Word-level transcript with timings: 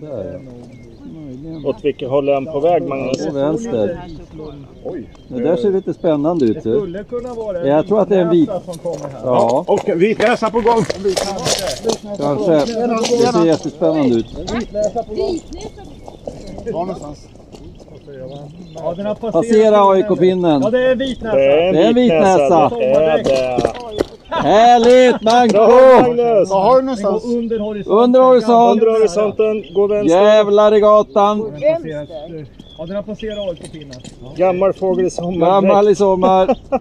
där 0.00 0.18
är 0.18 0.40
Åt 1.66 1.84
vilket 1.84 2.08
håll 2.08 2.28
är 2.28 2.34
han 2.34 2.46
på 2.46 2.60
väg 2.60 2.82
Magnus? 2.82 3.26
På 3.26 3.32
vänster. 3.32 4.00
Oj. 4.84 5.08
Det 5.28 5.42
där 5.42 5.56
ser 5.56 5.72
lite 5.72 5.94
spännande 5.94 6.44
ut. 6.46 6.62
du. 6.62 6.76
Skulle 6.80 7.04
kunna 7.04 7.34
vara 7.34 7.60
en 7.60 7.68
Jag 7.68 7.86
tror 7.86 8.00
att 8.00 8.08
det 8.08 8.16
är 8.16 8.20
en 8.20 8.30
vit. 8.30 8.50
som 8.64 8.74
kommer 8.78 9.08
här. 9.08 9.20
Ja, 9.24 9.64
Och 9.68 9.88
vitnäsa 10.02 10.50
på 10.50 10.60
gång. 10.60 10.84
kanske. 12.18 12.52
Det 12.52 13.32
ser 13.32 13.46
jättespännande 13.46 14.14
ut. 14.16 14.26
Ja. 16.64 16.96
Passera 19.32 19.90
AIK-pinnen. 19.90 20.62
Ja, 20.62 20.70
det 20.70 20.82
är 20.90 20.94
vitnäsa. 20.94 21.36
Det 21.36 21.62
en 21.68 21.74
Det 21.74 21.82
är 21.82 21.88
en 21.88 21.94
vitnäsa. 21.94 22.68
Det 22.68 22.84
är 22.92 23.24
det. 23.24 23.72
Härligt 24.42 25.20
Bra 25.20 25.32
Manko! 25.32 26.02
Magnus! 26.02 26.50
Vad 26.50 26.62
har 26.62 26.76
du 26.76 26.82
någonstans? 26.82 27.24
under 27.24 27.58
horisonten. 27.58 27.98
Under 27.98 28.20
horisont. 28.20 28.72
Under 28.82 28.86
horisonten, 28.98 29.74
gå 29.74 29.86
vänster. 29.86 30.22
Jävlar 30.22 30.74
i 30.74 30.80
gatan. 30.80 31.52
Ja, 32.78 32.86
den 32.86 32.96
har 32.96 33.02
passerat 33.02 33.38
AIK-pinnen. 33.38 34.00
Gammal 34.36 34.72
fågel 34.72 35.06
i 35.06 35.10
sommar. 35.10 35.46
Gammal 35.46 35.88
i 35.88 35.94
sommar. 35.94 36.58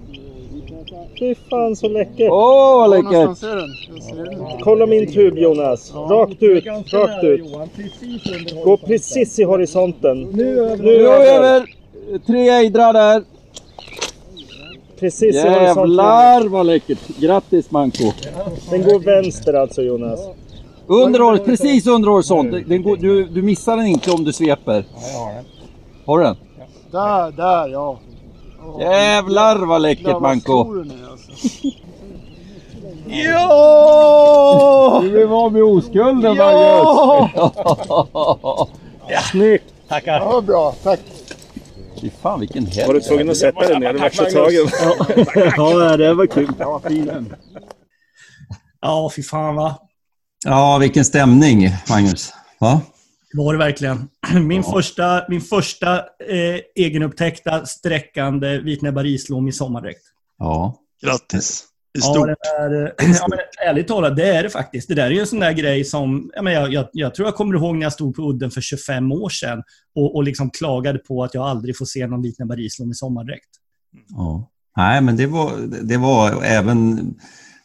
Fy 1.19 1.35
fan 1.49 1.75
så 1.75 1.87
läckert. 1.87 2.31
Åh, 2.31 2.77
vad 2.77 2.89
Var 2.89 2.97
läckert! 2.97 4.63
Kolla 4.63 4.85
min 4.85 5.13
tub 5.13 5.37
Jonas. 5.37 5.93
Rakt 5.95 6.43
ut, 6.43 6.65
rakt 6.93 7.23
ut. 7.23 7.41
Gå 8.63 8.77
precis 8.77 9.39
i 9.39 9.43
horisonten. 9.43 10.21
Nu 10.21 10.59
över. 10.59 10.83
Nu 10.83 11.07
över. 11.07 11.65
Tre 12.27 12.49
ejdrar 12.49 12.93
där. 12.93 13.23
Precis 14.99 15.35
i 15.35 15.40
horisonten. 15.40 15.76
Jävlar 15.76 16.48
vad 16.48 16.65
läckert. 16.65 16.99
Grattis 17.20 17.71
Manko. 17.71 18.12
Den 18.71 18.84
går 18.84 18.99
vänster 18.99 19.54
alltså 19.54 19.82
Jonas. 19.82 20.20
Under 20.87 21.20
horisont, 21.20 21.46
precis 21.46 21.87
under 21.87 22.10
horisont. 22.10 22.52
Den 22.68 22.84
går, 22.84 22.98
du, 22.98 23.26
du 23.26 23.41
missar 23.41 23.77
den 23.77 23.85
inte 23.85 24.12
om 24.12 24.24
du 24.24 24.34
sveper. 24.34 24.85
Har 26.05 26.20
du 26.20 26.24
den? 26.24 26.35
Där, 26.91 27.32
där 27.32 27.68
ja. 27.68 27.99
Jävlar 28.79 29.65
vad 29.65 29.82
läckert 29.82 30.21
Manko. 30.21 30.74
den 30.74 30.91
alltså. 31.12 31.32
Ja! 33.07 34.99
Du 35.04 35.12
blev 35.12 35.34
av 35.34 35.54
med 35.54 35.63
oskulden 35.63 36.35
Ja! 36.35 37.30
Magnus. 37.34 38.70
Snyggt! 39.32 39.74
Ja, 40.05 40.41
bra. 40.41 40.74
Tack. 40.84 40.99
Fy 42.01 42.10
fan 42.10 42.40
vilken 42.40 42.65
helg. 42.65 42.88
Var 42.88 42.93
du 42.93 43.01
tvungen 43.01 43.29
att 43.29 43.38
sätta 43.38 43.60
dig 43.60 43.79
ner? 43.79 43.93
Du 43.93 43.99
vart 43.99 44.13
så 44.13 44.26
tagen. 44.26 44.70
Ja, 45.57 45.98
det 45.98 46.13
var 46.13 46.26
kul. 46.26 46.54
Ja, 48.82 49.12
fy 49.15 49.24
fan 49.24 49.55
va. 49.55 49.79
Ja, 50.46 50.77
vilken 50.77 51.05
stämning 51.05 51.70
Magnus. 51.90 52.34
Va? 52.60 52.82
Det 53.32 53.37
var 53.37 53.54
det 53.54 53.60
verkligen. 53.60 54.10
Min 54.48 54.63
första, 54.63 55.26
min 55.29 55.41
första 55.41 55.98
eh, 55.99 56.60
egenupptäckta 56.76 57.65
sträckande 57.65 58.57
vitnäbbar 58.57 59.05
islom 59.05 59.48
i 59.48 59.52
sommardräkt. 59.52 60.02
Ja. 60.40 60.76
Grattis. 61.02 61.63
Ja, 62.04 62.26
det 62.26 62.35
är, 62.60 62.85
eh, 62.85 62.90
ja, 63.20 63.27
men 63.29 63.40
ärligt 63.68 63.88
talat, 63.88 64.16
det 64.16 64.35
är 64.35 64.44
det 64.44 64.50
faktiskt. 64.50 64.88
Det 64.88 64.96
där 64.96 65.06
är 65.06 65.09
ju 65.09 65.19
en 65.19 65.28
sån 65.28 65.40
där 65.40 65.51
grej 65.51 65.84
som... 65.84 66.31
Jag, 66.34 66.44
menar, 66.44 66.62
jag, 66.62 66.74
jag, 66.74 66.90
jag 66.94 67.16
tror 67.16 67.28
jag 67.28 67.35
kommer 67.35 67.56
ihåg 67.56 67.75
när 67.75 67.84
jag 67.84 67.94
stod 67.94 68.16
på 68.16 68.22
udden 68.29 68.52
för 68.52 68.62
25 68.62 69.12
år 69.12 69.29
sedan 69.29 69.63
och, 69.96 70.16
och 70.16 70.24
liksom 70.24 70.50
klagade 70.50 71.00
på 71.00 71.24
att 71.24 71.34
jag 71.34 71.44
aldrig 71.44 71.78
får 71.78 71.85
se 71.85 72.07
någon 72.07 72.22
vitnäbbar 72.22 72.59
islom 72.59 72.91
i 72.91 72.94
sommardräkt. 72.94 73.50
ja. 74.07 74.52
Nej, 74.78 75.02
men 75.02 75.18
det 75.18 75.28
var, 75.28 75.52
det 75.84 75.97
var 75.97 76.44
även 76.44 77.13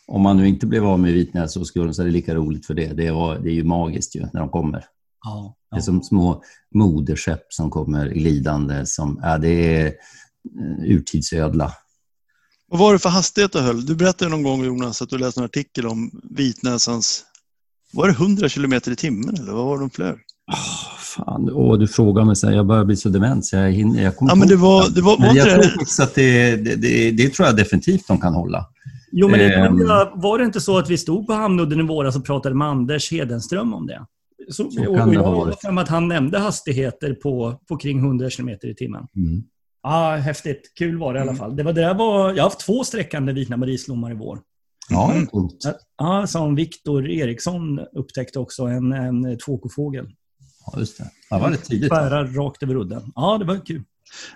om 0.07 0.23
man 0.23 0.37
nu 0.37 0.49
inte 0.49 0.67
blev 0.67 0.87
av 0.87 1.01
med 1.01 1.13
vitnäsoskulden 1.13 1.95
så 1.95 2.03
är 2.03 2.07
det 2.07 2.13
lika 2.13 2.35
roligt 2.35 2.67
för 2.67 2.75
det. 2.75 2.87
Det, 2.87 3.11
var, 3.11 3.39
det 3.39 3.51
är 3.51 3.55
ju 3.55 3.65
magiskt 3.65 4.17
ju 4.17 4.21
när 4.33 4.41
de 4.41 4.49
kommer. 4.49 4.85
Ja, 5.25 5.57
Det 5.71 5.77
är 5.77 5.81
som 5.81 6.03
små 6.03 6.43
moderskepp 6.75 7.43
som 7.49 7.71
kommer 7.71 8.09
glidande. 8.09 8.87
Som, 8.87 9.21
ja, 9.23 9.39
det 9.39 9.77
är 9.77 9.87
eh, 9.87 10.85
urtidsödla. 10.85 11.73
Vad 12.71 12.81
var 12.81 12.93
det 12.93 12.99
för 12.99 13.09
hastighet 13.09 13.53
du 13.53 13.59
höll? 13.61 13.87
Du 13.87 13.95
berättade 13.95 14.31
någon 14.31 14.43
gång 14.43 14.65
Jonas 14.65 15.03
att 15.03 15.09
du 15.11 15.19
läste 15.19 15.41
en 15.41 15.45
artikel 15.45 15.87
om 15.87 16.11
vitnäsans... 16.31 17.25
Var 17.93 18.07
det 18.07 18.13
100 18.13 18.49
kilometer 18.49 18.91
i 18.93 18.97
timmen 18.97 19.35
eller 19.35 19.53
vad 19.53 19.67
var 19.67 19.79
de 19.79 19.91
flög? 19.91 20.17
Fan, 20.99 21.51
åh, 21.53 21.79
du 21.79 21.89
frågar 21.89 22.25
mig 22.25 22.37
så 22.37 22.47
här, 22.47 22.55
jag 22.55 22.67
börjar 22.67 22.85
bli 22.85 22.97
så 22.97 23.09
dement 23.09 23.47
så 23.47 23.57
jag 23.57 23.71
hinner... 23.73 24.03
Jag 24.03 24.17
kommer 24.17 24.31
Ja, 24.33 24.35
men 24.35 24.49
det 24.49 24.55
inte 24.55 24.63
var, 24.65 24.89
det 24.89 25.01
var, 25.01 25.19
Men 25.19 25.29
inte 25.29 25.39
jag 25.39 25.49
det? 25.49 25.63
tror 25.63 25.71
faktiskt 25.79 26.01
att 26.01 26.15
det, 26.15 26.57
det, 26.57 26.77
det, 26.77 27.11
det 27.11 27.29
tror 27.35 27.47
jag 27.47 27.57
definitivt 27.57 28.07
de 28.09 28.21
kan 28.21 28.35
hålla. 28.35 28.67
Jo, 29.13 29.29
men 29.29 29.39
det, 29.39 29.55
Ehm. 29.55 29.77
var 30.15 30.39
det 30.39 30.45
inte 30.45 30.61
så 30.61 30.79
att 30.79 30.91
vi 30.91 30.99
stod 30.99 31.27
på 31.27 31.33
Hamnudden 31.33 31.81
i 31.81 31.83
våras 31.83 32.17
och 32.17 32.25
pratade 32.25 32.55
med 32.55 32.69
Anders 32.69 33.13
Hedenström 33.13 33.75
om 33.75 33.87
det? 33.87 34.07
Så, 34.49 34.71
Så 34.71 34.81
och, 34.81 34.97
kan 34.97 35.01
och 35.01 35.09
det 35.09 35.15
jag 35.15 35.23
ha 35.23 35.55
har 35.63 35.79
att 35.81 35.89
han 35.89 36.09
nämnde 36.09 36.39
hastigheter 36.39 37.13
på, 37.15 37.61
på 37.69 37.77
kring 37.77 37.99
100 37.99 38.31
km 38.31 38.49
i 38.49 38.75
timmen. 38.75 39.07
Mm. 39.17 39.43
Ja, 39.83 40.17
häftigt. 40.17 40.73
Kul 40.79 40.99
var 40.99 41.15
det 41.15 41.19
i 41.19 41.23
alla 41.23 41.35
fall. 41.35 41.57
Det 41.57 41.63
var, 41.63 41.73
det 41.73 41.95
var, 41.95 42.29
jag 42.29 42.37
har 42.37 42.51
haft 42.51 42.61
två 42.61 42.85
sträckande 42.85 43.33
vitna 43.33 43.67
islommar 43.69 44.11
i 44.11 44.15
vår. 44.15 44.41
Ja, 44.89 45.13
Mm. 45.13 45.27
coolt. 45.27 45.57
Ja, 45.99 46.27
som 46.27 46.55
Viktor 46.55 47.09
Eriksson 47.11 47.79
upptäckte 47.93 48.39
också, 48.39 48.63
en, 48.63 48.93
en 48.93 49.39
tvåkofågel. 49.39 50.07
Ja, 50.67 50.79
just 50.79 50.99
det. 50.99 51.11
Ja, 51.31 51.39
var 51.39 51.51
det 51.51 51.57
tidigt? 51.57 51.91
Bära 51.91 52.25
rakt 52.25 52.63
över 52.63 52.75
udden. 52.77 53.13
Ja, 53.15 53.39
det 53.39 53.45
var 53.45 53.67
kul. 53.67 53.83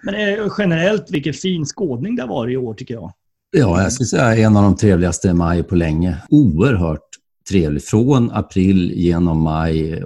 Men 0.02 0.14
eh, 0.14 0.46
generellt, 0.58 1.10
vilken 1.10 1.34
fin 1.34 1.64
skådning 1.64 2.16
det 2.16 2.22
har 2.22 2.28
varit 2.28 2.52
i 2.52 2.56
år 2.56 2.74
tycker 2.74 2.94
jag. 2.94 3.12
Ja, 3.50 3.82
jag 3.82 3.92
skulle 3.92 4.06
säga 4.06 4.36
en 4.46 4.56
av 4.56 4.62
de 4.62 4.76
trevligaste 4.76 5.34
maj 5.34 5.62
på 5.62 5.74
länge. 5.74 6.16
Oerhört 6.30 7.08
trevlig. 7.50 7.84
Från 7.84 8.30
april 8.30 8.92
genom 8.92 9.42
maj. 9.42 9.92
Eh, 9.92 10.00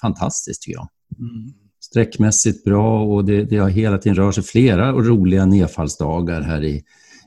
Fantastiskt 0.00 0.62
tycker 0.62 0.78
jag. 0.78 0.88
Mm. 1.18 1.52
Sträckmässigt 1.90 2.64
bra 2.64 3.02
och 3.04 3.24
det, 3.24 3.44
det 3.44 3.56
har 3.56 3.68
hela 3.68 3.98
tiden 3.98 4.16
rört 4.16 4.34
sig 4.34 4.44
flera 4.44 4.92
roliga 4.92 5.46
nedfallsdagar 5.46 6.40
här 6.40 6.64
i, 6.64 6.82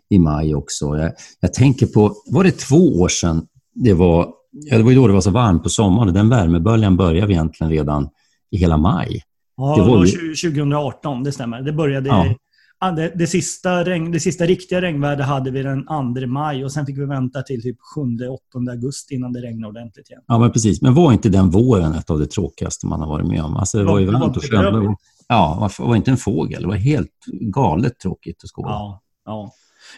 i 0.10 0.20
maj 0.20 0.56
också. 0.56 0.98
Jag, 0.98 1.12
jag 1.40 1.54
tänker 1.54 1.86
på, 1.88 2.16
var 2.26 2.44
det 2.44 2.52
två 2.52 3.00
år 3.02 3.08
sedan 3.08 3.46
det 3.76 3.94
var, 3.94 4.28
ja, 4.52 4.78
det 4.78 4.84
var 4.84 4.92
ju 4.92 4.96
då 4.98 5.08
det 5.08 5.14
var 5.14 5.22
så 5.22 5.32
varmt 5.32 5.64
på 5.64 5.70
sommaren. 5.70 6.14
Den 6.14 6.30
värmeböljan 6.30 6.98
började 6.98 7.34
egentligen 7.34 7.72
redan 7.72 8.10
i 8.52 8.58
hela 8.58 8.78
maj. 8.78 9.22
Ja, 9.58 9.76
Det 9.76 9.82
var 9.82 9.98
var 9.98 10.06
ju- 10.06 10.34
20- 10.34 10.50
2018, 10.52 11.24
det 11.24 11.32
stämmer. 11.32 11.62
Det 11.62 11.72
började... 11.74 12.10
Ja. 12.10 12.36
Det, 12.80 13.12
det, 13.16 13.28
sista 13.28 13.84
regn, 13.84 14.12
det 14.12 14.20
sista 14.20 14.46
riktiga 14.46 14.82
regnvädret 14.82 15.28
hade 15.28 15.52
vi 15.52 15.64
den 15.64 15.86
2 15.86 16.28
maj 16.28 16.66
och 16.66 16.72
sen 16.72 16.86
fick 16.86 16.98
vi 16.98 17.06
vänta 17.06 17.42
till 17.42 17.62
typ 17.62 17.78
7-8 18.56 18.70
augusti 18.70 19.16
innan 19.16 19.34
det 19.34 19.40
regnade 19.40 19.70
ordentligt 19.70 20.10
igen. 20.10 20.22
Ja, 20.28 20.40
men 20.40 20.52
precis. 20.52 20.82
Men 20.82 20.94
var 20.94 21.14
inte 21.14 21.30
den 21.30 21.50
våren 21.50 21.94
ett 21.94 22.10
av 22.10 22.20
det 22.20 22.28
tråkigaste 22.28 22.88
man 22.88 23.00
har 23.00 23.08
varit 23.08 23.28
med 23.28 23.44
om? 23.44 23.58
Alltså, 23.58 23.78
det 23.78 23.84
var 23.84 24.00
ju 24.00 24.06
varmt 24.06 24.38
och 24.38 24.44
skönt. 24.44 25.00
Ja, 25.28 25.70
var 25.80 25.96
inte 25.96 26.12
en 26.12 26.18
fågel. 26.18 26.62
Det 26.62 26.68
var 26.68 26.76
helt 26.76 27.12
galet 27.42 28.00
tråkigt 28.00 28.44
att 28.44 28.50
skåda. 28.50 28.70
Ja, 28.70 29.02
ja. 29.26 29.52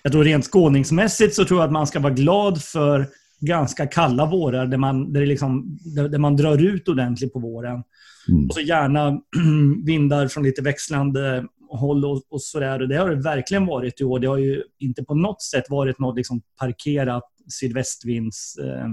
Jag 0.04 0.12
tror 0.12 0.24
rent 0.24 0.46
skådningsmässigt 0.46 1.36
så 1.36 1.46
tror 1.46 1.60
jag 1.60 1.66
att 1.66 1.72
man 1.72 1.88
ska 1.88 2.00
vara 2.00 2.14
glad 2.14 2.62
för 2.62 3.08
ganska 3.42 3.86
kalla 3.86 4.26
vårar 4.26 4.68
där 4.68 4.78
man, 4.78 5.14
där 5.14 5.20
det 5.20 5.26
liksom, 5.26 5.80
där, 5.96 6.10
där 6.10 6.20
man 6.20 6.36
drar 6.36 6.58
ut 6.58 6.88
ordentligt 6.88 7.34
på 7.34 7.40
våren. 7.40 7.84
Mm. 8.30 8.48
Och 8.48 8.54
så 8.54 8.62
gärna 8.62 9.22
vindar 9.86 10.28
från 10.28 10.44
lite 10.44 10.62
växlande 10.62 11.46
håll 11.80 12.06
och, 12.06 12.22
och 12.30 12.42
sådär. 12.42 12.82
Och 12.82 12.88
det 12.88 12.98
har 12.98 13.10
det 13.10 13.24
verkligen 13.24 13.66
varit 13.66 14.02
i 14.02 14.04
år. 14.04 14.20
Det 14.20 14.28
har 14.28 14.38
ju 14.38 14.64
inte 14.80 15.04
på 15.04 15.16
något 15.16 15.42
sätt 15.42 15.64
varit 15.70 16.00
något 16.00 16.16
liksom 16.16 16.42
parkerat 16.60 17.24
sydvästvinds... 17.60 18.58
Eh. 18.58 18.86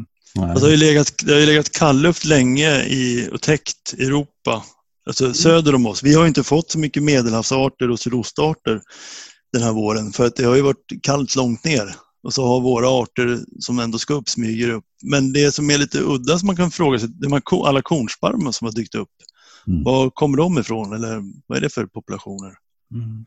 Alltså, 0.43 0.67
det, 0.67 0.67
har 0.67 0.71
ju 0.71 0.77
legat, 0.77 1.15
det 1.25 1.33
har 1.33 1.41
ju 1.41 1.47
legat 1.47 1.71
kallluft 1.71 2.25
länge 2.25 2.85
i, 2.85 3.29
och 3.33 3.41
täckt 3.41 3.93
Europa, 3.99 4.63
alltså 5.07 5.35
söder 5.35 5.75
om 5.75 5.87
oss. 5.87 6.03
Vi 6.03 6.15
har 6.15 6.23
ju 6.23 6.29
inte 6.29 6.43
fått 6.43 6.71
så 6.71 6.79
mycket 6.79 7.03
medelhavsarter 7.03 7.91
och 7.91 8.01
sydostarter 8.01 8.81
den 9.53 9.63
här 9.63 9.73
våren 9.73 10.13
för 10.13 10.27
att 10.27 10.37
det 10.37 10.45
har 10.45 10.57
ju 10.57 10.63
varit 10.63 11.03
kallt 11.03 11.37
långt 11.37 11.65
ner. 11.65 11.95
Och 12.23 12.35
så 12.35 12.47
har 12.47 12.61
våra 12.61 12.89
arter 12.89 13.39
som 13.59 13.79
ändå 13.79 13.99
ska 13.99 14.15
upp 14.15 14.29
smyger 14.29 14.71
upp. 14.71 14.85
Men 15.03 15.33
det 15.33 15.55
som 15.55 15.71
är 15.71 15.79
lite 15.79 16.01
udda 16.01 16.39
som 16.39 16.47
man 16.47 16.57
kan 16.57 16.71
fråga 16.71 16.99
sig, 16.99 17.09
det 17.09 17.27
är 17.27 17.67
alla 17.67 17.83
kornsparvar 17.83 18.53
som 18.53 18.65
har 18.65 18.73
dykt 18.73 18.95
upp. 18.95 19.09
Mm. 19.67 19.85
Var 19.85 20.11
kommer 20.11 20.37
de 20.37 20.59
ifrån 20.59 20.93
eller 20.93 21.23
vad 21.47 21.59
är 21.59 21.63
det 21.63 21.75
för 21.75 21.87
populationer? 21.87 22.55
Mm. 22.95 23.25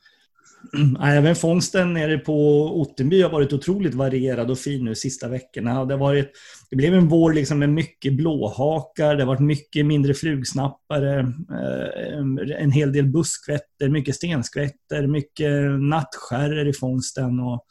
Även 1.01 1.35
fångsten 1.35 1.93
nere 1.93 2.17
på 2.17 2.65
Ottenby 2.81 3.21
har 3.21 3.29
varit 3.29 3.53
otroligt 3.53 3.93
varierad 3.93 4.51
och 4.51 4.59
fin 4.59 4.85
nu 4.85 4.95
sista 4.95 5.27
veckorna. 5.27 5.85
Det, 5.85 5.93
har 5.93 5.99
varit, 5.99 6.31
det 6.69 6.75
blev 6.75 6.93
en 6.93 7.07
vår 7.07 7.33
liksom 7.33 7.59
med 7.59 7.69
mycket 7.69 8.13
blåhakar, 8.13 9.15
det 9.15 9.21
har 9.21 9.27
varit 9.27 9.39
mycket 9.39 9.85
mindre 9.85 10.13
flugsnappare, 10.13 11.19
eh, 11.19 12.61
en 12.63 12.71
hel 12.71 12.93
del 12.93 13.05
buskvätter, 13.05 13.89
mycket 13.89 14.15
stenskvätter, 14.15 15.07
mycket 15.07 15.79
nattskärror 15.79 16.67
i 16.67 16.73
fångsten. 16.73 17.39
Och, 17.39 17.65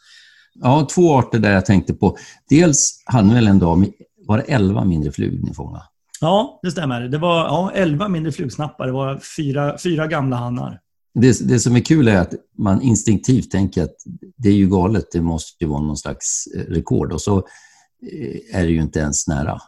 Ja, 0.55 0.89
två 0.95 1.19
arter 1.19 1.39
där 1.39 1.53
jag 1.53 1.67
tänkte 1.67 1.95
på. 1.95 2.17
Dels 2.49 3.03
hade 3.05 3.29
ni 3.29 3.35
väl 3.35 3.47
en 3.47 3.59
dag, 3.59 3.87
var 4.27 4.39
det 4.39 4.43
11 4.43 4.85
mindre 4.85 5.13
flugor 5.13 5.39
ni 5.47 5.55
fångade? 5.55 5.85
ja, 6.21 6.61
det 6.63 6.71
stämmer. 6.71 7.01
Det 7.01 7.19
var 7.19 7.39
ja, 7.39 7.73
11 7.75 8.09
mindre 8.09 8.33
flugsnappare, 8.33 8.89
det 8.89 8.93
var 8.93 9.21
fyra, 9.37 9.79
fyra 9.83 10.07
gamla 10.07 10.37
hannar. 10.37 10.81
Det, 11.15 11.49
det 11.49 11.61
som 11.61 11.77
är 11.77 11.81
kul 11.81 12.09
är 12.09 12.17
att 12.17 12.35
man 12.59 12.83
instinktivt 12.83 13.51
tänker 13.51 13.83
att 13.83 13.97
det 14.37 14.49
är 14.49 14.55
ju 14.55 14.69
galet, 14.69 15.05
det 15.13 15.21
måste 15.21 15.65
ju 15.65 15.71
vara 15.71 15.83
någon 15.83 15.97
slags 15.97 16.47
eh, 16.57 16.61
rekord 16.61 17.13
och 17.13 17.21
så 17.23 17.39
eh, 17.39 18.59
är 18.61 18.63
det 18.67 18.71
ju 18.73 18.83
inte 18.83 18.99
ens 18.99 19.29
nära. 19.29 19.59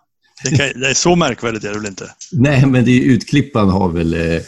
Det, 0.44 0.56
kan, 0.56 0.80
det 0.80 0.90
är 0.90 0.94
så 0.94 1.16
märkvärdigt 1.16 1.64
är 1.64 1.68
det 1.68 1.78
väl 1.78 1.88
inte? 1.88 2.10
Nej, 2.32 2.66
men 2.66 2.84
det 2.84 2.90
är, 2.90 3.00
utklippan 3.04 3.68
har 3.68 3.88
väl... 3.88 4.14
Eh, 4.14 4.42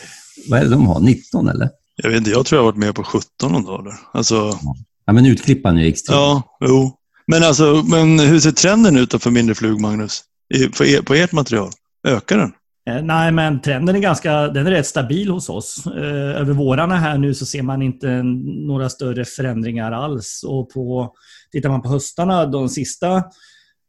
vad 0.48 0.60
är 0.60 0.64
det 0.64 0.70
de 0.70 0.86
har? 0.86 1.00
19 1.00 1.48
eller? 1.48 1.70
Jag 1.96 2.10
vet 2.10 2.18
inte, 2.18 2.30
jag 2.30 2.46
tror 2.46 2.56
jag 2.56 2.64
har 2.64 2.72
varit 2.72 2.78
med 2.78 2.94
på 2.94 3.04
17 3.04 3.52
någon 3.52 3.64
dag 3.64 3.84
där. 3.84 3.94
Alltså, 4.12 4.58
Ja, 5.06 5.12
men 5.12 5.26
utklippan 5.26 5.78
är 5.78 5.86
extrem. 5.86 6.16
ja, 6.16 6.58
jo. 6.60 6.92
Men, 7.26 7.42
alltså, 7.42 7.84
men 7.86 8.18
hur 8.18 8.40
ser 8.40 8.50
trenden 8.52 8.96
ut 8.96 9.22
för 9.22 9.30
mindre 9.30 9.54
flug, 9.54 9.80
Magnus? 9.80 10.22
I, 10.54 10.66
på, 10.66 10.84
er, 10.84 11.02
på 11.02 11.14
ert 11.14 11.32
material? 11.32 11.70
Ökar 12.06 12.38
den? 12.38 12.52
Eh, 12.90 13.02
Nej, 13.02 13.32
men 13.32 13.60
trenden 13.60 13.96
är 13.96 14.00
ganska 14.00 14.48
den 14.48 14.66
är 14.66 14.70
rätt 14.70 14.86
stabil 14.86 15.30
hos 15.30 15.48
oss. 15.48 15.86
Eh, 15.86 16.40
Över 16.40 16.52
vårarna 16.52 16.96
här 16.96 17.18
nu 17.18 17.34
så 17.34 17.46
ser 17.46 17.62
man 17.62 17.82
inte 17.82 18.22
några 18.66 18.88
större 18.88 19.24
förändringar 19.24 19.92
alls. 19.92 20.42
Och 20.46 20.70
på, 20.70 21.12
tittar 21.52 21.68
man 21.68 21.82
på 21.82 21.88
höstarna 21.88 22.46
de 22.46 22.68
sista, 22.68 23.24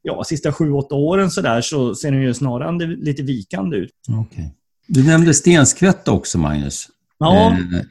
ja, 0.01 0.23
sista 0.23 0.53
sju, 0.53 0.71
åtta 0.71 0.95
åren 0.95 1.31
så, 1.31 1.41
där, 1.41 1.61
så 1.61 1.95
ser 1.95 2.11
den 2.11 2.21
ju 2.21 2.33
snarare 2.33 2.87
lite 2.87 3.23
vikande 3.23 3.77
ut. 3.77 3.91
Okej. 4.09 4.53
Du 4.87 5.03
nämnde 5.07 5.33
stenskvätta 5.33 6.11
också, 6.11 6.37
Magnus. 6.37 6.87
Ja, 7.19 7.51
Eh, 7.51 7.81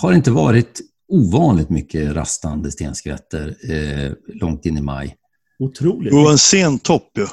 har 0.00 0.10
det 0.10 0.16
inte 0.16 0.30
varit 0.30 0.80
ovanligt 1.08 1.70
mycket 1.70 2.12
rastande 2.12 2.70
stenskvätter 2.70 3.56
eh, 3.70 4.12
långt 4.34 4.66
in 4.66 4.78
i 4.78 4.82
maj? 4.82 5.16
otroligt. 5.58 6.12
Jo, 6.12 6.28
en 6.28 6.38
sen 6.38 6.78
topp 6.78 7.10
ju. 7.16 7.26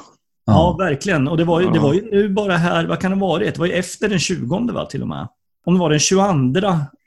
Ja, 0.46 0.76
verkligen. 0.78 1.28
Och 1.28 1.36
det 1.36 1.44
var, 1.44 1.60
ju, 1.60 1.70
det 1.70 1.78
var 1.78 1.94
ju 1.94 2.10
nu 2.10 2.28
bara 2.28 2.56
här, 2.56 2.86
vad 2.86 3.00
kan 3.00 3.10
det 3.10 3.16
vara? 3.16 3.44
Det 3.44 3.58
var 3.58 3.66
ju 3.66 3.72
efter 3.72 4.08
den 4.08 4.18
20 4.18 4.72
va, 4.72 4.86
till 4.86 5.02
och 5.02 5.08
med. 5.08 5.28
Om 5.66 5.74
det 5.74 5.80
var 5.80 5.90
den 5.90 5.98
22 5.98 6.22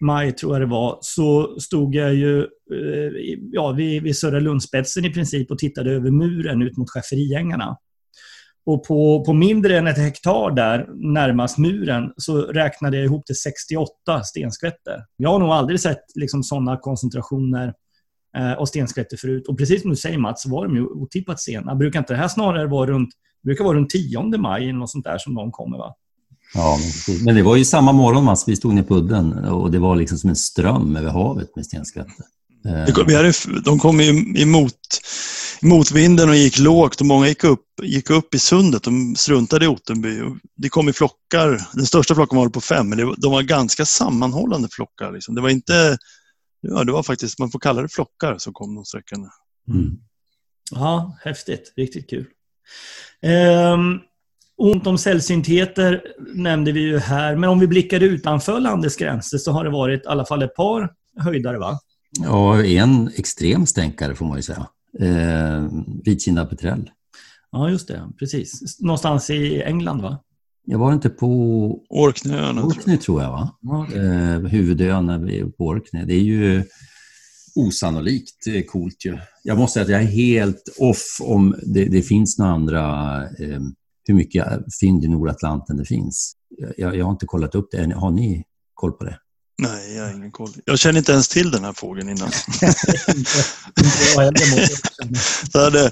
maj, 0.02 0.32
tror 0.32 0.54
jag 0.54 0.62
det 0.62 0.72
var, 0.72 0.98
så 1.02 1.60
stod 1.60 1.96
jag 1.96 2.14
ju 2.16 2.40
eh, 2.40 3.38
ja, 3.52 3.72
vid, 3.72 4.04
vid 4.04 4.18
Södra 4.18 4.40
Lundspetsen 4.40 5.06
i 5.06 5.10
princip 5.10 5.52
och 5.52 5.58
tittade 5.58 5.92
över 5.92 6.12
muren 6.12 6.62
ut 6.62 6.78
mot 6.78 6.90
Schäferiängarna. 6.90 7.78
Och 8.66 8.84
på, 8.84 9.24
på 9.26 9.34
mindre 9.34 9.78
än 9.78 9.88
ett 9.88 9.98
hektar 9.98 10.52
där, 10.56 10.88
närmast 11.14 11.58
muren, 11.58 12.14
så 12.18 12.42
räknade 12.42 12.98
jag 12.98 13.06
ihop 13.06 13.26
till 13.26 13.36
68 13.36 14.24
stenskvätter. 14.24 15.06
Jag 15.18 15.30
har 15.30 15.40
nog 15.40 15.50
aldrig 15.50 15.80
sett 15.80 16.04
liksom, 16.16 16.44
sådana 16.44 16.78
koncentrationer 16.78 17.74
eh, 18.38 18.54
av 18.54 18.66
stenskvätter 18.66 19.18
förut. 19.18 19.48
Och 19.48 19.58
precis 19.58 19.82
som 19.82 19.90
du 19.90 19.96
säger 19.96 20.18
Mats, 20.18 20.42
så 20.44 20.50
var 20.50 20.66
de 20.68 20.76
ju 20.76 20.86
otippat 20.86 21.40
sena. 21.42 21.76
Brukar 21.76 22.00
inte 22.00 22.14
det 22.14 22.18
här 22.20 22.28
snarare 22.28 22.68
vara 22.68 22.90
runt, 22.92 23.10
brukar 23.44 23.64
vara 23.64 23.78
runt 23.78 23.90
10 23.90 24.22
maj 24.38 24.64
eller 24.64 24.74
något 24.80 24.92
sånt 24.92 25.06
där 25.06 25.18
som 25.18 25.36
de 25.36 25.52
kommer 25.52 25.78
va? 25.78 25.96
Ja, 26.56 26.78
men, 27.26 27.36
det 27.36 27.44
var 27.44 27.56
ju 27.56 27.66
samma 27.66 27.92
morgon, 27.92 28.24
Mats. 28.24 28.44
Vi 28.48 28.56
stod 28.56 28.74
nere 28.74 28.84
på 28.86 28.96
udden 28.96 29.34
och 29.46 29.72
det 29.72 29.80
var 29.80 29.96
liksom 29.96 30.18
som 30.18 30.30
en 30.30 30.36
ström 30.36 30.96
över 30.96 31.10
havet 31.10 31.56
med 31.56 31.66
stenskvätter. 31.66 32.26
Eh, 32.66 33.06
vi 33.08 33.16
hade, 33.16 33.34
de 33.66 33.80
kom 33.80 34.02
i- 34.02 34.42
emot, 34.42 34.74
motvinden 35.62 36.30
och 36.30 36.36
gick 36.36 36.60
lågt 36.60 37.00
och 37.02 37.08
många 37.08 37.28
gick 37.28 37.44
upp, 37.44 37.66
gick 37.84 38.10
upp 38.10 38.36
i 38.36 38.40
sundet. 38.40 38.84
De 38.84 39.16
struntade 39.16 39.66
i 39.66 39.68
Ottenby. 39.68 40.22
Och 40.22 40.38
Det 40.58 40.70
kom 40.70 40.90
i 40.90 40.94
flockar. 40.94 41.68
Den 41.74 41.86
största 41.86 42.16
flocken 42.16 42.38
var 42.38 42.50
på 42.50 42.62
fem, 42.62 42.90
men 42.90 42.98
det, 42.98 43.14
de 43.18 43.32
var 43.32 43.42
ganska 43.42 43.86
sammanhållande 43.86 44.68
flockar. 44.72 45.12
Liksom. 45.12 45.36
Det 45.36 45.42
var 45.42 45.50
inte... 45.50 45.98
Ja, 46.66 46.84
det 46.84 46.92
var 46.92 47.04
faktiskt, 47.04 47.40
man 47.40 47.52
får 47.52 47.60
kalla 47.60 47.82
det 47.82 47.90
flockar 47.90 48.38
som 48.38 48.54
kom 48.54 48.76
de 48.76 48.86
sträckorna. 48.86 49.30
Mm. 49.70 50.00
Ja, 50.72 51.18
häftigt. 51.24 51.74
Riktigt 51.76 52.10
kul. 52.10 52.26
Ehm, 53.22 54.00
ont 54.58 54.88
om 54.88 54.98
sällsyntheter 54.98 56.04
nämnde 56.36 56.72
vi 56.72 56.80
ju 56.80 56.98
här, 56.98 57.36
men 57.36 57.50
om 57.50 57.60
vi 57.60 57.68
blickar 57.68 58.00
utanför 58.00 58.60
landets 58.60 58.96
gränser 58.96 59.38
så 59.38 59.52
har 59.52 59.64
det 59.64 59.70
varit 59.70 60.06
i 60.06 60.08
alla 60.08 60.26
fall 60.26 60.44
ett 60.44 60.56
par 60.56 60.94
höjdare 61.20 61.60
va? 61.60 61.80
Ja, 62.20 62.64
en 62.64 63.12
extrem 63.16 63.66
stänkare 63.66 64.16
får 64.16 64.26
man 64.26 64.38
ju 64.38 64.44
säga. 64.44 64.68
Eh, 65.00 65.68
Vitkindad 66.04 66.50
petrell. 66.50 66.92
Ja, 67.52 67.70
just 67.70 67.88
det. 67.88 68.10
Precis. 68.20 68.80
Någonstans 68.80 69.30
i 69.30 69.62
England 69.62 70.02
va? 70.02 70.20
Jag 70.66 70.80
var 70.80 70.94
inte 70.94 71.10
på 71.10 71.28
Orknöarna. 71.90 72.64
Orkney 72.64 72.98
tror 72.98 73.22
jag, 73.22 73.32
va? 73.32 73.58
Ja, 73.62 73.88
Eh, 73.96 74.40
huvudön 74.40 75.06
när 75.06 75.20
vi 75.20 75.40
är 75.40 75.46
på 75.46 75.66
Orkney. 75.66 76.06
Det 76.06 76.14
är 76.14 76.24
ju 76.24 76.64
osannolikt 77.56 78.48
eh, 78.48 78.62
coolt 78.62 79.06
ju. 79.06 79.18
Jag 79.44 79.58
måste 79.58 79.74
säga 79.74 79.84
att 79.84 79.92
jag 79.92 80.02
är 80.02 80.16
helt 80.16 80.64
off 80.80 81.18
om 81.22 81.56
det, 81.62 81.86
det 81.86 82.02
finns 82.02 82.38
några 82.38 82.52
andra, 82.52 83.22
eh, 83.24 83.62
hur 84.08 84.14
mycket 84.14 84.48
fynd 84.82 85.06
i 85.06 85.08
Nordatlanten 85.08 85.78
det 85.78 85.86
finns. 85.86 86.34
Jag, 86.78 86.96
jag 86.96 87.06
har 87.06 87.12
inte 87.12 87.26
kollat 87.26 87.56
upp 87.56 87.68
det. 87.72 87.94
Har 87.96 88.12
ni 88.12 88.44
koll 88.74 88.92
på 88.92 89.04
det? 89.04 89.18
Nej, 89.58 89.96
jag 89.96 90.06
har 90.06 90.14
ingen 90.14 90.32
koll. 90.32 90.50
Jag 90.66 90.80
känner 90.80 90.98
inte 90.98 91.12
ens 91.12 91.28
till 91.28 91.52
den 91.52 91.64
här 91.64 91.74
fågeln 91.74 92.10
innan. 92.10 92.30
inte 94.28 95.92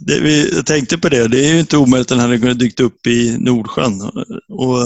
det, 0.00 0.20
vi, 0.20 0.54
jag 0.54 0.66
tänkte 0.66 0.98
på 0.98 1.08
det. 1.08 1.28
Det 1.28 1.48
är 1.48 1.52
ju 1.52 1.60
inte 1.60 1.76
omöjligt 1.76 2.12
att 2.12 2.18
den 2.18 2.20
hade 2.20 2.38
kunnat 2.38 2.58
dykt 2.58 2.80
upp 2.80 3.06
i 3.06 3.36
Nordsjön. 3.38 4.02
Och 4.48 4.78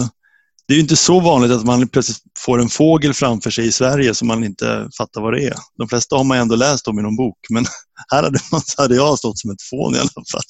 det 0.69 0.75
är 0.75 0.76
ju 0.76 0.82
inte 0.82 0.97
så 0.97 1.20
vanligt 1.20 1.53
att 1.53 1.64
man 1.64 1.88
plötsligt 1.88 2.19
får 2.38 2.61
en 2.61 2.69
fågel 2.69 3.14
framför 3.14 3.50
sig 3.50 3.67
i 3.67 3.73
Sverige 3.73 4.14
som 4.14 4.29
man 4.29 4.44
inte 4.44 4.88
fattar 4.99 5.20
vad 5.20 5.32
det 5.32 5.44
är. 5.44 5.55
De 5.79 5.88
flesta 5.88 6.17
har 6.17 6.25
man 6.25 6.38
ändå 6.38 6.56
läst 6.56 6.88
om 6.88 6.99
i 6.99 7.03
någon 7.03 7.17
bok, 7.17 7.38
men 7.50 7.64
här 8.12 8.23
hade, 8.23 8.38
man, 8.53 8.61
hade 8.76 8.94
jag 8.94 9.19
stått 9.19 9.38
som 9.38 9.50
ett 9.50 9.62
fån 9.70 9.94
i 9.94 9.99
alla 9.99 10.09
fall. 10.32 10.43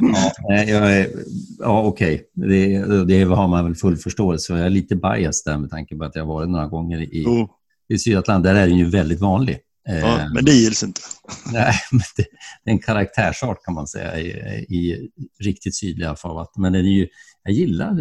Ja, 0.00 0.54
är, 0.54 1.10
ja 1.58 1.82
okej. 1.82 2.30
Det, 2.34 3.04
det 3.04 3.22
har 3.22 3.48
man 3.48 3.64
väl 3.64 3.74
full 3.74 3.96
förståelse 3.96 4.46
för. 4.46 4.56
Jag 4.56 4.66
är 4.66 4.70
lite 4.70 4.96
biased 4.96 5.52
där 5.52 5.58
med 5.58 5.70
tanke 5.70 5.96
på 5.96 6.04
att 6.04 6.14
jag 6.14 6.26
har 6.26 6.34
varit 6.34 6.50
några 6.50 6.66
gånger 6.66 7.02
i, 7.02 7.22
Jo, 7.24 7.48
i 7.88 7.98
Sydatlant. 7.98 8.44
Där 8.44 8.54
är 8.54 8.66
den 8.66 8.78
ju 8.78 8.90
väldigt 8.90 9.20
vanlig. 9.20 9.58
Eh, 9.88 9.98
ja, 9.98 10.28
men 10.34 10.44
det 10.44 10.52
gills 10.52 10.82
inte. 10.82 11.00
Nej, 11.52 11.74
men 11.90 12.00
det, 12.16 12.26
det 12.64 12.70
är 12.70 12.72
en 12.72 12.82
karaktärsart 12.82 13.64
kan 13.64 13.74
man 13.74 13.86
säga 13.86 14.18
i, 14.18 14.28
i 14.68 15.10
riktigt 15.40 15.76
sydliga 15.76 16.16
farvatten. 16.16 16.62
Men 16.62 16.72
den 16.72 16.84
är 16.84 16.90
ju, 16.90 17.08
jag 17.42 17.54
gillar. 17.54 17.94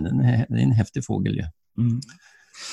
Den 0.00 0.20
är, 0.20 0.46
det 0.48 0.58
är 0.58 0.62
en 0.62 0.72
häftig 0.72 1.04
fågel 1.04 1.36
ju. 1.36 1.44
Mm. 1.78 2.00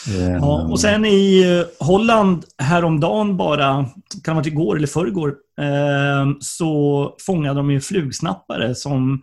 Eh, 0.07 0.35
Ja, 0.35 0.61
och 0.61 0.79
sen 0.79 1.05
i 1.05 1.43
eh, 1.43 1.85
Holland 1.87 2.45
häromdagen 2.57 3.37
bara, 3.37 3.73
kan 3.73 3.91
det 4.23 4.31
ha 4.31 4.35
varit 4.35 4.47
igår 4.47 4.77
eller 4.77 4.87
förrgår, 4.87 5.35
eh, 5.61 6.37
så 6.39 7.15
fångade 7.25 7.59
de 7.59 7.71
ju 7.71 7.81
flugsnappare 7.81 8.75
som... 8.75 9.21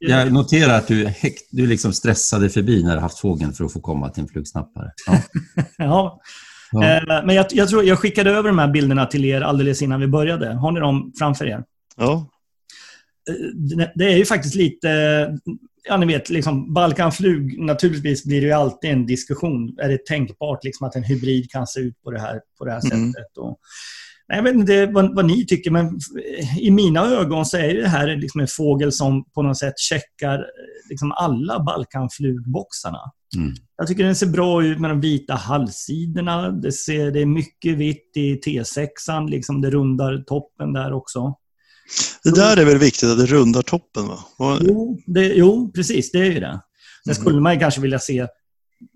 Jag 0.00 0.32
noterar 0.32 0.74
att 0.78 0.86
du, 0.86 1.06
häkt, 1.06 1.48
du 1.50 1.66
liksom 1.66 1.92
stressade 1.92 2.50
förbi 2.50 2.82
när 2.82 2.94
du 2.94 3.00
haft 3.00 3.18
fågeln 3.18 3.52
för 3.52 3.64
att 3.64 3.72
få 3.72 3.80
komma 3.80 4.08
till 4.08 4.22
en 4.22 4.28
flugsnappare. 4.28 4.92
Ja. 5.06 5.22
Ja. 5.76 6.20
Ja. 6.72 6.84
Eh, 6.84 7.24
men 7.26 7.34
jag, 7.36 7.46
jag 7.50 7.68
tror 7.68 7.84
jag 7.84 7.98
skickade 7.98 8.30
över 8.30 8.48
de 8.48 8.58
här 8.58 8.68
bilderna 8.68 9.06
till 9.06 9.24
er 9.24 9.40
alldeles 9.40 9.82
innan 9.82 10.00
vi 10.00 10.06
började. 10.08 10.48
Har 10.54 10.72
ni 10.72 10.80
dem 10.80 11.12
framför 11.18 11.46
er? 11.46 11.64
Ja, 11.96 12.30
Eh, 13.30 13.86
det- 13.94 14.04
är 14.12 14.16
ju 14.16 14.24
faktiskt 14.24 14.54
lite, 14.54 14.88
ja 15.88 15.96
ni 15.96 16.06
vet, 16.06 16.30
liksom 16.30 16.74
Balkanflug, 16.74 17.58
naturligtvis 17.58 18.24
blir 18.24 18.40
det 18.40 18.46
ju 18.46 18.52
alltid 18.52 18.90
en 18.90 19.06
diskussion. 19.06 19.76
Är 19.82 19.88
det 19.88 20.06
tänkbart 20.06 20.64
liksom 20.64 20.86
att 20.86 20.96
en 20.96 21.02
hybrid 21.02 21.50
kan 21.50 21.66
se 21.66 21.80
ut 21.80 22.02
på 22.02 22.10
det 22.10 22.20
här, 22.20 22.40
på 22.58 22.64
det 22.64 22.70
här 22.72 22.92
Mm. 22.92 23.12
sättet? 23.12 23.36
Och, 23.38 23.58
jag 24.26 24.42
vet 24.42 24.54
inte 24.54 24.86
vad, 24.86 25.14
vad 25.16 25.24
ni 25.26 25.46
tycker, 25.46 25.70
men 25.70 25.98
i 26.60 26.70
mina 26.70 27.06
ögon 27.06 27.46
så 27.46 27.56
är 27.56 27.74
det 27.74 27.88
här 27.88 28.16
liksom 28.16 28.40
en 28.40 28.46
fågel 28.50 28.92
som 28.92 29.24
på 29.34 29.42
något 29.42 29.58
sätt 29.58 29.74
checkar 29.78 30.46
liksom 30.90 31.12
alla 31.12 31.60
Balkanflugboxarna. 31.64 33.00
Mm. 33.36 33.54
Jag 33.76 33.88
tycker 33.88 34.04
den 34.04 34.16
ser 34.16 34.26
bra 34.26 34.64
ut 34.64 34.80
med 34.80 34.90
de 34.90 35.00
vita 35.00 35.34
halvsidorna. 35.34 36.50
Det, 36.50 36.72
ser, 36.72 37.10
det 37.10 37.20
är 37.20 37.26
mycket 37.26 37.76
vitt 37.78 38.12
i 38.16 38.34
T6an, 38.46 39.30
liksom 39.30 39.60
det 39.60 39.70
rundar 39.70 40.18
toppen 40.26 40.72
där 40.72 40.92
också. 40.92 41.34
det 42.24 42.30
där 42.34 42.56
är 42.56 42.64
väl 42.64 42.78
viktigt 42.78 43.08
att 43.08 43.18
det 43.18 43.26
rundar 43.26 43.62
toppen 43.62 44.08
va? 44.08 44.18
Jo, 44.60 44.98
det, 45.06 45.26
jo, 45.26 45.72
precis. 45.74 46.10
Det 46.12 46.18
är 46.18 46.24
ju 46.32 46.40
det. 46.40 46.60
Sen 47.04 47.12
Mm. 47.12 47.22
skulle 47.22 47.40
man 47.40 47.58
kanske 47.58 47.80
vilja 47.80 47.98
se... 47.98 48.26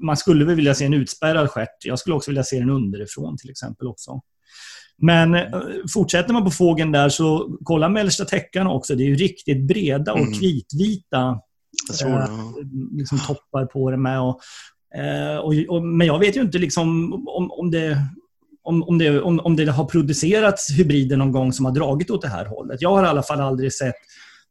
Man 0.06 0.16
skulle 0.16 0.44
väl 0.44 0.54
vilja 0.56 0.74
se 0.74 0.84
en 0.84 0.94
utspärrad 0.94 1.50
stjärt. 1.50 1.84
Jag 1.84 1.98
skulle 1.98 2.16
också 2.16 2.30
vilja 2.30 2.44
se 2.44 2.58
den 2.58 2.70
underifrån 2.70 3.36
till 3.38 3.50
exempel 3.50 3.86
också. 3.86 4.20
Men 4.98 5.34
eh, 5.34 5.44
fortsätter 5.94 6.32
man 6.32 6.44
på 6.44 6.50
fågeln 6.50 6.92
där 6.92 7.08
så 7.08 7.58
kolla 7.64 7.88
mellersta 7.88 8.24
täckarna 8.24 8.70
också. 8.70 8.94
Det 8.94 9.02
är 9.04 9.06
ju 9.08 9.14
riktigt 9.14 9.66
breda 9.68 10.12
och 10.12 10.18
Mm. 10.18 10.32
kritvita 10.32 11.38
tror 12.00 12.10
det. 12.10 12.28
ja. 12.28 12.54
liksom 12.92 13.18
toppar 13.18 13.66
på 13.66 13.90
det 13.90 13.96
med. 13.96 14.20
Och, 14.20 14.40
eh, 14.98 15.36
och, 15.36 15.54
och, 15.68 15.82
men 15.82 16.06
jag 16.06 16.18
vet 16.18 16.36
ju 16.36 16.40
inte 16.40 16.58
liksom 16.58 17.12
om, 17.12 17.50
om, 17.50 17.70
det, 17.70 17.98
om, 18.62 18.82
om, 18.82 18.98
det, 18.98 19.20
om, 19.20 19.40
om 19.40 19.56
det 19.56 19.66
har 19.66 19.84
producerats 19.84 20.70
hybrider 20.70 21.16
någon 21.16 21.32
gång 21.32 21.52
som 21.52 21.64
har 21.64 21.72
dragit 21.72 22.10
åt 22.10 22.22
det 22.22 22.28
här 22.28 22.46
hållet. 22.46 22.82
Jag 22.82 22.90
har 22.90 23.04
i 23.04 23.08
alla 23.08 23.22
fall 23.22 23.40
aldrig 23.40 23.74
sett 23.74 23.94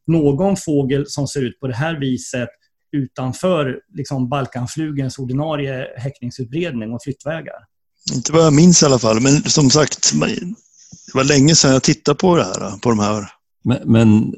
någon 0.07 0.57
fågel 0.57 1.05
som 1.07 1.27
ser 1.27 1.41
ut 1.41 1.59
på 1.59 1.67
det 1.67 1.75
här 1.75 1.99
viset 1.99 2.49
utanför 2.91 3.79
liksom 3.93 4.29
Balkanflugens 4.29 5.19
ordinarie 5.19 5.87
häckningsutbredning 5.97 6.93
och 6.93 7.03
flyttvägar. 7.03 7.55
Inte 8.13 8.33
vad 8.33 8.45
jag 8.45 8.53
minns 8.53 8.83
i 8.83 8.85
alla 8.85 8.99
fall, 8.99 9.19
men 9.19 9.43
som 9.43 9.69
sagt, 9.69 10.13
det 10.13 11.13
var 11.13 11.23
länge 11.23 11.55
sedan 11.55 11.71
jag 11.71 11.83
tittade 11.83 12.17
på 12.17 12.35
det 12.35 12.43
här. 12.43 12.77
På 12.77 12.89
de 12.89 12.99
här. 12.99 13.27
Men, 13.63 13.77
men 13.85 14.33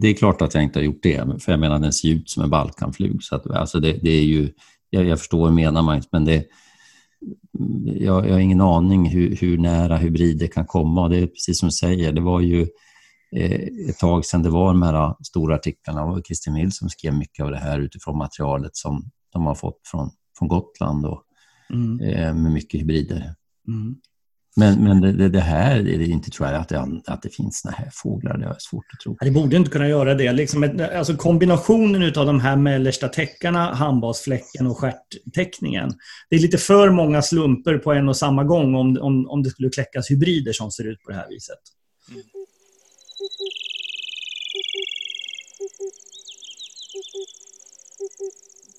det 0.00 0.08
är 0.08 0.14
klart 0.14 0.42
att 0.42 0.54
jag 0.54 0.62
inte 0.62 0.78
har 0.78 0.84
gjort 0.84 1.02
det, 1.02 1.42
för 1.42 1.52
jag 1.52 1.60
menar 1.60 1.78
den 1.78 1.92
ser 1.92 2.08
ut 2.08 2.30
som 2.30 2.42
en 2.42 2.50
Balkanflug. 2.50 3.22
Så 3.22 3.36
att, 3.36 3.46
alltså 3.50 3.80
det, 3.80 3.92
det 3.92 4.10
är 4.10 4.24
ju, 4.24 4.52
jag, 4.90 5.04
jag 5.04 5.18
förstår 5.18 5.40
vad 5.40 5.52
menar 5.52 5.82
man, 5.82 6.02
men 6.12 6.24
det, 6.24 6.44
jag, 7.84 8.26
jag 8.28 8.32
har 8.32 8.38
ingen 8.40 8.60
aning 8.60 9.08
hur, 9.08 9.36
hur 9.36 9.58
nära 9.58 9.96
hybrider 9.96 10.46
kan 10.46 10.66
komma. 10.66 11.02
Och 11.02 11.10
det 11.10 11.18
är 11.18 11.26
precis 11.26 11.58
som 11.58 11.68
du 11.68 11.72
säger, 11.72 12.12
det 12.12 12.20
var 12.20 12.40
ju 12.40 12.66
eh, 13.36 13.60
ett 13.88 13.98
tag 13.98 14.24
sedan 14.24 14.42
det 14.42 14.50
var 14.50 14.66
de 14.72 14.82
här 14.82 15.14
stora 15.24 15.54
artiklarna. 15.54 16.00
Det 16.00 16.06
var 16.06 16.22
Christian 16.22 16.54
Mill 16.54 16.72
som 16.72 16.88
skrev 16.88 17.14
mycket 17.14 17.44
av 17.44 17.50
det 17.50 17.58
här 17.58 17.78
utifrån 17.78 18.18
materialet 18.18 18.76
som 18.76 19.10
de 19.32 19.46
har 19.46 19.54
fått 19.54 19.80
från, 19.90 20.10
från 20.38 20.48
Gotland 20.48 21.06
och, 21.06 21.22
Mm. 21.72 22.00
eh, 22.00 22.34
med 22.34 22.52
mycket 22.52 22.80
hybrider. 22.80 23.34
Mm. 23.68 23.96
Men, 24.56 24.84
men 24.84 25.00
det, 25.00 25.28
det, 25.28 25.40
här 25.40 25.76
är 25.76 25.98
det 25.98 26.06
inte 26.06 26.30
tror 26.30 26.48
jag 26.48 26.60
att 26.60 26.68
det, 26.68 27.00
att 27.06 27.22
det 27.22 27.34
finns 27.34 27.60
såna 27.60 27.74
här 27.74 27.90
fåglar. 27.92 28.38
Det 28.38 28.44
är 28.44 28.56
svårt 28.58 28.84
att 28.92 29.00
tro. 29.00 29.16
Det 29.20 29.30
borde 29.30 29.56
inte 29.56 29.70
kunna 29.70 29.88
göra 29.88 30.14
det. 30.14 30.32
Liksom 30.32 30.64
ett, 30.64 30.80
alltså 30.80 31.16
kombinationen 31.16 32.02
av 32.16 32.26
de 32.26 32.40
här 32.40 32.56
mellersta 32.56 33.08
täckarna, 33.08 33.74
handbasfläcken 33.74 34.66
och 34.66 34.78
stjärttäckningen. 34.78 35.92
Det 36.30 36.36
är 36.36 36.40
lite 36.40 36.58
för 36.58 36.90
många 36.90 37.22
slumper 37.22 37.78
på 37.78 37.92
en 37.92 38.08
och 38.08 38.16
samma 38.16 38.44
gång 38.44 38.74
om, 38.74 38.98
om, 39.00 39.30
om 39.30 39.42
det 39.42 39.50
skulle 39.50 39.70
kläckas 39.70 40.10
hybrider 40.10 40.52
som 40.52 40.70
ser 40.70 40.84
ut 40.84 41.02
på 41.02 41.10
det 41.10 41.16
här 41.16 41.28
viset. 41.28 41.58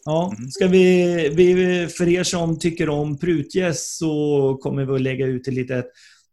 Ja, 0.06 0.34
ska 0.50 0.68
vi, 0.68 1.30
vi, 1.36 1.88
för 1.88 2.08
er 2.08 2.24
som 2.24 2.60
tycker 2.60 2.90
om 2.90 3.20
prutgäss 3.20 3.98
så 3.98 4.58
kommer 4.62 4.86
vi 4.86 4.94
att 4.94 5.02
lägga 5.02 5.26
ut 5.26 5.48
ett 5.48 5.54
litet 5.54 5.86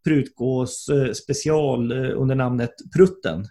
prutgås 0.05 0.89
eh, 0.89 1.13
special 1.13 1.93
eh, 1.93 2.21
under 2.21 2.35
namnet 2.35 2.71
Prutten. 2.97 3.47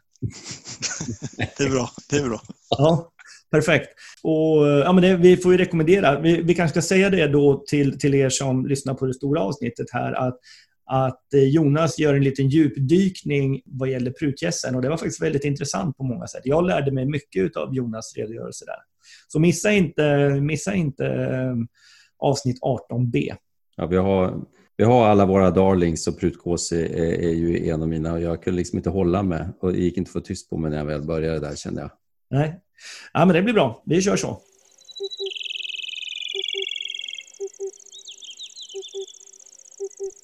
Det 1.57 1.63
är 1.63 1.69
bra. 1.69 1.89
Det 2.09 2.15
är 2.15 2.29
bra. 2.29 2.41
Ja, 2.69 3.11
perfekt. 3.51 3.89
Och, 4.23 4.67
ja, 4.67 4.93
men 4.93 5.01
det, 5.01 5.15
vi 5.15 5.37
får 5.37 5.51
ju 5.51 5.57
rekommendera, 5.57 6.19
vi, 6.19 6.41
vi 6.41 6.55
kanske 6.55 6.81
ska 6.81 6.87
säga 6.87 7.09
det 7.09 7.27
då 7.27 7.63
till, 7.67 7.99
till 7.99 8.15
er 8.15 8.29
som 8.29 8.65
lyssnar 8.65 8.93
på 8.93 9.05
det 9.05 9.13
stora 9.13 9.41
avsnittet 9.41 9.87
här, 9.91 10.13
att, 10.13 10.39
att 10.85 11.33
eh, 11.33 11.43
Jonas 11.43 11.99
gör 11.99 12.13
en 12.13 12.23
liten 12.23 12.49
djupdykning 12.49 13.61
vad 13.65 13.89
gäller 13.89 14.11
prutgässen 14.11 14.75
och 14.75 14.81
det 14.81 14.89
var 14.89 14.97
faktiskt 14.97 15.21
väldigt 15.21 15.43
intressant 15.43 15.97
på 15.97 16.03
många 16.03 16.27
sätt. 16.27 16.41
Jag 16.43 16.65
lärde 16.65 16.91
mig 16.91 17.05
mycket 17.05 17.57
av 17.57 17.75
Jonas 17.75 18.13
redogörelse 18.15 18.65
där. 18.65 18.96
Så 19.27 19.39
missa 19.39 19.71
inte, 19.71 20.29
missa 20.41 20.73
inte 20.73 21.05
eh, 21.05 21.55
avsnitt 22.19 22.61
18b. 22.61 23.35
Ja, 23.75 23.85
vi, 23.85 23.97
har, 23.97 24.41
vi 24.77 24.83
har 24.83 25.07
alla 25.07 25.25
våra 25.25 25.51
darlings 25.51 26.07
och 26.07 26.19
prutgås 26.19 26.71
är, 26.71 26.95
är 27.23 27.33
ju 27.33 27.69
en 27.69 27.81
av 27.81 27.87
mina 27.87 28.13
och 28.13 28.21
jag 28.21 28.43
kunde 28.43 28.57
liksom 28.57 28.77
inte 28.77 28.89
hålla 28.89 29.23
med 29.23 29.53
och 29.59 29.73
det 29.73 29.79
gick 29.79 29.97
inte 29.97 30.09
att 30.09 30.13
få 30.13 30.19
tyst 30.19 30.49
på 30.49 30.57
mig 30.57 30.71
när 30.71 30.77
jag 30.77 30.85
väl 30.85 31.01
började 31.01 31.39
där 31.39 31.55
kände 31.55 31.81
jag. 31.81 31.91
Nej. 32.29 32.59
Ja, 33.13 33.25
men 33.25 33.35
det 33.35 33.41
blir 33.41 33.53
bra. 33.53 33.83
Vi 33.85 34.01
kör 34.01 34.15
så. 34.15 34.41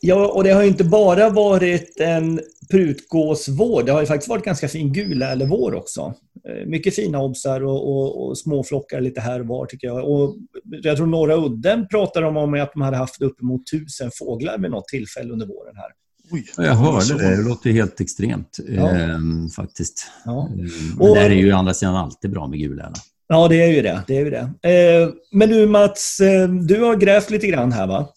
Ja, 0.01 0.27
och 0.27 0.43
det 0.43 0.51
har 0.51 0.61
ju 0.61 0.67
inte 0.67 0.83
bara 0.83 1.29
varit 1.29 1.99
en 1.99 2.41
prutgåsvår. 2.71 3.83
Det 3.83 3.91
har 3.91 4.01
ju 4.01 4.07
faktiskt 4.07 4.29
varit 4.29 4.45
ganska 4.45 4.67
fin 4.67 4.93
gulärlevår 4.93 5.73
också. 5.73 6.13
Eh, 6.49 6.65
Mycket 6.67 6.95
fina 6.95 7.19
obsar 7.19 7.63
och, 7.63 7.89
och, 7.91 8.27
och 8.27 8.37
små 8.37 8.63
flockar 8.63 9.01
lite 9.01 9.21
här 9.21 9.39
och 9.39 9.47
var 9.47 9.65
tycker 9.65 9.87
jag. 9.87 10.09
Och 10.11 10.35
jag 10.83 10.97
tror 10.97 11.07
Norra 11.07 11.35
Udden 11.45 11.87
pratar 11.87 12.21
de 12.21 12.37
om 12.37 12.53
att 12.53 12.73
de 12.73 12.81
hade 12.81 12.97
haft 12.97 13.21
uppemot 13.21 13.61
tusen 13.71 14.11
fåglar 14.19 14.57
vid 14.57 14.71
något 14.71 14.87
tillfälle 14.87 15.33
under 15.33 15.45
våren 15.45 15.75
här. 15.75 15.87
Oj, 16.31 16.45
Ja, 16.57 16.63
Jag 16.65 16.73
hörde 16.73 17.17
det, 17.17 17.35
det 17.35 17.41
låter 17.43 17.71
helt 17.71 18.01
extremt 18.01 18.57
Ja. 18.67 18.89
ehm, 18.89 19.49
faktiskt. 19.49 20.07
Ja. 20.25 20.47
Ehm, 20.47 20.69
Men 20.97 21.09
Och- 21.09 21.15
det 21.15 21.21
är 21.21 21.29
ju 21.29 21.53
å 21.53 21.57
andra 21.57 21.73
sidan 21.73 21.95
alltid 21.95 22.31
bra 22.31 22.47
med 22.47 22.59
gulärna. 22.59 22.93
Ja, 23.27 23.47
det 23.47 23.61
är 23.63 23.67
ju 23.67 23.81
det. 23.81 24.03
det, 24.07 24.17
är 24.17 24.25
ju 24.25 24.29
det. 24.29 24.69
Eh, 24.69 25.09
men 25.31 25.49
du 25.49 25.67
Mats, 25.67 26.19
eh, 26.19 26.49
du 26.49 26.81
har 26.81 26.95
grävt 26.95 27.29
lite 27.29 27.47
grann 27.47 27.71
här 27.71 27.87
va? 27.87 28.07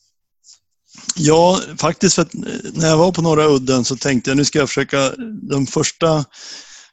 Ja, 1.16 1.58
faktiskt 1.78 2.14
för 2.14 2.22
att 2.22 2.34
eh, 2.34 2.40
när 2.74 2.88
jag 2.88 2.96
var 2.96 3.12
på 3.12 3.22
Norra 3.22 3.46
Udden 3.46 3.84
så 3.84 3.96
tänkte 3.96 4.30
jag 4.30 4.36
nu 4.36 4.44
ska 4.44 4.58
jag 4.58 4.68
försöka 4.68 4.96
de 5.50 5.66
första 5.66 6.24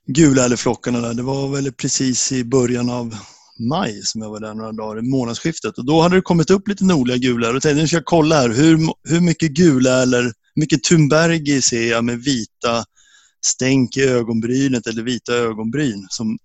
gulärleflockarna 0.08 1.00
där. 1.00 1.14
Det 1.14 1.24
var 1.24 1.48
väl 1.48 1.72
precis 1.72 2.32
i 2.32 2.44
början 2.44 2.90
av 2.90 3.16
maj 3.60 4.02
som 4.04 4.22
jag 4.22 4.30
var 4.30 4.40
där 4.40 4.54
några 4.54 4.72
dagar 4.72 5.00
i 5.00 5.10
månadsskiftet. 5.10 5.78
Och 5.78 5.86
då 5.86 6.02
hade 6.02 6.16
det 6.16 6.22
kommit 6.22 6.50
upp 6.50 6.68
lite 6.68 6.86
nordliga 6.86 7.18
gulärlor. 7.18 7.56
Och 7.56 7.62
tänkte 7.62 7.82
nu 7.82 7.88
ska 7.88 7.98
jag 7.98 8.06
kolla 8.06 8.36
här 8.36 8.50
hur, 8.50 8.80
hur 9.10 9.22
mycket 9.22 9.52
gulärlor, 9.52 10.24
hur 10.24 10.60
mycket 10.60 10.84
tumbergi 10.84 11.62
ser 11.62 11.90
jag 11.90 12.06
med 12.06 12.24
vita 12.24 12.86
stänk 13.46 13.98
i 13.98 14.02
ögonbrynet 14.02 14.88
eller 14.88 15.04
vita 15.04 15.34
ögonbryn. 15.34 16.08
Som, 16.10 16.38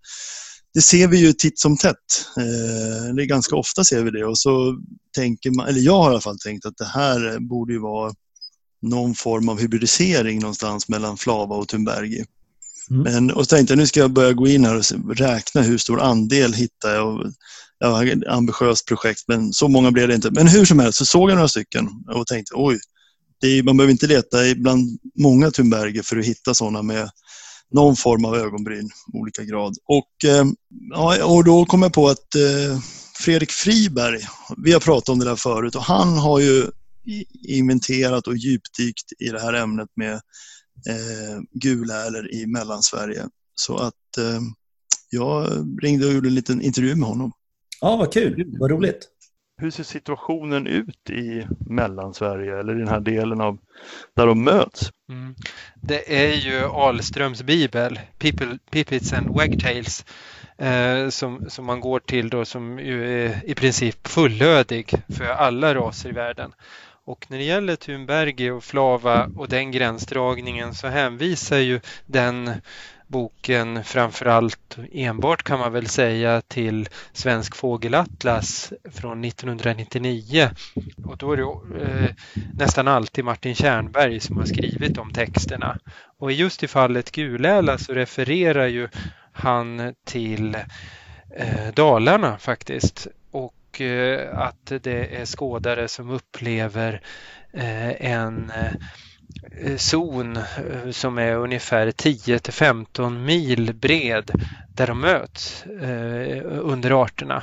det 0.74 0.82
ser 0.82 1.08
vi 1.08 1.18
ju 1.18 1.32
titt 1.32 1.58
som 1.58 1.76
tätt. 1.76 2.26
Eh, 2.36 3.14
det 3.14 3.22
är 3.22 3.26
ganska 3.26 3.56
ofta 3.56 3.84
ser 3.84 4.02
vi 4.02 4.10
det 4.10 4.24
och 4.24 4.38
så 4.38 4.78
tänker 5.16 5.50
man, 5.50 5.68
eller 5.68 5.80
jag 5.80 6.02
har 6.02 6.10
i 6.10 6.12
alla 6.12 6.20
fall 6.20 6.38
tänkt 6.38 6.66
att 6.66 6.76
det 6.76 6.84
här 6.94 7.38
borde 7.48 7.72
ju 7.72 7.78
vara 7.78 8.12
någon 8.82 9.14
form 9.14 9.48
av 9.48 9.60
hybridisering 9.60 10.40
någonstans 10.40 10.88
mellan 10.88 11.16
Flava 11.16 11.56
och 11.56 11.68
Thunbergi. 11.68 12.24
Mm. 12.90 13.02
Men, 13.02 13.30
och 13.30 13.45
så 13.45 13.57
tänkte 13.57 13.73
jag 13.73 13.78
nu 13.78 13.87
ska 13.87 14.00
jag 14.00 14.11
börja 14.11 14.33
gå 14.33 14.49
in 14.49 14.64
här 14.64 14.76
och 14.76 15.16
räkna 15.16 15.62
hur 15.62 15.78
stor 15.78 16.00
andel 16.00 16.54
hittar 16.54 16.95
jag. 16.95 17.09
Och, 17.09 17.26
jag 17.80 17.90
har 17.90 18.07
ett 18.07 18.26
ambitiöst 18.28 18.87
projekt 18.87 19.21
men 19.28 19.52
så 19.52 19.68
många 19.68 19.90
blev 19.90 20.09
det 20.09 20.14
inte. 20.14 20.30
Men 20.30 20.49
hur 20.49 20.64
som 20.64 20.78
helst 20.78 20.99
så 20.99 21.04
såg 21.04 21.30
jag 21.30 21.35
några 21.35 21.49
stycken 21.49 21.88
och 22.14 22.26
tänkte 22.26 22.52
oj, 22.54 22.78
det 23.40 23.47
är, 23.47 23.62
man 23.62 23.76
behöver 23.76 23.92
inte 23.92 24.07
leta 24.07 24.38
bland 24.57 24.99
många 25.18 25.50
Thunberger 25.50 26.02
för 26.02 26.18
att 26.18 26.25
hitta 26.25 26.54
sådana 26.54 26.83
med 26.83 27.11
någon 27.75 27.97
form 27.97 28.25
av 28.25 28.37
ögonbryn, 28.37 28.90
olika 29.12 29.45
grad. 29.45 29.75
Och, 29.85 30.30
eh, 30.30 30.45
ja, 30.90 31.25
och 31.25 31.45
då 31.45 31.64
kom 31.64 31.83
jag 31.83 31.92
på 31.92 32.09
att 32.09 32.35
eh, 32.35 32.80
Fredrik 33.18 33.50
Friberg, 33.50 34.21
vi 34.64 34.73
har 34.73 34.80
pratat 34.80 35.09
om 35.09 35.18
det 35.18 35.25
där 35.25 35.37
förut 35.37 35.75
och 35.75 35.83
han 35.83 36.18
har 36.18 36.38
ju 36.38 36.66
inventerat 37.49 38.26
och 38.26 38.37
djupdykt 38.37 39.12
i 39.18 39.28
det 39.28 39.40
här 39.40 39.52
ämnet 39.52 39.88
med 39.97 40.21
eh, 40.88 41.40
gulärlor 41.52 42.30
i 42.30 42.47
Mellansverige. 42.47 43.25
Så 43.54 43.76
att 43.76 44.18
eh, 44.18 44.40
jag 45.11 45.47
ringde 45.82 46.06
och 46.06 46.12
gjorde 46.12 46.28
en 46.28 46.35
liten 46.35 46.62
intervju 46.62 46.94
med 46.94 47.08
honom. 47.08 47.32
Ja, 47.80 47.97
vad 47.97 48.12
kul. 48.12 48.56
Vad 48.58 48.70
roligt. 48.70 49.08
Hur 49.61 49.70
ser 49.70 49.85
situationen 49.85 50.66
ut 50.66 51.11
i 51.11 51.47
Mellansverige 51.66 52.58
eller 52.58 52.76
i 52.76 52.78
den 52.78 52.88
här 52.88 53.00
delen 53.00 53.40
av 53.40 53.58
där 54.16 54.26
de 54.26 54.44
möts? 54.44 54.90
Mm. 55.08 55.35
Det 55.82 56.16
är 56.23 56.35
ju 56.35 56.64
Ahlströms 56.64 57.42
bibel, 57.42 58.00
People, 58.18 58.58
Pipits 58.70 59.12
and 59.12 59.28
Wagtails, 59.28 60.04
eh, 60.58 61.08
som, 61.08 61.50
som 61.50 61.64
man 61.64 61.80
går 61.80 62.00
till 62.00 62.28
då 62.28 62.44
som 62.44 62.78
ju 62.78 63.25
är 63.25 63.44
i 63.44 63.54
princip 63.54 64.08
fullödig 64.08 64.94
för 65.08 65.25
alla 65.25 65.75
raser 65.75 66.08
i 66.08 66.12
världen. 66.12 66.52
Och 67.08 67.26
när 67.28 67.38
det 67.38 67.44
gäller 67.44 67.76
Thunbergi 67.76 68.50
och 68.50 68.64
Flava 68.64 69.30
och 69.36 69.48
den 69.48 69.70
gränsdragningen 69.70 70.74
så 70.74 70.86
hänvisar 70.88 71.58
ju 71.58 71.80
den 72.06 72.50
boken 73.06 73.84
framförallt 73.84 74.78
enbart 74.92 75.42
kan 75.42 75.58
man 75.58 75.72
väl 75.72 75.86
säga 75.86 76.40
till 76.40 76.88
Svensk 77.12 77.56
fågelatlas 77.56 78.72
från 78.92 79.24
1999. 79.24 80.50
Och 81.06 81.16
då 81.16 81.32
är 81.32 81.36
det 81.36 81.42
eh, 81.82 82.10
nästan 82.58 82.88
alltid 82.88 83.24
Martin 83.24 83.54
Tjernberg 83.54 84.20
som 84.20 84.36
har 84.36 84.44
skrivit 84.44 84.94
de 84.94 85.12
texterna. 85.12 85.78
Och 86.18 86.32
just 86.32 86.62
i 86.62 86.68
fallet 86.68 87.12
Guläla 87.12 87.78
så 87.78 87.92
refererar 87.92 88.66
ju 88.66 88.88
han 89.32 89.94
till 90.04 90.54
eh, 91.36 91.74
Dalarna 91.74 92.38
faktiskt. 92.38 93.08
Och 93.78 93.82
eh, 93.82 94.38
att 94.38 94.73
det 94.82 95.20
är 95.20 95.26
skådare 95.26 95.88
som 95.88 96.11
upplever 96.11 97.00
eh, 97.52 98.12
en 98.12 98.50
eh, 98.50 99.76
zon 99.76 100.38
som 100.90 101.18
är 101.18 101.37
ungefär 101.37 101.90
10 101.90 102.38
till 102.38 102.52
15 102.52 103.25
mil 103.25 103.75
bred 103.75 104.30
där 104.75 104.87
de 104.87 105.00
möts 105.00 105.64
under 106.47 107.02
arterna. 107.02 107.42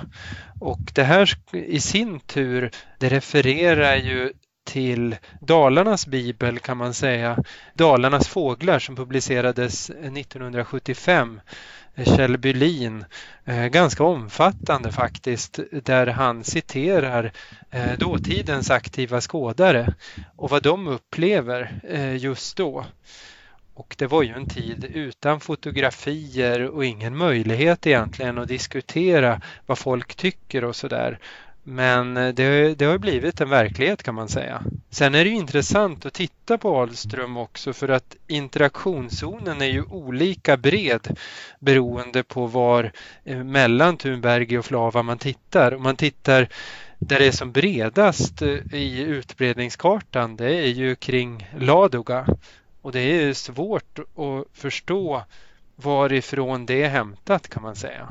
Och 0.60 0.80
det 0.94 1.04
här 1.04 1.30
i 1.52 1.80
sin 1.80 2.20
tur, 2.20 2.72
det 3.00 3.10
refererar 3.10 3.96
ju 3.96 4.34
till 4.66 5.16
Dalarnas 5.42 6.08
bibel 6.08 6.60
kan 6.60 6.78
man 6.78 6.94
säga. 6.94 7.38
Dalarnas 7.74 8.28
fåglar 8.28 8.80
som 8.80 8.96
publicerades 8.96 9.90
1975. 9.90 11.42
Kjell 12.04 12.38
Bylin, 12.38 13.06
eh, 13.46 13.66
ganska 13.66 14.04
omfattande 14.04 14.92
faktiskt, 14.92 15.60
där 15.72 16.08
han 16.08 16.44
citerar 16.44 17.32
eh, 17.72 17.98
dåtidens 17.98 18.72
aktiva 18.72 19.22
skådare 19.22 19.94
och 20.36 20.50
vad 20.50 20.64
de 20.64 20.88
upplever 20.88 21.80
eh, 21.84 22.16
just 22.16 22.58
då. 22.58 22.86
Och 23.74 23.96
det 23.98 24.08
var 24.08 24.24
ju 24.24 24.34
en 24.34 24.46
tid 24.46 24.84
utan 24.94 25.40
fotografier 25.40 26.70
och 26.70 26.86
ingen 26.86 27.18
möjlighet 27.18 27.88
egentligen 27.88 28.38
att 28.38 28.48
diskutera 28.48 29.42
vad 29.66 29.78
folk 29.78 30.16
tycker 30.16 30.64
och 30.64 30.76
sådär. 30.76 31.20
Men 31.68 32.14
det, 32.14 32.76
det 32.76 32.86
har 32.86 32.98
blivit 32.98 33.42
en 33.42 33.50
verklighet 33.50 34.04
kan 34.04 34.16
man 34.16 34.30
säga. 34.30 34.64
Sen 34.90 35.16
är 35.16 35.24
det 35.24 35.30
ju 35.30 35.36
intressant 35.36 36.06
att 36.06 36.14
titta 36.14 36.58
på 36.58 36.78
Ahlström 36.78 37.38
också 37.38 37.74
för 37.74 37.90
att 37.90 38.16
interaktionszonen 38.28 39.62
är 39.62 39.66
ju 39.66 39.84
olika 39.84 40.58
bred 40.58 41.18
beroende 41.60 42.24
på 42.24 42.46
var 42.48 42.92
eh, 43.24 43.44
mellan 43.44 43.98
Thunbergi 43.98 44.58
och 44.58 44.66
Flava 44.66 45.04
man 45.04 45.18
tittar. 45.18 45.76
Om 45.76 45.84
man 45.84 45.96
tittar 45.96 46.48
där 47.00 47.20
det 47.20 47.28
är 47.28 47.32
som 47.32 47.52
bredast 47.52 48.42
eh, 48.42 48.74
i 48.74 49.02
utbredningskartan 49.02 50.36
det 50.36 50.56
är 50.56 50.68
ju 50.68 50.96
kring 50.96 51.50
Ladoga 51.60 52.28
Och 52.82 52.92
det 52.92 53.00
är 53.00 53.34
svårt 53.34 54.00
att 54.00 54.48
förstå 54.54 55.24
varifrån 55.76 56.66
det 56.66 56.84
är 56.84 56.90
hämtat 56.90 57.50
kan 57.50 57.64
man 57.64 57.76
säga. 57.76 58.10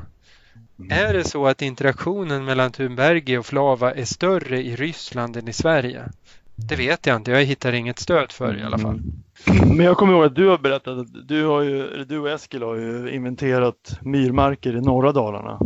Är 0.89 1.13
det 1.13 1.23
så 1.23 1.47
att 1.47 1.61
interaktionen 1.61 2.45
mellan 2.45 2.71
Thunbergi 2.71 3.37
och 3.37 3.45
Flava 3.45 3.93
är 3.93 4.05
större 4.05 4.61
i 4.63 4.75
Ryssland 4.75 5.37
än 5.37 5.47
i 5.47 5.53
Sverige? 5.53 6.09
Det 6.55 6.75
vet 6.75 7.05
jag 7.05 7.15
inte, 7.15 7.31
jag 7.31 7.43
hittar 7.43 7.73
inget 7.73 7.99
stöd 7.99 8.31
för 8.31 8.53
det 8.53 8.59
i 8.59 8.63
alla 8.63 8.77
fall. 8.77 9.01
Men 9.45 9.85
jag 9.85 9.97
kommer 9.97 10.13
ihåg 10.13 10.25
att 10.25 10.35
du 10.35 10.47
har 10.47 10.57
berättat 10.57 10.97
att 10.97 11.27
du, 11.27 11.45
har 11.45 11.61
ju, 11.61 12.05
du 12.05 12.19
och 12.19 12.29
Eskil 12.29 12.63
har 12.63 12.75
ju 12.75 13.11
inventerat 13.11 13.99
myrmarker 14.01 14.77
i 14.77 14.81
norra 14.81 15.11
Dalarna. 15.11 15.59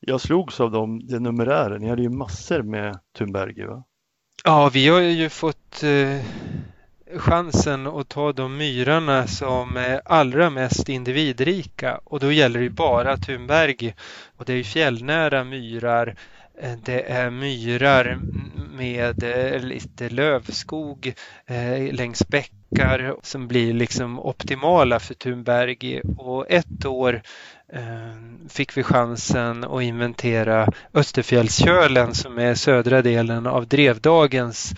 Jag 0.00 0.20
slogs 0.20 0.60
av 0.60 0.70
dem, 0.70 1.06
den 1.06 1.22
numerären. 1.22 1.80
Ni 1.80 1.88
hade 1.88 2.02
ju 2.02 2.08
massor 2.08 2.62
med 2.62 2.98
Thunbergi 3.18 3.64
va? 3.64 3.84
Ja, 4.44 4.70
vi 4.72 4.88
har 4.88 5.00
ju 5.00 5.28
fått 5.28 5.82
eh, 5.82 6.24
chansen 7.14 7.86
att 7.86 8.08
ta 8.08 8.32
de 8.32 8.56
myrarna 8.56 9.26
som 9.26 9.76
är 9.76 10.00
allra 10.04 10.50
mest 10.50 10.88
individrika 10.88 12.00
och 12.04 12.20
då 12.20 12.32
gäller 12.32 12.60
det 12.60 12.70
bara 12.70 13.16
Thunberg. 13.16 13.94
Och 14.36 14.44
det 14.44 14.52
är 14.52 14.62
fjällnära 14.62 15.44
myrar. 15.44 16.16
Eh, 16.60 16.72
det 16.84 17.10
är 17.10 17.30
myrar 17.30 18.18
med 18.76 19.22
eh, 19.22 19.60
lite 19.60 20.08
lövskog 20.08 21.14
eh, 21.46 21.94
längs 21.94 22.28
bäckar 22.28 23.16
som 23.22 23.48
blir 23.48 23.72
liksom 23.72 24.20
optimala 24.20 24.98
för 24.98 25.14
Thunberg. 25.14 26.00
Och 26.18 26.50
ett 26.50 26.84
år 26.84 27.22
fick 28.48 28.76
vi 28.76 28.82
chansen 28.82 29.64
att 29.64 29.82
inventera 29.82 30.68
Österfjällskölen 30.94 32.14
som 32.14 32.38
är 32.38 32.54
södra 32.54 33.02
delen 33.02 33.46
av 33.46 33.66
Drevdagens 33.66 34.74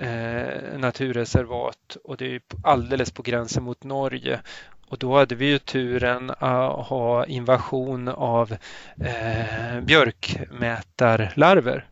eh, 0.00 0.78
naturreservat 0.78 1.96
och 2.04 2.16
det 2.16 2.34
är 2.34 2.40
alldeles 2.62 3.10
på 3.10 3.22
gränsen 3.22 3.62
mot 3.62 3.84
Norge. 3.84 4.40
Och 4.88 4.98
då 4.98 5.18
hade 5.18 5.34
vi 5.34 5.46
ju 5.46 5.58
turen 5.58 6.30
att 6.30 6.86
ha 6.86 7.26
invasion 7.26 8.08
av 8.08 8.56
eh, 9.00 9.80
björkmätarlarver. 9.80 11.86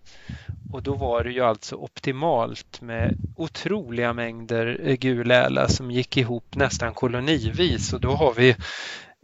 Och 0.72 0.82
då 0.82 0.94
var 0.94 1.24
det 1.24 1.30
ju 1.30 1.40
alltså 1.40 1.76
optimalt 1.76 2.80
med 2.80 3.16
otroliga 3.36 4.12
mängder 4.12 4.96
guläla 4.96 5.68
som 5.68 5.90
gick 5.90 6.16
ihop 6.16 6.56
nästan 6.56 6.94
kolonivis 6.94 7.92
och 7.92 8.00
då 8.00 8.10
har 8.10 8.34
vi 8.34 8.56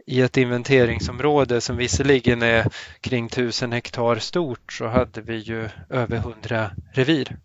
i 0.07 0.21
ett 0.21 0.37
inventeringsområde 0.37 1.61
som 1.61 1.77
visserligen 1.77 2.41
är 2.41 2.65
kring 3.01 3.25
1000 3.25 3.71
hektar 3.71 4.15
stort 4.15 4.73
så 4.73 4.87
hade 4.87 5.21
vi 5.21 5.35
ju 5.35 5.69
över 5.89 6.17
100 6.17 6.71
revir. 6.93 7.37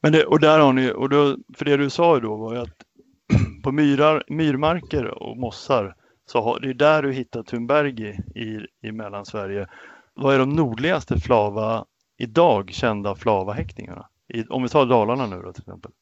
Men 0.00 0.12
det, 0.12 0.24
och 0.24 0.40
där 0.40 0.58
har 0.58 0.72
ni, 0.72 0.92
och 0.92 1.08
då, 1.08 1.36
för 1.54 1.64
det 1.64 1.76
du 1.76 1.90
sa 1.90 2.20
då 2.20 2.36
var 2.36 2.54
ju 2.54 2.60
att 2.60 2.84
på 3.62 3.72
myrar, 3.72 4.24
myrmarker 4.28 5.04
och 5.04 5.36
mossar 5.36 5.94
så 6.26 6.42
har, 6.42 6.60
det 6.60 6.68
är 6.68 6.74
där 6.74 7.02
du 7.02 7.12
hittar 7.12 7.42
Thunbergi 7.42 8.20
i, 8.34 8.58
i 8.88 8.92
Mellansverige. 8.92 9.68
Vad 10.14 10.34
är 10.34 10.38
de 10.38 10.50
nordligaste 10.50 11.20
flava 11.20 11.84
idag 12.18 12.70
kända 12.72 13.14
flavahäckningarna? 13.14 14.08
I, 14.28 14.44
om 14.44 14.62
vi 14.62 14.68
tar 14.68 14.86
Dalarna 14.86 15.26
nu 15.26 15.42
då 15.42 15.52
till 15.52 15.62
exempel. 15.62 15.92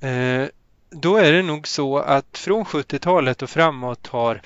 Eh, 0.00 0.48
då 0.90 1.16
är 1.16 1.32
det 1.32 1.42
nog 1.42 1.68
så 1.68 1.98
att 1.98 2.38
från 2.38 2.64
70-talet 2.64 3.42
och 3.42 3.50
framåt 3.50 4.06
har 4.06 4.34
eh, 4.34 4.40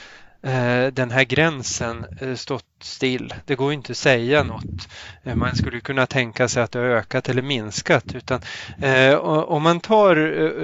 den 0.92 1.10
här 1.10 1.24
gränsen 1.24 2.06
eh, 2.20 2.34
stått 2.34 2.64
still. 2.80 3.34
Det 3.44 3.54
går 3.54 3.72
inte 3.72 3.92
att 3.92 3.96
säga 3.96 4.42
något. 4.42 4.88
Eh, 5.22 5.34
man 5.34 5.56
skulle 5.56 5.80
kunna 5.80 6.06
tänka 6.06 6.48
sig 6.48 6.62
att 6.62 6.72
det 6.72 6.78
har 6.78 6.86
ökat 6.86 7.28
eller 7.28 7.42
minskat. 7.42 8.14
Utan, 8.14 8.40
eh, 8.82 9.14
om 9.24 9.62
man 9.62 9.80
tar 9.80 10.16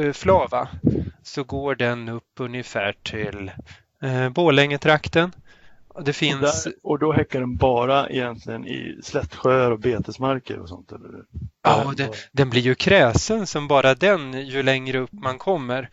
eh, 0.04 0.12
Flava 0.12 0.68
så 1.22 1.44
går 1.44 1.74
den 1.74 2.08
upp 2.08 2.32
ungefär 2.40 2.94
till 3.02 3.50
eh, 4.02 4.28
Borlängetrakten. 4.28 5.32
Och 5.88 6.04
Det 6.04 6.10
Och, 6.10 6.16
finns 6.16 6.64
där, 6.64 6.72
och 6.82 6.98
då 6.98 7.12
häckar 7.12 7.40
den 7.40 7.56
bara 7.56 8.08
egentligen 8.08 8.66
i 8.66 9.00
slättsjöar 9.02 9.70
och 9.70 9.80
betesmarker 9.80 10.58
och 10.58 10.68
sånt? 10.68 10.92
Eller? 10.92 11.10
Ja, 11.62 11.84
och 11.84 11.96
det, 11.96 12.10
den 12.32 12.50
blir 12.50 12.60
ju 12.62 12.74
kräsen 12.74 13.46
som 13.46 13.68
bara 13.68 13.94
den 13.94 14.46
ju 14.46 14.62
längre 14.62 14.98
upp 14.98 15.12
man 15.12 15.38
kommer. 15.38 15.90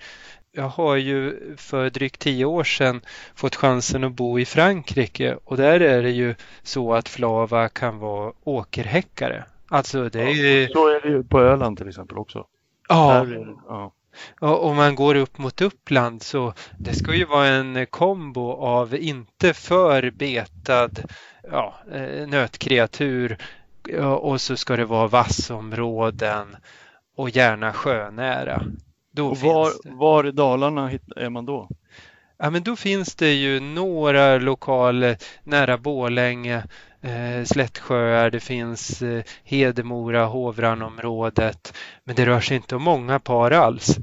Jag 0.58 0.70
har 0.70 0.96
ju 0.96 1.40
för 1.58 1.90
drygt 1.90 2.22
tio 2.22 2.46
år 2.46 2.64
sedan 2.64 3.02
fått 3.36 3.56
chansen 3.56 4.04
att 4.04 4.12
bo 4.12 4.40
i 4.40 4.46
Frankrike 4.46 5.38
och 5.44 5.58
där 5.58 5.80
är 5.80 6.04
det 6.04 6.12
ju 6.12 6.36
så 6.64 6.94
att 6.94 7.10
flava 7.10 7.70
kan 7.70 8.00
vara 8.00 8.34
åkerhäckare. 8.44 9.46
Alltså 9.68 10.10
det 10.10 10.22
är 10.22 10.30
ju... 10.30 10.68
Så 10.68 10.88
är 10.88 11.02
det 11.02 11.08
ju 11.08 11.24
på 11.24 11.40
Öland 11.40 11.78
till 11.78 11.88
exempel 11.88 12.18
också. 12.18 12.46
Ja, 12.90 13.26
ja. 13.68 13.94
och 14.40 14.66
om 14.66 14.76
man 14.76 14.96
går 14.96 15.16
upp 15.16 15.38
mot 15.38 15.62
Uppland 15.62 16.22
så 16.22 16.54
det 16.80 16.94
ska 16.94 17.16
ju 17.16 17.26
vara 17.26 17.48
en 17.48 17.86
kombo 17.86 18.52
av 18.52 18.96
inte 18.96 19.54
för 19.54 20.12
betad 20.12 21.12
ja, 21.52 21.76
eh, 21.92 22.28
nötkreatur 22.28 23.38
och 24.20 24.42
så 24.42 24.58
ska 24.58 24.76
det 24.76 24.86
vara 24.86 25.08
vassområden 25.08 26.56
och 27.16 27.30
gärna 27.30 27.74
sjönära. 27.74 28.64
Då 29.16 29.28
Och 29.30 29.38
var, 29.38 29.72
det. 29.84 29.90
var 29.96 30.28
i 30.28 30.32
Dalarna 30.32 30.92
är 31.16 31.30
man 31.30 31.46
då? 31.46 31.70
Ja, 32.38 32.50
men 32.50 32.64
då 32.64 32.76
finns 32.76 33.16
det 33.16 33.34
ju 33.34 33.60
några 33.60 34.38
lokaler 34.38 35.18
nära 35.44 35.78
Borlänge, 35.78 36.64
eh, 37.02 37.44
Slättsjöar, 37.46 38.30
det 38.30 38.40
finns 38.40 39.02
eh, 39.02 39.24
Hedemora, 39.44 40.26
Hovranområdet. 40.26 41.74
Men 42.04 42.16
det 42.16 42.26
rör 42.26 42.40
sig 42.40 42.58
inte 42.58 42.76
om 42.76 42.84
många 42.84 43.20
par 43.20 43.52
alls. 43.52 43.98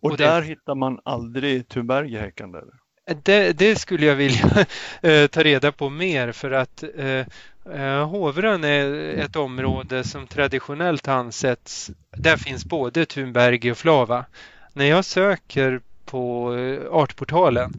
Och, 0.00 0.10
Och 0.10 0.16
det- 0.16 0.24
där 0.24 0.42
hittar 0.42 0.74
man 0.74 0.98
aldrig 1.04 1.68
Thunbergi 1.68 2.16
häckande? 2.18 2.58
Det, 3.22 3.58
det 3.58 3.76
skulle 3.76 4.06
jag 4.06 4.16
vilja 4.16 4.66
eh, 5.02 5.26
ta 5.26 5.42
reda 5.42 5.72
på 5.72 5.90
mer 5.90 6.32
för 6.32 6.50
att 6.50 6.82
eh, 6.96 7.06
eh, 7.06 7.26
Eh, 7.74 8.08
Hovran 8.08 8.64
är 8.64 9.14
ett 9.18 9.36
område 9.36 10.04
som 10.04 10.26
traditionellt 10.26 11.08
ansetts, 11.08 11.90
där 12.16 12.36
finns 12.36 12.64
både 12.64 13.06
Thunbergi 13.06 13.70
och 13.70 13.78
Flava. 13.78 14.24
När 14.72 14.84
jag 14.84 15.04
söker 15.04 15.80
på 16.04 16.54
eh, 16.56 16.92
Artportalen 16.92 17.72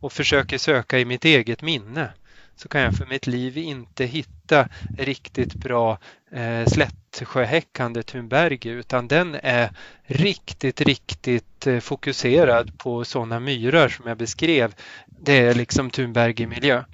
och 0.00 0.12
försöker 0.12 0.58
söka 0.58 0.98
i 0.98 1.04
mitt 1.04 1.24
eget 1.24 1.62
minne 1.62 2.10
så 2.56 2.68
kan 2.68 2.80
jag 2.80 2.94
för 2.94 3.06
mitt 3.06 3.26
liv 3.26 3.58
inte 3.58 4.04
hitta 4.04 4.68
riktigt 4.98 5.54
bra 5.54 5.98
eh, 6.32 6.66
slättsjöhäckande 6.66 8.02
Thunbergi 8.02 8.68
utan 8.68 9.08
den 9.08 9.36
är 9.42 9.70
riktigt, 10.04 10.80
riktigt 10.80 11.66
eh, 11.66 11.80
fokuserad 11.80 12.78
på 12.78 13.04
sådana 13.04 13.40
myrar 13.40 13.88
som 13.88 14.06
jag 14.06 14.16
beskrev. 14.16 14.74
Det 15.06 15.38
är 15.38 15.54
liksom 15.54 15.90
Thunbergi-miljö. 15.90 16.84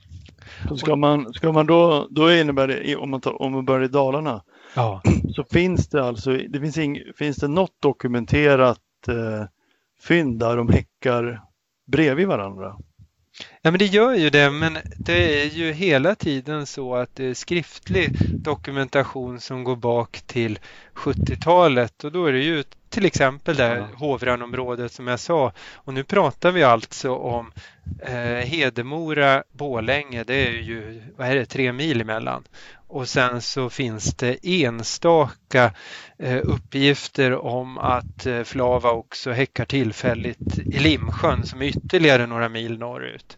Så 0.69 0.77
ska 0.77 0.97
man, 0.97 1.35
ska 1.35 1.53
man 1.53 1.67
då, 1.67 2.07
då 2.11 2.33
innebär 2.33 2.69
det, 2.69 2.97
om 2.97 3.11
man, 3.11 3.21
tar, 3.21 3.43
om 3.43 3.53
man 3.53 3.65
börjar 3.65 3.85
i 3.85 3.88
Dalarna, 3.88 4.43
Ja. 4.75 5.03
så 5.35 5.45
finns 5.45 5.88
det 5.88 6.05
alltså, 6.05 6.31
det 6.49 6.61
finns, 6.61 6.79
ing, 6.79 6.99
finns 7.17 7.37
det 7.37 7.49
något 7.49 7.77
dokumenterat 7.81 8.81
eh, 9.09 9.47
fynd 10.03 10.38
där 10.38 10.57
de 10.57 10.69
häckar 10.69 11.43
bredvid 11.87 12.27
varandra? 12.27 12.77
Ja, 13.62 13.71
men 13.71 13.79
det 13.79 13.87
gör 13.87 14.15
ju 14.15 14.31
det, 14.31 14.51
men 14.51 14.79
det 14.97 15.43
är 15.43 15.47
ju 15.47 15.73
hela 15.73 16.15
tiden 16.15 16.67
så 16.67 16.95
att 16.95 17.17
det 17.17 17.25
är 17.25 17.35
skriftlig 17.35 18.11
dokumentation 18.43 19.41
som 19.41 19.65
går 19.65 19.77
bak 19.77 20.21
till 20.27 20.59
70-talet 20.95 22.05
och 22.05 22.12
då 22.12 22.27
är 22.27 22.33
det 22.33 22.43
ju 22.43 22.65
till 22.92 23.07
exempel 23.07 23.57
det 23.57 23.64
här 23.64 23.88
Hovranområdet 23.96 24.92
som 24.92 25.07
jag 25.07 25.20
sa. 25.20 25.52
Och 25.74 25.94
nu 25.94 26.05
pratar 26.05 26.52
vi 26.52 26.62
alltså 26.62 27.14
om 27.14 27.52
eh, 28.02 28.14
Hedemora, 28.22 29.42
Bålänge, 29.52 30.24
det 30.24 30.46
är 30.46 30.50
ju, 30.50 31.02
vad 31.16 31.28
är 31.28 31.35
det, 31.35 31.46
tre 31.46 31.72
mil 31.72 32.00
emellan. 32.00 32.44
Och 32.88 33.09
sen 33.09 33.40
så 33.40 33.70
finns 33.70 34.14
det 34.14 34.38
enstaka 34.42 35.72
eh, 36.18 36.40
uppgifter 36.44 37.44
om 37.44 37.78
att 37.78 38.26
eh, 38.26 38.42
Flava 38.42 38.90
också 38.90 39.31
häckar 39.31 39.64
tillfälligt 39.64 40.59
i 40.59 40.78
Limsjön 40.78 41.46
som 41.46 41.62
är 41.62 41.66
ytterligare 41.66 42.26
några 42.26 42.48
mil 42.48 42.78
norrut. 42.78 43.37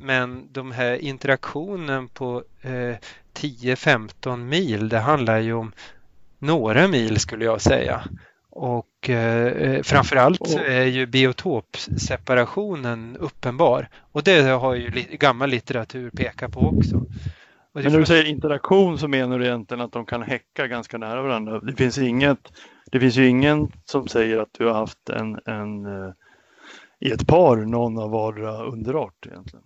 Men 0.00 0.52
de 0.52 0.72
här 0.72 0.94
interaktionen 0.94 2.08
på 2.08 2.42
eh, 2.62 2.96
10-15 3.34 4.36
mil, 4.36 4.88
det 4.88 4.98
handlar 4.98 5.38
ju 5.38 5.52
om 5.52 5.72
några 6.38 6.88
mil 6.88 7.20
skulle 7.20 7.44
jag 7.44 7.60
säga. 7.60 8.02
Och 8.60 9.10
eh, 9.10 9.82
framförallt 9.82 10.48
så 10.48 10.58
är 10.58 10.84
ju 10.84 11.06
biotopseparationen 11.06 13.16
uppenbar. 13.16 13.88
Och 14.12 14.22
det 14.24 14.40
har 14.40 14.74
ju 14.74 14.90
li- 14.90 15.16
gammal 15.20 15.50
litteratur 15.50 16.10
pekat 16.10 16.52
på 16.52 16.60
också. 16.60 17.02
Men 17.74 17.92
när 17.92 17.98
du 17.98 18.06
säger 18.06 18.24
interaktion 18.24 18.98
så 18.98 19.08
menar 19.08 19.38
du 19.38 19.46
egentligen 19.46 19.80
att 19.80 19.92
de 19.92 20.06
kan 20.06 20.22
häcka 20.22 20.66
ganska 20.66 20.98
nära 20.98 21.22
varandra. 21.22 21.60
Det 21.60 21.76
finns 21.76 21.98
inget, 21.98 22.38
det 22.92 23.00
finns 23.00 23.16
ju 23.16 23.28
ingen 23.28 23.68
som 23.84 24.08
säger 24.08 24.38
att 24.38 24.48
du 24.58 24.66
har 24.66 24.74
haft 24.74 25.08
en, 25.08 25.38
en 25.46 25.86
eh, 25.86 26.12
i 27.00 27.10
ett 27.10 27.26
par 27.26 27.56
någon 27.56 27.98
av 27.98 28.10
vardera 28.10 28.64
underart 28.64 29.26
egentligen. 29.26 29.64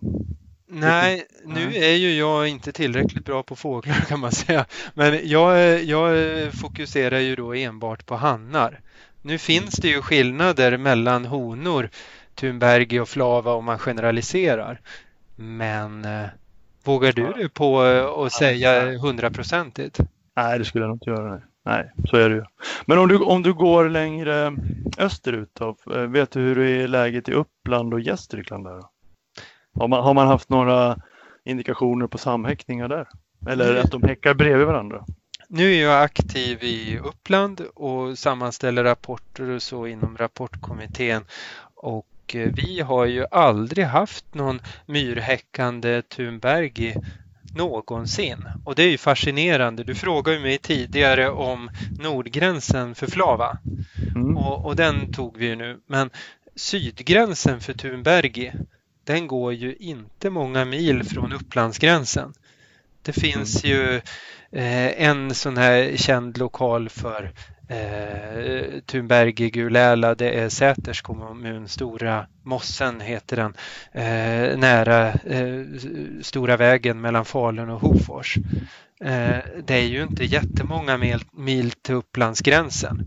Nej, 0.73 1.25
nu 1.45 1.75
är 1.75 1.95
ju 1.95 2.17
jag 2.17 2.47
inte 2.47 2.71
tillräckligt 2.71 3.25
bra 3.25 3.43
på 3.43 3.55
fåglar 3.55 3.95
kan 4.07 4.19
man 4.19 4.31
säga. 4.31 4.65
Men 4.93 5.19
jag, 5.23 5.83
jag 5.83 6.13
fokuserar 6.53 7.19
ju 7.19 7.35
då 7.35 7.53
enbart 7.53 8.05
på 8.05 8.15
hannar. 8.15 8.79
Nu 9.21 9.37
finns 9.37 9.75
det 9.75 9.87
ju 9.87 10.01
skillnader 10.01 10.77
mellan 10.77 11.25
honor, 11.25 11.89
Thunbergi 12.35 12.99
och 12.99 13.09
Flava 13.09 13.53
om 13.53 13.65
man 13.65 13.79
generaliserar. 13.79 14.81
Men 15.35 16.05
eh, 16.05 16.25
vågar 16.83 17.11
du 17.11 17.31
dig 17.31 17.49
på 17.49 17.81
att 18.25 18.31
säga 18.31 18.97
hundraprocentigt? 18.97 19.99
Nej, 20.35 20.59
det 20.59 20.65
skulle 20.65 20.83
jag 20.83 20.89
nog 20.89 20.95
inte 20.95 21.09
göra. 21.09 21.29
Nej, 21.31 21.41
nej 21.65 21.91
så 22.05 22.17
är 22.17 22.29
det 22.29 22.35
ju. 22.35 22.43
Men 22.85 22.97
om 22.97 23.07
du, 23.07 23.17
om 23.17 23.43
du 23.43 23.53
går 23.53 23.89
längre 23.89 24.55
österut 24.97 25.49
då, 25.53 25.75
eh, 25.95 26.01
vet 26.01 26.31
du 26.31 26.39
hur 26.39 26.59
är 26.59 26.87
läget 26.87 27.29
i 27.29 27.33
Uppland 27.33 27.93
och 27.93 27.99
Gästrikland 27.99 28.65
där? 28.65 28.71
då? 28.71 28.89
Har 29.79 29.87
man, 29.87 30.03
har 30.03 30.13
man 30.13 30.27
haft 30.27 30.49
några 30.49 30.97
indikationer 31.45 32.07
på 32.07 32.17
samhäckningar 32.17 32.87
där? 32.87 33.07
Eller 33.47 33.75
att 33.75 33.91
de 33.91 34.03
häckar 34.03 34.33
bredvid 34.33 34.67
varandra? 34.67 35.05
Nu 35.47 35.73
är 35.73 35.81
jag 35.81 36.03
aktiv 36.03 36.63
i 36.63 36.99
Uppland 37.03 37.61
och 37.75 38.17
sammanställer 38.17 38.83
rapporter 38.83 39.49
och 39.49 39.61
så 39.61 39.87
inom 39.87 40.17
rapportkommittén. 40.17 41.23
Och 41.75 42.35
eh, 42.35 42.51
vi 42.55 42.81
har 42.81 43.05
ju 43.05 43.25
aldrig 43.31 43.85
haft 43.85 44.33
någon 44.33 44.61
myrhäckande 44.85 46.01
Thunbergi 46.01 46.95
någonsin. 47.55 48.45
Och 48.65 48.75
det 48.75 48.83
är 48.83 48.89
ju 48.89 48.97
fascinerande. 48.97 49.83
Du 49.83 49.95
frågade 49.95 50.39
mig 50.39 50.57
tidigare 50.57 51.29
om 51.29 51.69
nordgränsen 51.99 52.95
för 52.95 53.07
Flava. 53.07 53.57
Mm. 54.15 54.37
Och, 54.37 54.65
och 54.65 54.75
den 54.75 55.13
tog 55.13 55.37
vi 55.37 55.45
ju 55.45 55.55
nu. 55.55 55.79
Men 55.87 56.09
sydgränsen 56.55 57.59
för 57.59 57.73
Thunbergi, 57.73 58.51
den 59.03 59.27
går 59.27 59.53
ju 59.53 59.75
inte 59.75 60.29
många 60.29 60.65
mil 60.65 61.03
från 61.03 61.33
Upplandsgränsen. 61.33 62.33
Det 63.01 63.13
finns 63.13 63.63
ju 63.63 63.95
eh, 64.51 65.03
en 65.03 65.35
sån 65.35 65.57
här 65.57 65.97
känd 65.97 66.37
lokal 66.37 66.89
för 66.89 67.31
eh, 67.69 68.79
Thunbergi 68.85 69.49
Guläla. 69.49 70.15
Det 70.15 70.39
är 70.39 70.49
Säters 70.49 71.01
kommun, 71.01 71.67
Stora 71.67 72.27
Mossen 72.43 73.01
heter 73.01 73.35
den, 73.35 73.53
eh, 73.91 74.57
nära 74.57 75.07
eh, 75.09 75.61
Stora 76.21 76.57
vägen 76.57 77.01
mellan 77.01 77.25
Falun 77.25 77.69
och 77.69 77.81
Hofors. 77.81 78.37
Eh, 79.03 79.37
det 79.65 79.73
är 79.73 79.85
ju 79.87 80.03
inte 80.03 80.23
jättemånga 80.23 80.97
mil, 80.97 81.23
mil 81.31 81.71
till 81.71 81.95
Upplandsgränsen. 81.95 83.05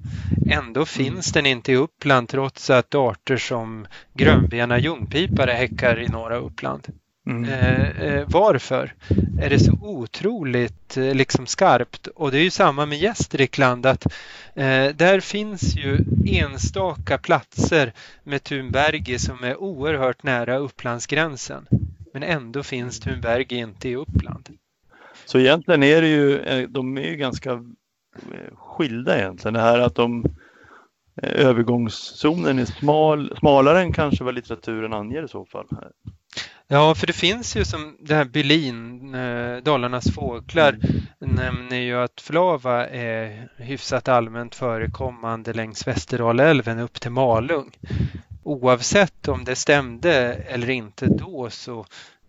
Ändå 0.51 0.85
finns 0.85 1.33
den 1.33 1.47
inte 1.47 1.73
i 1.73 1.77
Uppland 1.77 2.29
trots 2.29 2.71
att 2.71 2.95
arter 2.95 3.37
som 3.37 3.87
grönbena 4.15 4.79
ljungpipare 4.79 5.53
häckar 5.53 6.01
i 6.01 6.09
norra 6.09 6.37
Uppland. 6.37 6.87
Mm. 7.27 7.45
Eh, 7.45 8.03
eh, 8.03 8.25
varför 8.29 8.95
är 9.41 9.51
det 9.51 9.59
så 9.59 9.73
otroligt 9.81 10.97
eh, 10.97 11.15
liksom 11.15 11.47
skarpt? 11.47 12.07
Och 12.07 12.31
det 12.31 12.39
är 12.39 12.43
ju 12.43 12.51
samma 12.51 12.87
med 12.87 12.99
Gästrikland 12.99 13.87
att 13.87 14.07
eh, 14.55 14.89
där 14.95 15.21
finns 15.21 15.77
ju 15.77 15.99
enstaka 16.27 17.19
platser 17.19 17.93
med 18.25 18.45
Thunbergi 18.45 19.19
som 19.19 19.45
är 19.45 19.57
oerhört 19.57 20.23
nära 20.23 20.57
Upplandsgränsen. 20.57 21.67
Men 22.13 22.23
ändå 22.23 22.63
finns 22.63 23.01
Thunbergi 23.01 23.57
inte 23.57 23.89
i 23.89 23.97
Uppland. 23.97 24.49
Så 25.27 25.39
egentligen 25.39 25.83
är 25.83 26.03
det 26.03 26.09
ju, 26.09 26.39
eh, 26.39 26.69
de 26.69 26.99
är 26.99 27.03
ju 27.03 27.17
ganska 27.17 27.53
eh, 27.53 28.55
skilda 28.57 29.19
egentligen. 29.19 29.55
Det 29.55 29.61
här 29.61 29.79
att 29.79 29.95
de 29.95 30.25
eh, 31.23 31.47
övergångszonen 31.47 32.59
är 32.59 32.65
smal, 32.65 33.37
smalare 33.39 33.81
än 33.81 33.93
kanske 33.93 34.25
vad 34.25 34.35
litteraturen 34.35 34.93
anger 34.93 35.25
i 35.25 35.29
så 35.29 35.45
fall. 35.45 35.67
Ja, 36.69 36.95
för 36.95 37.07
det 37.07 37.13
finns 37.13 37.57
ju 37.57 37.65
som 37.65 37.97
det 38.01 38.15
här 38.15 38.25
Bylin, 38.25 39.13
Dalarnas 39.63 40.15
fåglar, 40.15 40.79
nämner 41.19 41.77
ju 41.77 41.97
att 41.97 42.21
flava 42.21 42.87
är 42.89 43.49
hyfsat 43.57 44.09
allmänt 44.09 44.55
förekommande 44.55 45.53
längs 45.53 45.87
Västerdalälven 45.87 46.79
upp 46.79 47.01
till 47.01 47.11
Malung. 47.11 47.71
Oavsett 48.43 49.29
om 49.29 49.45
det 49.45 49.57
stämde 49.57 50.13
eller 50.35 50.71
inte 50.71 51.07
då 51.07 51.51
så 51.51 51.87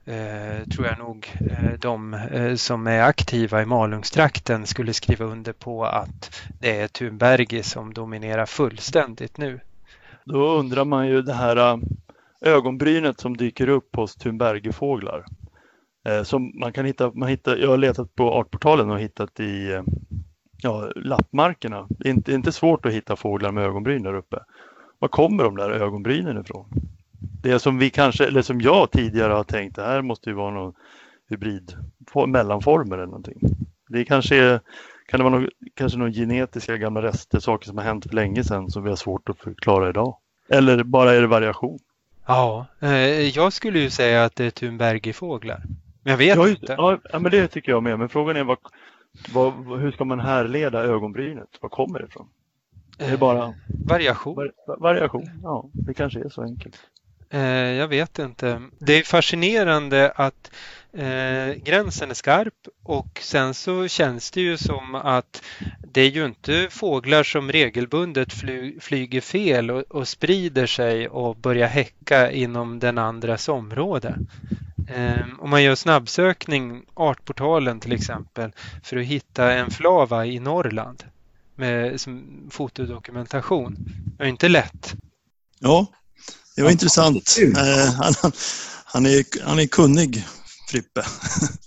Eh, 0.08 0.68
tror 0.68 0.88
jag 0.88 1.00
nog 1.00 1.28
eh, 1.50 1.80
de 1.80 2.14
eh, 2.14 2.56
som 2.56 2.88
är 2.88 3.02
aktiva 3.02 3.62
i 3.62 3.66
Malungstrakten 3.66 4.66
skulle 4.66 4.94
skriva 4.94 5.26
under 5.26 5.54
på 5.54 5.86
att 5.86 6.42
det 6.60 6.80
är 6.80 6.88
Thunbergi 6.88 7.64
som 7.64 7.94
dominerar 7.94 8.46
fullständigt 8.46 9.38
nu. 9.38 9.60
Då 10.26 10.58
undrar 10.58 10.86
man 10.86 11.08
ju 11.08 11.22
det 11.22 11.34
här 11.34 11.58
eh, 11.58 11.78
ögonbrynet 12.42 13.20
som 13.20 13.38
dyker 13.38 13.70
upp 13.70 13.96
hos 13.96 14.16
Thunbergefåglar. 14.16 15.26
Eh, 16.08 16.24
som 16.24 16.60
man 16.60 16.74
kan 16.74 16.86
hitta, 16.86 17.12
man 17.14 17.30
hittar, 17.30 17.56
jag 17.56 17.70
har 17.70 17.78
letat 17.78 18.16
på 18.16 18.34
Artportalen 18.34 18.90
och 18.90 19.00
hittat 19.00 19.40
i 19.40 19.72
eh, 19.74 19.84
ja, 20.58 20.92
lappmarkerna. 20.96 21.88
Det 21.90 22.10
är 22.10 22.14
inte, 22.14 22.34
inte 22.34 22.52
svårt 22.52 22.86
att 22.86 22.94
hitta 22.94 23.16
fåglar 23.16 23.52
med 23.52 23.64
ögonbryn 23.64 24.04
där 24.04 24.14
uppe. 24.14 24.40
Var 25.00 25.08
kommer 25.08 25.44
de 25.44 25.58
där 25.58 25.70
ögonbrynen 25.70 26.42
ifrån? 26.42 26.97
Det 27.44 27.60
som 27.60 27.78
vi 27.78 27.90
kanske, 27.90 28.26
eller 28.28 28.42
som 28.42 28.62
jag 28.62 28.92
tidigare 28.92 29.34
har 29.34 29.44
tänkt, 29.44 29.76
det 29.76 29.84
här 29.84 30.02
måste 30.02 30.30
ju 30.30 30.36
vara 30.36 30.52
någon 30.52 30.74
hybrid, 31.30 31.74
mellanformer 32.28 32.96
eller 32.96 33.06
någonting. 33.06 33.40
Det 33.90 34.06
kanske 34.06 34.36
är, 34.36 34.60
kan 35.08 35.20
det 35.20 35.24
vara 35.24 35.40
någon, 35.40 35.50
kanske 35.76 35.98
någon 36.00 36.14
genetiska 36.14 36.78
gamla 36.78 37.02
rester, 37.02 37.40
saker 37.40 37.66
som 37.68 37.78
har 37.78 37.86
hänt 37.86 38.06
för 38.08 38.16
länge 38.16 38.44
sedan 38.44 38.70
som 38.70 38.84
vi 38.84 38.90
har 38.90 38.96
svårt 38.96 39.30
att 39.30 39.40
förklara 39.40 39.90
idag. 39.90 40.18
Eller 40.50 40.84
bara 40.84 41.14
är 41.14 41.22
det 41.22 41.28
variation? 41.28 41.80
Ja, 42.28 42.66
eh, 42.80 42.90
jag 43.22 43.54
skulle 43.54 43.80
ju 43.80 43.90
säga 43.90 44.24
att 44.26 44.36
det 44.36 44.46
är 44.46 44.50
Thunbergifåglar. 44.52 45.64
Men 46.04 46.12
jag 46.12 46.18
vet 46.18 46.36
Ja, 46.38 46.48
just, 46.48 46.62
inte. 46.62 46.74
ja, 46.78 47.00
men 47.20 47.32
det 47.32 47.48
tycker 47.48 47.72
jag 47.72 47.84
med. 47.84 48.00
Men 48.00 48.10
frågan 48.10 48.36
är 48.36 48.44
vad, 48.44 48.58
vad, 49.34 49.80
hur 49.80 49.92
ska 49.92 50.06
man 50.06 50.20
härleda 50.20 50.84
ögonbrynet? 50.84 51.50
Var 51.62 51.70
kommer 51.70 52.00
det 52.00 52.06
ifrån? 52.06 52.28
Är 53.00 53.12
det 53.12 53.18
bara 53.18 53.54
Variation. 53.88 54.36
var, 54.36 54.52
variation? 54.80 55.30
Ja, 55.44 55.70
det 55.74 55.94
kanske 55.94 56.20
är 56.20 56.30
så 56.30 56.44
enkelt. 56.44 56.78
Eh, 57.30 57.42
jag 57.52 57.88
vet 57.88 58.20
inte. 58.20 58.62
Det 58.80 58.94
är 58.94 59.04
fascinerande 59.04 60.12
att 60.16 60.52
eh, 60.94 61.64
gränsen 61.64 62.10
är 62.10 62.14
skarp 62.14 62.68
och 62.84 63.20
sen 63.22 63.54
så 63.54 63.88
känns 63.88 64.32
det 64.32 64.42
ju 64.42 64.58
som 64.58 64.96
att 64.96 65.44
det 65.82 66.02
är 66.02 66.10
ju 66.10 66.26
inte 66.26 66.68
fåglar 66.72 67.24
som 67.24 67.52
regelbundet 67.52 68.34
fly, 68.34 68.80
flyger 68.80 69.22
fel 69.22 69.72
och, 69.72 69.82
och 69.82 70.08
sprider 70.08 70.68
sig 70.68 71.08
och 71.10 71.36
börjar 71.36 71.68
häcka 71.68 72.32
inom 72.32 72.80
den 72.80 72.98
andras 72.98 73.50
område. 73.50 74.18
Eh, 74.90 75.26
om 75.40 75.50
man 75.50 75.64
gör 75.64 75.76
snabbsökning, 75.76 76.86
Artportalen 76.94 77.80
till 77.80 77.92
exempel, 77.94 78.52
för 78.84 78.98
att 78.98 79.06
hitta 79.06 79.54
en 79.54 79.72
flava 79.72 80.26
i 80.26 80.40
Norrland 80.40 81.04
med 81.56 82.02
som 82.02 82.24
fotodokumentation. 82.52 83.76
Det 84.18 84.24
är 84.24 84.28
inte 84.28 84.50
lätt. 84.50 84.96
Ja, 85.60 85.88
det 86.58 86.64
var 86.64 86.72
intressant. 86.72 87.36
Eh, 87.58 87.94
han, 87.94 88.14
han- 88.22 88.32
han, 88.86 89.06
är, 89.06 89.24
han 89.48 89.60
är 89.60 89.66
kunnig, 89.68 90.26
Frippe. 90.70 91.02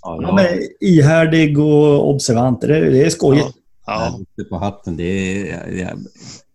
Ja, 0.02 0.18
Ja, 0.22 0.34
men 0.34 0.46
ihärdig 0.80 1.58
och 1.58 2.10
observant. 2.10 2.60
Det, 2.60 2.90
det 2.90 3.04
är 3.06 3.10
skojigt. 3.10 3.48
Ja, 3.86 4.16
lyfter 4.18 4.44
på 4.50 4.58
hatten. 4.58 4.96
Det 4.96 5.04
är, 5.50 5.68
jag 5.76 5.98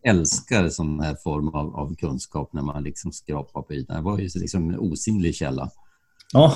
älskar 0.07 0.69
sån 0.69 0.99
här 0.99 1.15
form 1.23 1.47
av, 1.47 1.75
av 1.75 1.95
kunskap 1.95 2.49
när 2.53 2.61
man 2.61 2.83
liksom 2.83 3.11
skrapar 3.11 3.61
på 3.61 3.73
ytan. 3.73 3.95
Det 3.95 4.01
var 4.01 4.17
ju 4.19 4.29
liksom 4.35 4.69
en 4.69 4.79
osynlig 4.79 5.35
källa. 5.35 5.69
Ja. 6.33 6.55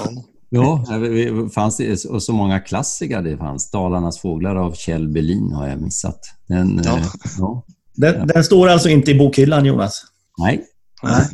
Ja, 0.49 0.85
det 0.89 1.49
fanns 1.53 1.77
det, 1.77 2.05
och 2.05 2.23
så 2.23 2.33
många 2.33 2.59
klassiker 2.59 3.21
det 3.21 3.37
fanns. 3.37 3.71
Dalarnas 3.71 4.19
fåglar 4.19 4.55
av 4.55 4.73
Kjell 4.73 5.07
Berlin 5.07 5.51
har 5.51 5.67
jag 5.67 5.81
missat. 5.81 6.19
Den, 6.47 6.81
Ja. 6.85 6.97
eh, 6.97 7.05
ja. 7.37 7.63
Den, 7.95 8.27
den 8.27 8.43
står 8.43 8.67
alltså 8.67 8.89
inte 8.89 9.11
i 9.11 9.15
bokhyllan, 9.19 9.65
Jonas. 9.65 10.01
Nej, 10.37 10.63
Nej. 11.03 11.27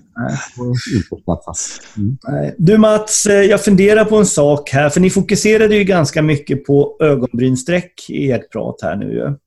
Mm. 1.97 2.17
Nej. 2.28 2.56
Du 2.58 2.78
Mats, 2.78 3.25
eh, 3.25 3.41
jag 3.41 3.63
funderar 3.63 4.06
på 4.06 4.17
en 4.17 4.25
sak 4.25 4.69
här. 4.69 4.89
För 4.89 4.99
ni 4.99 5.10
fokuserade 5.10 5.75
ju 5.75 5.84
ganska 5.84 6.21
mycket 6.21 6.65
på 6.65 6.97
ögonbrynsträck 7.01 8.10
i 8.10 8.32
ert 8.32 8.51
prat 8.51 8.80
här 8.82 8.95
nu. 8.95 9.38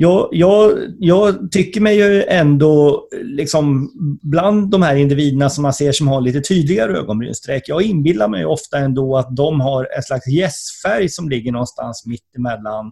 Jag, 0.00 0.28
jag, 0.32 0.78
jag 0.98 1.52
tycker 1.52 1.80
mig 1.80 1.96
ju 1.96 2.22
ändå, 2.22 3.08
liksom, 3.22 3.90
bland 4.22 4.70
de 4.70 4.82
här 4.82 4.96
individerna 4.96 5.50
som 5.50 5.62
man 5.62 5.72
ser 5.72 5.92
som 5.92 6.08
har 6.08 6.20
lite 6.20 6.40
tydligare 6.40 6.98
ögonbrynsträck, 6.98 7.62
jag 7.66 7.82
inbillar 7.82 8.28
mig 8.28 8.46
ofta 8.46 8.78
ändå 8.78 9.16
att 9.16 9.36
de 9.36 9.60
har 9.60 9.88
en 9.96 10.02
slags 10.02 10.26
gässfärg 10.26 11.08
som 11.08 11.28
ligger 11.28 11.52
någonstans 11.52 12.06
mittemellan 12.06 12.86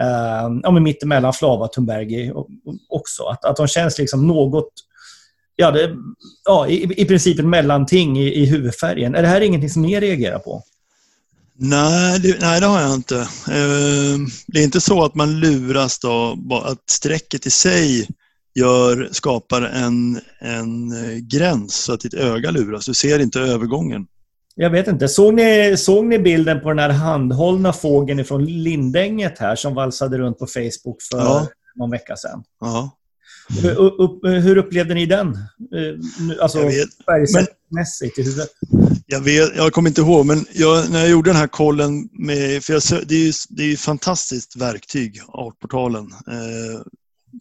eh, 0.00 0.60
ja, 0.62 0.70
men 0.70 0.82
mittemellan 0.82 1.32
Flava 1.32 1.68
Thunbergi 1.68 2.32
också. 2.88 3.22
Att, 3.22 3.44
att 3.44 3.56
de 3.56 3.66
känns 3.66 3.98
liksom 3.98 4.26
något 4.26 4.72
ja, 5.60 5.70
det, 5.70 5.96
ja, 6.44 6.68
i, 6.68 7.02
i 7.02 7.04
princip 7.04 7.38
ett 7.38 7.44
mellanting 7.44 8.18
i, 8.18 8.34
i 8.34 8.46
huvudfärgen. 8.46 9.14
Är 9.14 9.22
det 9.22 9.28
här 9.28 9.40
ingenting 9.40 9.70
som 9.70 9.82
ni 9.82 10.00
reagerar 10.00 10.38
på? 10.38 10.62
Nej, 11.60 12.20
det, 12.20 12.40
nej, 12.40 12.60
det 12.60 12.66
har 12.66 12.80
jag 12.80 12.94
inte. 12.94 13.16
Eh, 13.18 14.18
Det 14.46 14.58
är 14.58 14.64
inte 14.64 14.80
så 14.80 15.04
att 15.04 15.14
man 15.14 15.40
luras 15.40 15.98
då, 15.98 16.38
att 16.64 16.90
strecket 16.90 17.46
i 17.46 17.50
sig 17.50 18.08
gör, 18.54 19.08
skapar 19.12 19.62
en, 19.62 20.20
en 20.40 20.92
eh, 21.04 21.16
gräns 21.18 21.74
så 21.74 21.92
att 21.92 22.00
ditt 22.00 22.14
öga 22.14 22.50
luras. 22.50 22.86
Du 22.86 22.94
ser 22.94 23.18
inte 23.18 23.40
övergången. 23.40 24.06
Jag 24.54 24.70
vet 24.70 24.88
inte. 24.88 25.08
Såg 25.08 25.34
ni, 25.34 25.74
såg 25.78 26.04
ni 26.04 26.18
bilden 26.18 26.60
på 26.60 26.68
den 26.68 26.78
här 26.78 26.90
handhållna 26.90 27.72
fågeln 27.72 28.24
från 28.24 28.44
Lindänget 28.44 29.38
här 29.38 29.56
som 29.56 29.74
valsade 29.74 30.18
runt 30.18 30.38
på 30.38 30.46
Facebook 30.46 31.02
för 31.10 31.18
Ja. 31.18 31.46
någon 31.76 31.90
vecka 31.90 32.16
sedan? 32.16 32.42
Ja. 32.60 32.90
Hur, 33.48 34.00
upp, 34.00 34.20
hur 34.22 34.56
upplevde 34.56 34.94
ni 34.94 35.06
den? 35.06 35.28
Eh, 35.28 36.40
Alltså 36.40 36.58
färgsättmässigt 37.06 38.18
i 38.18 38.22
huvudet? 38.22 38.48
Jag, 39.06 39.20
vet, 39.20 39.56
jag 39.56 39.72
kommer 39.72 39.88
inte 39.88 40.00
ihåg, 40.00 40.26
men 40.26 40.46
jag, 40.54 40.90
när 40.90 40.98
jag 41.00 41.10
gjorde 41.10 41.30
den 41.30 41.36
här 41.36 41.46
kollen 41.46 42.08
med... 42.12 42.64
För 42.64 42.72
jag, 42.72 42.82
det 43.08 43.14
är 43.14 43.26
ju 43.26 43.32
det 43.48 43.62
är 43.62 43.72
ett 43.72 43.80
fantastiskt 43.80 44.56
verktyg, 44.56 45.20
Artportalen. 45.28 46.04
Eh, 46.04 46.80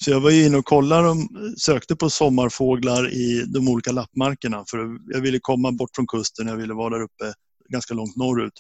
så 0.03 0.11
jag 0.11 0.19
var 0.19 0.29
ju 0.29 0.45
inne 0.45 0.57
och 0.57 0.65
kollade, 0.65 1.09
och 1.09 1.17
sökte 1.57 1.95
på 1.95 2.09
sommarfåglar 2.09 3.13
i 3.13 3.45
de 3.47 3.67
olika 3.67 3.91
lappmarkerna. 3.91 4.63
För 4.67 4.77
jag 5.13 5.21
ville 5.21 5.39
komma 5.41 5.71
bort 5.71 5.89
från 5.95 6.07
kusten, 6.07 6.47
jag 6.47 6.55
ville 6.57 6.73
vara 6.73 6.89
där 6.89 7.03
uppe 7.03 7.33
ganska 7.69 7.93
långt 7.93 8.15
norrut. 8.15 8.53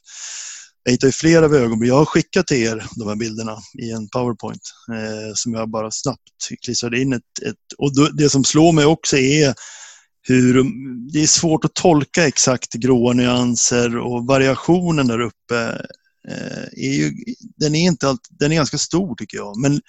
Jag 0.87 0.91
hittade 0.91 1.07
ju 1.09 1.13
flera 1.13 1.45
ögonbryn. 1.45 1.89
Jag 1.89 1.97
har 1.97 2.05
skickat 2.05 2.47
till 2.47 2.57
er 2.57 2.85
de 2.95 3.07
här 3.07 3.15
bilderna 3.15 3.57
i 3.79 3.91
en 3.91 4.09
powerpoint 4.09 4.61
eh, 4.91 5.33
som 5.35 5.53
jag 5.53 5.69
bara 5.69 5.91
snabbt 5.91 6.21
klistrade 6.65 7.01
in. 7.01 7.13
Ett, 7.13 7.21
ett, 7.45 7.55
och 7.77 7.95
då, 7.95 8.09
det 8.09 8.29
som 8.29 8.43
slår 8.43 8.71
mig 8.71 8.85
också 8.85 9.17
är 9.17 9.55
hur 10.21 10.63
det 11.13 11.23
är 11.23 11.27
svårt 11.27 11.65
att 11.65 11.73
tolka 11.73 12.27
exakt 12.27 12.73
gråa 12.73 13.13
nyanser 13.13 13.97
och 13.97 14.27
variationen 14.27 15.07
där 15.07 15.19
uppe 15.19 15.85
eh, 16.29 16.63
är 16.85 16.93
ju, 16.93 17.13
den 17.57 17.75
är 17.75 17.85
inte 17.85 18.07
allt, 18.07 18.27
den 18.29 18.51
är 18.51 18.55
ganska 18.55 18.77
stor 18.77 19.15
tycker 19.15 19.37
jag. 19.37 19.57
Men 19.57 19.81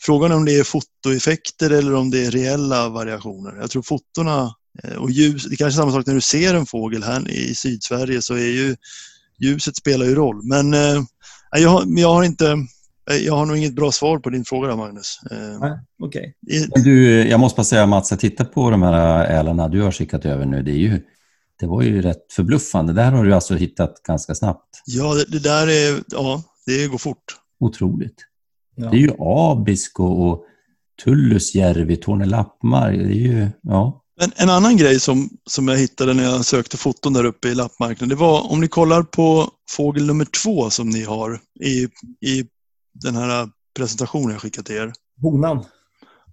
frågan 0.00 0.32
är 0.32 0.36
om 0.36 0.44
det 0.44 0.58
är 0.58 0.64
fotoeffekter 0.64 1.70
eller 1.70 1.94
om 1.94 2.10
det 2.10 2.26
är 2.26 2.30
reella 2.30 2.88
variationer. 2.88 3.56
Jag 3.60 3.70
tror 3.70 3.82
fotona 3.82 4.54
eh, 4.82 4.96
och 4.96 5.10
ljus, 5.10 5.44
det 5.44 5.54
är 5.54 5.56
kanske 5.56 5.80
är 5.80 5.82
samma 5.82 5.92
sak 5.92 6.06
när 6.06 6.14
du 6.14 6.20
ser 6.20 6.54
en 6.54 6.66
fågel 6.66 7.02
här 7.02 7.30
i 7.30 7.54
Sydsverige 7.54 8.22
så 8.22 8.34
är 8.34 8.50
ju 8.50 8.76
ljuset 9.40 9.76
spelar 9.76 10.06
ju 10.06 10.14
roll. 10.14 10.40
Men 10.44 10.74
eh, 10.74 11.02
jag, 11.56 11.70
har, 11.70 11.84
jag 11.86 12.14
har 12.14 12.22
inte, 12.22 12.56
jag 13.24 13.36
har 13.36 13.46
nog 13.46 13.56
inget 13.56 13.74
bra 13.74 13.92
svar 13.92 14.18
på 14.18 14.30
din 14.30 14.44
fråga 14.44 14.68
där 14.68 14.76
Magnus. 14.76 15.20
Eh, 15.30 15.72
okej. 16.02 16.34
Men 16.74 16.84
Du, 16.84 17.28
jag 17.28 17.40
måste 17.40 17.56
bara 17.56 17.64
säga 17.64 17.86
Mats, 17.86 18.10
jag 18.10 18.20
tittar 18.20 18.44
på 18.44 18.70
de 18.70 18.82
här 18.82 19.24
älarna 19.24 19.68
du 19.68 19.82
har 19.82 19.92
skickat 19.92 20.24
över 20.24 20.46
nu. 20.46 20.62
Det, 20.62 20.70
är 20.70 20.76
ju, 20.76 21.00
det 21.60 21.66
var 21.66 21.82
ju 21.82 22.02
rätt 22.02 22.32
förbluffande. 22.32 22.92
Det 22.92 23.02
här 23.02 23.12
har 23.12 23.24
du 23.24 23.34
alltså 23.34 23.54
hittat 23.54 24.02
ganska 24.02 24.34
snabbt. 24.34 24.82
Ja, 24.86 25.14
det, 25.14 25.24
det 25.28 25.38
där 25.38 25.66
är, 25.66 26.02
ja, 26.08 26.42
det 26.66 26.86
går 26.86 26.98
fort. 26.98 27.24
Otroligt. 27.60 28.24
Ja. 28.74 28.90
Det 28.90 28.96
är 28.96 29.00
ju 29.00 29.12
abisk 29.18 30.00
och, 30.00 30.28
och 30.28 30.44
Tullusjärvi, 31.04 31.96
Torne 31.96 32.24
Lappmark. 32.24 32.98
Det 32.98 33.04
är 33.04 33.12
ju, 33.12 33.48
ja. 33.62 34.02
En, 34.20 34.32
en 34.36 34.50
annan 34.50 34.76
grej 34.76 35.00
som, 35.00 35.30
som 35.50 35.68
jag 35.68 35.78
hittade 35.78 36.14
när 36.14 36.24
jag 36.24 36.44
sökte 36.44 36.76
foton 36.76 37.12
där 37.12 37.24
uppe 37.24 37.48
i 37.48 37.54
lappmarken, 37.54 38.08
det 38.08 38.14
var 38.14 38.52
om 38.52 38.60
ni 38.60 38.68
kollar 38.68 39.02
på 39.02 39.50
fågel 39.70 40.06
nummer 40.06 40.24
två 40.24 40.70
som 40.70 40.88
ni 40.88 41.02
har 41.02 41.40
i, 41.60 41.88
i 42.30 42.44
den 42.94 43.16
här 43.16 43.48
presentationen 43.76 44.30
jag 44.30 44.40
skickat 44.40 44.66
till 44.66 44.76
er. 44.76 44.92
Honan. 45.22 45.64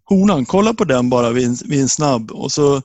Honan, 0.05 0.45
kolla 0.45 0.73
på 0.73 0.83
den 0.83 1.09
bara 1.09 1.29
vid 1.29 1.47
en, 1.47 1.55
vid 1.65 1.81
en 1.81 1.89
snabb. 1.89 2.31
Och 2.31 2.51
så, 2.51 2.81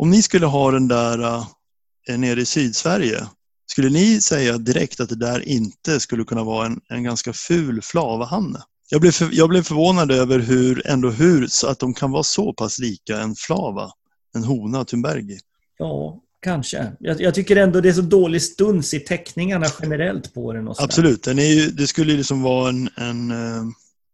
om 0.00 0.10
ni 0.10 0.22
skulle 0.22 0.46
ha 0.46 0.70
den 0.70 0.88
där 0.88 1.18
uh, 1.20 2.18
nere 2.18 2.40
i 2.40 2.46
Sydsverige, 2.46 3.26
skulle 3.66 3.88
ni 3.88 4.20
säga 4.20 4.58
direkt 4.58 5.00
att 5.00 5.08
det 5.08 5.16
där 5.16 5.48
inte 5.48 6.00
skulle 6.00 6.24
kunna 6.24 6.44
vara 6.44 6.66
en, 6.66 6.80
en 6.88 7.02
ganska 7.02 7.32
ful 7.32 7.82
flavahanne? 7.82 8.62
Jag 8.90 9.00
blev, 9.00 9.10
för, 9.10 9.28
jag 9.32 9.48
blev 9.48 9.62
förvånad 9.62 10.10
över 10.10 10.38
hur, 10.38 10.86
ändå 10.86 11.10
hur, 11.10 11.46
så 11.46 11.66
att 11.66 11.78
de 11.78 11.94
kan 11.94 12.10
vara 12.10 12.22
så 12.22 12.52
pass 12.52 12.78
lika 12.78 13.20
en 13.20 13.34
flava, 13.34 13.90
en 14.34 14.44
hona, 14.44 14.84
Thunbergi. 14.84 15.38
Ja, 15.78 16.20
kanske. 16.42 16.92
Jag, 17.00 17.20
jag 17.20 17.34
tycker 17.34 17.56
ändå 17.56 17.80
det 17.80 17.88
är 17.88 17.92
så 17.92 18.00
dålig 18.00 18.42
stuns 18.42 18.94
i 18.94 19.00
teckningarna 19.00 19.66
generellt 19.82 20.34
på 20.34 20.52
den. 20.52 20.68
Och 20.68 20.76
sådär. 20.76 20.84
Absolut, 20.84 21.22
den 21.22 21.38
är 21.38 21.44
ju, 21.54 21.70
det 21.70 21.86
skulle 21.86 22.12
ju 22.12 22.18
liksom 22.18 22.42
vara 22.42 22.68
en... 22.68 22.90
en 22.96 23.30
eh, 23.30 23.64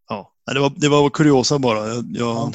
ja, 0.09 0.33
det 0.53 0.61
var, 0.61 0.73
det 0.77 0.89
var 0.89 1.11
kuriosa 1.11 1.59
bara. 1.59 1.89
Jag, 1.89 2.05
jag, 2.09 2.37
Ja. 2.37 2.53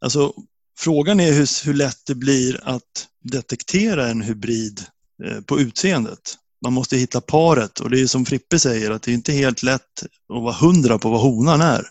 alltså, 0.00 0.32
frågan 0.78 1.20
är 1.20 1.32
hur, 1.32 1.66
hur 1.66 1.74
lätt 1.74 2.06
det 2.06 2.14
blir 2.14 2.60
att 2.62 3.06
detektera 3.24 4.08
en 4.08 4.22
hybrid 4.22 4.80
eh, 5.24 5.40
på 5.40 5.60
utseendet. 5.60 6.34
Man 6.64 6.72
måste 6.72 6.96
hitta 6.96 7.20
paret 7.20 7.80
och 7.80 7.90
det 7.90 8.00
är 8.00 8.06
som 8.06 8.24
Frippe 8.24 8.58
säger 8.58 8.90
att 8.90 9.02
det 9.02 9.10
är 9.10 9.14
inte 9.14 9.32
helt 9.32 9.62
lätt 9.62 10.02
att 10.34 10.42
vara 10.42 10.54
hundra 10.54 10.98
på 10.98 11.10
vad 11.10 11.20
honan 11.20 11.60
är. 11.60 11.86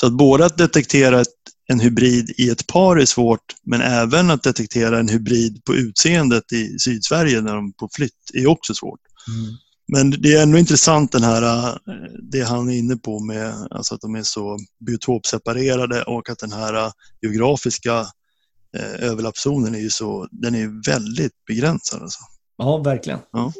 Så 0.00 0.06
att 0.06 0.12
både 0.12 0.46
att 0.46 0.58
detektera 0.58 1.20
ett, 1.20 1.28
en 1.70 1.80
hybrid 1.80 2.34
i 2.36 2.50
ett 2.50 2.66
par 2.66 2.96
är 2.96 3.06
svårt 3.06 3.54
men 3.62 3.80
även 3.80 4.30
att 4.30 4.42
detektera 4.42 4.98
en 4.98 5.08
hybrid 5.08 5.64
på 5.64 5.74
utseendet 5.74 6.52
i 6.52 6.78
Sydsverige 6.78 7.40
när 7.40 7.54
de 7.54 7.68
är 7.68 7.72
på 7.72 7.88
flytt 7.92 8.30
är 8.34 8.46
också 8.46 8.74
svårt. 8.74 9.00
Mm. 9.28 9.56
Men 9.92 10.22
det 10.22 10.34
är 10.34 10.42
ändå 10.42 10.58
intressant 10.58 11.12
den 11.12 11.22
här, 11.22 11.42
eh, 11.42 11.74
det 12.22 12.42
han 12.42 12.70
är 12.70 12.74
inne 12.74 12.96
på 12.96 13.20
med 13.20 13.54
alltså 13.70 13.94
att 13.94 14.00
de 14.00 14.14
är 14.14 14.22
så 14.22 14.58
biotopseparerade 14.86 16.02
och 16.02 16.30
att 16.30 16.38
den 16.38 16.52
här 16.52 16.74
eh, 16.74 16.92
geografiska 17.22 18.06
eh, 18.76 19.08
överlappszonen 19.08 19.74
är 19.74 19.80
ju 19.80 19.90
så, 19.90 20.28
den 20.30 20.54
är 20.54 20.90
väldigt 20.90 21.44
begränsad. 21.46 22.02
Alltså. 22.02 22.20
Ja, 22.56 22.76
verkligen. 22.76 23.18
Ja. 23.32 23.52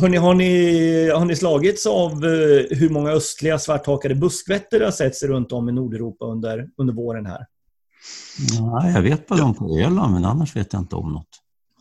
Hörrni, 0.00 0.16
har, 0.16 0.34
ni, 0.34 1.10
har 1.10 1.24
ni 1.24 1.36
slagits 1.36 1.86
av 1.86 2.12
eh, 2.12 2.78
hur 2.78 2.88
många 2.88 3.10
östliga 3.10 3.58
svarthakade 3.58 4.14
buskvätter 4.14 4.78
det 4.78 4.84
har 4.84 4.92
setts 4.92 5.22
runt 5.22 5.52
om 5.52 5.68
i 5.68 5.72
Nordeuropa 5.72 6.24
under, 6.24 6.68
under 6.76 6.94
våren 6.94 7.26
här? 7.26 7.46
Nej, 8.60 8.92
jag 8.94 9.02
vet 9.02 9.26
bara 9.26 9.38
de 9.38 9.54
på 9.54 9.78
Öland, 9.78 10.14
men 10.14 10.24
annars 10.24 10.56
vet 10.56 10.72
jag 10.72 10.82
inte 10.82 10.96
om 10.96 11.12
något. 11.12 11.28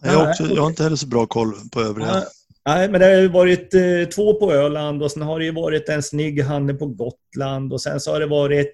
Jag, 0.03 0.11
har 0.11 0.29
också, 0.29 0.43
jag 0.43 0.61
har 0.61 0.69
inte 0.69 0.83
heller 0.83 0.95
så 0.95 1.07
bra 1.07 1.25
koll 1.25 1.53
på 1.71 1.81
övriga. 1.81 2.23
Nej, 2.65 2.89
men 2.89 2.99
det 2.99 3.05
har 3.05 3.13
ju 3.13 3.27
varit 3.27 3.73
eh, 3.73 4.09
två 4.15 4.33
på 4.33 4.53
Öland 4.53 5.03
och 5.03 5.11
sen 5.11 5.21
har 5.21 5.39
det 5.39 5.45
ju 5.45 5.51
varit 5.51 5.89
en 5.89 6.03
snygg 6.03 6.43
hanne 6.43 6.73
på 6.73 6.85
Gotland 6.85 7.73
och 7.73 7.81
sen 7.81 7.99
så 7.99 8.11
har 8.11 8.19
det 8.19 8.27
varit 8.27 8.71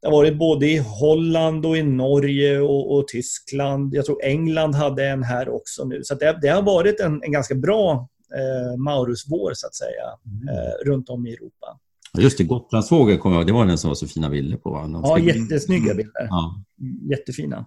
det 0.00 0.06
har 0.06 0.12
varit 0.12 0.38
både 0.38 0.66
i 0.66 0.78
Holland 0.78 1.66
och 1.66 1.76
i 1.76 1.82
Norge 1.82 2.60
och, 2.60 2.96
och 2.96 3.08
Tyskland. 3.08 3.94
Jag 3.94 4.04
tror 4.04 4.24
England 4.24 4.74
hade 4.74 5.06
en 5.06 5.22
här 5.22 5.48
också 5.48 5.84
nu. 5.84 6.00
Så 6.04 6.14
det, 6.14 6.38
det 6.42 6.48
har 6.48 6.62
varit 6.62 7.00
en, 7.00 7.22
en 7.22 7.32
ganska 7.32 7.54
bra 7.54 8.08
eh, 8.36 8.76
Maurusvår 8.78 9.52
så 9.54 9.66
att 9.66 9.74
säga 9.74 10.04
eh, 10.52 10.86
runt 10.86 11.08
om 11.08 11.26
i 11.26 11.32
Europa. 11.32 11.78
Just 12.18 12.38
det, 12.38 12.44
Gotlandsfågel 12.44 13.18
kommer 13.18 13.36
jag 13.36 13.40
ihåg. 13.40 13.46
Det 13.46 13.52
var 13.52 13.66
den 13.66 13.78
som 13.78 13.88
var 13.88 13.94
så 13.94 14.06
fina 14.06 14.30
bilder 14.30 14.56
på. 14.56 14.70
Va? 14.70 15.00
Ja, 15.04 15.18
jättesnygga 15.18 15.84
Mm. 15.84 15.96
bilder. 15.96 16.26
ja. 16.30 16.62
Jättefina. 17.10 17.66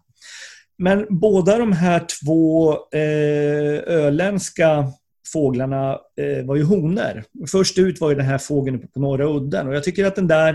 Men 0.77 1.05
båda 1.09 1.57
de 1.57 1.71
här 1.71 2.05
två 2.23 2.71
eh, 2.73 3.95
öländska 3.97 4.87
fåglarna 5.33 5.91
eh, 6.21 6.45
var 6.45 6.55
ju 6.55 6.63
honor. 6.63 7.23
Först 7.51 7.77
ut 7.77 8.01
var 8.01 8.09
ju 8.09 8.15
den 8.15 8.25
här 8.25 8.37
fågeln 8.37 8.75
uppe 8.77 8.87
på 8.87 8.99
norra 8.99 9.25
udden 9.25 9.67
och 9.67 9.75
jag 9.75 9.83
tycker 9.83 10.05
att 10.05 10.15
den 10.15 10.27
där 10.27 10.53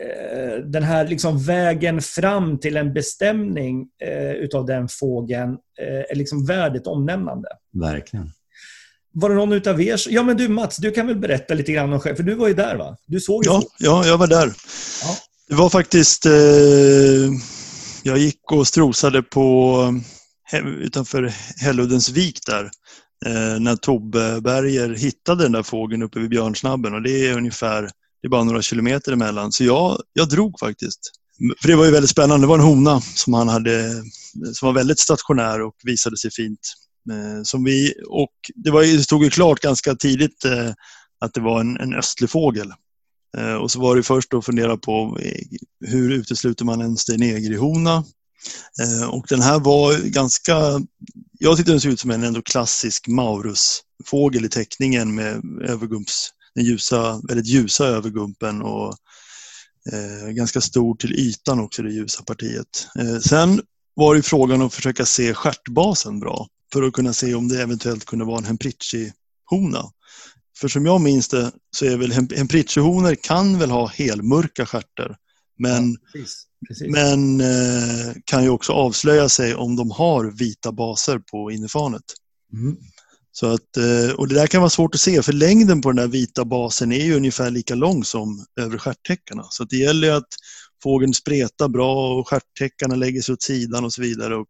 eh, 0.00 0.64
den 0.64 0.82
här 0.82 1.08
liksom 1.08 1.38
vägen 1.44 2.00
fram 2.00 2.58
till 2.58 2.76
en 2.76 2.92
bestämning 2.94 3.88
eh, 4.02 4.32
utav 4.32 4.66
den 4.66 4.88
fågeln 4.88 5.50
eh, 5.80 5.86
är 6.10 6.14
liksom 6.14 6.46
värd 6.46 6.76
ett 6.76 6.86
omnämnande. 6.86 7.48
Verkligen. 7.72 8.30
Var 9.14 9.28
det 9.28 9.34
någon 9.34 9.52
utav 9.52 9.80
er 9.80 10.00
Ja 10.08 10.22
men 10.22 10.36
du 10.36 10.48
Mats, 10.48 10.76
du 10.76 10.90
kan 10.90 11.06
väl 11.06 11.16
berätta 11.16 11.54
lite 11.54 11.72
grann 11.72 11.92
om 11.92 12.00
själv, 12.00 12.16
för 12.16 12.22
du 12.22 12.34
var 12.34 12.48
ju 12.48 12.54
där 12.54 12.76
va? 12.76 12.96
Du 13.06 13.20
såg 13.20 13.44
ju 13.44 13.50
Ja, 13.50 13.62
ja, 13.78 14.06
jag 14.06 14.18
var 14.18 14.26
där. 14.26 14.54
Ja. 15.02 15.16
Det 15.48 15.54
var 15.54 15.70
faktiskt... 15.70 16.26
Eh, 16.26 16.32
jag 18.02 18.18
gick 18.18 18.52
och 18.52 18.66
strosade 18.66 19.22
på 19.22 20.00
utanför 20.80 21.34
Hälludensvik 21.56 22.46
där. 22.46 22.70
Eh, 23.26 23.60
när 23.60 23.76
Tobbe 23.76 24.40
Berger 24.40 24.88
hittade 24.88 25.42
den 25.42 25.52
där 25.52 25.62
fågeln 25.62 26.02
uppe 26.02 26.20
vid 26.20 26.30
Björnsnabben 26.30 26.94
och 26.94 27.02
det 27.02 27.26
är 27.26 27.36
ungefär, 27.36 27.82
det 27.82 28.26
är 28.26 28.28
bara 28.28 28.44
några 28.44 28.62
kilometer 28.62 29.12
emellan. 29.12 29.52
Så 29.52 29.64
jag, 29.64 29.98
jag 30.12 30.28
drog 30.28 30.58
faktiskt. 30.60 31.00
För 31.62 31.68
det 31.68 31.76
var 31.76 31.84
ju 31.84 31.90
väldigt 31.90 32.10
spännande. 32.10 32.46
Det 32.46 32.48
var 32.48 32.58
en 32.58 32.64
hona 32.64 33.00
som 33.00 33.34
han 33.34 33.48
hade, 33.48 34.02
som 34.52 34.66
var 34.66 34.72
väldigt 34.72 34.98
stationär 34.98 35.62
och 35.62 35.74
visade 35.84 36.18
sig 36.18 36.30
fint. 36.30 36.60
Eh, 37.12 37.42
som 37.42 37.64
vi, 37.64 37.94
och 38.08 38.32
det, 38.54 38.70
var, 38.70 38.82
det 38.82 39.02
stod 39.02 39.24
ju 39.24 39.30
klart 39.30 39.60
ganska 39.60 39.94
tidigt 39.94 40.44
eh, 40.44 40.72
att 41.20 41.34
det 41.34 41.40
var 41.40 41.60
en, 41.60 41.76
en 41.76 41.94
östlig 41.94 42.30
fågel. 42.30 42.72
Eh, 43.38 43.54
och 43.54 43.70
så 43.70 43.80
var 43.80 43.96
det 43.96 44.02
först 44.02 44.34
att 44.34 44.44
fundera 44.44 44.76
på 44.76 45.18
hur 45.86 46.12
utesluter 46.12 46.64
man 46.64 46.80
en 46.80 46.96
stenegrihona? 46.96 48.04
Och 49.10 49.26
den 49.28 49.40
här 49.40 49.58
var 49.58 50.08
ganska, 50.08 50.54
jag 51.38 51.56
tyckte 51.56 51.72
den 51.72 51.80
såg 51.80 51.92
ut 51.92 52.00
som 52.00 52.10
en 52.10 52.24
ändå 52.24 52.42
klassisk 52.42 53.08
maurusfågel 53.08 54.44
i 54.44 54.48
teckningen 54.48 55.14
med 55.14 55.42
övergumps, 55.68 56.30
den 56.54 56.64
ljusa, 56.64 57.20
väldigt 57.28 57.46
ljusa 57.46 57.86
övergumpen 57.86 58.62
och 58.62 58.94
eh, 59.92 60.28
ganska 60.28 60.60
stor 60.60 60.94
till 60.94 61.12
ytan 61.12 61.60
också 61.60 61.82
det 61.82 61.92
ljusa 61.92 62.22
partiet. 62.22 62.88
Eh, 62.98 63.18
sen 63.18 63.60
var 63.94 64.14
det 64.14 64.22
frågan 64.22 64.62
att 64.62 64.74
försöka 64.74 65.06
se 65.06 65.34
stjärtbasen 65.34 66.20
bra 66.20 66.48
för 66.72 66.82
att 66.82 66.92
kunna 66.92 67.12
se 67.12 67.34
om 67.34 67.48
det 67.48 67.62
eventuellt 67.62 68.04
kunde 68.04 68.24
vara 68.24 68.38
en 68.38 68.44
hemprichi-hona. 68.44 69.90
För 70.58 70.68
som 70.68 70.86
jag 70.86 71.00
minns 71.00 71.28
det 71.28 71.52
så 71.76 71.84
är 71.84 71.96
väl 71.96 72.12
hem- 72.12 72.28
hemprichi-honor 72.28 73.14
kan 73.14 73.58
väl 73.58 73.70
ha 73.70 73.86
helmörka 73.86 74.66
stjärtar 74.66 75.16
men, 75.58 75.96
Precis. 76.12 76.44
Precis. 76.68 76.88
men 76.88 77.40
eh, 77.40 78.14
kan 78.24 78.42
ju 78.42 78.50
också 78.50 78.72
avslöja 78.72 79.28
sig 79.28 79.54
om 79.54 79.76
de 79.76 79.90
har 79.90 80.24
vita 80.24 80.72
baser 80.72 81.18
på 81.18 81.50
innerfanet. 81.50 82.02
Mm. 82.52 82.76
Så 83.32 83.46
att, 83.46 83.76
eh, 83.76 84.14
och 84.16 84.28
det 84.28 84.34
där 84.34 84.46
kan 84.46 84.60
vara 84.60 84.70
svårt 84.70 84.94
att 84.94 85.00
se 85.00 85.22
för 85.22 85.32
längden 85.32 85.80
på 85.80 85.88
den 85.88 85.96
där 85.96 86.08
vita 86.08 86.44
basen 86.44 86.92
är 86.92 87.04
ju 87.04 87.14
ungefär 87.14 87.50
lika 87.50 87.74
lång 87.74 88.04
som 88.04 88.46
övre 88.60 88.78
stjärttäckarna. 88.78 89.44
Så 89.50 89.62
att 89.62 89.70
det 89.70 89.76
gäller 89.76 90.10
att 90.10 90.28
fågeln 90.82 91.14
spretar 91.14 91.68
bra 91.68 92.14
och 92.14 92.28
stjärttäckarna 92.28 92.94
lägger 92.94 93.22
sig 93.22 93.32
åt 93.32 93.42
sidan 93.42 93.84
och 93.84 93.92
så 93.92 94.02
vidare. 94.02 94.36
Och 94.36 94.48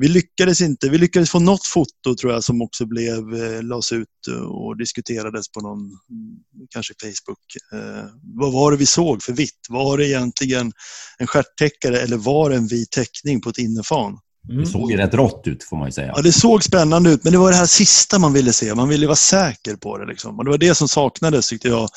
vi 0.00 0.08
lyckades 0.08 0.60
inte. 0.60 0.88
Vi 0.88 0.98
lyckades 0.98 1.30
få 1.30 1.38
något 1.38 1.66
foto 1.66 2.14
tror 2.20 2.32
jag 2.32 2.44
som 2.44 2.62
också 2.62 2.86
blev, 2.86 3.34
eh, 3.34 3.62
lades 3.62 3.92
ut 3.92 4.26
och 4.48 4.76
diskuterades 4.76 5.48
på 5.48 5.60
någon, 5.60 5.78
kanske 6.70 6.94
Facebook. 7.02 7.38
Eh, 7.72 8.04
vad 8.22 8.52
var 8.52 8.70
det 8.70 8.76
vi 8.76 8.86
såg 8.86 9.22
för 9.22 9.32
vitt? 9.32 9.66
Var 9.68 9.98
det 9.98 10.08
egentligen 10.08 10.72
en 11.18 11.26
stjärttäckare 11.26 12.00
eller 12.00 12.16
var 12.16 12.50
det 12.50 12.56
en 12.56 12.66
vit 12.66 12.90
täckning 12.90 13.40
på 13.40 13.50
ett 13.50 13.58
innefan? 13.58 14.18
Det 14.48 14.66
såg 14.66 14.90
ju 14.90 14.96
rätt 14.96 15.14
rått 15.14 15.46
ut 15.46 15.64
får 15.64 15.76
man 15.76 15.88
ju 15.88 15.92
säga. 15.92 16.12
Ja, 16.16 16.22
det 16.22 16.32
såg 16.32 16.64
spännande 16.64 17.10
ut, 17.10 17.24
men 17.24 17.32
det 17.32 17.38
var 17.38 17.50
det 17.50 17.56
här 17.56 17.66
sista 17.66 18.18
man 18.18 18.32
ville 18.32 18.52
se. 18.52 18.74
Man 18.74 18.88
ville 18.88 19.06
vara 19.06 19.16
säker 19.16 19.76
på 19.76 19.98
det. 19.98 20.06
Liksom. 20.06 20.38
Och 20.38 20.44
det 20.44 20.50
var 20.50 20.58
det 20.58 20.74
som 20.74 20.88
saknades 20.88 21.48
tyckte 21.48 21.68
jag. 21.68 21.88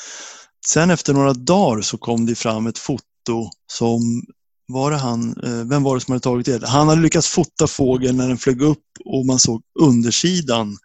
Sen 0.66 0.90
efter 0.90 1.12
några 1.12 1.32
dagar 1.32 1.82
så 1.82 1.98
kom 1.98 2.26
det 2.26 2.34
fram 2.34 2.66
ett 2.66 2.78
foto 2.78 3.50
som 3.72 4.22
var 4.68 4.90
det 4.90 4.96
han, 4.96 5.36
eh, 5.44 5.64
vem 5.68 5.82
var 5.82 5.94
det 5.94 6.00
som 6.00 6.12
hade 6.12 6.22
tagit 6.22 6.46
det? 6.46 6.66
Han 6.66 6.88
hade 6.88 7.02
lyckats 7.02 7.28
fota 7.28 7.66
fågeln 7.66 8.16
när 8.16 8.28
den 8.28 8.38
flög 8.38 8.62
upp 8.62 8.84
och 9.04 9.26
man 9.26 9.38
såg 9.38 9.62
undersidan 9.80 10.76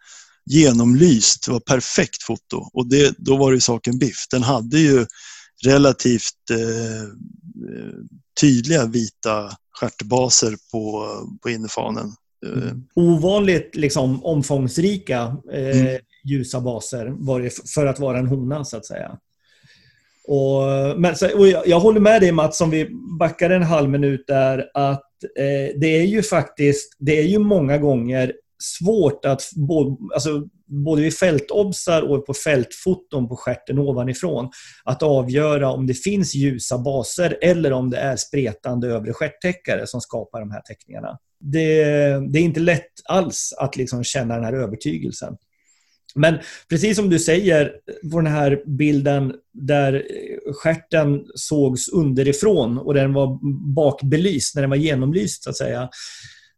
genomlyst. 0.45 1.45
Det 1.45 1.51
var 1.51 1.59
perfekt 1.59 2.23
foto 2.23 2.57
och 2.73 2.89
det, 2.89 3.15
då 3.17 3.37
var 3.37 3.51
det 3.51 3.61
saken 3.61 3.99
biff. 3.99 4.27
Den 4.31 4.43
hade 4.43 4.79
ju 4.79 5.05
relativt 5.65 6.49
eh, 6.51 7.01
eh, 7.03 7.93
tydliga 8.41 8.85
vita 8.85 9.51
stjärtbaser 9.79 10.57
på, 10.71 11.07
på 11.43 11.49
innefanen. 11.49 12.15
Eh, 12.45 12.71
Ovanligt 12.95 13.75
liksom, 13.75 14.25
omfångsrika 14.25 15.37
eh, 15.53 15.79
Mm. 15.79 16.01
ljusa 16.25 16.61
baser 16.61 17.13
var 17.17 17.41
det 17.41 17.69
för 17.73 17.85
att 17.85 17.99
vara 17.99 18.19
en 18.19 18.27
hona 18.27 18.65
så 18.65 18.77
att 18.77 18.85
säga. 18.85 19.17
Och, 20.27 20.61
men, 20.99 21.15
och 21.35 21.47
jag, 21.47 21.67
jag 21.67 21.79
håller 21.79 21.99
med 21.99 22.21
dig 22.21 22.31
Mats, 22.31 22.61
om 22.61 22.69
vi 22.69 22.89
backar 23.19 23.49
en 23.49 23.63
halv 23.63 23.89
minut 23.89 24.23
där, 24.27 24.69
att 24.73 25.03
eh, 25.39 25.79
det 25.79 25.87
är 25.87 26.05
ju 26.05 26.23
faktiskt, 26.23 26.95
det 26.99 27.19
är 27.19 27.23
ju 27.23 27.39
många 27.39 27.77
gånger 27.77 28.33
svårt 28.63 29.25
att 29.25 29.41
både, 29.55 29.97
alltså, 30.13 30.47
både 30.67 31.01
vid 31.01 31.17
fältobsar 31.17 32.01
och 32.01 32.25
på 32.25 32.33
fältfoton 32.33 33.27
på 33.27 33.35
stjärten 33.35 33.79
ovanifrån 33.79 34.49
att 34.83 35.03
avgöra 35.03 35.71
om 35.71 35.87
det 35.87 35.93
finns 35.93 36.35
ljusa 36.35 36.77
baser 36.77 37.37
eller 37.41 37.73
om 37.73 37.89
det 37.89 37.97
är 37.97 38.15
spretande 38.15 38.87
övre 38.87 39.13
stjärttäckare 39.13 39.87
som 39.87 40.01
skapar 40.01 40.39
de 40.39 40.51
här 40.51 40.61
teckningarna. 40.61 41.17
Det, 41.39 41.83
det 42.31 42.39
är 42.39 42.43
inte 42.43 42.59
lätt 42.59 42.91
alls 43.05 43.53
att 43.57 43.75
liksom 43.75 44.03
känna 44.03 44.35
den 44.35 44.43
här 44.43 44.53
övertygelsen. 44.53 45.37
Men 46.17 46.37
precis 46.69 46.95
som 46.95 47.09
du 47.09 47.19
säger, 47.19 47.71
på 48.11 48.17
den 48.17 48.33
här 48.33 48.61
bilden 48.65 49.33
där 49.53 50.03
stjärten 50.53 51.25
sågs 51.35 51.89
underifrån 51.89 52.77
och 52.77 52.93
den 52.93 53.13
var 53.13 53.39
bakbelyst, 53.75 54.55
när 54.55 54.61
den 54.61 54.69
var 54.69 54.77
genomlyst 54.77 55.43
så 55.43 55.49
att 55.49 55.57
säga. 55.57 55.89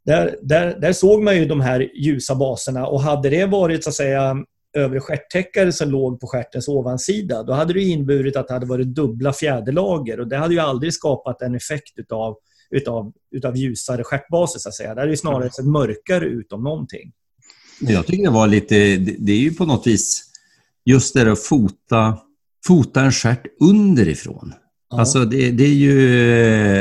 Där, 0.05 0.35
där, 0.41 0.79
där 0.79 0.93
såg 0.93 1.23
man 1.23 1.37
ju 1.37 1.45
de 1.45 1.61
här 1.61 1.89
ljusa 1.95 2.35
baserna 2.35 2.87
och 2.87 3.01
hade 3.01 3.29
det 3.29 3.45
varit 3.45 3.83
så 3.83 3.89
att 3.89 3.95
säga 3.95 4.35
övre 4.77 4.99
stjärttäckare 4.99 5.71
som 5.71 5.89
låg 5.89 6.19
på 6.19 6.27
stjärtens 6.27 6.67
ovansida, 6.67 7.43
då 7.43 7.53
hade 7.53 7.73
det 7.73 7.81
inneburit 7.81 8.35
att 8.35 8.47
det 8.47 8.53
hade 8.53 8.65
varit 8.65 8.87
dubbla 8.87 9.33
fjäderlager 9.33 10.19
och 10.19 10.27
det 10.27 10.37
hade 10.37 10.53
ju 10.53 10.59
aldrig 10.59 10.93
skapat 10.93 11.41
en 11.41 11.55
effekt 11.55 11.99
utav, 11.99 12.37
utav, 12.71 13.13
utav 13.31 13.57
ljusare 13.57 14.03
stjärtbaser 14.03 14.59
så 14.59 14.69
att 14.69 14.75
säga. 14.75 14.95
Det 14.95 15.01
hade 15.01 15.11
ju 15.11 15.17
snarare 15.17 15.49
sett 15.49 15.65
mörkare 15.65 16.25
ut 16.25 16.53
om 16.53 16.63
någonting. 16.63 17.11
Jag 17.79 18.05
tycker 18.07 18.23
det 18.23 18.29
var 18.29 18.47
lite, 18.47 18.75
det, 18.97 19.31
är 19.31 19.37
ju 19.37 19.53
på 19.53 19.65
något 19.65 19.87
vis 19.87 20.23
just 20.85 21.13
det 21.13 21.23
där 21.23 21.31
att 21.31 21.39
fota, 21.39 22.17
fota 22.67 23.01
en 23.01 23.11
stjärt 23.11 23.45
underifrån. 23.61 24.53
Ja. 24.91 24.99
Alltså 24.99 25.25
det, 25.25 25.51
det 25.51 25.63
är 25.63 25.73
ju... 25.73 26.09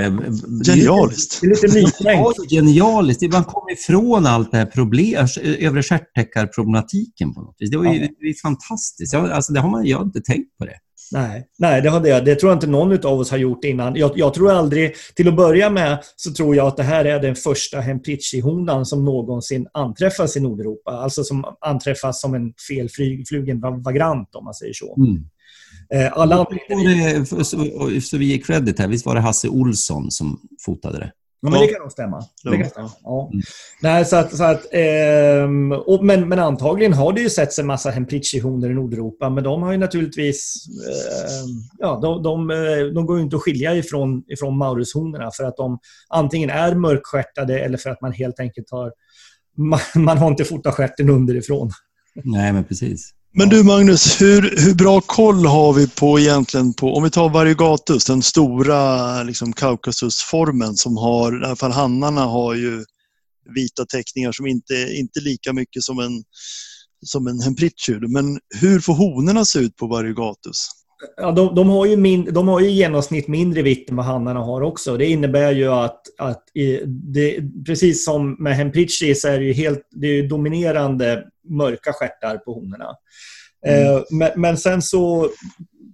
eh, 0.05 0.13
Genialiskt. 0.67 1.41
Det 1.41 1.47
är 1.47 1.51
lite 1.51 1.67
nytänkt. 1.67 1.97
Ja, 2.05 2.33
genialiskt. 2.51 3.33
Man 3.33 3.45
kommer 3.45 3.73
ifrån 3.73 4.27
allt 4.27 4.51
det 4.51 4.57
här 4.57 4.67
problem, 4.67 5.27
övre 5.43 5.83
stjärttäckarproblematiken 5.83 7.35
på 7.35 7.41
något 7.41 7.57
vis. 7.59 7.71
Det 7.71 7.77
var 7.77 7.85
ju 7.95 8.01
Ja. 8.01 8.09
det 8.21 8.27
är 8.29 8.35
fantastiskt. 8.43 9.13
Jag, 9.13 9.31
alltså 9.31 9.53
det 9.53 9.61
har 9.61 9.71
man, 9.71 9.87
jag 9.87 9.99
har 9.99 10.05
inte 10.05 10.21
tänkt 10.21 10.59
på 10.59 10.65
det. 10.65 10.75
Nej, 11.13 11.47
nej 11.59 11.83
det, 11.83 11.91
hade 11.91 12.09
jag, 12.09 12.25
det 12.25 12.35
tror 12.35 12.51
jag 12.51 12.57
inte 12.57 12.67
någon 12.67 13.07
av 13.07 13.19
oss 13.21 13.31
har 13.31 13.39
gjort 13.39 13.65
innan. 13.65 13.97
Jag, 13.97 14.13
jag 14.15 14.35
tror 14.35 14.51
aldrig, 14.51 14.95
till 15.15 15.29
att 15.29 15.37
börja 15.37 15.71
med, 15.71 15.99
så 16.17 16.33
tror 16.33 16.57
jag 16.57 16.67
att 16.67 16.77
det 16.77 16.83
här 16.83 17.05
är 17.05 17.21
den 17.21 17.35
första 17.35 17.81
Hemprichi-honan 17.81 18.85
som 18.87 19.05
någonsin 19.05 19.67
anträffas 19.73 20.37
i 20.37 20.41
Nordeuropa. 20.41 20.91
Alltså 20.91 21.25
som 21.25 21.45
anträffas 21.61 22.21
som 22.21 22.35
en 22.35 22.53
felflugen 22.69 23.61
vagrant 23.61 24.35
om 24.35 24.45
man 24.45 24.55
säger 24.55 24.73
så. 24.73 24.97
Mm. 24.97 25.25
Eh, 25.95 26.13
alla 26.19 26.37
för- 26.37 27.43
så, 27.43 28.01
så 28.01 28.17
vi 28.17 28.25
ger 28.25 28.39
credit 28.43 28.79
här, 28.79 28.89
visst 28.89 29.07
var 29.07 29.15
det 29.15 29.21
Hasse 29.21 29.49
Olsson 29.49 30.11
som 30.11 30.41
fotade 30.65 30.99
det? 30.99 31.13
Ja, 31.41 31.51
men 31.51 31.61
det 31.61 31.67
kan 31.67 31.81
nog 31.81 31.93
stämma. 31.93 32.23
Det 32.45 32.57
kan 32.57 32.71
stämma. 32.71 32.91
Ja. 33.03 33.31
Mm. 33.33 33.43
Nej, 33.83 34.05
så 34.05 34.17
att, 34.17 34.37
så 34.37 34.45
att, 34.45 34.67
ehm, 34.73 35.73
och, 35.73 36.05
men, 36.05 36.29
men 36.29 36.39
antagligen 36.39 36.93
har 36.93 37.13
det 37.13 37.21
ju 37.21 37.31
setts 37.31 37.59
en 37.59 37.67
massa 37.67 37.91
Hemprichi-honor 37.91 38.71
i 38.71 38.75
Nordeuropa, 38.75 39.31
men 39.31 39.45
de 39.45 39.63
har 39.63 39.73
ju 39.73 39.79
naturligtvis... 39.79 40.55
ehm, 40.89 41.49
ja, 41.79 41.99
de, 42.03 42.23
de, 42.23 42.51
eh, 42.51 42.95
de 42.95 43.07
går 43.07 43.17
ju 43.17 43.23
inte 43.23 43.37
att 43.37 43.43
skilja 43.43 43.75
ifrån, 43.75 44.25
ifrån 44.27 44.59
Maurushonorna 44.59 45.31
för 45.31 45.45
att 45.45 45.57
de 45.57 45.79
antingen 46.09 46.51
är 46.51 46.75
mörkstjärtade 46.75 47.61
eller 47.61 47.79
för 47.79 47.91
att 47.91 48.01
man 48.01 48.13
helt 48.13 48.41
enkelt 48.41 48.71
har... 48.71 48.93
Man, 49.61 49.81
man 49.95 50.19
har 50.19 50.29
inte 50.29 50.45
fotat 50.45 50.75
stjärten 50.75 51.11
underifrån. 51.11 51.71
Nej, 52.15 52.53
men 52.53 52.65
precis. 52.65 53.15
Men 53.39 53.49
du 53.49 53.65
Magnus, 53.65 54.21
hur, 54.21 54.55
hur 54.57 54.75
bra 54.75 55.01
koll 55.01 55.47
har 55.47 55.73
vi 55.73 55.89
på 55.89 56.21
egentligen 56.21 56.75
på, 56.75 56.95
om 56.95 57.03
vi 57.03 57.11
tar 57.11 57.29
variegatus, 57.29 58.05
den 58.05 58.23
stora 58.23 59.23
liksom 59.23 59.53
Kaukasusformen 59.53 60.77
som 60.77 60.97
har, 60.97 61.43
i 61.43 61.47
alla 61.47 61.57
fall 61.57 61.73
hannarna 61.73 62.21
har 62.21 62.55
ju 62.55 62.85
vita 63.55 63.85
teckningar 63.87 64.33
som 64.33 64.47
inte 64.47 64.75
inte 64.75 65.21
lika 65.21 65.53
mycket 65.53 65.83
som 65.83 65.99
en, 65.99 66.25
som 67.07 67.27
en 67.27 67.41
hemprichur. 67.41 68.07
Men 68.09 68.41
hur 68.61 68.81
får 68.81 68.95
honorna 68.95 69.45
se 69.45 69.59
ut 69.59 69.77
på 69.77 69.87
variegatus? 69.87 70.69
Ja, 71.17 71.33
de, 71.33 71.55
de, 71.55 71.69
har 71.69 71.87
ju 71.87 71.97
min, 71.97 72.35
de 72.35 72.49
har 72.49 72.61
ju 72.61 72.69
i 72.69 72.73
genomsnitt 72.73 73.29
mindre 73.29 73.63
vikt 73.63 73.91
än 73.91 73.97
vad 73.97 74.07
hannarna 74.07 74.41
har 74.41 74.61
också. 74.61 74.97
Det 74.97 75.07
innebär 75.07 75.53
ju 75.53 75.69
att, 75.69 76.03
att 76.19 76.43
i, 76.55 76.81
det, 76.87 77.41
precis 77.67 78.05
som 78.05 78.37
med 78.39 78.57
Hemprichi 78.57 79.15
så 79.15 79.29
är 79.29 79.39
det 79.39 79.45
ju 79.45 79.53
helt, 79.53 79.89
det 79.91 80.07
är 80.07 80.29
dominerande 80.29 81.25
mörka 81.49 81.93
stjärtar 81.93 82.37
på 82.39 82.55
honorna. 82.55 82.97
Eh, 83.67 84.03
men, 84.11 84.31
men 84.37 84.57
sen 84.57 84.83
så, 84.83 85.31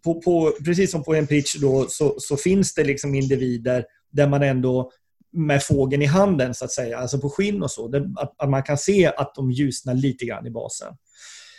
på, 0.05 0.21
på, 0.21 0.53
precis 0.65 0.91
som 0.91 1.05
på 1.05 1.15
Hemprichi 1.15 1.59
då, 1.59 1.87
så, 1.89 2.15
så 2.19 2.37
finns 2.37 2.75
det 2.75 2.85
liksom 2.85 3.15
individer 3.15 3.85
där 4.11 4.29
man 4.29 4.43
ändå 4.43 4.91
med 5.33 5.63
fågeln 5.63 6.03
i 6.03 6.07
handen, 6.07 6.55
så 6.55 6.65
att 6.65 6.71
säga, 6.71 6.99
alltså 6.99 7.21
på 7.21 7.31
skinn 7.31 7.63
och 7.63 7.71
så, 7.71 7.89
där, 7.89 8.11
att, 8.17 8.35
att 8.39 8.51
man 8.51 8.63
kan 8.63 8.79
se 8.79 9.07
att 9.07 9.35
de 9.35 9.51
ljusnar 9.51 9.95
lite 9.95 10.25
grann 10.25 10.47
i 10.47 10.51
basen. 10.51 10.97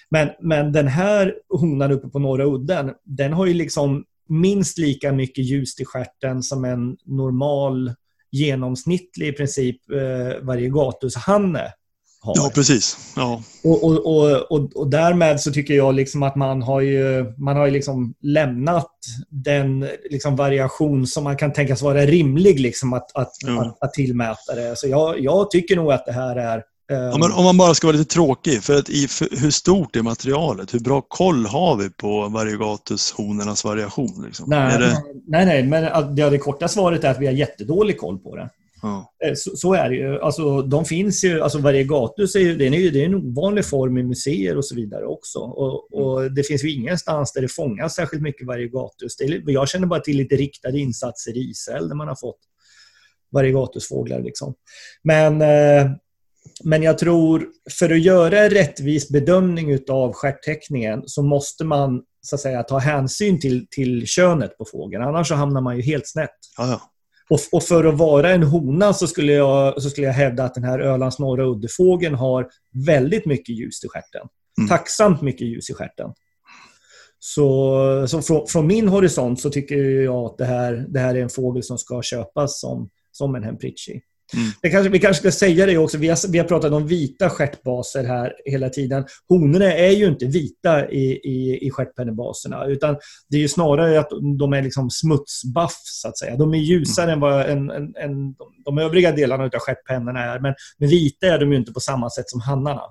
Men, 0.10 0.30
men 0.42 0.72
den 0.72 0.88
här 0.88 1.34
honan 1.50 1.92
uppe 1.92 2.08
på 2.08 2.20
Norra 2.20 2.44
udden, 2.46 2.92
den 3.04 3.34
har 3.34 3.46
ju 3.46 3.54
liksom 3.54 4.04
minst 4.30 4.78
lika 4.78 5.12
mycket 5.12 5.46
ljus 5.46 5.80
i 5.80 5.86
stjärten 5.86 6.44
som 6.44 6.66
en 6.66 6.98
normal 7.06 7.94
genomsnittlig 8.32 9.28
i 9.28 9.32
princip 9.32 9.92
eh, 9.92 10.46
variegatushanne 10.46 11.74
har. 12.26 12.34
Ja, 12.38 12.52
precis. 12.56 13.14
Ja. 13.16 13.42
Och, 13.64 13.84
och, 13.84 14.06
och, 14.06 14.52
och, 14.52 14.76
och 14.76 14.90
därmed 14.90 15.42
så 15.42 15.52
tycker 15.52 15.74
jag 15.74 15.96
liksom 15.96 16.24
att 16.24 16.36
man 16.36 16.62
har 16.62 16.82
ju, 16.82 17.34
man 17.38 17.58
har 17.58 17.66
ju 17.66 17.72
liksom 17.72 18.14
lämnat 18.22 18.92
den 19.30 19.88
liksom 20.10 20.36
variation 20.36 21.08
som 21.08 21.24
man 21.24 21.38
kan 21.38 21.54
tänkas 21.54 21.82
vara 21.82 22.06
rimlig 22.06 22.60
liksom 22.60 22.94
att, 22.94 23.16
att, 23.16 23.32
Ja. 23.46 23.62
att, 23.62 23.78
att 23.84 23.94
tillmäta 23.94 24.56
det. 24.56 24.76
Så 24.76 24.88
jag, 24.88 25.20
jag 25.20 25.52
tycker 25.52 25.76
nog 25.76 25.92
att 25.92 26.06
det 26.06 26.12
här 26.12 26.36
är... 26.36 26.64
Ja, 26.88 27.18
men 27.18 27.32
om 27.32 27.44
man 27.44 27.58
bara 27.58 27.74
ska 27.74 27.88
vara 27.88 27.98
lite 27.98 28.14
tråkig, 28.14 28.64
för 28.64 28.76
att 28.78 28.90
i, 28.90 29.08
för, 29.08 29.28
hur 29.32 29.52
stort 29.52 29.96
är 29.96 30.02
materialet? 30.02 30.74
Hur 30.74 30.80
bra 30.80 31.02
koll 31.02 31.46
har 31.46 31.78
vi 31.78 31.90
på 31.90 32.28
variegatushonornas 32.28 33.64
variation? 33.64 34.24
Liksom? 34.26 34.46
nej, 34.50 34.80
det, 34.80 35.04
nej, 35.28 35.46
nej, 35.46 35.64
men 35.64 35.84
ja, 35.84 36.30
det 36.30 36.38
korta 36.38 36.68
svaret 36.68 37.04
är 37.04 37.12
att 37.12 37.20
vi 37.20 37.26
har 37.26 37.34
jättedålig 37.34 37.98
koll 37.98 38.20
på 38.20 38.36
det. 38.36 38.50
ja. 38.82 39.14
Eh, 39.26 39.34
Så, 39.36 39.58
så 39.58 39.74
är 39.74 39.90
det 39.90 39.96
ju. 39.96 40.22
Alltså, 40.22 40.62
de 40.62 40.86
finns 40.86 41.24
ju, 41.24 41.42
alltså 41.42 41.60
variegatus 41.60 42.36
är 42.36 42.40
ju, 42.40 42.56
det 42.56 42.68
är 42.68 42.72
ju 42.72 42.90
det 42.90 43.02
är 43.02 43.06
en 43.06 43.16
ovanlig 43.16 43.66
form 43.66 43.98
i 43.98 44.04
museer 44.04 44.58
och 44.58 44.66
så 44.66 44.76
vidare 44.76 45.06
också. 45.06 45.40
Och, 45.40 45.94
och 45.94 46.32
det 46.32 46.44
finns 46.44 46.64
ju 46.64 46.72
ingenstans 46.72 47.34
där 47.34 47.42
det 47.42 47.48
fångas 47.48 47.96
särskilt 47.96 48.24
mycket 48.24 48.48
variegatus. 48.48 49.18
Det 49.18 49.24
är, 49.24 49.44
jag 49.52 49.70
känner 49.70 49.88
bara 49.88 50.00
till 50.00 50.18
lite 50.18 50.36
riktade 50.36 50.80
insatser 50.80 51.38
i 51.38 51.50
Israel 51.50 51.88
där 51.88 51.96
man 51.96 52.08
har 52.08 52.16
fått 52.16 52.40
variegatusfåglar. 53.32 54.22
Liksom. 54.22 54.54
Men, 55.04 55.42
eh, 55.42 55.92
men 56.64 56.84
jag 56.84 56.98
tror, 56.98 57.48
för 57.80 57.90
att 57.90 58.02
göra 58.02 58.40
en 58.40 58.50
rättvis 58.50 59.10
bedömning 59.10 59.80
av 59.90 60.14
stjärttäckningen 60.14 61.04
så 61.06 61.24
måste 61.24 61.64
man 61.64 62.02
så 62.22 62.36
att 62.36 62.42
säga, 62.42 62.64
ta 62.64 62.78
hänsyn 62.78 63.40
till, 63.40 63.68
till 63.72 64.08
könet 64.08 64.58
på 64.58 64.66
fågeln. 64.72 65.04
Annars 65.04 65.28
så 65.28 65.36
hamnar 65.36 65.62
man 65.62 65.76
ju 65.76 65.82
helt 65.82 66.08
snett. 66.08 66.36
Ja, 66.58 66.68
ja. 66.70 66.82
Och, 67.30 67.40
och 67.52 67.64
för 67.64 67.84
att 67.84 67.98
vara 67.98 68.32
en 68.32 68.44
hona 68.44 68.94
så 68.94 69.08
skulle, 69.08 69.34
jag, 69.34 69.82
så 69.82 69.90
skulle 69.90 70.08
jag 70.08 70.14
hävda 70.14 70.44
att 70.44 70.54
den 70.54 70.64
här 70.64 70.80
Ölands 70.80 71.20
norra 71.20 71.44
uddefågeln 71.46 72.16
har 72.16 72.48
väldigt 72.86 73.26
mycket 73.26 73.60
ljus 73.60 73.84
i 73.84 73.88
stjärten. 73.88 74.28
Mm. 74.58 74.70
Tacksamt 74.70 75.22
mycket 75.22 75.48
ljus 75.48 75.70
i 75.70 75.74
stjärten. 75.74 76.10
Så, 77.20 78.08
så 78.08 78.22
från, 78.22 78.48
från 78.48 78.68
min 78.68 78.88
horisont 78.88 79.42
så 79.42 79.50
tycker 79.50 79.76
jag 79.78 80.26
att 80.26 80.38
det 80.38 80.46
här, 80.46 80.86
det 80.90 81.00
här 81.00 81.16
är 81.16 81.22
en 81.22 81.30
fågel 81.30 81.64
som 81.64 81.78
ska 81.78 82.02
köpas 82.02 82.60
som, 82.60 82.90
som 83.12 83.36
en 83.36 83.44
Hemprici. 83.44 84.02
Mm. 84.34 84.72
Kanske, 84.72 84.90
vi 84.90 85.00
kanske 85.00 85.22
ska 85.22 85.32
säga 85.32 85.66
det 85.66 85.78
också. 85.78 85.98
Vi 85.98 86.08
har, 86.08 86.32
vi 86.32 86.38
har 86.38 86.46
pratat 86.46 86.74
om 86.74 86.88
vita 86.88 87.30
stjärtbaser 87.30 88.04
här 88.04 88.34
hela 88.46 88.70
tiden. 88.70 89.06
Honorna 89.30 89.74
är 89.74 89.92
ju 89.92 90.08
inte 90.08 90.26
vita 90.26 90.90
i, 90.90 91.20
i, 91.24 91.68
i 91.68 91.72
stjärtpennebaserna. 91.72 92.66
Utan 92.66 92.98
det 93.30 93.44
är 93.44 93.48
snarare 93.48 94.00
att 94.00 94.10
de 94.40 94.54
är 94.54 94.62
liksom 94.62 94.90
smutsbaff, 94.90 95.82
så 95.84 96.08
att 96.08 96.18
säga. 96.18 96.36
De 96.36 96.54
är 96.54 96.58
ljusare 96.58 97.12
än 97.12 97.20
vad 97.20 97.50
en, 97.50 97.70
en, 97.70 97.96
en, 97.96 98.36
de, 98.66 98.78
övriga 98.78 99.12
delarna 99.12 99.44
av 99.44 99.60
stjärtpennorna 99.60 100.20
är. 100.20 100.40
Men, 100.40 100.56
men 100.78 100.90
vita 100.90 101.28
är 101.28 101.40
de 101.40 101.52
ju 101.52 101.58
inte 101.58 101.74
på 101.74 101.80
samma 101.80 102.10
sätt 102.10 102.30
som 102.30 102.42
hannarna. 102.42 102.82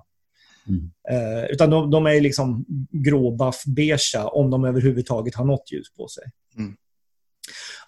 Mm. 0.69 0.91
Eh, 1.11 1.45
utan 1.45 1.71
de, 1.71 1.91
de 1.91 2.07
är 2.07 2.21
liksom 2.21 2.65
gråbaff-beigea 2.91 4.25
om 4.25 4.51
de 4.51 4.65
överhuvudtaget 4.65 5.35
har 5.35 5.45
något 5.45 5.73
ljus 5.73 5.95
på 5.97 6.09
sig. 6.09 6.25
Mm. 6.59 6.77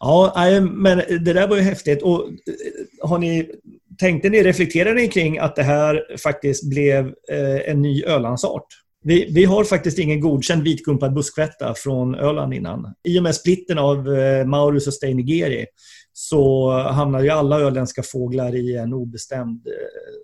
Ja, 0.00 0.60
men 0.60 0.98
det 0.98 1.32
där 1.32 1.48
var 1.48 1.56
ju 1.56 1.62
häftigt. 1.62 2.02
Och 2.02 2.22
eh, 2.28 3.08
har 3.08 3.18
ni, 3.18 3.50
tänkte 3.98 4.28
ni, 4.28 4.42
reflekterade 4.42 4.94
ni 4.94 5.08
kring 5.08 5.38
att 5.38 5.56
det 5.56 5.62
här 5.62 6.16
faktiskt 6.22 6.70
blev 6.70 7.06
eh, 7.06 7.70
en 7.70 7.82
ny 7.82 8.04
Ölandsart? 8.04 8.66
Vi, 9.04 9.30
vi 9.32 9.44
har 9.44 9.64
faktiskt 9.64 9.98
ingen 9.98 10.20
godkänd 10.20 10.62
vitgumpad 10.62 11.14
buskvätta 11.14 11.74
från 11.74 12.14
Öland 12.14 12.54
innan. 12.54 12.94
I 13.08 13.18
och 13.18 13.22
med 13.22 13.34
splitten 13.34 13.78
av 13.78 14.14
eh, 14.14 14.46
Maurus 14.46 14.86
och 14.86 14.94
Steinigeri 14.94 15.66
så 16.12 16.70
hamnar 16.80 17.20
ju 17.20 17.30
alla 17.30 17.60
öländska 17.60 18.02
fåglar 18.02 18.54
i 18.54 18.76
en 18.76 18.92
obestämd 18.92 19.66
eh, 19.66 19.72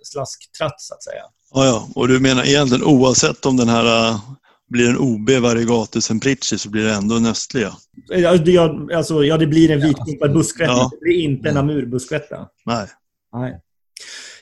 slasktratt, 0.03 0.81
så 0.81 0.95
att 0.95 1.05
säga. 1.05 1.23
Ja, 1.55 1.65
ja. 1.65 1.89
Och 1.95 2.09
du 2.09 2.21
menar 2.21 2.45
egentligen 2.45 2.85
oavsett 2.85 3.47
om 3.47 3.57
den 3.57 3.69
här 3.69 4.09
eh, 4.09 4.21
blir 4.73 4.91
en 4.91 4.99
OB 4.99 5.31
variegatus 5.31 6.05
semprici 6.05 6.59
så 6.59 6.71
blir 6.71 6.85
det 6.85 6.93
ändå 6.93 7.17
en 7.17 7.27
östliga? 7.27 7.73
Ja, 8.09 8.37
det, 8.37 8.53
ja, 8.53 8.89
alltså, 8.95 9.25
ja, 9.25 9.37
det 9.37 9.47
blir 9.47 9.71
en 9.71 9.81
vitgumpad 9.81 10.33
buskvätta. 10.33 10.73
Ja. 10.73 10.91
Det 10.93 11.01
blir 11.01 11.21
inte 11.21 11.49
en 11.49 11.57
amurbuskvätta. 11.57 12.49
Nej. 12.67 12.87
Nej. 13.33 13.61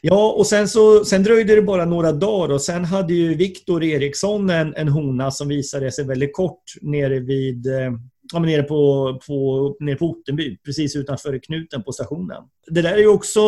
Ja, 0.02 0.32
och 0.32 0.46
sen, 0.46 0.68
så, 0.68 1.04
sen 1.04 1.22
dröjde 1.22 1.54
det 1.54 1.62
bara 1.62 1.84
några 1.84 2.12
dagar 2.12 2.54
och 2.54 2.62
sen 2.62 2.84
hade 2.84 3.14
ju 3.14 3.34
Viktor 3.34 3.84
Eriksson 3.84 4.50
en, 4.50 4.74
en 4.74 4.88
hona 4.88 5.30
som 5.30 5.48
visade 5.48 5.92
sig 5.92 6.04
väldigt 6.04 6.36
kort 6.36 6.62
nere 6.80 7.20
vid 7.20 7.66
eh, 7.66 7.92
ja, 8.32 8.38
men 8.38 8.50
nere 8.50 8.62
på, 8.62 9.20
på, 9.26 9.76
nere 9.80 9.96
på 9.96 10.10
Ottenby, 10.10 10.58
precis 10.64 10.96
utanför 10.96 11.38
knuten 11.38 11.82
på 11.82 11.92
stationen. 11.92 12.42
Det, 12.66 12.82
där 12.82 12.92
är 12.92 12.98
ju 12.98 13.08
också, 13.08 13.40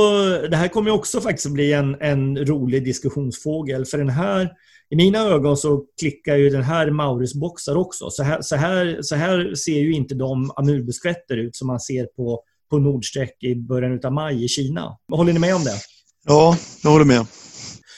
det 0.50 0.56
här 0.56 0.68
kommer 0.68 0.90
ju 0.90 0.94
också 0.94 1.20
faktiskt 1.20 1.52
bli 1.52 1.72
en, 1.72 1.96
en 2.00 2.46
rolig 2.46 2.84
diskussionsfågel, 2.84 3.84
för 3.84 3.98
den 3.98 4.10
här 4.10 4.50
i 4.92 4.96
mina 4.96 5.18
ögon 5.18 5.56
så 5.56 5.84
klickar 6.00 6.36
ju 6.36 6.50
den 6.50 6.62
här 6.62 6.90
Maurusboxar 6.90 7.76
också. 7.76 8.10
Så 8.10 8.22
här, 8.22 8.38
så, 8.42 8.56
här, 8.56 8.98
så 9.02 9.16
här 9.16 9.54
ser 9.54 9.78
ju 9.78 9.92
inte 9.92 10.14
de 10.14 10.50
amurbuskvätter 10.56 11.36
ut 11.36 11.56
som 11.56 11.66
man 11.66 11.80
ser 11.80 12.04
på, 12.04 12.42
på 12.70 12.78
Nordsträck 12.78 13.42
i 13.42 13.54
början 13.54 14.00
av 14.04 14.12
maj 14.12 14.44
i 14.44 14.48
Kina. 14.48 14.98
Håller 15.12 15.32
ni 15.32 15.38
med 15.38 15.54
om 15.54 15.64
det? 15.64 15.76
Ja, 16.24 16.56
jag 16.82 16.90
håller 16.90 17.04
med. 17.04 17.26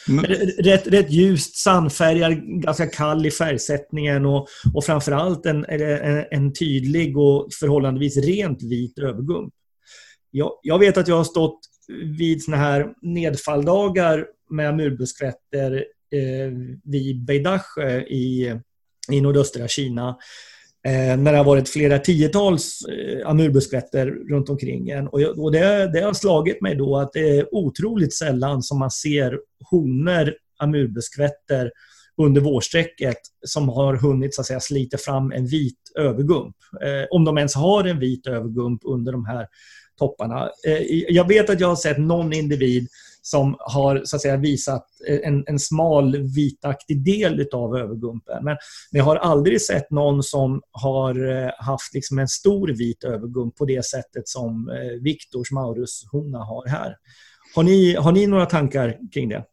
Mm. 0.08 0.24
Rätt, 0.58 0.86
rätt 0.86 1.10
ljust, 1.10 1.56
sandfärgad, 1.56 2.32
ganska 2.62 2.86
kall 2.86 3.26
i 3.26 3.30
färgsättningen 3.30 4.26
och, 4.26 4.46
och 4.74 4.84
framförallt 4.84 5.46
en, 5.46 5.64
en, 5.64 6.24
en 6.30 6.52
tydlig 6.52 7.18
och 7.18 7.48
förhållandevis 7.60 8.16
rent 8.16 8.62
vit 8.62 8.98
övergump. 8.98 9.52
Jag, 10.30 10.50
jag 10.62 10.78
vet 10.78 10.96
att 10.96 11.08
jag 11.08 11.16
har 11.16 11.24
stått 11.24 11.60
vid 12.18 12.42
såna 12.42 12.56
här 12.56 12.86
nedfalldagar 13.02 14.26
med 14.50 14.68
amurbuskvätter 14.68 15.72
eh, 15.72 15.82
Eh, 16.14 16.52
vid 16.84 17.24
Beidach 17.24 17.78
eh, 17.78 18.02
i, 18.02 18.54
i 19.10 19.20
nordöstra 19.20 19.68
Kina. 19.68 20.16
Eh, 20.86 21.16
när 21.16 21.32
det 21.32 21.38
har 21.38 21.44
varit 21.44 21.68
flera 21.68 21.98
tiotals 21.98 22.80
eh, 22.82 23.28
amurbuskvätter 23.28 24.06
runt 24.06 24.48
omkring 24.48 24.90
en. 24.90 25.08
Och, 25.08 25.20
jag, 25.20 25.38
och 25.38 25.52
det, 25.52 25.92
det 25.92 26.00
har 26.00 26.14
slagit 26.14 26.60
mig 26.60 26.74
då 26.74 26.96
att 26.96 27.12
det 27.12 27.38
är 27.38 27.54
otroligt 27.54 28.14
sällan 28.14 28.62
som 28.62 28.78
man 28.78 28.90
ser 28.90 29.38
honor 29.70 30.34
amurbuskvätter 30.58 31.70
under 32.22 32.40
vårsträcket 32.40 33.16
som 33.46 33.68
har 33.68 33.96
hunnit 33.96 34.34
så 34.34 34.40
att 34.40 34.46
säga, 34.46 34.60
slita 34.60 34.98
fram 34.98 35.32
en 35.32 35.46
vit 35.46 35.78
övergump. 35.98 36.56
Eh, 36.82 37.06
om 37.10 37.24
de 37.24 37.38
ens 37.38 37.54
har 37.54 37.84
en 37.84 37.98
vit 37.98 38.26
övergump 38.26 38.80
under 38.84 39.12
de 39.12 39.26
här 39.26 39.46
topparna. 39.98 40.50
Eh, 40.66 40.82
jag 41.08 41.28
vet 41.28 41.50
att 41.50 41.60
jag 41.60 41.68
har 41.68 41.76
sett 41.76 41.98
någon 41.98 42.32
individ 42.32 42.88
som 43.26 43.56
har 43.58 44.02
så 44.04 44.16
att 44.16 44.22
säga, 44.22 44.36
visat 44.36 44.86
en, 45.24 45.44
en 45.46 45.58
smal 45.58 46.16
vitaktig 46.16 47.04
del 47.04 47.48
av 47.52 47.76
övergumpen. 47.76 48.44
Men, 48.44 48.56
men 48.90 48.98
jag 48.98 49.04
har 49.04 49.16
aldrig 49.16 49.62
sett 49.62 49.90
någon 49.90 50.22
som 50.22 50.62
har 50.70 51.44
eh, 51.44 51.50
haft 51.58 51.94
liksom 51.94 52.18
en 52.18 52.28
stor 52.28 52.68
vit 52.68 53.04
övergump 53.04 53.56
på 53.56 53.64
det 53.64 53.84
sättet 53.84 54.28
som 54.28 54.68
eh, 54.68 55.02
Viktors 55.02 55.50
Maurus-hona 55.50 56.38
har 56.38 56.68
här. 56.68 56.96
Har 57.54 57.62
ni, 57.62 57.94
har 57.94 58.12
ni 58.12 58.26
några 58.26 58.46
tankar 58.46 58.96
kring 59.14 59.28
det? 59.28 59.44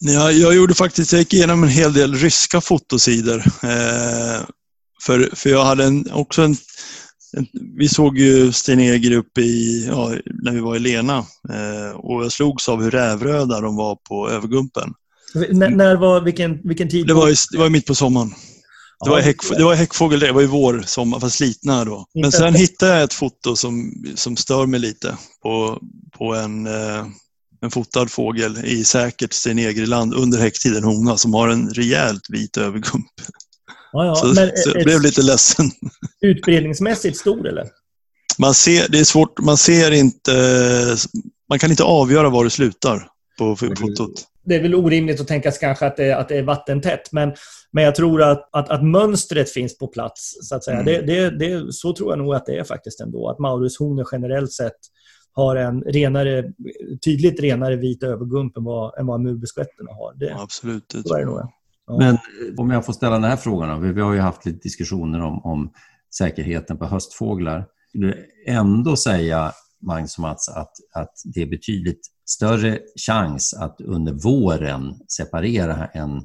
Ja, 0.00 0.30
jag 0.30 0.54
gjorde 0.54 0.74
faktiskt, 0.74 1.12
jag 1.12 1.18
gick 1.18 1.34
igenom 1.34 1.62
en 1.62 1.68
hel 1.68 1.92
del 1.92 2.14
ryska 2.14 2.60
fotosidor. 2.60 3.38
Eh, 3.62 4.40
för, 5.06 5.36
för 5.36 5.50
jag 5.50 5.64
hade 5.64 5.84
en, 5.84 6.12
också 6.12 6.42
en 6.42 6.56
vi 7.76 7.88
såg 7.88 8.18
ju 8.18 8.52
Sten-Eger 8.52 9.12
uppe 9.12 9.40
i, 9.40 9.86
ja, 9.88 10.14
när 10.42 10.52
vi 10.52 10.60
var 10.60 10.76
i 10.76 10.78
Lena 10.78 11.18
eh, 11.48 11.96
och 11.96 12.24
jag 12.24 12.32
slogs 12.32 12.68
av 12.68 12.82
hur 12.82 12.90
rävröda 12.90 13.60
de 13.60 13.76
var 13.76 13.98
på 14.08 14.30
övergumpen. 14.30 14.94
N 15.34 15.76
när 15.76 15.96
var, 15.96 16.20
vilken, 16.20 16.60
vilken 16.68 16.88
tid? 16.88 17.06
Det 17.06 17.14
var, 17.14 17.30
i, 17.30 17.34
det 17.52 17.58
var 17.58 17.70
mitt 17.70 17.86
på 17.86 17.94
sommaren. 17.94 18.34
Det 19.04 19.10
var, 19.10 19.20
häck, 19.20 19.36
det 19.56 19.64
var 19.64 19.74
häckfågel 19.74 20.20
det 20.20 20.32
var 20.32 20.42
i 20.42 20.46
vår, 20.46 20.82
sommar, 20.86 21.20
fast 21.20 21.36
slitna 21.36 21.84
då. 21.84 22.06
Men 22.14 22.32
sen 22.32 22.54
hittade 22.54 22.92
jag 22.92 23.02
ett 23.02 23.12
foto 23.12 23.56
som, 23.56 23.92
som 24.14 24.36
stör 24.36 24.66
mig 24.66 24.80
lite 24.80 25.16
på, 25.42 25.78
på 26.18 26.34
en, 26.34 26.66
eh, 26.66 27.06
en 27.60 27.70
fotad 27.70 28.10
fågel 28.10 28.64
i 28.64 28.84
säkert 28.84 29.32
Sten-Egerland 29.32 30.14
under 30.14 30.38
häcktiden, 30.38 30.84
hona, 30.84 31.16
som 31.16 31.34
har 31.34 31.48
en 31.48 31.70
rejält 31.70 32.22
vit 32.28 32.56
övergump. 32.56 33.06
Ja, 33.94 34.06
ja. 34.06 34.14
Så, 34.14 34.26
Men, 34.26 34.50
så 34.56 34.70
jag 34.74 34.84
blev 34.84 35.00
lite 35.00 35.22
ledsen. 35.22 35.66
Utbredningsmässigt 36.20 37.16
stor 37.16 37.48
eller? 37.48 37.68
Man 38.38 38.54
ser, 38.54 38.88
det 38.88 39.00
är 39.00 39.04
svårt, 39.04 39.40
man 39.40 39.56
ser 39.56 39.90
inte, 39.90 40.32
man 41.48 41.58
kan 41.58 41.70
inte 41.70 41.82
avgöra 41.82 42.30
var 42.30 42.44
det 42.44 42.50
slutar 42.50 43.08
på 43.38 43.56
fotot. 43.56 44.24
det 44.44 44.54
är 44.54 44.62
väl 44.62 44.74
orimligt 44.74 45.20
att 45.20 45.28
tänka 45.28 45.50
kanske 45.50 45.86
att 45.86 45.96
det, 45.96 46.12
att 46.12 46.28
det 46.28 46.38
är 46.38 46.42
vattentätt, 46.42 47.12
men, 47.12 47.34
men 47.72 47.84
jag 47.84 47.94
tror 47.94 48.22
att, 48.22 48.48
att, 48.52 48.70
att 48.70 48.84
mönstret 48.84 49.50
finns 49.50 49.78
på 49.78 49.86
plats. 49.86 50.48
Så 50.48 50.56
att 50.56 50.64
säga. 50.64 50.80
Mm. 50.80 50.86
Det, 50.86 51.00
det, 51.00 51.30
det, 51.30 51.72
så 51.72 51.92
tror 51.92 52.10
jag 52.10 52.18
nog 52.18 52.34
att 52.34 52.46
det 52.46 52.58
är 52.58 52.64
faktiskt 52.64 53.00
ändå. 53.00 53.28
Att 53.28 53.38
Maurushonor 53.38 54.08
generellt 54.12 54.52
sett 54.52 54.78
har 55.32 55.56
en 55.56 55.82
renare, 55.82 56.52
tydligt 57.04 57.40
renare 57.40 57.76
vit 57.76 58.02
övergump 58.02 58.56
än 58.56 58.64
vad, 58.64 58.98
än 58.98 59.06
vad 59.06 59.20
murbuskvätterna 59.20 59.92
har. 59.92 60.14
Det, 60.14 60.34
Absolut. 60.34 60.88
det 60.88 61.02
tror 61.02 61.20
jag. 61.20 61.52
Ja. 61.86 61.98
Men 61.98 62.14
eh, 62.14 62.20
om 62.56 62.70
jag 62.70 62.86
får 62.86 62.92
ställa 62.92 63.12
den 63.12 63.30
här 63.30 63.36
frågan 63.36 63.82
då. 63.82 63.92
Vi 63.92 64.00
har 64.00 64.12
ju 64.12 64.20
haft 64.20 64.46
lite 64.46 64.58
diskussioner 64.58 65.20
om, 65.20 65.44
om 65.44 65.72
säkerheten 66.18 66.78
på 66.78 66.86
höstfåglar. 66.86 67.66
Skulle 67.88 68.06
du 68.06 68.26
ändå 68.46 68.96
säga, 68.96 69.52
Magnus 69.82 70.16
och 70.18 70.22
Mats, 70.22 70.48
att, 70.48 70.72
att 70.94 71.12
det 71.34 71.42
är 71.42 71.46
betydligt 71.46 72.00
större 72.26 72.78
chans 73.06 73.54
att 73.54 73.80
under 73.80 74.12
våren 74.12 74.94
separera 75.08 75.86
en 75.86 76.22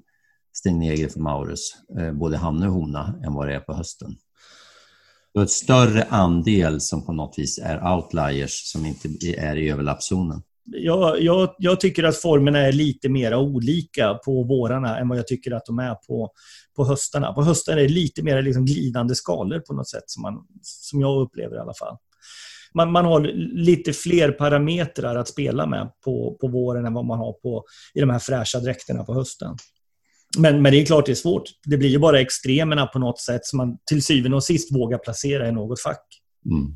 Stenegre 0.53 1.09
från 1.09 1.23
Maurus, 1.23 1.71
eh, 1.99 2.11
både 2.11 2.37
hanne 2.37 2.67
och 2.67 2.73
hona, 2.73 3.19
än 3.25 3.33
vad 3.33 3.47
det 3.47 3.55
är 3.55 3.59
på 3.59 3.73
hösten? 3.73 4.15
Du 5.33 5.39
har 5.39 5.45
ett 5.45 5.51
större 5.51 6.03
andel 6.03 6.81
som 6.81 7.05
på 7.05 7.13
något 7.13 7.39
vis 7.39 7.59
är 7.59 7.93
outliers 7.93 8.71
som 8.71 8.85
inte 8.85 9.07
är 9.37 9.55
i 9.55 9.69
överlappszonen. 9.69 10.41
Jag, 10.71 11.21
jag, 11.21 11.55
jag 11.57 11.79
tycker 11.79 12.03
att 12.03 12.17
formerna 12.17 12.59
är 12.59 12.71
lite 12.71 13.09
mer 13.09 13.35
olika 13.35 14.13
på 14.13 14.43
vårarna 14.43 14.99
än 14.99 15.09
vad 15.09 15.17
jag 15.17 15.27
tycker 15.27 15.51
att 15.51 15.65
de 15.65 15.79
är 15.79 15.95
på, 15.95 16.31
på 16.75 16.85
höstarna. 16.85 17.33
På 17.33 17.43
hösten 17.43 17.77
är 17.77 17.81
det 17.81 17.87
lite 17.87 18.23
mer 18.23 18.41
liksom 18.41 18.65
glidande 18.65 19.15
skalor 19.15 19.59
på 19.59 19.73
något 19.73 19.89
sätt 19.89 20.03
som, 20.05 20.21
man, 20.21 20.33
som 20.61 21.01
jag 21.01 21.21
upplever 21.21 21.55
i 21.55 21.59
alla 21.59 21.73
fall. 21.73 21.97
Man, 22.73 22.91
man 22.91 23.05
har 23.05 23.21
lite 23.53 23.93
fler 23.93 24.31
parametrar 24.31 25.15
att 25.15 25.27
spela 25.27 25.65
med 25.65 25.91
på, 26.05 26.37
på 26.41 26.47
våren 26.47 26.85
än 26.85 26.93
vad 26.93 27.05
man 27.05 27.19
har 27.19 27.33
på, 27.33 27.63
i 27.93 27.99
de 27.99 28.09
här 28.09 28.19
fräscha 28.19 28.59
dräkterna 28.59 29.03
på 29.03 29.13
hösten. 29.13 29.55
Men, 30.37 30.61
men 30.61 30.71
det 30.71 30.81
är 30.81 30.85
klart 30.85 31.05
det 31.05 31.11
är 31.11 31.15
svårt. 31.15 31.43
Det 31.65 31.77
blir 31.77 31.89
ju 31.89 31.99
bara 31.99 32.19
extremerna 32.19 32.85
på 32.85 32.99
något 32.99 33.19
sätt 33.19 33.45
som 33.45 33.57
man 33.57 33.77
till 33.85 34.03
syvende 34.03 34.37
och 34.37 34.43
sist 34.43 34.75
vågar 34.75 34.97
placera 34.97 35.47
i 35.47 35.51
något 35.51 35.81
fack. 35.81 36.05
Mm. 36.45 36.73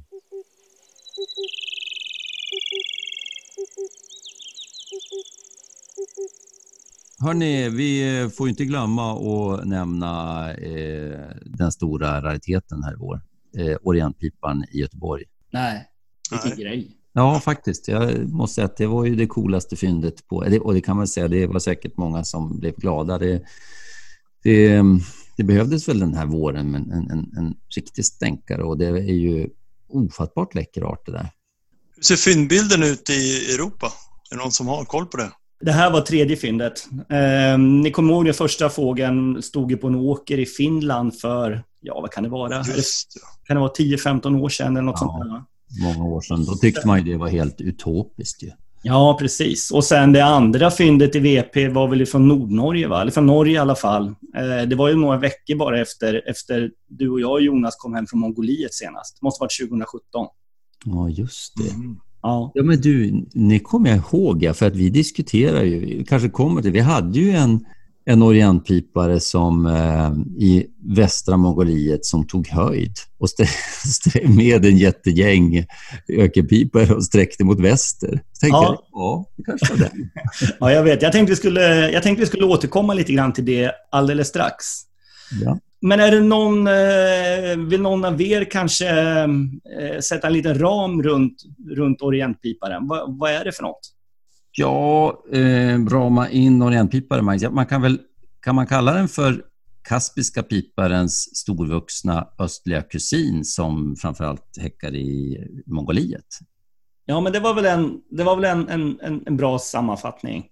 Hörni, 7.24 7.70
vi 7.70 8.20
eh, 8.22 8.30
får 8.30 8.50
inte 8.50 8.66
glömma 8.66 9.12
att 9.14 9.66
nämna 9.68 10.52
eh, 10.54 11.20
den 11.46 11.72
stora 11.72 12.22
rariteten 12.22 12.84
här 12.84 12.94
i 12.94 12.96
vår. 13.00 13.22
Eh, 13.58 13.78
Orientpipan 13.84 14.64
i 14.72 14.80
Göteborg. 14.80 15.24
Nej, 15.52 15.86
vilken 16.32 16.60
grej. 16.60 16.92
Ja, 17.14 17.40
faktiskt. 17.40 17.88
Jag 17.88 18.30
måste 18.30 18.56
säga 18.56 18.66
att 18.66 18.78
det 18.78 18.88
var 18.88 19.06
ju 19.06 19.16
det 19.16 19.28
coolaste 19.28 19.76
fyndet. 19.76 20.28
på 20.28 20.44
det- 20.44 20.60
Och 20.60 20.74
det 20.74 20.82
kan 20.82 20.98
man 20.98 21.08
säga, 21.08 21.28
det 21.28 21.48
var 21.48 21.60
säkert 21.60 21.98
många 21.98 22.24
som 22.24 22.60
blev 22.60 22.76
glada. 22.76 23.18
Det, 23.18 23.44
det, 24.44 24.82
det 25.38 25.44
behövdes 25.44 25.88
väl 25.90 26.00
den 26.00 26.14
här 26.14 26.26
våren, 26.26 26.72
men 26.72 26.92
en, 26.92 27.12
en, 27.12 27.32
en 27.38 27.56
riktig 27.76 28.06
stänkare. 28.06 28.64
Och 28.64 28.78
det 28.78 28.86
är 28.88 29.14
ju 29.14 29.50
ofattbart 29.90 30.56
läcker 30.56 30.82
art 30.82 31.06
det 31.06 31.12
där. 31.12 31.30
Hur 31.96 32.04
ser 32.04 32.16
fyndbilden 32.16 32.84
ut 32.84 33.10
i 33.10 33.54
Europa? 33.56 33.88
Är 34.32 34.36
det 34.36 34.42
någon 34.44 34.52
som 34.52 34.68
har 34.68 34.86
koll 34.86 35.06
på 35.06 35.18
det? 35.18 35.32
Det 35.66 35.72
här 35.72 35.92
var 35.92 36.02
tredje 36.02 36.36
fyndet. 36.38 36.88
Eh, 37.10 37.58
ni 37.60 37.92
kommer 37.92 38.14
ihåg 38.14 38.26
den 38.26 38.34
första 38.34 38.70
fågeln 38.70 39.42
stod 39.42 39.72
ju 39.72 39.78
på 39.78 39.88
en 39.88 39.96
åker 39.96 40.40
i 40.40 40.46
Finland 40.46 41.20
för, 41.20 41.64
ja 41.82 42.02
vad 42.02 42.12
kan 42.12 42.24
det 42.24 42.30
vara? 42.30 42.58
Just 42.76 43.12
ja. 43.16 43.28
Kan 43.48 43.56
det 43.56 43.60
vara 43.62 43.72
10-15 43.72 44.42
år 44.42 44.50
sedan 44.50 44.78
eller 44.78 44.82
något 44.86 44.98
Ja. 45.02 45.08
sånt 45.08 45.24
där? 45.24 45.44
Många 45.84 46.10
år 46.10 46.22
sedan. 46.22 46.46
Då 46.46 46.54
tyckte 46.56 46.88
man 46.88 47.06
ju 47.06 47.12
det 47.12 47.18
var 47.18 47.28
helt 47.28 47.62
utopiskt 47.62 48.44
ju. 48.44 48.52
Ja, 48.86 49.18
precis. 49.20 49.72
Och 49.72 49.84
sen 49.84 50.14
det 50.14 50.26
andra 50.26 50.72
fyndet 50.72 51.16
i 51.16 51.20
VP 51.20 51.68
var 51.70 51.88
väl 51.88 52.06
från 52.06 52.28
Nordnorge, 52.28 52.88
va? 52.88 53.02
Eller 53.02 53.12
från 53.12 53.26
Norge 53.26 53.54
i 53.54 53.58
alla 53.58 53.76
fall. 53.76 54.06
Eh, 54.08 54.68
det 54.68 54.76
var 54.76 54.90
ju 54.90 54.96
några 54.96 55.18
veckor 55.18 55.56
bara 55.56 55.82
efter, 55.82 56.30
efter 56.30 56.72
du 56.88 57.10
och 57.10 57.22
jag, 57.22 57.42
Jonas, 57.42 57.76
kom 57.76 57.94
hem 57.94 58.08
från 58.08 58.20
Mongoliet 58.20 58.74
senast. 58.74 59.18
Det 59.20 59.26
måste 59.26 59.42
ha 59.42 59.46
varit 59.46 59.70
2017. 59.70 60.02
Ja, 60.86 61.10
just 61.10 61.54
det. 61.58 61.64
Ja. 62.24 62.52
Ja, 62.56 62.64
men 62.64 62.82
du, 62.82 63.26
ni 63.34 63.60
kommer 63.60 63.90
jag 63.90 63.98
ihåg, 64.00 64.44
ja, 64.44 64.54
för 64.54 64.68
att 64.68 64.76
vi 64.76 64.90
diskuterar 64.90 65.64
ju, 65.64 66.04
kanske 66.04 66.30
kommer 66.30 66.62
till, 66.62 66.72
vi 66.72 66.80
hade 66.80 67.20
ju 67.20 67.32
en, 67.32 67.66
en 68.06 68.22
orientpipare 68.22 69.20
som 69.20 69.66
eh, 69.66 70.12
i 70.44 70.66
västra 70.96 71.38
Mongoliet 71.38 72.06
som 72.06 72.28
tog 72.28 72.48
höjd 72.48 72.94
och 73.20 73.26
st- 73.26 73.44
st- 73.86 74.28
med 74.28 74.66
en 74.66 74.78
jättegäng 74.78 75.66
ökenpipare 76.10 76.94
och 76.96 77.04
sträckte 77.06 77.44
mot 77.44 77.60
väster. 77.60 78.10
Så 78.34 78.40
tänkte 78.40 78.58
Ja. 78.58 78.66
jag, 78.66 78.78
ja, 78.92 79.26
det 79.38 79.44
kanske 79.44 79.74
var 79.74 79.78
den. 79.80 80.10
ja, 80.60 80.72
jag 80.72 80.84
vet. 80.84 81.02
Jag 81.02 81.12
tänkte, 81.12 81.32
vi 81.32 81.36
skulle, 81.36 81.92
jag 81.92 82.04
tänkte 82.04 82.20
vi 82.22 82.28
skulle 82.28 82.46
återkomma 82.46 82.94
lite 82.94 83.14
grann 83.14 83.34
till 83.34 83.46
det 83.46 83.72
alldeles 83.92 84.28
strax. 84.28 84.66
Ja. 85.46 85.60
Men 85.86 86.00
är 86.00 86.12
det 86.12 86.20
någon, 86.20 86.68
eh, 86.68 87.68
vill 87.70 87.82
någon 87.82 88.06
av 88.06 88.22
er 88.22 88.52
kanske 88.52 88.90
eh, 88.90 90.00
sätta 90.04 90.28
en 90.28 90.34
liten 90.34 90.60
ram 90.60 91.04
runt, 91.04 91.44
runt 91.70 92.02
orientpiparen? 92.02 92.88
Vad, 92.88 93.18
vad 93.18 93.32
är 93.32 93.44
det 93.44 93.52
för 93.52 93.64
något? 93.64 93.94
Ja, 94.52 95.24
eh, 95.32 95.86
rama 95.86 96.30
in 96.30 96.62
orientpipare, 96.62 97.22
Magnus. 97.22 97.42
Ja, 97.42 97.50
man 97.50 97.66
kan 97.66 97.82
väl 97.82 98.00
kan 98.40 98.56
man 98.56 98.68
kalla 98.68 98.94
den 98.94 99.08
för 99.08 99.44
kaspiska 99.82 100.44
piparens 100.44 101.38
storvuxna 101.38 102.28
östliga 102.40 102.82
kusin 102.82 103.46
som 103.46 103.96
framförallt 103.96 104.58
häckar 104.62 104.96
i 104.96 105.38
Mongoliet? 105.66 106.28
Ja, 107.06 107.22
men 107.22 107.34
det 107.34 107.40
var 107.40 107.54
väl 107.54 107.66
en, 107.66 108.02
det 108.10 108.24
var 108.24 108.36
väl 108.36 108.46
en, 108.46 108.70
en, 109.02 109.24
en 109.26 109.38
bra 109.38 109.60
sammanfattning. 109.60 110.46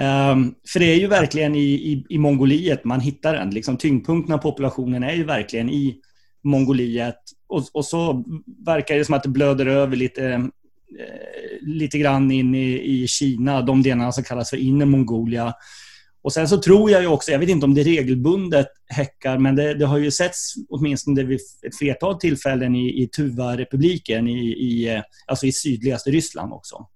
Um, 0.00 0.54
för 0.72 0.80
det 0.80 0.86
är 0.86 0.98
ju 0.98 1.06
verkligen 1.06 1.54
i, 1.54 1.64
i, 1.64 2.06
i 2.08 2.18
Mongoliet 2.18 2.84
man 2.84 3.00
hittar 3.00 3.34
den. 3.34 3.50
Liksom, 3.50 3.76
tyngdpunkten 3.76 4.34
av 4.34 4.38
populationen 4.38 5.02
är 5.02 5.14
ju 5.14 5.24
verkligen 5.24 5.70
i 5.70 6.00
Mongoliet. 6.44 7.18
Och, 7.48 7.64
och 7.72 7.84
så 7.84 8.24
verkar 8.66 8.94
det 8.94 9.04
som 9.04 9.14
att 9.14 9.22
det 9.22 9.28
blöder 9.28 9.66
över 9.66 9.96
lite, 9.96 10.24
eh, 10.28 10.48
lite 11.60 11.98
grann 11.98 12.30
in 12.30 12.54
i, 12.54 13.02
i 13.02 13.06
Kina, 13.08 13.62
de 13.62 13.82
delarna 13.82 14.12
som 14.12 14.24
kallas 14.24 14.50
för 14.50 14.56
Inre 14.56 14.86
Mongolia. 14.86 15.54
Och 16.22 16.32
sen 16.32 16.48
så 16.48 16.58
tror 16.58 16.90
jag 16.90 17.02
ju 17.02 17.06
också, 17.08 17.30
jag 17.32 17.38
vet 17.38 17.48
inte 17.48 17.66
om 17.66 17.74
det 17.74 17.82
regelbundet 17.82 18.66
häckar, 18.88 19.38
men 19.38 19.56
det, 19.56 19.74
det 19.74 19.86
har 19.86 19.98
ju 19.98 20.10
setts 20.10 20.54
åtminstone 20.68 21.22
vid 21.22 21.40
ett 21.66 21.76
flertal 21.76 22.18
tillfällen 22.18 22.74
i, 22.74 23.02
i 23.02 23.08
Tuva-republiken, 23.08 24.28
i, 24.28 24.52
i, 24.52 24.94
eh, 24.94 25.02
alltså 25.26 25.46
i 25.46 25.52
sydligaste 25.52 26.10
Ryssland 26.10 26.52
också. 26.52 26.86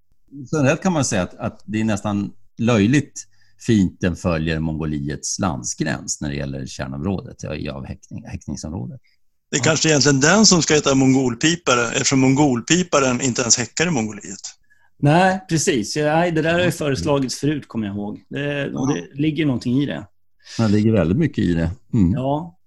Generellt 0.51 0.81
kan 0.81 0.93
man 0.93 1.05
säga 1.05 1.21
att, 1.21 1.35
att 1.35 1.63
det 1.65 1.81
är 1.81 1.83
nästan 1.83 2.33
löjligt 2.61 3.27
fint 3.65 3.97
den 4.01 4.15
följer 4.15 4.59
Mongoliets 4.59 5.39
landsgräns 5.39 6.21
när 6.21 6.29
det 6.29 6.35
gäller 6.35 6.65
kärnområdet, 6.65 7.43
ja, 7.43 7.55
i 7.55 7.69
avhäckning, 7.69 8.23
häckningsområdet. 8.27 9.01
Det 9.51 9.57
är 9.57 9.63
kanske 9.63 9.89
egentligen 9.89 10.19
den 10.19 10.45
som 10.45 10.61
ska 10.61 10.73
heta 10.73 10.95
mongolpipare 10.95 11.87
eftersom 11.91 12.19
mongolpiparen 12.19 13.21
inte 13.21 13.41
ens 13.41 13.57
häckar 13.57 13.87
i 13.87 13.91
Mongoliet. 13.91 14.39
Nej, 14.99 15.45
precis. 15.49 15.95
Ja, 15.95 16.15
Nej, 16.15 16.31
det 16.31 16.41
där 16.41 16.53
har 16.53 16.65
ju 16.65 16.71
föreslagits 16.71 17.35
förut, 17.39 17.67
kommer 17.67 17.87
jag 17.87 17.95
ihåg. 17.95 18.19
Det, 18.29 18.73
och 18.73 18.93
det 18.93 19.21
ligger 19.21 19.45
någonting 19.45 19.81
i 19.81 19.85
det. 19.85 20.07
Det 20.57 20.67
ligger 20.67 20.91
väldigt 20.91 21.17
mycket 21.17 21.43
i 21.43 21.53
det. 21.53 21.71
Mm. 21.93 22.11
Ja. 22.11 22.57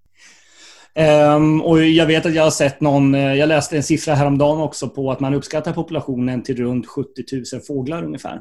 Ehm, 0.95 1.63
och 1.63 1.85
jag 1.85 2.07
vet 2.07 2.27
att 2.27 2.35
jag 2.35 2.43
har 2.43 2.51
sett 2.51 2.81
någon, 2.81 3.15
eh, 3.15 3.35
jag 3.35 3.49
läste 3.49 3.77
en 3.77 3.83
siffra 3.83 4.15
häromdagen 4.15 4.61
också 4.61 4.89
på 4.89 5.13
att 5.13 5.21
man 5.21 5.35
uppskattar 5.35 5.73
populationen 5.73 6.43
till 6.43 6.57
runt 6.57 6.87
70 6.87 7.09
000 7.53 7.63
fåglar 7.63 8.05
ungefär. 8.05 8.41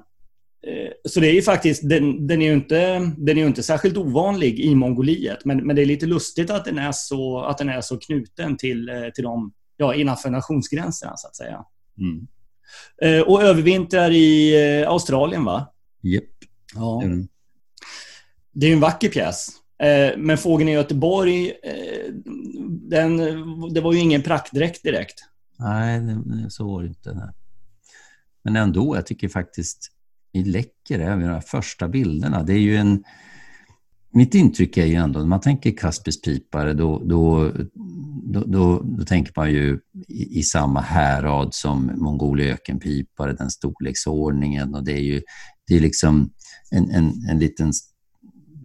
Eh, 0.67 0.91
Så 1.05 1.19
det 1.19 1.27
är 1.27 1.33
ju 1.33 1.41
faktiskt, 1.41 1.89
den, 1.89 2.27
den 2.27 2.41
är 2.41 2.45
ju 2.45 2.53
inte, 2.53 3.11
den 3.17 3.37
är 3.37 3.45
inte 3.47 3.63
särskilt 3.63 3.97
ovanlig 3.97 4.59
i 4.59 4.75
Mongoliet, 4.75 5.45
men, 5.45 5.67
men 5.67 5.75
det 5.75 5.81
är 5.81 5.85
lite 5.85 6.05
lustigt 6.05 6.49
att 6.49 6.65
den 6.65 6.77
är 6.77 6.91
så, 6.91 7.39
att 7.41 7.57
den 7.57 7.69
är 7.69 7.81
så 7.81 7.97
knuten 7.97 8.57
till, 8.57 8.89
eh, 8.89 9.09
till 9.15 9.23
de, 9.23 9.53
ja, 9.77 9.95
innanför 9.95 10.29
nationsgränserna 10.29 11.17
så 11.17 11.27
att 11.27 11.35
säga. 11.35 11.65
Mm. 11.97 12.27
Eh, 13.01 13.21
Och 13.21 13.43
övervintrar 13.43 14.11
i 14.11 14.55
Australien 14.87 15.45
va? 15.45 15.73
Japp. 16.01 16.23
Ja. 16.75 17.03
Mm. 17.03 17.27
Det 18.51 18.65
är 18.65 18.67
ju 18.69 18.73
en 18.73 18.79
vacker 18.79 19.09
pjäs. 19.09 19.47
Men 20.17 20.37
fågeln 20.37 20.69
i 20.69 20.73
Göteborg, 20.73 21.53
den, 22.69 23.17
det 23.73 23.81
var 23.81 23.93
ju 23.93 23.99
ingen 23.99 24.21
praktdräkt 24.21 24.83
direkt. 24.83 25.15
Nej, 25.59 26.01
så 26.49 26.67
var 26.67 26.81
det 26.81 26.87
inte. 26.87 27.33
Men 28.43 28.55
ändå, 28.55 28.95
jag 28.95 29.05
tycker 29.05 29.29
faktiskt 29.29 29.91
vi 30.33 30.43
läcker 30.43 30.99
även 30.99 31.19
de 31.19 31.33
här 31.33 31.41
första 31.41 31.87
bilderna. 31.87 32.43
Det 32.43 32.53
är 32.53 32.59
ju 32.59 32.75
en... 32.75 33.03
Mitt 34.15 34.35
intryck 34.35 34.77
är 34.77 34.85
ju 34.85 34.95
ändå, 34.95 35.19
när 35.19 35.27
man 35.27 35.41
tänker 35.41 35.71
kaspis 35.71 36.21
pipare, 36.21 36.73
då, 36.73 37.01
då, 37.05 37.51
då, 38.23 38.43
då, 38.45 38.81
då 38.83 39.05
tänker 39.05 39.33
man 39.35 39.51
ju 39.51 39.79
i, 40.07 40.39
i 40.39 40.43
samma 40.43 40.81
härad 40.81 41.53
som 41.53 41.91
mongolökenpipare, 41.95 43.33
den 43.33 43.49
storleksordningen 43.49 44.75
och 44.75 44.83
det 44.83 44.93
är 44.93 45.01
ju 45.01 45.21
det 45.67 45.75
är 45.75 45.79
liksom 45.79 46.29
en, 46.71 46.91
en, 46.91 47.13
en 47.29 47.39
liten 47.39 47.71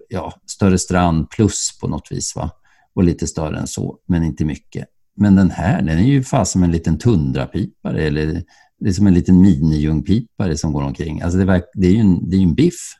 ja, 0.08 0.32
större 0.46 0.78
strand 0.78 1.30
plus 1.30 1.78
på 1.80 1.88
något 1.88 2.08
vis. 2.10 2.36
Va? 2.36 2.50
Och 2.94 3.04
lite 3.04 3.26
större 3.26 3.58
än 3.58 3.66
så, 3.66 3.98
men 4.06 4.24
inte 4.24 4.44
mycket. 4.44 4.86
Men 5.16 5.36
den 5.36 5.50
här, 5.50 5.82
den 5.82 5.98
är 5.98 6.02
ju 6.02 6.22
fast 6.22 6.52
som 6.52 6.62
en 6.62 6.72
liten 6.72 6.98
tundrapipare 6.98 8.02
eller 8.02 8.44
det 8.80 8.88
är 8.88 8.92
som 8.92 9.06
en 9.06 9.14
liten 9.14 9.40
minijungpipare 9.40 10.56
som 10.56 10.72
går 10.72 10.82
omkring. 10.82 11.22
Alltså 11.22 11.38
det, 11.38 11.52
är, 11.52 11.62
det 11.74 11.86
är 11.86 11.90
ju 11.90 12.00
en, 12.00 12.30
det 12.30 12.36
är 12.36 12.38
ju 12.38 12.44
en 12.44 12.54
biff. 12.54 12.94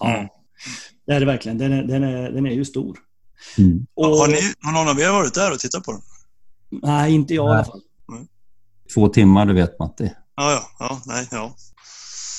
Ja. 0.00 0.28
Det 1.06 1.12
är 1.12 1.20
det 1.20 1.26
verkligen. 1.26 1.58
Den 1.58 1.72
är, 1.72 1.82
den 1.82 2.04
är, 2.04 2.30
den 2.30 2.46
är 2.46 2.50
ju 2.50 2.64
stor. 2.64 2.98
Mm. 3.58 3.86
Och, 3.94 4.06
Har, 4.06 4.28
ni, 4.28 4.38
har 4.60 4.72
någon 4.72 4.88
av 4.88 5.00
er 5.00 5.10
varit 5.12 5.34
där 5.34 5.52
och 5.52 5.58
tittat 5.58 5.84
på 5.84 5.92
den? 5.92 6.00
Nej, 6.82 7.14
inte 7.14 7.34
jag 7.34 7.46
i 7.46 7.54
alla 7.54 7.64
fall. 7.64 7.80
Två 8.94 9.08
timmar, 9.08 9.46
du 9.46 9.54
vet 9.54 9.78
Matti. 9.78 10.12
Ja, 10.36 10.52
ja, 10.52 10.62
ja, 10.78 11.02
nej, 11.06 11.28
ja. 11.30 11.54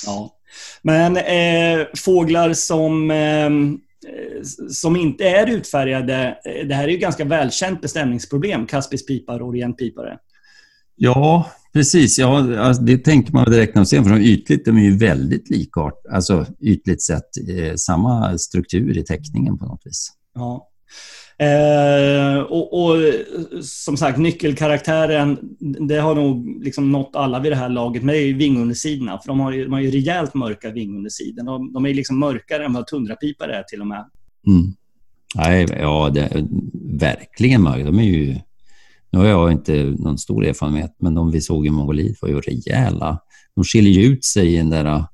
Ja. 0.06 0.36
Men 0.82 1.16
eh, 1.16 1.86
fåglar 1.96 2.52
som, 2.52 3.10
eh, 3.10 3.50
som 4.70 4.96
inte 4.96 5.24
är 5.24 5.46
utfärgade, 5.46 6.38
eh, 6.44 6.66
det 6.66 6.74
här 6.74 6.84
är 6.84 6.88
ju 6.88 6.98
ganska 6.98 7.24
välkänt 7.24 7.80
bestämningsproblem, 7.80 8.66
kaspisk 8.66 9.06
pipare 9.06 9.42
och 9.42 9.48
orientpipare. 9.48 10.18
Ja, 10.96 11.50
precis. 11.72 12.18
Ja, 12.18 12.58
alltså, 12.58 12.82
det 12.82 12.98
tänker 12.98 13.32
man 13.32 13.50
direkt 13.50 13.74
när 13.74 13.80
man 13.80 13.86
ser 13.86 13.96
dem, 13.96 14.04
för 14.04 14.14
de 14.14 14.20
ytligt 14.20 14.64
de 14.64 14.76
är 14.76 14.82
ju 14.82 14.96
väldigt 14.96 15.50
likart, 15.50 16.06
alltså 16.12 16.46
ytligt 16.60 17.02
sett 17.02 17.36
eh, 17.48 17.74
samma 17.76 18.38
struktur 18.38 18.98
i 18.98 19.04
teckningen 19.04 19.58
på 19.58 19.66
något 19.66 19.82
vis. 19.84 20.12
Ja. 20.34 20.66
Eh, 21.40 22.40
och, 22.40 22.82
och 22.82 22.96
som 23.62 23.96
sagt, 23.96 24.18
nyckelkaraktären, 24.18 25.38
det 25.88 25.96
har 25.96 26.14
nog 26.14 26.64
liksom 26.64 26.92
nått 26.92 27.16
alla 27.16 27.40
vid 27.40 27.52
det 27.52 27.56
här 27.56 27.68
laget, 27.68 28.02
men 28.02 28.12
det 28.12 28.20
är 28.20 28.26
ju 28.26 28.34
vingundersidorna. 28.34 29.18
För 29.18 29.28
de 29.28 29.40
har 29.40 29.52
ju, 29.52 29.64
de 29.64 29.72
har 29.72 29.80
ju 29.80 29.90
rejält 29.90 30.34
mörka 30.34 30.70
vingundersidor. 30.70 31.44
De, 31.44 31.72
de 31.72 31.86
är 31.86 31.94
liksom 31.94 32.18
mörkare 32.18 32.64
än 32.64 32.72
vad 32.72 32.86
tundrapipare 32.86 33.56
är 33.56 33.62
till 33.62 33.80
och 33.80 33.86
med. 33.86 34.04
Mm. 34.46 34.74
Nej, 35.34 35.66
ja, 35.80 36.10
det 36.14 36.20
är 36.20 36.46
verkligen 36.98 37.62
mörkt. 37.62 37.86
De 37.86 37.98
är 37.98 38.04
ju... 38.04 38.36
Nu 39.12 39.18
har 39.18 39.26
jag 39.26 39.52
inte 39.52 39.94
någon 39.98 40.18
stor 40.18 40.44
erfarenhet, 40.44 40.96
men 41.00 41.14
de 41.14 41.30
vi 41.30 41.40
såg 41.40 41.66
i 41.66 41.70
Mongoliet 41.70 42.16
var 42.22 42.28
ju 42.28 42.40
rejäla. 42.40 43.18
De 43.54 43.64
skiljer 43.64 44.10
ut 44.10 44.24
sig 44.24 44.54
i 44.54 44.56
den 44.56 44.70
där 44.70 44.84
uh, 44.84 45.04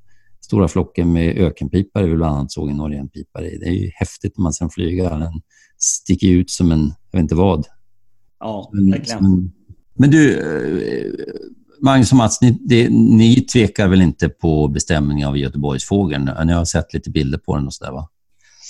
stora 0.41 0.69
flocken 0.69 1.13
med 1.13 1.39
ökenpipare 1.39 2.07
vi 2.07 2.17
bland 2.17 2.37
annat 2.37 2.53
såg 2.53 2.71
en 2.71 2.81
orientpipare 2.81 3.51
i. 3.51 3.59
Det 3.59 3.67
är 3.67 3.73
ju 3.73 3.91
häftigt 3.95 4.39
när 4.39 4.43
man 4.43 4.53
sen 4.53 4.71
flyger. 4.71 5.11
Den 5.11 5.41
sticker 5.79 6.29
ut 6.29 6.51
som 6.51 6.73
en, 6.73 6.93
jag 7.11 7.19
vet 7.19 7.23
inte 7.23 7.35
vad. 7.35 7.67
Ja, 8.41 8.71
Men, 8.73 8.91
verkligen. 8.91 9.19
som- 9.19 9.53
men 9.99 10.11
du, 10.11 10.39
eh, 10.41 11.13
Magnus 11.83 12.11
och 12.13 12.17
Mats, 12.19 12.41
ni, 12.41 12.59
det, 12.61 12.89
ni 12.91 13.41
tvekar 13.41 13.89
väl 13.89 14.03
inte 14.03 14.29
på 14.29 14.69
bestämningen 14.69 15.29
av 15.29 15.39
Göteborgsfågeln? 15.39 16.31
Ni 16.47 16.53
har 16.53 16.65
sett 16.65 16.95
lite 16.95 17.11
bilder 17.11 17.39
på 17.39 17.57
den 17.57 17.67
och 17.67 17.75
sådär 17.75 17.93
va? 17.93 18.09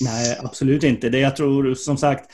Nej, 0.01 0.39
absolut 0.45 0.83
inte. 0.85 1.09
Det 1.09 1.19
jag 1.19 1.37
tror 1.37 1.75
som 1.75 1.97
sagt, 1.97 2.31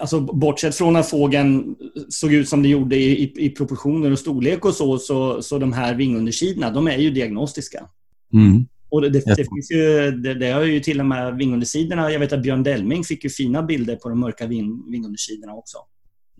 alltså 0.00 0.20
bortsett 0.20 0.74
från 0.74 0.96
att 0.96 1.10
fågeln 1.10 1.76
såg 2.08 2.32
ut 2.32 2.48
som 2.48 2.62
det 2.62 2.68
gjorde 2.68 2.96
i, 2.96 3.22
i, 3.22 3.46
i 3.46 3.50
proportioner 3.50 4.10
och 4.10 4.18
storlek 4.18 4.64
och 4.64 4.74
så, 4.74 4.98
så, 4.98 5.42
så 5.42 5.58
de 5.58 5.72
här 5.72 5.94
vingundersidorna, 5.94 6.70
de 6.70 6.88
är 6.88 6.98
ju 6.98 7.10
diagnostiska. 7.10 7.84
Mm. 8.32 8.66
Och 8.90 9.02
det, 9.02 9.10
det, 9.10 9.22
det 9.26 9.34
finns 9.36 9.70
ju, 9.70 10.10
det, 10.10 10.34
det 10.34 10.50
har 10.50 10.62
ju 10.62 10.80
till 10.80 11.00
och 11.00 11.06
med 11.06 11.36
vingundersidorna. 11.36 12.10
Jag 12.10 12.20
vet 12.20 12.32
att 12.32 12.42
Björn 12.42 12.62
Delming 12.62 13.04
fick 13.04 13.24
ju 13.24 13.30
fina 13.30 13.62
bilder 13.62 13.96
på 13.96 14.08
de 14.08 14.20
mörka 14.20 14.46
ving, 14.46 14.90
vingundersidorna 14.90 15.52
också. 15.52 15.78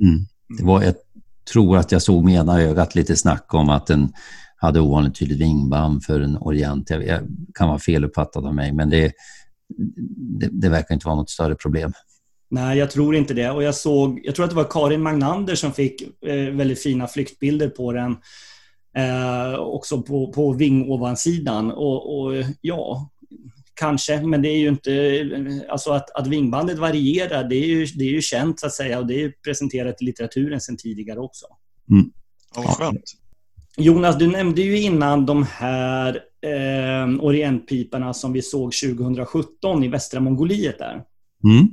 Mm. 0.00 0.20
Det 0.58 0.64
var, 0.64 0.82
jag 0.82 0.94
tror 1.52 1.76
att 1.76 1.92
jag 1.92 2.02
såg 2.02 2.24
med 2.24 2.34
ena 2.34 2.60
ögat 2.60 2.94
lite 2.94 3.16
snack 3.16 3.54
om 3.54 3.68
att 3.68 3.86
den 3.86 4.12
hade 4.56 4.80
ovanligt 4.80 5.14
tydligt 5.14 5.40
vingband 5.40 6.04
för 6.04 6.20
en 6.20 6.38
orient. 6.38 6.90
Jag, 6.90 7.06
jag 7.06 7.20
kan 7.54 7.68
vara 7.68 7.78
feluppfattad 7.78 8.46
av 8.46 8.54
mig, 8.54 8.72
men 8.72 8.90
det, 8.90 9.12
det, 10.40 10.48
det 10.52 10.68
verkar 10.68 10.94
inte 10.94 11.06
vara 11.06 11.16
något 11.16 11.30
större 11.30 11.54
problem. 11.54 11.92
Nej, 12.50 12.78
jag 12.78 12.90
tror 12.90 13.16
inte 13.16 13.34
det. 13.34 13.50
Och 13.50 13.62
jag 13.62 13.74
såg, 13.74 14.20
jag 14.24 14.34
tror 14.34 14.44
att 14.44 14.50
det 14.50 14.56
var 14.56 14.70
Karin 14.70 15.02
Magnander 15.02 15.54
som 15.54 15.72
fick 15.72 16.02
eh, 16.26 16.34
väldigt 16.34 16.82
fina 16.82 17.06
flyktbilder 17.06 17.68
på 17.68 17.92
den. 17.92 18.16
Eh, 18.96 19.54
också 19.54 20.02
på, 20.02 20.32
på 20.32 20.52
vingovansidan. 20.52 21.72
Och, 21.72 22.18
och 22.18 22.32
ja, 22.60 23.10
kanske, 23.74 24.22
men 24.22 24.42
det 24.42 24.48
är 24.48 24.58
ju 24.58 24.68
inte... 24.68 25.66
Alltså 25.68 25.90
att, 25.90 26.10
att 26.10 26.26
vingbandet 26.26 26.78
varierar, 26.78 27.44
det 27.44 27.56
är, 27.56 27.66
ju, 27.66 27.86
det 27.86 28.04
är 28.04 28.10
ju 28.10 28.22
känt 28.22 28.60
så 28.60 28.66
att 28.66 28.72
säga 28.72 28.98
och 28.98 29.06
det 29.06 29.14
är 29.14 29.18
ju 29.18 29.32
presenterat 29.32 30.02
i 30.02 30.04
litteraturen 30.04 30.60
sedan 30.60 30.76
tidigare 30.76 31.18
också. 31.18 31.46
Ja, 32.54 32.62
vad 32.62 32.76
skönt. 32.76 33.14
Jonas, 33.76 34.18
du 34.18 34.26
nämnde 34.26 34.62
ju 34.62 34.80
innan 34.80 35.26
de 35.26 35.42
här 35.42 36.20
eh, 36.42 37.24
orientpiparna 37.24 38.14
som 38.14 38.32
vi 38.32 38.42
såg 38.42 38.72
2017 38.72 39.84
i 39.84 39.88
västra 39.88 40.20
Mongoliet 40.20 40.78
där. 40.78 41.02
Mm. 41.44 41.68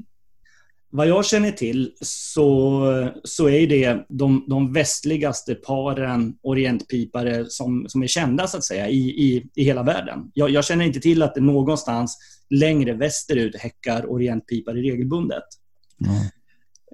Vad 0.95 1.07
jag 1.07 1.25
känner 1.25 1.51
till 1.51 1.91
så, 2.01 3.11
så 3.23 3.49
är 3.49 3.67
det 3.67 4.05
de, 4.09 4.45
de 4.47 4.73
västligaste 4.73 5.55
paren 5.55 6.35
orientpipare 6.43 7.45
som, 7.49 7.85
som 7.87 8.03
är 8.03 8.07
kända 8.07 8.47
så 8.47 8.57
att 8.57 8.63
säga 8.63 8.89
i, 8.89 8.99
i, 8.99 9.49
i 9.55 9.63
hela 9.63 9.83
världen. 9.83 10.19
Jag, 10.33 10.49
jag 10.49 10.65
känner 10.65 10.85
inte 10.85 10.99
till 10.99 11.21
att 11.21 11.35
det 11.35 11.41
någonstans 11.41 12.17
längre 12.49 12.93
västerut 12.93 13.55
häckar 13.55 14.11
orientpipare 14.11 14.77
regelbundet. 14.77 15.43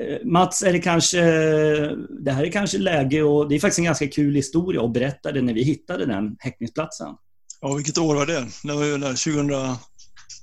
Eh, 0.01 0.25
Mats, 0.25 0.63
är 0.63 0.73
det, 0.73 0.79
kanske, 0.79 1.21
det 2.23 2.31
här 2.31 2.43
är 2.43 2.51
kanske 2.51 2.77
läge 2.77 3.23
och 3.23 3.49
det 3.49 3.55
är 3.55 3.59
faktiskt 3.59 3.79
en 3.79 3.85
ganska 3.85 4.07
kul 4.07 4.35
historia 4.35 4.83
att 4.83 4.93
berätta 4.93 5.31
det 5.31 5.41
när 5.41 5.53
vi 5.53 5.63
hittade 5.63 6.05
den 6.05 6.35
häckningsplatsen. 6.39 7.15
Ja, 7.61 7.73
vilket 7.73 7.97
år 7.97 8.15
var 8.15 8.25
det? 8.25 8.47
Det 8.63 8.73
var 8.73 8.85
ju 8.85 8.97
där 8.97 9.07
2000... 9.07 9.47
Det 9.47 9.77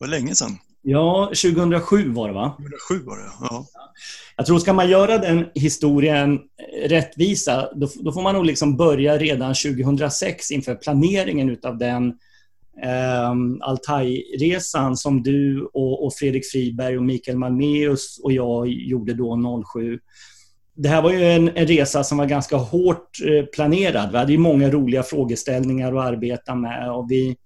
var 0.00 0.09
länge 0.09 0.34
sedan. 0.34 0.59
Ja, 0.91 1.26
2007 1.26 2.12
var 2.12 2.28
det 2.28 2.34
va? 2.34 2.55
2007 2.57 3.05
var 3.07 3.16
det, 3.16 3.24
ja. 3.41 3.66
Jag 4.36 4.47
tror 4.47 4.59
ska 4.59 4.72
man 4.72 4.91
göra 4.91 5.18
den 5.18 5.47
historien 5.55 6.41
rättvisa, 6.84 7.68
då, 7.74 7.89
då 8.01 8.12
får 8.12 8.22
man 8.22 8.34
nog 8.34 8.45
liksom 8.45 8.76
börja 8.76 9.18
redan 9.18 9.55
2006 9.55 10.51
inför 10.51 10.74
planeringen 10.74 11.51
utav 11.51 11.78
den 11.78 12.09
eh, 12.82 13.32
Altai-resan 13.61 14.97
som 14.97 15.22
du 15.22 15.68
och, 15.74 16.07
och 16.07 16.14
Fredrik 16.14 16.47
Friberg 16.47 16.97
och 16.97 17.05
Mikael 17.05 17.39
Malmeus 17.39 18.20
och 18.22 18.32
jag 18.32 18.68
gjorde 18.68 19.14
då 19.14 19.62
07. 19.74 19.99
Det 20.74 20.89
här 20.89 21.03
var 21.03 21.12
ju 21.12 21.24
en, 21.24 21.49
en 21.49 21.66
resa 21.66 22.05
som 22.05 22.18
var 22.18 22.26
ganska 22.26 22.57
hårt 22.57 23.11
eh, 23.26 23.45
planerad. 23.45 24.12
Vi 24.12 24.18
hade 24.18 24.32
ju 24.32 24.39
många 24.39 24.70
roliga 24.70 25.03
frågeställningar 25.03 25.97
att 25.97 26.07
arbeta 26.07 26.55
med 26.55 26.93
och 26.93 27.11
vi, 27.11 27.36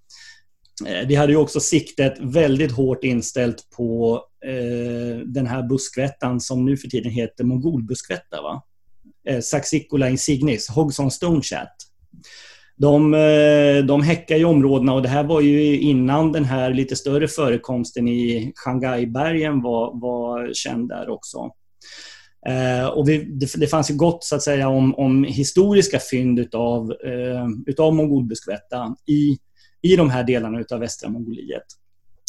Eh, 0.86 1.06
vi 1.06 1.14
hade 1.14 1.32
ju 1.32 1.38
också 1.38 1.60
siktet 1.60 2.14
väldigt 2.20 2.72
hårt 2.72 3.04
inställt 3.04 3.70
på 3.76 4.20
eh, 4.44 5.18
den 5.26 5.46
här 5.46 5.62
buskvättan 5.62 6.40
som 6.40 6.64
nu 6.64 6.76
för 6.76 6.88
tiden 6.88 7.12
heter 7.12 7.44
mongolbuskvätta. 7.44 8.42
Va? 8.42 8.62
Eh, 9.28 9.40
Saxicola 9.40 10.08
insignis, 10.08 10.68
Hogson 10.68 11.10
Stonechat. 11.10 11.76
De, 12.76 13.14
eh, 13.14 13.84
de 13.84 14.02
häckar 14.02 14.36
i 14.36 14.44
områdena 14.44 14.94
och 14.94 15.02
det 15.02 15.08
här 15.08 15.24
var 15.24 15.40
ju 15.40 15.80
innan 15.80 16.32
den 16.32 16.44
här 16.44 16.74
lite 16.74 16.96
större 16.96 17.28
förekomsten 17.28 18.08
i 18.08 18.52
Shanghaibergen 18.54 19.62
var, 19.62 20.00
var 20.00 20.50
känd 20.54 20.88
där 20.88 21.10
också. 21.10 21.50
Eh, 22.46 22.86
och 22.86 23.08
vi, 23.08 23.18
det, 23.24 23.46
det 23.56 23.66
fanns 23.66 23.90
ju 23.90 23.94
gott 23.94 24.24
så 24.24 24.36
att 24.36 24.42
säga 24.42 24.68
om, 24.68 24.94
om 24.94 25.24
historiska 25.24 25.98
fynd 26.10 26.38
utav, 26.38 26.92
eh, 26.92 27.46
utav 27.66 27.94
mongolbuskvätta 27.94 28.96
i, 29.06 29.38
i 29.82 29.96
de 29.96 30.10
här 30.10 30.24
delarna 30.24 30.60
utav 30.60 30.80
västra 30.80 31.08
Mongoliet. 31.08 31.64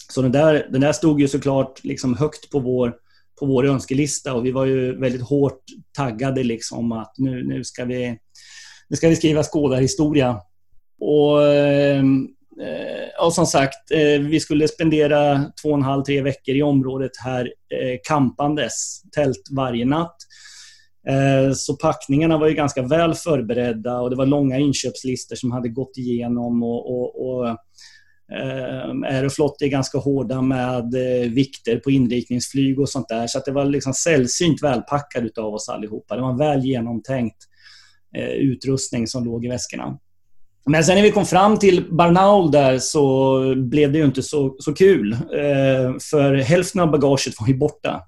Så 0.09 0.21
den 0.21 0.31
där, 0.31 0.67
den 0.69 0.81
där 0.81 0.93
stod 0.93 1.21
ju 1.21 1.27
såklart 1.27 1.83
liksom 1.83 2.17
högt 2.17 2.49
på 2.49 2.59
vår, 2.59 2.95
på 3.39 3.45
vår 3.45 3.65
önskelista 3.65 4.33
och 4.33 4.45
vi 4.45 4.51
var 4.51 4.65
ju 4.65 4.99
väldigt 4.99 5.21
hårt 5.21 5.63
taggade 5.91 6.43
liksom 6.43 6.91
att 6.91 7.13
nu, 7.17 7.43
nu, 7.43 7.63
ska, 7.63 7.85
vi, 7.85 8.19
nu 8.89 8.95
ska 8.97 9.09
vi 9.09 9.15
skriva 9.15 9.43
skådarhistoria. 9.43 10.41
Och, 10.99 11.47
ehm, 11.47 12.27
eh, 12.61 13.25
och 13.25 13.33
som 13.33 13.45
sagt, 13.45 13.91
eh, 13.91 14.19
vi 14.19 14.39
skulle 14.39 14.67
spendera 14.67 15.51
två 15.61 15.69
och 15.69 15.77
en 15.77 15.83
halv, 15.83 16.03
tre 16.03 16.21
veckor 16.21 16.55
i 16.55 16.63
området 16.63 17.11
här 17.23 17.45
eh, 17.45 17.99
kampandes, 18.03 19.01
tält 19.11 19.41
varje 19.51 19.85
natt. 19.85 20.15
Eh, 21.07 21.53
så 21.53 21.75
packningarna 21.75 22.37
var 22.37 22.47
ju 22.47 22.53
ganska 22.53 22.81
väl 22.81 23.13
förberedda 23.13 23.99
och 23.99 24.09
det 24.09 24.15
var 24.15 24.25
långa 24.25 24.57
inköpslistor 24.57 25.35
som 25.35 25.51
hade 25.51 25.69
gått 25.69 25.97
igenom 25.97 26.63
och, 26.63 26.91
och, 26.91 27.27
och 27.27 27.47
eh, 27.47 29.15
Aeroflot 29.15 29.61
är 29.61 29.67
ganska 29.67 29.97
hårda 29.97 30.41
med 30.41 30.95
eh, 30.95 31.29
vikter 31.29 31.77
på 31.77 31.91
inrikningsflyg 31.91 32.79
och 32.79 32.89
sånt 32.89 33.07
där. 33.07 33.27
Så 33.27 33.37
att 33.37 33.45
det 33.45 33.51
var 33.51 33.65
liksom 33.65 33.93
sällsynt 33.93 34.63
välpackad 34.63 35.25
utav 35.25 35.53
oss 35.53 35.69
allihopa. 35.69 36.15
Det 36.15 36.21
var 36.21 36.29
en 36.29 36.37
väl 36.37 36.65
genomtänkt 36.65 37.37
utrustning 38.39 39.07
som 39.07 39.25
låg 39.25 39.45
i 39.45 39.47
väskorna. 39.47 39.97
Men 40.65 40.83
sen 40.83 40.95
när 40.95 41.03
vi 41.03 41.11
kom 41.11 41.25
fram 41.25 41.57
till 41.57 41.85
Barnaul 41.91 42.51
där 42.51 42.79
så 42.79 43.39
blev 43.55 43.91
det 43.91 43.97
ju 43.97 44.05
inte 44.05 44.23
så, 44.23 44.55
så 44.59 44.73
kul. 44.73 45.17
För 46.11 46.35
hälften 46.35 46.81
av 46.81 46.91
bagaget 46.91 47.33
var 47.39 47.47
ju 47.47 47.57
borta. 47.57 48.01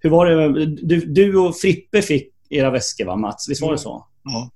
Hur 0.00 0.10
var 0.10 0.26
det? 0.26 0.66
Du, 0.66 1.00
du 1.00 1.38
och 1.38 1.56
Frippe 1.56 2.02
fick 2.02 2.32
era 2.50 2.70
väskor 2.70 3.04
va 3.04 3.16
Mats? 3.16 3.48
Visst 3.48 3.62
var 3.62 3.72
det 3.72 3.78
så? 3.78 4.06
Ja. 4.24 4.50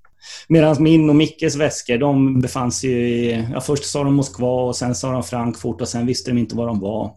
Medan 0.48 0.82
min 0.82 1.10
och 1.10 1.16
Mickes 1.16 1.56
väskor, 1.56 1.98
de 1.98 2.40
befann 2.40 2.72
sig 2.72 2.90
ju 2.90 3.08
i... 3.08 3.46
Ja, 3.52 3.60
först 3.60 3.84
sa 3.84 4.04
de 4.04 4.14
Moskva 4.14 4.62
och 4.62 4.76
sen 4.76 4.94
sa 4.94 5.12
de 5.12 5.22
Frankfurt 5.22 5.80
och 5.80 5.88
sen 5.88 6.06
visste 6.06 6.30
de 6.30 6.38
inte 6.38 6.56
var 6.56 6.66
de 6.66 6.80
var. 6.80 7.10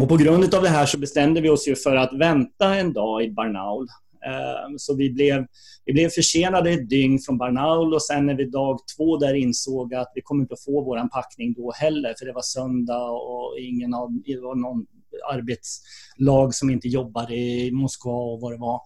Och 0.00 0.08
på 0.08 0.16
grund 0.16 0.54
av 0.54 0.62
det 0.62 0.68
här 0.68 0.86
så 0.86 0.98
bestämde 0.98 1.40
vi 1.40 1.48
oss 1.48 1.68
ju 1.68 1.76
för 1.76 1.96
att 1.96 2.12
vänta 2.12 2.74
en 2.74 2.92
dag 2.92 3.24
i 3.24 3.30
Barnaul. 3.30 3.86
Eh, 4.26 4.74
Så 4.76 4.94
vi 4.94 5.10
blev, 5.10 5.46
vi 5.84 5.92
blev 5.92 6.08
försenade 6.08 6.70
ett 6.70 6.90
dygn 6.90 7.18
från 7.18 7.38
Barnaul 7.38 7.94
och 7.94 8.02
sen 8.02 8.26
när 8.26 8.34
vi 8.34 8.44
dag 8.44 8.78
två 8.96 9.16
där 9.16 9.34
insåg 9.34 9.94
att 9.94 10.12
vi 10.14 10.20
kommer 10.20 10.42
inte 10.42 10.54
att 10.54 10.64
få 10.64 10.84
vår 10.84 11.08
packning 11.08 11.52
då 11.52 11.72
heller 11.72 12.14
för 12.18 12.26
det 12.26 12.32
var 12.32 12.42
söndag 12.42 13.10
och 13.10 13.58
ingen 13.58 13.94
av, 13.94 14.08
det 14.24 14.40
var 14.40 14.54
någon 14.54 14.86
arbetslag 15.28 16.54
som 16.54 16.70
inte 16.70 16.88
jobbade 16.88 17.34
i 17.34 17.70
Moskva 17.72 18.12
och 18.12 18.40
vad 18.40 18.52
det 18.52 18.58
var. 18.58 18.80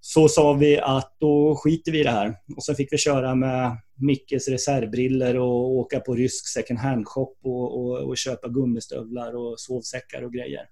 Så 0.00 0.28
sa 0.28 0.52
vi 0.52 0.78
att 0.78 1.16
då 1.20 1.56
skiter 1.56 1.92
vi 1.92 2.00
i 2.00 2.02
det 2.02 2.10
här. 2.10 2.34
Och 2.56 2.64
så 2.64 2.74
fick 2.74 2.92
vi 2.92 2.98
köra 2.98 3.34
med 3.34 3.76
Mickes 4.00 4.48
reservbriller 4.48 5.38
och 5.38 5.70
åka 5.70 6.00
på 6.00 6.14
rysk 6.14 6.48
second 6.48 6.78
hand-shop 6.78 7.36
och, 7.44 7.80
och, 7.80 8.08
och 8.08 8.16
köpa 8.16 8.48
gummistövlar 8.48 9.36
och 9.36 9.60
sovsäckar 9.60 10.22
och 10.22 10.32
grejer. 10.32 10.62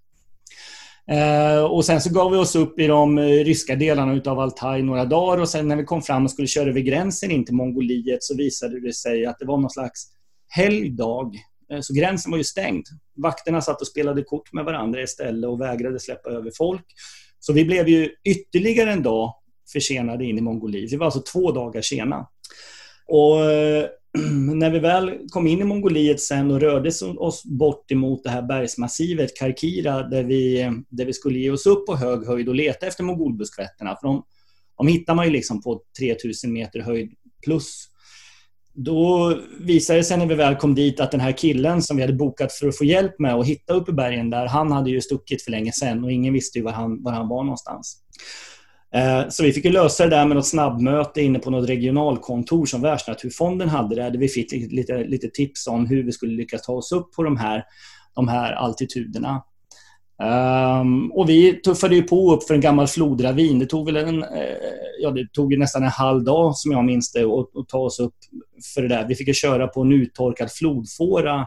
Eh, 1.10 1.64
och 1.64 1.84
sen 1.84 2.00
så 2.00 2.14
gav 2.14 2.30
vi 2.30 2.36
oss 2.38 2.56
upp 2.56 2.78
i 2.78 2.86
de 2.86 3.18
ryska 3.18 3.76
delarna 3.76 4.14
utav 4.14 4.38
Altaj 4.38 4.82
några 4.82 5.04
dagar 5.04 5.42
och 5.42 5.48
sen 5.48 5.68
när 5.68 5.76
vi 5.76 5.84
kom 5.84 6.02
fram 6.02 6.24
och 6.24 6.30
skulle 6.30 6.48
köra 6.48 6.70
över 6.70 6.80
gränsen 6.80 7.30
in 7.30 7.44
till 7.44 7.54
Mongoliet 7.54 8.22
så 8.22 8.36
visade 8.36 8.80
det 8.80 8.92
sig 8.92 9.26
att 9.26 9.38
det 9.38 9.46
var 9.46 9.58
någon 9.58 9.70
slags 9.70 10.06
helgdag. 10.48 11.32
Eh, 11.72 11.80
så 11.80 11.94
gränsen 11.94 12.30
var 12.30 12.38
ju 12.38 12.44
stängd. 12.44 12.86
Vakterna 13.16 13.60
satt 13.60 13.80
och 13.80 13.86
spelade 13.86 14.22
kort 14.22 14.52
med 14.52 14.64
varandra 14.64 15.02
istället 15.02 15.50
och 15.50 15.60
vägrade 15.60 16.00
släppa 16.00 16.30
över 16.30 16.50
folk. 16.56 16.86
Så 17.38 17.52
vi 17.52 17.64
blev 17.64 17.88
ju 17.88 18.10
ytterligare 18.24 18.92
en 18.92 19.02
dag 19.02 19.34
försenade 19.72 20.24
in 20.24 20.38
i 20.38 20.40
Mongoliet. 20.40 20.92
Vi 20.92 20.96
var 20.96 21.06
alltså 21.06 21.22
två 21.32 21.52
dagar 21.52 21.82
sena. 21.82 22.26
Och 23.06 23.44
eh, 23.44 23.86
när 24.54 24.70
vi 24.70 24.78
väl 24.78 25.18
kom 25.28 25.46
in 25.46 25.60
i 25.60 25.64
Mongoliet 25.64 26.20
sen 26.20 26.50
och 26.50 26.60
rörde 26.60 26.90
oss 27.18 27.44
bort 27.44 27.90
emot 27.90 28.24
det 28.24 28.30
här 28.30 28.42
bergsmassivet 28.42 29.36
Karkira 29.38 30.02
där 30.02 30.24
vi, 30.24 30.60
eh, 30.60 30.72
där 30.88 31.04
vi 31.04 31.12
skulle 31.12 31.38
ge 31.38 31.50
oss 31.50 31.66
upp 31.66 31.86
på 31.86 31.96
hög 31.96 32.26
höjd 32.26 32.48
och 32.48 32.54
leta 32.54 32.86
efter 32.86 33.04
mongolbuskvätterna. 33.04 33.96
För 34.00 34.06
de, 34.06 34.24
de 34.76 34.86
hittar 34.86 35.14
man 35.14 35.24
ju 35.24 35.30
liksom 35.30 35.62
på 35.62 35.82
3000 35.98 36.52
meter 36.52 36.80
höjd 36.80 37.10
plus. 37.44 37.88
Då 38.74 39.34
visade 39.60 39.98
det 39.98 40.04
sig 40.04 40.18
när 40.18 40.26
vi 40.26 40.34
väl 40.34 40.56
kom 40.56 40.74
dit 40.74 41.00
att 41.00 41.10
den 41.10 41.20
här 41.20 41.32
killen 41.32 41.82
som 41.82 41.96
vi 41.96 42.02
hade 42.02 42.14
bokat 42.14 42.52
för 42.52 42.68
att 42.68 42.78
få 42.78 42.84
hjälp 42.84 43.18
med 43.18 43.34
att 43.34 43.46
hitta 43.46 43.72
upp 43.72 43.88
i 43.88 43.92
bergen 43.92 44.30
där, 44.30 44.46
han 44.46 44.72
hade 44.72 44.90
ju 44.90 45.00
stuckit 45.00 45.42
för 45.42 45.50
länge 45.50 45.72
sedan 45.72 46.04
och 46.04 46.12
ingen 46.12 46.34
visste 46.34 46.58
ju 46.58 46.64
var 46.64 46.72
han, 46.72 47.02
var 47.02 47.12
han 47.12 47.28
var 47.28 47.42
någonstans. 47.42 47.98
Eh, 48.94 49.28
så 49.28 49.42
vi 49.42 49.52
fick 49.52 49.64
ju 49.64 49.70
lösa 49.70 50.04
det 50.04 50.16
där 50.16 50.26
med 50.26 50.36
något 50.36 50.46
snabbmöte 50.46 51.22
inne 51.22 51.38
på 51.38 51.50
något 51.50 51.68
regionalkontor 51.68 52.66
som 52.66 52.82
Världsnaturfonden 52.82 53.68
hade 53.68 53.94
där, 53.94 54.10
där 54.10 54.18
vi 54.18 54.28
fick 54.28 54.52
lite, 54.52 54.74
lite, 54.74 55.04
lite 55.04 55.28
tips 55.28 55.66
om 55.66 55.86
hur 55.86 56.02
vi 56.02 56.12
skulle 56.12 56.32
lyckas 56.32 56.62
ta 56.62 56.72
oss 56.72 56.92
upp 56.92 57.12
på 57.12 57.22
de 57.22 57.36
här, 57.36 57.64
de 58.14 58.28
här 58.28 58.52
altituderna. 58.52 59.42
Um, 60.22 61.12
och 61.12 61.28
vi 61.28 61.60
tuffade 61.60 61.94
ju 61.94 62.02
på 62.02 62.32
upp 62.32 62.42
för 62.42 62.54
en 62.54 62.60
gammal 62.60 62.86
flodravin. 62.86 63.58
Det 63.58 63.66
tog 63.66 63.86
väl 63.86 63.96
en, 63.96 64.22
eh, 64.22 64.28
ja, 65.00 65.10
det 65.10 65.32
tog 65.32 65.52
ju 65.52 65.58
nästan 65.58 65.82
en 65.82 65.88
halv 65.88 66.24
dag 66.24 66.56
som 66.56 66.72
jag 66.72 66.84
minns 66.84 67.12
det 67.12 67.24
att 67.24 67.56
att 67.56 67.68
ta 67.68 67.78
oss 67.78 68.00
upp 68.00 68.14
för 68.74 68.82
det 68.82 68.88
där. 68.88 69.08
Vi 69.08 69.14
fick 69.14 69.28
ju 69.28 69.34
köra 69.34 69.66
på 69.66 69.82
en 69.82 69.92
uttorkad 69.92 70.52
flodfåra 70.52 71.46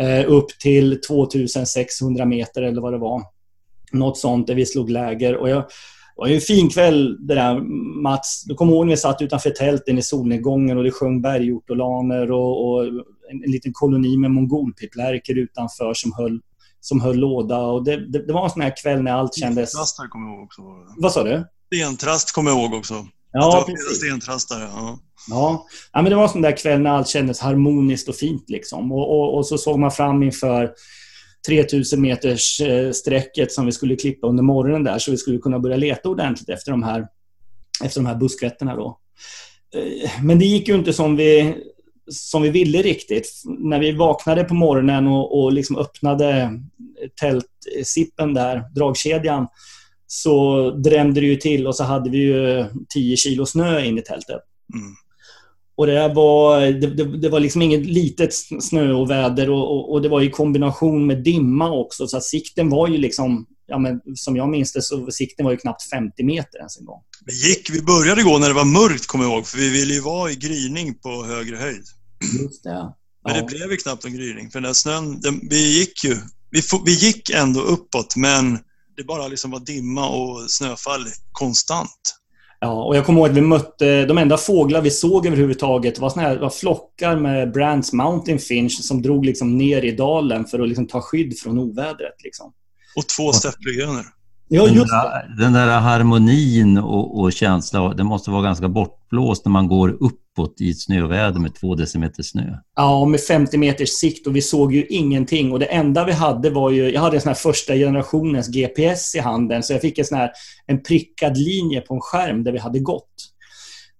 eh, 0.00 0.24
upp 0.30 0.48
till 0.60 1.00
2600 1.00 2.24
meter 2.24 2.62
eller 2.62 2.82
vad 2.82 2.92
det 2.92 2.98
var. 2.98 3.22
Något 3.92 4.18
sånt 4.18 4.46
där 4.46 4.54
vi 4.54 4.66
slog 4.66 4.90
läger. 4.90 5.36
Och 5.36 5.48
jag, 5.48 5.62
det 5.62 6.20
var 6.20 6.28
ju 6.28 6.34
en 6.34 6.40
fin 6.40 6.68
kväll 6.70 7.26
det 7.26 7.34
där 7.34 7.60
Mats. 8.02 8.44
Du 8.46 8.54
kommer 8.54 8.72
ihåg 8.72 8.86
när 8.86 8.92
vi 8.92 8.96
satt 8.96 9.22
utanför 9.22 9.50
tälten 9.50 9.98
i 9.98 10.02
solnedgången 10.02 10.78
och 10.78 10.84
det 10.84 10.90
sjöng 10.90 11.22
bergortolaner 11.22 12.32
och, 12.32 12.68
och 12.68 12.86
en, 12.86 13.44
en 13.44 13.50
liten 13.50 13.72
koloni 13.74 14.16
med 14.16 14.30
mongolpiplärker 14.30 15.38
utanför 15.38 15.94
som 15.94 16.12
höll, 16.12 16.40
som 16.80 17.00
höll 17.00 17.16
låda. 17.16 17.58
Och 17.58 17.84
det, 17.84 18.12
det, 18.12 18.26
det 18.26 18.32
var 18.32 18.44
en 18.44 18.50
sån 18.50 18.62
här 18.62 18.76
kväll 18.82 19.02
när 19.02 19.12
allt 19.12 19.34
kändes... 19.34 19.70
Stentrastar 19.70 20.08
kommer 20.08 20.26
jag 20.26 20.36
ihåg 20.36 20.44
också. 20.44 20.62
Vad 20.96 21.12
sa 21.12 21.24
du? 21.24 21.46
Stentrast 21.74 22.32
kommer 22.32 22.50
jag 22.50 22.60
ihåg 22.60 22.74
också. 22.74 23.06
Ja, 23.32 23.64
precis. 23.66 23.96
stentrastare. 23.96 24.62
Ja. 24.62 24.98
Ja. 25.30 25.66
ja, 25.92 26.02
men 26.02 26.10
det 26.10 26.16
var 26.16 26.22
en 26.22 26.28
sån 26.28 26.42
där 26.42 26.56
kväll 26.56 26.80
när 26.80 26.90
allt 26.90 27.08
kändes 27.08 27.40
harmoniskt 27.40 28.08
och 28.08 28.16
fint. 28.16 28.50
Liksom. 28.50 28.92
Och, 28.92 29.10
och, 29.10 29.36
och 29.36 29.46
så 29.46 29.58
såg 29.58 29.78
man 29.78 29.90
fram 29.90 30.22
inför 30.22 30.72
3000 31.46 32.00
meters 32.00 32.60
eh, 32.60 32.92
sträcket 32.92 33.52
som 33.52 33.66
vi 33.66 33.72
skulle 33.72 33.96
klippa 33.96 34.26
under 34.26 34.42
morgonen 34.42 34.84
där 34.84 34.98
så 34.98 35.10
vi 35.10 35.16
skulle 35.16 35.38
kunna 35.38 35.58
börja 35.58 35.76
leta 35.76 36.08
ordentligt 36.08 36.48
efter 36.48 36.70
de 36.70 36.82
här, 36.82 37.06
efter 37.84 38.00
de 38.00 38.06
här 38.06 38.14
buskrätterna. 38.14 38.76
Då. 38.76 38.98
Eh, 39.74 40.10
Men 40.22 40.38
det 40.38 40.44
gick 40.44 40.68
ju 40.68 40.74
inte 40.74 40.92
som 40.92 41.16
vi, 41.16 41.56
som 42.10 42.42
vi 42.42 42.48
ville 42.48 42.82
riktigt. 42.82 43.42
När 43.44 43.78
vi 43.78 43.92
vaknade 43.92 44.44
på 44.44 44.54
morgonen 44.54 45.06
och, 45.06 45.40
och 45.40 45.52
liksom 45.52 45.76
öppnade 45.76 46.60
tältsippen 47.20 48.34
där, 48.34 48.64
dragkedjan, 48.74 49.46
så 50.06 50.70
drämde 50.70 51.20
det 51.20 51.26
ju 51.26 51.36
till 51.36 51.66
och 51.66 51.76
så 51.76 51.84
hade 51.84 52.10
vi 52.10 52.18
ju 52.18 52.64
10 52.94 53.16
kilo 53.16 53.46
snö 53.46 53.84
in 53.84 53.98
i 53.98 54.02
tältet. 54.02 54.40
Mm. 54.74 54.94
Och 55.76 55.86
det, 55.86 56.12
var, 56.14 56.60
det, 56.60 56.86
det, 56.86 57.18
det 57.18 57.28
var 57.28 57.40
liksom 57.40 57.62
inget 57.62 57.86
litet 57.86 58.34
snö 58.60 58.92
och 58.92 59.10
väder 59.10 59.50
och, 59.50 59.76
och, 59.76 59.92
och 59.92 60.02
det 60.02 60.08
var 60.08 60.22
i 60.22 60.30
kombination 60.30 61.06
med 61.06 61.22
dimma 61.22 61.70
också. 61.70 62.06
Så 62.06 62.20
sikten 62.20 62.70
var 62.70 62.88
ju 62.88 62.98
liksom, 62.98 63.46
ja 63.66 63.78
men, 63.78 64.00
som 64.14 64.36
jag 64.36 64.48
minns 64.48 64.72
det, 64.72 64.82
så 64.82 65.10
sikten 65.10 65.44
var 65.44 65.52
ju 65.52 65.58
knappt 65.58 65.90
50 65.90 66.24
meter 66.24 66.58
ens 66.58 66.78
en 66.78 66.84
gång. 66.84 67.00
Vi, 67.24 67.48
gick, 67.48 67.70
vi 67.70 67.82
började 67.82 68.22
gå 68.22 68.38
när 68.38 68.48
det 68.48 68.54
var 68.54 68.64
mörkt 68.64 69.06
kommer 69.06 69.24
jag 69.24 69.32
ihåg, 69.32 69.46
för 69.46 69.58
vi 69.58 69.70
ville 69.70 69.94
ju 69.94 70.00
vara 70.00 70.30
i 70.30 70.34
gryning 70.34 70.94
på 70.94 71.24
högre 71.24 71.56
höjd. 71.56 71.84
Just 72.42 72.64
det. 72.64 72.70
Ja. 72.70 72.96
Men 73.24 73.34
det 73.34 73.42
blev 73.42 73.70
ju 73.70 73.76
knappt 73.76 74.04
en 74.04 74.14
gryning, 74.14 74.50
för 74.50 74.60
den 74.60 74.68
där 74.68 74.74
snön, 74.74 75.20
den, 75.20 75.40
vi 75.50 75.78
gick 75.78 76.04
ju, 76.04 76.16
vi, 76.50 76.62
vi 76.84 76.94
gick 76.94 77.30
ändå 77.30 77.60
uppåt, 77.60 78.16
men 78.16 78.58
det 78.96 79.04
bara 79.04 79.28
liksom 79.28 79.50
var 79.50 79.60
dimma 79.60 80.08
och 80.08 80.50
snöfall 80.50 81.06
konstant. 81.32 82.18
Ja, 82.60 82.84
och 82.84 82.96
jag 82.96 83.06
kommer 83.06 83.20
ihåg 83.20 83.28
att 83.28 83.36
vi 83.36 83.40
mötte... 83.40 84.06
De 84.06 84.18
enda 84.18 84.36
fåglar 84.36 84.80
vi 84.82 84.90
såg 84.90 85.26
överhuvudtaget 85.26 85.98
var, 85.98 86.10
såna 86.10 86.22
här, 86.22 86.38
var 86.38 86.50
flockar 86.50 87.16
med 87.16 87.52
Brands 87.52 87.92
Mountain 87.92 88.38
Finch 88.38 88.84
som 88.84 89.02
drog 89.02 89.26
liksom 89.26 89.58
ner 89.58 89.84
i 89.84 89.92
dalen 89.92 90.44
för 90.44 90.60
att 90.60 90.68
liksom 90.68 90.86
ta 90.86 91.00
skydd 91.00 91.38
från 91.38 91.58
ovädret. 91.58 92.22
Liksom. 92.24 92.52
Och 92.96 93.06
två 93.16 93.32
stäpplehönor. 93.32 94.04
Ja, 94.48 94.64
Den 94.64 94.74
just 94.74 94.90
det. 94.90 94.96
där, 94.96 95.44
den 95.44 95.52
där 95.52 95.80
harmonin 95.80 96.78
och, 96.78 97.20
och 97.20 97.32
känsla, 97.32 97.94
det 97.94 98.04
måste 98.04 98.30
vara 98.30 98.42
ganska 98.42 98.68
bortblåst 98.68 99.44
när 99.44 99.52
man 99.52 99.68
går 99.68 100.02
uppåt 100.38 100.60
i 100.60 100.70
ett 100.70 100.80
snöväder 100.80 101.40
med 101.40 101.54
två 101.54 101.74
decimeter 101.74 102.22
snö. 102.22 102.56
Ja, 102.76 103.04
med 103.04 103.20
50 103.20 103.58
meters 103.58 103.88
sikt 103.88 104.26
och 104.26 104.36
vi 104.36 104.42
såg 104.42 104.74
ju 104.74 104.86
ingenting. 104.86 105.52
Och 105.52 105.58
det 105.58 105.66
enda 105.66 106.04
vi 106.04 106.12
hade 106.12 106.50
var 106.50 106.70
ju... 106.70 106.90
Jag 106.90 107.00
hade 107.00 107.16
en 107.16 107.20
sån 107.20 107.28
här 107.28 107.34
första 107.34 107.74
generationens 107.74 108.48
GPS 108.48 109.14
i 109.14 109.18
handen 109.18 109.62
så 109.62 109.72
jag 109.72 109.80
fick 109.80 109.98
en 109.98 110.04
sån 110.04 110.18
här 110.18 110.30
en 110.66 110.82
prickad 110.82 111.36
linje 111.36 111.80
på 111.80 111.94
en 111.94 112.00
skärm 112.00 112.44
där 112.44 112.52
vi 112.52 112.58
hade 112.58 112.78
gått. 112.78 113.34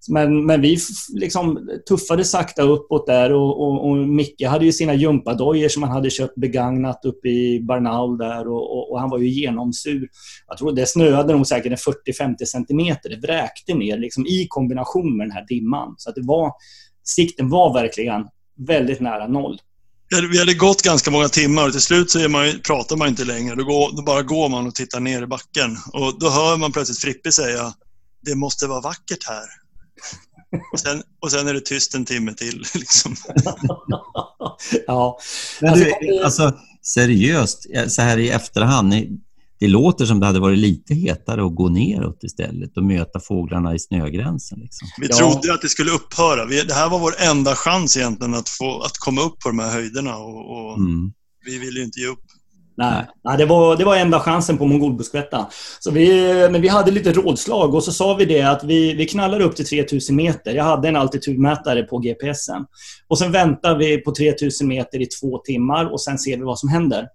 Men, 0.08 0.46
men 0.46 0.60
vi 0.60 0.78
liksom 1.14 1.68
tuffade 1.88 2.24
sakta 2.24 2.62
uppåt 2.62 3.06
där 3.06 3.32
och, 3.32 3.62
och, 3.62 3.88
och 3.88 3.96
Micke 3.96 4.46
hade 4.46 4.64
ju 4.64 4.72
sina 4.72 4.94
gympadojor 4.94 5.68
som 5.68 5.82
han 5.82 5.92
hade 5.92 6.10
köpt 6.10 6.34
begagnat 6.34 7.04
uppe 7.04 7.28
i 7.28 7.60
Barnaul 7.60 8.18
där 8.18 8.48
och, 8.48 8.76
och, 8.76 8.92
och 8.92 9.00
han 9.00 9.10
var 9.10 9.18
ju 9.18 9.28
genomsur. 9.28 10.08
Jag 10.48 10.58
tror 10.58 10.72
det 10.72 10.86
snöade 10.86 11.32
nog 11.32 11.46
säkert 11.46 11.72
40-50 11.72 12.44
centimeter. 12.44 13.10
Det 13.10 13.26
vräkte 13.26 13.74
ner 13.74 13.98
liksom 13.98 14.26
i 14.26 14.46
kombination 14.48 15.16
med 15.16 15.26
den 15.26 15.32
här 15.32 15.46
dimman. 15.48 15.94
Så 15.98 16.08
att 16.08 16.14
det 16.14 16.22
var, 16.24 16.52
sikten 17.04 17.48
var 17.48 17.74
verkligen 17.74 18.26
väldigt 18.66 19.00
nära 19.00 19.26
noll. 19.26 19.58
Vi 20.30 20.38
hade, 20.38 20.54
gått 20.54 20.82
ganska 20.82 21.10
många 21.10 21.28
timmar 21.28 21.66
och 21.66 21.72
till 21.72 21.80
slut 21.80 22.10
så 22.10 22.18
är 22.18 22.28
man, 22.28 22.60
pratar 22.66 22.96
man 22.96 23.08
inte 23.08 23.24
längre. 23.24 23.54
Då, 23.54 23.64
går, 23.64 23.96
då 23.96 24.02
bara 24.02 24.22
går 24.22 24.48
man 24.48 24.66
och 24.66 24.74
tittar 24.74 25.00
ner 25.00 25.22
i 25.22 25.26
backen. 25.26 25.76
Och 25.92 26.18
då 26.18 26.30
hör 26.30 26.56
man 26.56 26.72
plötsligt 26.72 26.98
Frippe 26.98 27.32
säga 27.32 27.72
det 28.22 28.34
måste 28.34 28.66
vara 28.66 28.80
vackert 28.80 29.28
här. 29.28 29.67
Och 30.72 30.80
sen, 30.80 31.02
och 31.20 31.30
sen 31.30 31.48
är 31.48 31.54
det 31.54 31.60
tyst 31.60 31.94
en 31.94 32.04
timme 32.04 32.34
till. 32.34 32.58
Liksom. 32.74 33.14
ja. 34.86 35.18
Men 35.60 35.70
Alltså, 35.70 35.84
du, 36.00 36.22
alltså 36.24 36.52
seriöst, 36.82 37.66
eh, 37.74 37.86
så 37.86 38.02
här 38.02 38.18
i 38.18 38.28
efterhand, 38.30 38.94
det 39.60 39.68
låter 39.68 40.06
som 40.06 40.20
det 40.20 40.26
hade 40.26 40.40
varit 40.40 40.58
lite 40.58 40.94
hetare 40.94 41.46
att 41.46 41.54
gå 41.54 41.68
neråt 41.68 42.24
istället 42.24 42.76
och 42.76 42.84
möta 42.84 43.20
fåglarna 43.20 43.74
i 43.74 43.78
snögränsen. 43.78 44.58
Liksom. 44.60 44.88
Vi 45.00 45.06
Ja. 45.10 45.16
trodde 45.16 45.54
att 45.54 45.62
det 45.62 45.68
skulle 45.68 45.90
upphöra. 45.90 46.44
Vi, 46.46 46.62
det 46.62 46.74
här 46.74 46.88
var 46.88 46.98
vår 46.98 47.14
enda 47.18 47.54
chans 47.54 47.96
egentligen 47.96 48.34
att, 48.34 48.48
få, 48.48 48.80
att 48.82 48.98
komma 48.98 49.20
upp 49.22 49.38
på 49.40 49.48
de 49.48 49.58
här 49.58 49.70
höjderna. 49.70 50.16
Och, 50.16 50.50
och 50.70 50.78
Mm. 50.78 51.12
Vi 51.44 51.58
ville 51.58 51.78
ju 51.78 51.84
inte 51.84 52.00
ge 52.00 52.06
upp. 52.06 52.24
Nej, 52.78 53.06
nej 53.24 53.38
det, 53.38 53.44
var, 53.44 53.76
det 53.76 53.84
var 53.84 53.96
enda 53.96 54.20
chansen 54.20 54.58
på 54.58 54.66
Mongolbuskvätta. 54.66 55.46
Så 55.80 55.90
vi, 55.90 56.32
men 56.50 56.62
vi 56.62 56.68
hade 56.68 56.90
lite 56.90 57.12
rådslag 57.12 57.74
och 57.74 57.84
så 57.84 57.92
sa 57.92 58.14
vi 58.14 58.24
det 58.24 58.42
att 58.42 58.64
vi, 58.64 58.94
vi 58.94 59.06
knallar 59.06 59.40
upp 59.40 59.56
till 59.56 59.66
3000 59.66 60.16
meter. 60.16 60.54
Jag 60.54 60.64
hade 60.64 60.88
en 60.88 60.96
altitudmätare 60.96 61.82
på 61.82 61.98
GPSen. 61.98 62.66
Och 63.08 63.18
sen 63.18 63.32
väntar 63.32 63.76
vi 63.78 63.98
på 63.98 64.14
3000 64.14 64.68
meter 64.68 65.02
i 65.02 65.06
två 65.06 65.38
timmar 65.38 65.92
och 65.92 66.00
sen 66.00 66.18
ser 66.18 66.36
vi 66.36 66.42
vad 66.42 66.58
som 66.58 66.68
händer. 66.68 67.08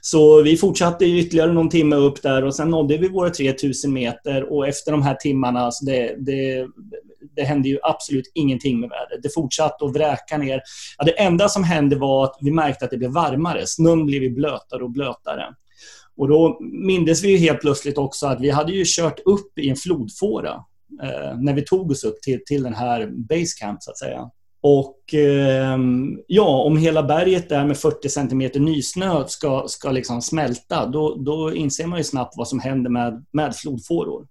Så 0.00 0.42
vi 0.42 0.56
fortsatte 0.56 1.04
ytterligare 1.04 1.52
någon 1.52 1.68
timme 1.68 1.96
upp 1.96 2.22
där 2.22 2.44
och 2.44 2.54
sen 2.54 2.70
nådde 2.70 2.96
vi 2.96 3.08
våra 3.08 3.30
3000 3.30 3.92
meter 3.92 4.52
och 4.52 4.68
efter 4.68 4.92
de 4.92 5.02
här 5.02 5.14
timmarna, 5.14 5.70
så 5.70 5.84
det, 5.84 6.16
det, 6.18 6.66
det 7.36 7.44
hände 7.44 7.68
ju 7.68 7.78
absolut 7.82 8.30
ingenting 8.34 8.80
med 8.80 8.90
vädret. 8.90 9.22
Det 9.22 9.34
fortsatte 9.34 9.84
att 9.84 9.94
vräka 9.94 10.38
ner. 10.38 10.60
Ja, 10.98 11.04
det 11.04 11.20
enda 11.20 11.48
som 11.48 11.64
hände 11.64 11.96
var 11.96 12.24
att 12.24 12.38
vi 12.40 12.50
märkte 12.50 12.84
att 12.84 12.90
det 12.90 12.98
blev 12.98 13.10
varmare. 13.10 13.66
Snön 13.66 14.06
blev 14.06 14.22
ju 14.22 14.30
blötare 14.30 14.84
och 14.84 14.90
blötare. 14.90 15.44
Och 16.16 16.28
då 16.28 16.58
mindes 16.60 17.24
vi 17.24 17.30
ju 17.30 17.36
helt 17.36 17.60
plötsligt 17.60 17.98
också 17.98 18.26
att 18.26 18.40
vi 18.40 18.50
hade 18.50 18.72
ju 18.72 18.84
kört 18.86 19.20
upp 19.24 19.58
i 19.58 19.68
en 19.68 19.76
flodfåra 19.76 20.52
eh, 21.02 21.38
när 21.38 21.54
vi 21.54 21.62
tog 21.62 21.90
oss 21.90 22.04
upp 22.04 22.20
till, 22.22 22.40
till 22.46 22.62
den 22.62 22.74
här 22.74 23.06
basecamp 23.06 23.82
så 23.82 23.90
att 23.90 23.98
säga. 23.98 24.30
Och 24.60 25.14
ehm, 25.14 26.18
ja, 26.26 26.62
om 26.62 26.76
hela 26.76 27.02
berget 27.02 27.48
där 27.48 27.66
med 27.66 27.78
40 27.78 28.08
cm 28.08 28.50
nysnö 28.54 29.24
ska, 29.26 29.64
ska 29.68 29.90
liksom 29.90 30.22
smälta, 30.22 30.86
då, 30.86 31.14
då 31.14 31.54
inser 31.54 31.86
man 31.86 31.98
ju 31.98 32.04
snabbt 32.04 32.34
vad 32.36 32.48
som 32.48 32.60
händer 32.60 32.90
med, 32.90 33.24
med 33.32 33.56
flodfåror. 33.56 34.26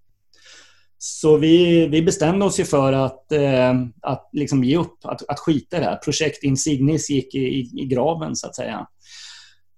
Så 0.97 1.37
vi, 1.37 1.87
vi 1.87 2.01
bestämde 2.01 2.45
oss 2.45 2.59
ju 2.59 2.65
för 2.65 2.93
att, 2.93 3.31
eh, 3.31 3.73
att 4.01 4.29
liksom 4.31 4.63
ge 4.63 4.77
upp, 4.77 4.97
att, 5.03 5.29
att 5.29 5.39
skita 5.39 5.77
i 5.77 5.79
det 5.79 5.85
här. 5.85 5.95
Projekt 5.95 6.43
Insignis 6.43 7.09
gick 7.09 7.35
i, 7.35 7.39
i, 7.39 7.81
i 7.81 7.85
graven 7.85 8.35
så 8.35 8.47
att 8.47 8.55
säga. 8.55 8.87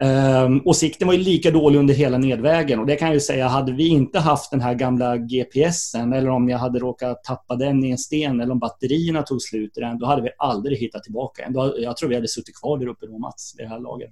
Um, 0.03 0.59
och 0.59 0.75
sikten 0.75 1.07
var 1.07 1.13
ju 1.13 1.19
lika 1.23 1.51
dålig 1.51 1.79
under 1.79 1.93
hela 1.93 2.17
nedvägen. 2.17 2.79
Och 2.79 2.85
det 2.85 2.95
kan 2.95 3.07
jag 3.07 3.15
ju 3.15 3.19
säga, 3.19 3.47
hade 3.47 3.71
vi 3.71 3.87
inte 3.87 4.19
haft 4.19 4.51
den 4.51 4.61
här 4.61 4.73
gamla 4.73 5.17
GPSen 5.17 6.13
eller 6.13 6.29
om 6.29 6.49
jag 6.49 6.57
hade 6.57 6.79
råkat 6.79 7.23
tappa 7.23 7.55
den 7.55 7.83
i 7.83 7.91
en 7.91 7.97
sten 7.97 8.41
eller 8.41 8.51
om 8.51 8.59
batterierna 8.59 9.23
tog 9.23 9.41
slut 9.41 9.77
i 9.77 9.81
den, 9.81 9.99
då 9.99 10.05
hade 10.05 10.21
vi 10.21 10.29
aldrig 10.37 10.77
hittat 10.77 11.03
tillbaka 11.03 11.49
den. 11.49 11.83
Jag 11.83 11.97
tror 11.97 12.09
vi 12.09 12.15
hade 12.15 12.27
suttit 12.27 12.55
kvar 12.55 12.77
där 12.77 12.87
uppe 12.87 13.05
då, 13.05 13.17
Mats, 13.17 13.55
i 13.59 13.61
det 13.61 13.69
här 13.69 13.79
laget. 13.79 14.11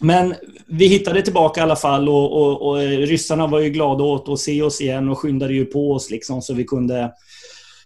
Men 0.00 0.34
vi 0.66 0.86
hittade 0.86 1.22
tillbaka 1.22 1.60
i 1.60 1.62
alla 1.62 1.76
fall 1.76 2.08
och, 2.08 2.32
och, 2.42 2.68
och 2.68 2.82
eh, 2.82 2.98
ryssarna 2.98 3.46
var 3.46 3.60
ju 3.60 3.70
glada 3.70 4.04
åt 4.04 4.28
att 4.28 4.38
se 4.38 4.62
oss 4.62 4.80
igen 4.80 5.08
och 5.08 5.18
skyndade 5.18 5.54
ju 5.54 5.64
på 5.64 5.92
oss 5.92 6.10
liksom 6.10 6.42
så 6.42 6.54
vi 6.54 6.64
kunde 6.64 7.12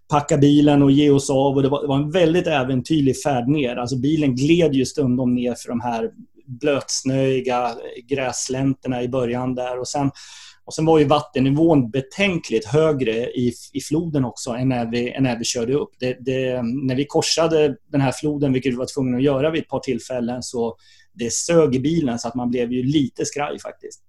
packa 0.08 0.36
bilen 0.36 0.82
och 0.82 0.90
ge 0.90 1.10
oss 1.10 1.30
av. 1.30 1.56
Och 1.56 1.62
det, 1.62 1.68
var, 1.68 1.82
det 1.82 1.88
var 1.88 1.96
en 1.96 2.10
väldigt 2.10 2.46
äventyrlig 2.46 3.22
färd 3.22 3.48
ner. 3.48 3.76
Alltså 3.76 3.96
bilen 3.96 4.36
gled 4.36 4.74
ju 4.74 4.86
stundom 4.86 5.34
ner 5.34 5.54
för 5.54 5.68
de 5.68 5.80
här 5.80 6.10
blötsnöiga 6.46 7.70
gräslänterna 8.08 9.02
i 9.02 9.08
början 9.08 9.54
där. 9.54 9.80
Och 9.80 9.88
sen, 9.88 10.10
och 10.64 10.74
sen 10.74 10.84
var 10.84 10.98
ju 10.98 11.04
vattennivån 11.04 11.90
betänkligt 11.90 12.66
högre 12.66 13.12
i, 13.12 13.52
i 13.72 13.80
floden 13.80 14.24
också 14.24 14.50
än 14.50 14.68
när 14.68 14.90
vi, 14.90 15.10
än 15.10 15.22
när 15.22 15.38
vi 15.38 15.44
körde 15.44 15.74
upp. 15.74 15.90
Det, 15.98 16.16
det, 16.20 16.62
när 16.62 16.94
vi 16.94 17.04
korsade 17.04 17.76
den 17.92 18.00
här 18.00 18.12
floden, 18.12 18.52
vilket 18.52 18.72
vi 18.72 18.76
var 18.76 18.94
tvungna 18.94 19.16
att 19.16 19.22
göra 19.22 19.50
vid 19.50 19.62
ett 19.62 19.68
par 19.68 19.80
tillfällen, 19.80 20.42
så 20.42 20.76
det 21.14 21.32
sög 21.32 21.74
i 21.74 21.80
bilen 21.80 22.18
så 22.18 22.28
att 22.28 22.34
man 22.34 22.50
blev 22.50 22.72
ju 22.72 22.82
lite 22.82 23.24
skraj 23.24 23.60
faktiskt. 23.60 24.00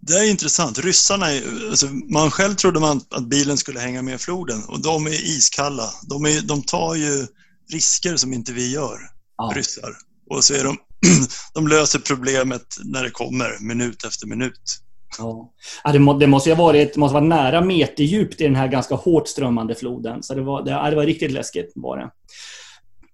Det 0.00 0.12
är 0.14 0.30
intressant. 0.30 0.78
Ryssarna, 0.78 1.26
alltså, 1.70 1.86
man 1.86 2.30
själv 2.30 2.54
trodde 2.54 2.80
man 2.80 3.00
att 3.10 3.28
bilen 3.28 3.56
skulle 3.56 3.80
hänga 3.80 4.02
med 4.02 4.20
floden 4.20 4.64
och 4.68 4.82
de 4.82 5.06
är 5.06 5.10
iskalla. 5.10 5.90
De, 6.08 6.24
är, 6.24 6.40
de 6.40 6.62
tar 6.62 6.94
ju 6.94 7.26
risker 7.72 8.16
som 8.16 8.32
inte 8.32 8.52
vi 8.52 8.72
gör, 8.72 8.98
Ja. 9.36 9.52
ryssar. 9.56 9.90
Och 10.30 10.44
så 10.44 10.54
är 10.54 10.64
de 10.64 10.76
de 11.54 11.68
löser 11.68 11.98
problemet 11.98 12.66
när 12.84 13.02
det 13.04 13.10
kommer, 13.10 13.58
minut 13.60 14.04
efter 14.04 14.26
minut. 14.26 14.60
Ja. 15.18 15.52
Ja, 15.84 15.92
det, 15.92 15.98
må, 15.98 16.18
det 16.18 16.26
måste 16.26 16.50
ha 16.50 16.64
varit, 16.64 16.96
måste 16.96 17.14
vara 17.14 17.24
nära 17.24 17.60
meterdjupt 17.60 18.40
i 18.40 18.44
den 18.44 18.56
här 18.56 18.68
ganska 18.68 18.94
hårt 18.94 19.28
strömmande 19.28 19.74
floden. 19.74 20.22
Så 20.22 20.34
det 20.34 20.42
var, 20.42 20.64
det, 20.64 20.70
ja, 20.70 20.90
det 20.90 20.96
var 20.96 21.06
riktigt 21.06 21.30
läskigt. 21.30 21.72
Var 21.74 21.96
det. 21.96 22.10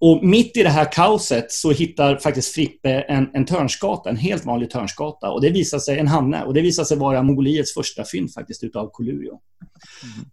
Och 0.00 0.24
mitt 0.24 0.56
i 0.56 0.62
det 0.62 0.68
här 0.68 0.92
kaoset 0.92 1.52
så 1.52 1.70
hittar 1.70 2.16
faktiskt 2.16 2.54
Frippe 2.54 2.90
en, 3.00 3.30
en 3.34 3.44
törnskata, 3.44 4.10
en 4.10 4.16
helt 4.16 4.44
vanlig 4.44 4.70
törnskata. 4.70 5.30
Och 5.30 5.40
det 5.40 5.50
visar 5.50 5.78
sig, 5.78 5.98
en 5.98 6.08
hamne, 6.08 6.42
och 6.44 6.54
det 6.54 6.60
visar 6.60 6.84
sig 6.84 6.96
vara 6.96 7.22
Mongoliets 7.22 7.74
första 7.74 8.04
fynd 8.04 8.32
faktiskt 8.32 8.64
utav 8.64 8.90
Kolurio. 8.92 9.38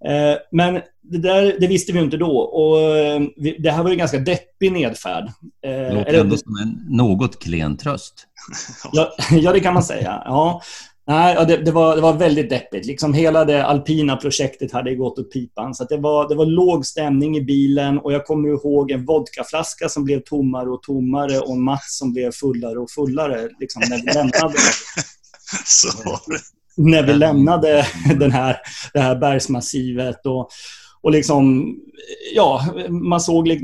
Mm. 0.03 0.31
Eh, 0.31 0.37
men 0.51 0.73
det, 1.01 1.17
där, 1.17 1.57
det 1.59 1.67
visste 1.67 1.91
vi 1.91 1.99
inte 1.99 2.17
då. 2.17 2.37
Och 2.37 2.81
eh, 2.81 3.21
vi, 3.37 3.57
det 3.59 3.71
här 3.71 3.83
var 3.83 3.91
en 3.91 3.97
ganska 3.97 4.19
deppig 4.19 4.71
nedfärd. 4.71 5.23
Eh, 5.65 5.71
det 5.71 5.93
låter 5.93 6.13
ändå 6.13 6.37
som 6.37 6.55
en 6.55 6.95
något 6.97 7.39
klen 7.39 7.77
tröst. 7.77 8.27
ja, 8.91 9.15
ja, 9.31 9.53
det 9.53 9.59
kan 9.59 9.73
man 9.73 9.83
säga. 9.83 10.21
Ja. 10.25 10.61
Nej, 11.07 11.35
ja, 11.35 11.45
det, 11.45 11.57
det, 11.57 11.71
var, 11.71 11.95
det 11.95 12.01
var 12.01 12.13
väldigt 12.13 12.49
deppigt. 12.49 12.85
Liksom 12.85 13.13
hela 13.13 13.45
det 13.45 13.65
alpina 13.65 14.15
projektet 14.15 14.71
hade 14.71 14.95
gått 14.95 15.19
åt 15.19 15.33
pipan. 15.33 15.75
Så 15.75 15.83
det, 15.83 15.97
var, 15.97 16.29
det 16.29 16.35
var 16.35 16.45
låg 16.45 16.85
stämning 16.85 17.37
i 17.37 17.41
bilen 17.41 17.97
och 17.97 18.13
jag 18.13 18.25
kommer 18.25 18.49
ihåg 18.49 18.91
en 18.91 19.05
vodkaflaska 19.05 19.89
som 19.89 20.03
blev 20.03 20.19
tommare 20.19 20.69
och 20.69 20.83
tommare 20.83 21.39
och 21.39 21.51
en 21.51 21.63
Mats 21.63 21.97
som 21.97 22.13
blev 22.13 22.31
fullare 22.31 22.79
och 22.79 22.91
fullare 22.91 23.49
liksom, 23.59 23.81
när 23.89 23.97
vi 23.97 24.13
lämnade. 24.13 24.53
Så 25.65 25.89
När 26.77 27.03
vi 27.03 27.13
lämnade 27.13 27.87
den 28.19 28.31
här, 28.31 28.57
det 28.93 28.99
här 28.99 29.15
bergsmassivet. 29.15 30.25
Och, 30.25 30.49
och 31.05 31.11
liksom, 31.11 31.75
ja, 32.35 32.65
man 32.89 33.21
såg 33.21 33.61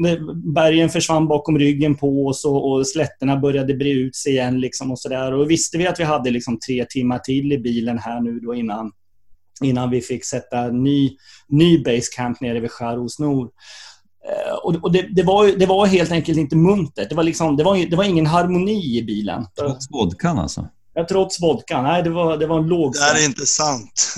bergen 0.55 0.89
försvann 0.89 1.27
bakom 1.27 1.59
ryggen 1.59 1.95
på 1.95 2.27
oss 2.27 2.45
och, 2.45 2.71
och 2.71 2.87
slätterna 2.87 3.37
började 3.37 3.73
bre 3.73 3.91
ut 3.91 4.15
sig 4.15 4.31
igen. 4.31 4.59
Liksom 4.59 4.91
och 4.91 4.99
så 4.99 5.09
där. 5.09 5.33
Och 5.33 5.51
visste 5.51 5.77
vi 5.77 5.87
att 5.87 5.99
vi 5.99 6.03
hade 6.03 6.31
liksom 6.31 6.59
tre 6.59 6.85
timmar 6.89 7.19
till 7.19 7.51
i 7.51 7.57
bilen 7.57 7.97
här 7.97 8.21
nu 8.21 8.39
då 8.39 8.55
innan, 8.55 8.91
innan 9.61 9.89
vi 9.89 10.01
fick 10.01 10.25
sätta 10.25 10.67
ny, 10.67 11.17
ny 11.47 11.83
basecamp 11.83 12.41
nere 12.41 12.59
vid 12.59 12.71
skär 12.71 12.99
och 12.99 13.11
snor. 13.11 13.49
Eh, 14.27 14.53
och, 14.63 14.75
och 14.75 14.91
det, 14.91 15.07
det, 15.11 15.23
var, 15.23 15.59
det 15.59 15.65
var 15.65 15.85
helt 15.85 16.11
enkelt 16.11 16.37
inte 16.37 16.55
muntert. 16.55 17.09
Det 17.09 17.15
var, 17.15 17.23
liksom, 17.23 17.57
det 17.57 17.63
var, 17.63 17.89
det 17.89 17.95
var 17.95 18.03
ingen 18.03 18.25
harmoni 18.25 18.97
i 18.97 19.03
bilen. 19.03 19.45
Trots 19.59 19.91
vodkan 19.91 20.39
alltså? 20.39 20.67
Ja, 21.01 21.07
trots 21.07 21.41
vodkan. 21.41 21.83
Nej, 21.83 22.03
det 22.03 22.09
var, 22.09 22.37
det 22.37 22.47
var 22.47 22.59
en 22.59 22.67
låg... 22.67 22.93
Det 22.93 22.99
här 22.99 23.21
är 23.21 23.25
inte 23.25 23.45
sant. 23.45 24.15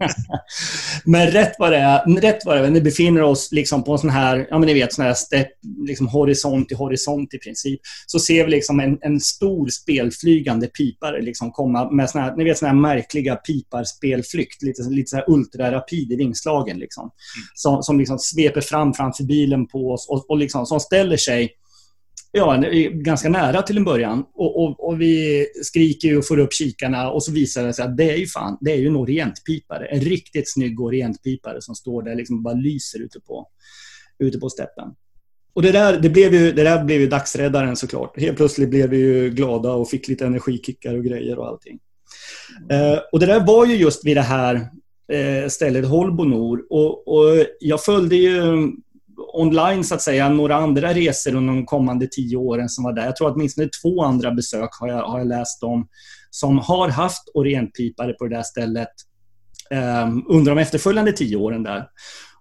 men 1.04 1.30
rätt 1.30 1.52
vad 1.58 1.72
det 1.72 1.78
är, 1.78 2.20
rätt 2.20 2.38
vad 2.44 2.56
det 2.56 2.66
är, 2.66 2.70
vi 2.70 2.80
befinner 2.80 3.22
oss 3.22 3.52
liksom 3.52 3.84
på 3.84 3.92
en 3.92 3.98
sån 3.98 4.10
här, 4.10 4.46
ja 4.50 4.58
men 4.58 4.66
ni 4.66 4.74
vet, 4.74 4.92
sån 4.92 5.04
här 5.04 5.14
step, 5.14 5.48
liksom 5.86 6.08
horisont 6.08 6.68
till 6.68 6.76
horisont 6.76 7.34
i 7.34 7.38
princip, 7.38 7.80
så 8.06 8.18
ser 8.18 8.44
vi 8.44 8.50
liksom 8.50 8.80
en, 8.80 8.98
en 9.00 9.20
stor 9.20 9.68
spelflygande 9.68 10.66
pipare 10.66 11.22
liksom 11.22 11.52
komma 11.52 11.90
med 11.90 12.10
såna 12.10 12.24
här, 12.24 12.36
ni 12.36 12.44
vet, 12.44 12.58
såna 12.58 12.72
här 12.72 12.78
märkliga 12.78 13.36
piparspelflykt, 13.36 14.62
lite, 14.62 14.82
lite 14.82 15.10
så 15.10 15.16
här 15.16 15.30
ultrarapid 15.30 16.12
i 16.12 16.16
vingslagen 16.16 16.78
liksom. 16.78 17.02
Mm. 17.02 17.46
Som, 17.54 17.82
som 17.82 17.98
liksom 17.98 18.18
sveper 18.18 18.60
fram 18.60 18.94
framför 18.94 19.24
bilen 19.24 19.66
på 19.66 19.92
oss 19.92 20.08
och, 20.08 20.30
och 20.30 20.38
liksom, 20.38 20.66
som 20.66 20.80
ställer 20.80 21.16
sig 21.16 21.56
ja, 22.32 22.66
eh, 22.66 22.90
ganska 22.90 23.28
nära 23.28 23.62
till 23.62 23.76
en 23.76 23.84
början. 23.84 24.24
Och, 24.34 24.62
och, 24.62 24.88
och, 24.88 25.00
vi 25.00 25.46
skriker 25.62 26.18
och 26.18 26.26
får 26.26 26.38
upp 26.38 26.52
kikarna 26.52 27.10
och 27.10 27.24
så 27.24 27.32
visar 27.32 27.66
det 27.66 27.72
sig 27.72 27.84
att 27.84 27.96
det 27.96 28.10
är 28.10 28.16
ju 28.16 28.26
fan, 28.26 28.58
det 28.60 28.72
är 28.72 28.76
ju 28.76 28.86
en 28.86 28.96
orientpipare. 28.96 29.86
En 29.86 30.00
riktigt 30.00 30.52
snygg 30.52 30.80
orientpipare 30.80 31.60
som 31.60 31.74
står 31.74 32.02
där 32.02 32.14
liksom 32.14 32.42
bara 32.42 32.54
lyser 32.54 33.02
ute 33.02 33.20
på, 33.20 33.48
ute 34.18 34.38
på 34.38 34.50
steppen. 34.50 34.88
Och 35.54 35.62
det 35.62 35.72
där, 35.72 36.00
det 36.00 36.08
blev 36.08 36.34
ju, 36.34 36.52
det 36.52 36.62
där 36.62 36.84
blev 36.84 37.00
ju 37.00 37.06
dagsräddaren 37.06 37.76
såklart. 37.76 38.20
Helt 38.20 38.36
plötsligt 38.36 38.70
blev 38.70 38.90
vi 38.90 38.96
ju 38.96 39.30
glada 39.30 39.72
och 39.72 39.88
fick 39.88 40.08
lite 40.08 40.26
energikickar 40.26 40.94
och 40.94 41.04
grejer 41.04 41.38
och 41.38 41.46
allting. 41.46 41.78
Eh, 42.70 42.98
och 43.12 43.20
det 43.20 43.26
där 43.26 43.46
var 43.46 43.66
ju 43.66 43.76
just 43.76 44.06
vid 44.06 44.16
det 44.16 44.22
här 44.22 44.54
eh, 45.12 45.48
stället 45.48 45.86
Holbonor. 45.86 46.66
Och, 46.70 47.08
och 47.08 47.46
jag 47.60 47.84
följde 47.84 48.16
ju 48.16 48.70
online 49.34 49.84
så 49.84 49.94
att 49.94 50.02
säga 50.02 50.28
några 50.28 50.56
andra 50.56 50.94
resor 50.94 51.34
under 51.34 51.54
de 51.54 51.66
kommande 51.66 52.06
tio 52.06 52.36
åren 52.36 52.68
som 52.68 52.84
var 52.84 52.92
där. 52.92 53.04
Jag 53.04 53.16
tror 53.16 53.28
att 53.28 53.34
åtminstone 53.34 53.68
två 53.82 54.04
andra 54.04 54.30
besök 54.30 54.70
har 54.80 54.88
jag, 54.88 55.02
har 55.02 55.18
jag 55.18 55.28
läst 55.28 55.62
om 55.62 55.88
som 56.30 56.58
har 56.58 56.88
haft 56.88 57.22
orientpipare 57.34 58.12
på 58.12 58.24
det 58.24 58.36
där 58.36 58.42
stället 58.42 58.88
um, 60.04 60.26
under 60.28 60.54
de 60.54 60.58
efterföljande 60.60 61.12
tio 61.12 61.36
åren 61.36 61.62
där. 61.62 61.86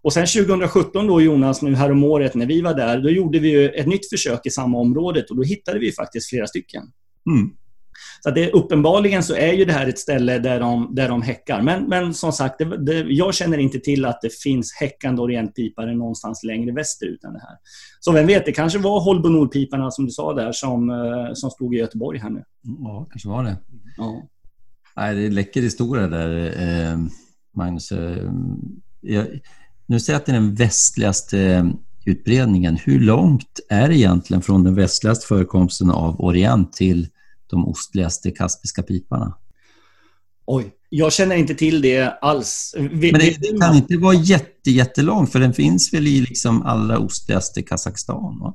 Och 0.01 0.13
sen 0.13 0.27
2017 0.27 1.07
då 1.07 1.21
Jonas, 1.21 1.61
nu 1.61 1.75
häromåret 1.75 2.35
när 2.35 2.45
vi 2.45 2.61
var 2.61 2.73
där, 2.73 3.01
då 3.01 3.09
gjorde 3.09 3.39
vi 3.39 3.65
ett 3.65 3.87
nytt 3.87 4.09
försök 4.09 4.45
i 4.45 4.49
samma 4.49 4.77
området 4.77 5.29
och 5.29 5.35
då 5.35 5.43
hittade 5.43 5.79
vi 5.79 5.91
faktiskt 5.91 6.29
flera 6.29 6.47
stycken. 6.47 6.83
Mm. 7.31 7.49
Så 8.23 8.31
det, 8.31 8.51
uppenbarligen 8.51 9.23
så 9.23 9.35
är 9.35 9.53
ju 9.53 9.65
det 9.65 9.73
här 9.73 9.87
ett 9.87 9.99
ställe 9.99 10.39
där 10.39 10.59
de, 10.59 10.95
där 10.95 11.09
de 11.09 11.21
häckar. 11.21 11.61
Men, 11.61 11.83
men 11.83 12.13
som 12.13 12.31
sagt, 12.31 12.57
det, 12.59 12.85
det, 12.85 12.99
jag 12.99 13.33
känner 13.33 13.57
inte 13.57 13.79
till 13.79 14.05
att 14.05 14.21
det 14.21 14.33
finns 14.33 14.73
häckande 14.73 15.21
orientpipare 15.21 15.95
någonstans 15.95 16.43
längre 16.43 16.71
västerut 16.71 17.23
än 17.23 17.33
det 17.33 17.39
här. 17.39 17.57
Så 17.99 18.11
vem 18.11 18.27
vet, 18.27 18.45
det 18.45 18.51
kanske 18.51 18.79
var 18.79 19.01
Holbonolpiparna 19.01 19.91
som 19.91 20.05
du 20.05 20.11
sa 20.11 20.33
där 20.33 20.51
som, 20.51 20.89
eh, 20.89 21.33
som 21.33 21.49
stod 21.49 21.75
i 21.75 21.77
Göteborg 21.77 22.19
här 22.19 22.29
nu. 22.29 22.43
Ja, 22.61 23.07
kanske 23.11 23.29
var 23.29 23.43
det. 23.43 23.57
Ja. 23.97 24.23
Nej, 24.95 25.15
det 25.15 25.25
är 25.25 25.29
läcker 25.29 25.61
historia 25.61 26.07
där, 26.07 26.61
eh, 26.61 26.99
Magnus. 27.55 27.91
Eh, 27.91 28.31
jag, 29.01 29.25
nu 29.85 29.99
säger 29.99 30.13
jag 30.13 30.19
att 30.19 30.25
det 30.25 30.31
är 30.31 30.33
den 30.33 30.55
västligaste 30.55 31.71
utbredningen. 32.05 32.77
Hur 32.77 32.99
långt 32.99 33.59
är 33.69 33.87
det 33.89 33.97
egentligen 33.97 34.41
från 34.41 34.63
den 34.63 34.75
västligaste 34.75 35.27
förekomsten 35.27 35.91
av 35.91 36.21
orient 36.21 36.73
till 36.73 37.07
de 37.51 37.67
ostligaste 37.67 38.31
kaspiska 38.31 38.83
piparna? 38.83 39.37
Oj, 40.45 40.71
jag 40.89 41.13
känner 41.13 41.35
inte 41.35 41.55
till 41.55 41.81
det 41.81 42.17
alls. 42.21 42.75
Men 42.77 42.99
det, 42.99 43.09
det 43.39 43.59
kan 43.59 43.75
inte 43.75 43.97
vara 43.97 44.13
jätte, 44.13 44.71
jättelång, 44.71 45.27
för 45.27 45.39
den 45.39 45.53
finns 45.53 45.93
väl 45.93 46.07
i 46.07 46.21
liksom 46.21 46.61
allra 46.61 46.99
ostligaste 46.99 47.61
Kazakstan? 47.61 48.39
Va? 48.39 48.53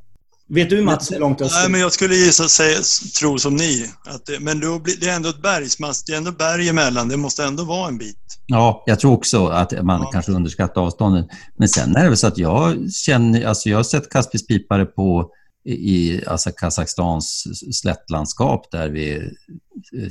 Vet 0.49 0.71
du 0.71 0.83
Mats 0.83 1.13
hur 1.13 1.19
långt 1.19 1.41
österut? 1.41 1.63
Nej, 1.63 1.71
men 1.71 1.81
jag 1.81 1.93
skulle 1.93 2.15
gissa 2.15 2.49
säga, 2.49 2.79
tro 3.21 3.39
som 3.39 3.57
ni. 3.57 3.91
Att 4.07 4.27
det, 4.27 4.41
men 4.41 4.61
då 4.61 4.79
blir 4.79 4.95
det 5.01 5.09
är 5.09 5.17
ändå 5.17 5.29
ett 5.29 5.43
bergsmass, 5.43 6.05
det 6.05 6.13
är 6.13 6.17
ändå 6.17 6.33
berg 6.33 6.69
emellan. 6.69 7.09
Det 7.09 7.17
måste 7.17 7.45
ändå 7.45 7.65
vara 7.65 7.89
en 7.89 7.99
bit. 7.99 8.39
Ja, 8.47 8.83
jag 8.87 9.01
tror 9.01 9.13
också 9.13 9.47
att 9.47 9.85
man 9.85 10.01
ja. 10.01 10.11
kanske 10.13 10.33
underskattar 10.33 10.81
avståndet. 10.81 11.27
Men 11.57 11.69
sen 11.69 11.97
är 11.97 12.03
det 12.03 12.09
väl 12.09 12.17
så 12.17 12.27
att 12.27 12.39
jag 12.39 12.93
känner, 12.93 13.45
alltså 13.45 13.69
jag 13.69 13.77
har 13.77 13.85
sett 13.85 14.11
kaspisk 14.11 14.49
pipare 14.49 14.85
på 14.85 15.31
i 15.67 16.21
alltså 16.27 16.51
Kazakstans 16.51 17.45
slättlandskap 17.81 18.71
där 18.71 18.89
vid 18.89 19.37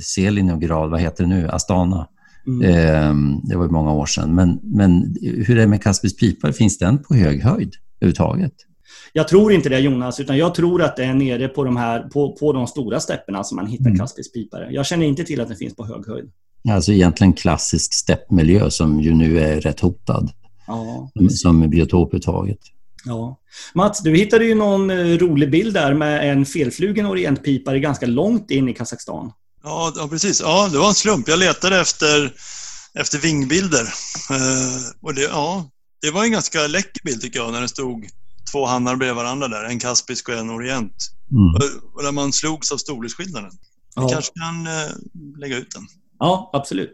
Selinograd, 0.02 0.90
vad 0.90 1.00
heter 1.00 1.24
det 1.24 1.28
nu, 1.28 1.48
Astana. 1.48 2.08
Mm. 2.46 2.62
Eh, 2.62 3.40
det 3.48 3.56
var 3.56 3.68
många 3.68 3.92
år 3.92 4.06
sedan. 4.06 4.34
Men, 4.34 4.60
men 4.62 5.16
hur 5.22 5.50
är 5.50 5.60
det 5.60 5.66
med 5.66 5.82
Kaspisk 5.82 6.20
pipare? 6.20 6.52
Finns 6.52 6.78
den 6.78 7.02
på 7.02 7.14
hög 7.14 7.42
höjd 7.42 7.74
överhuvudtaget? 8.00 8.52
Jag 9.12 9.28
tror 9.28 9.52
inte 9.52 9.68
det 9.68 9.78
Jonas, 9.78 10.20
utan 10.20 10.36
jag 10.36 10.54
tror 10.54 10.82
att 10.82 10.96
det 10.96 11.04
är 11.04 11.14
nere 11.14 11.48
på 11.48 11.64
de, 11.64 11.76
här, 11.76 12.00
på, 12.00 12.36
på 12.36 12.52
de 12.52 12.66
stora 12.66 13.00
stäpperna 13.00 13.44
som 13.44 13.56
man 13.56 13.66
hittar 13.66 13.86
mm. 13.86 13.98
Kaspisk 13.98 14.34
pipare. 14.34 14.68
Jag 14.70 14.86
känner 14.86 15.06
inte 15.06 15.24
till 15.24 15.40
att 15.40 15.48
den 15.48 15.56
finns 15.56 15.76
på 15.76 15.86
hög 15.86 16.06
höjd. 16.06 16.30
Alltså 16.70 16.92
egentligen 16.92 17.32
klassisk 17.32 17.94
steppmiljö 17.94 18.70
som 18.70 19.00
ju 19.00 19.14
nu 19.14 19.38
är 19.38 19.60
rätt 19.60 19.80
hotad. 19.80 20.30
Ja, 20.66 21.10
som 21.30 21.70
biotop 21.70 22.08
överhuvudtaget. 22.08 22.58
Ja. 23.06 23.40
Mats, 23.74 24.02
du 24.02 24.16
hittade 24.16 24.44
ju 24.44 24.54
någon 24.54 24.90
eh, 24.90 25.18
rolig 25.18 25.50
bild 25.50 25.74
där 25.74 25.94
med 25.94 26.32
en 26.32 26.46
felflugen 26.46 27.06
orientpipare 27.06 27.78
ganska 27.80 28.06
långt 28.06 28.50
in 28.50 28.68
i 28.68 28.74
Kazakstan. 28.74 29.32
Ja, 29.62 29.92
ja, 29.96 30.08
precis. 30.08 30.40
Ja, 30.40 30.68
det 30.72 30.78
var 30.78 30.88
en 30.88 30.94
slump. 30.94 31.28
Jag 31.28 31.38
letade 31.38 31.80
efter, 31.80 32.32
efter 32.98 33.18
vingbilder. 33.18 33.82
Eh, 34.30 35.02
och 35.02 35.14
det, 35.14 35.22
ja, 35.22 35.70
det 36.02 36.10
var 36.10 36.24
en 36.24 36.32
ganska 36.32 36.66
läcker 36.66 37.04
bild 37.04 37.20
tycker 37.20 37.38
jag 37.38 37.52
när 37.52 37.60
det 37.60 37.68
stod 37.68 38.06
två 38.52 38.66
hannar 38.66 38.96
bredvid 38.96 39.16
varandra 39.16 39.48
där. 39.48 39.64
En 39.64 39.78
kaspisk 39.78 40.28
och 40.28 40.34
en 40.34 40.50
orient. 40.50 40.96
Mm. 41.30 41.54
Och, 41.54 41.94
och 41.94 42.02
där 42.02 42.12
man 42.12 42.32
slogs 42.32 42.72
av 42.72 42.76
storleksskillnaden. 42.76 43.50
Vi 43.96 44.02
ja. 44.02 44.08
kanske 44.08 44.32
kan 44.40 44.66
eh, 44.66 44.90
lägga 45.40 45.56
ut 45.56 45.70
den. 45.74 45.86
Ja, 46.18 46.50
absolut. 46.52 46.90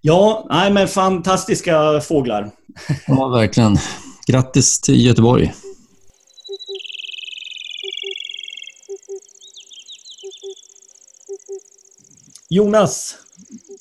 Ja, 0.00 0.46
nej 0.50 0.72
men 0.72 0.88
fantastiska 0.88 2.00
fåglar. 2.00 2.50
Ja, 3.06 3.28
verkligen. 3.28 3.78
Grattis 4.26 4.80
till 4.80 5.06
Göteborg! 5.06 5.54
Jonas, 12.50 13.16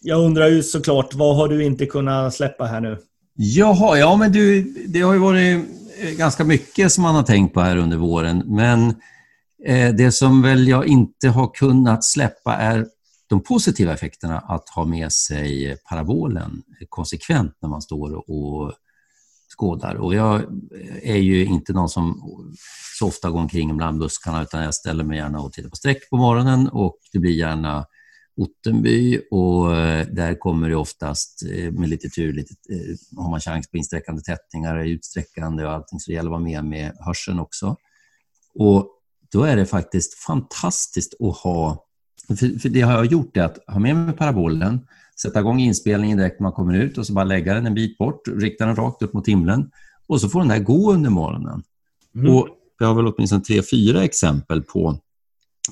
jag 0.02 0.20
undrar 0.26 0.48
ju 0.48 0.64
såklart, 0.64 1.14
vad 1.14 1.36
har 1.36 1.48
du 1.48 1.64
inte 1.64 1.86
kunnat 1.86 2.34
släppa 2.34 2.66
här 2.66 2.82
nu? 2.82 2.98
Jaha, 3.36 3.98
ja 3.98 4.16
men 4.16 4.32
du, 4.32 4.64
det 4.88 5.02
har 5.02 5.14
ju 5.14 5.20
varit 5.20 5.66
eh, 6.00 6.10
ganska 6.10 6.44
mycket 6.44 6.92
som 6.92 7.02
man 7.02 7.16
har 7.16 7.24
tänkt 7.24 7.54
på 7.54 7.62
här 7.62 7.78
under 7.78 7.98
våren, 7.98 8.44
men 8.46 8.89
eh, 9.66 9.96
det 9.96 10.12
som 10.12 10.42
väl 10.42 10.68
jag 10.68 10.88
inte 10.88 11.30
har 11.30 11.54
kunnat 11.54 12.04
släppa 12.04 12.56
är 12.56 12.86
de 13.30 13.44
positiva 13.44 13.94
effekterna 13.94 14.39
att 14.39 14.70
ha 14.70 14.86
med 14.86 15.12
sig 15.12 15.78
parabolen 15.89 16.62
konsekvent 16.89 17.58
när 17.62 17.70
man 17.70 17.82
står 17.82 18.30
och 18.32 18.74
skådar. 19.62 19.95
Och 19.95 20.16
jag 20.16 20.43
är 21.01 21.18
ju 21.18 21.45
inte 21.45 21.74
någon 21.74 21.89
som 21.89 22.22
så 22.99 23.07
ofta 23.07 23.30
går 23.30 23.39
omkring 23.39 23.78
bland 23.78 23.99
buskarna 23.99 24.41
utan 24.41 24.64
jag 24.64 24.74
ställer 24.74 25.03
mig 25.03 25.18
gärna 25.18 25.39
och 25.39 25.53
tittar 25.53 25.70
på 25.70 25.76
streck 25.76 26.09
på 26.09 26.18
morgonen 26.18 26.68
och 26.68 26.97
det 27.14 27.20
blir 27.20 27.32
gärna 27.32 27.86
Ottenby 28.36 29.22
och 29.32 29.78
eh, 29.78 30.07
där 30.07 30.36
kommer 30.36 30.70
det 30.70 30.76
oftast 30.76 31.43
eh, 31.43 31.72
med 31.72 31.89
lite 31.89 32.09
tur, 32.09 32.34
lite, 32.34 32.53
eh, 32.70 33.24
har 33.24 33.30
man 33.30 33.39
chans 33.39 33.72
på 33.72 33.78
insträckande 33.78 34.22
tättningar, 34.22 34.86
utsträckande 34.86 35.66
och 35.66 35.72
allting 35.72 35.99
så 35.99 36.12
det 36.12 36.16
gäller 36.16 36.30
att 36.30 36.32
vara 36.32 36.41
med 36.41 36.66
med 36.66 36.95
hörseln 36.99 37.39
också. 37.39 37.76
Och 38.55 38.89
då 39.32 39.43
är 39.43 39.55
det 39.55 39.66
faktiskt 39.66 40.14
fantastiskt 40.14 41.14
att 41.22 41.38
ha, 41.38 41.86
för, 42.28 42.59
för 42.59 42.70
det 42.70 42.82
har 42.82 42.93
jag 42.93 43.05
gjort, 43.05 43.38
är 43.38 43.41
att 43.41 43.57
ha 43.68 43.80
med 43.80 43.95
mig 43.95 44.16
parabolen, 44.16 44.88
sätta 45.22 45.39
igång 45.39 45.59
inspelningen 45.59 46.17
direkt 46.17 46.39
när 46.39 46.43
man 46.43 46.53
kommer 46.53 46.74
ut 46.74 46.97
och 46.97 47.07
så 47.07 47.13
bara 47.13 47.26
lägga 47.26 47.53
den 47.53 47.65
en 47.65 47.74
bit 47.74 47.97
bort, 47.97 48.28
rikta 48.28 48.65
den 48.65 48.76
rakt 48.76 49.01
upp 49.01 49.13
mot 49.13 49.28
himlen 49.28 49.69
och 50.07 50.22
så 50.22 50.30
får 50.30 50.39
den 50.39 50.49
där 50.49 50.59
gå 50.59 50.93
under 50.93 51.09
morgonen. 51.09 51.63
Mm. 52.15 52.36
Och 52.36 52.47
jag 52.80 52.88
har 52.88 52.95
väl 52.95 53.07
åtminstone 53.07 53.41
tre, 53.41 53.61
fyra 53.72 54.03
exempel 54.03 54.61
på 54.61 54.99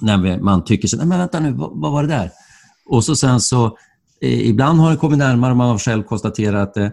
när 0.02 0.39
man 0.39 0.64
tycker 0.64 0.88
så, 0.88 0.97
nej 0.97 1.06
men 1.06 1.20
vänta 1.20 1.39
nu, 1.39 1.52
vad, 1.52 1.72
vad 1.74 1.91
var 1.91 2.04
det 2.04 2.10
där? 2.10 2.32
Och 2.86 3.04
så 3.04 3.16
sen 3.16 3.39
så, 3.39 3.78
eh, 4.22 4.47
ibland 4.50 4.80
har 4.80 4.91
det 4.91 4.97
kommit 4.97 5.18
närmare 5.18 5.52
och 5.52 5.58
man 5.58 5.70
har 5.70 5.78
själv 5.78 6.04
konstaterat 6.04 6.74
det. 6.74 6.91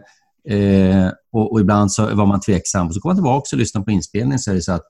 Eh, 0.49 1.13
och, 1.33 1.53
och, 1.53 1.61
ibland 1.61 1.93
så 1.93 2.15
var 2.15 2.27
man 2.27 2.41
tveksam. 2.41 2.87
Och 2.87 2.95
så 2.95 3.01
kommer 3.01 3.15
man 3.15 3.17
tillbaka 3.17 3.49
och 3.53 3.59
lyssnar 3.59 3.83
på 3.83 3.91
inspelningen 3.91 4.39
så 4.39 4.51
är 4.51 4.55
det 4.55 4.63
så 4.63 4.73
att 4.73 4.85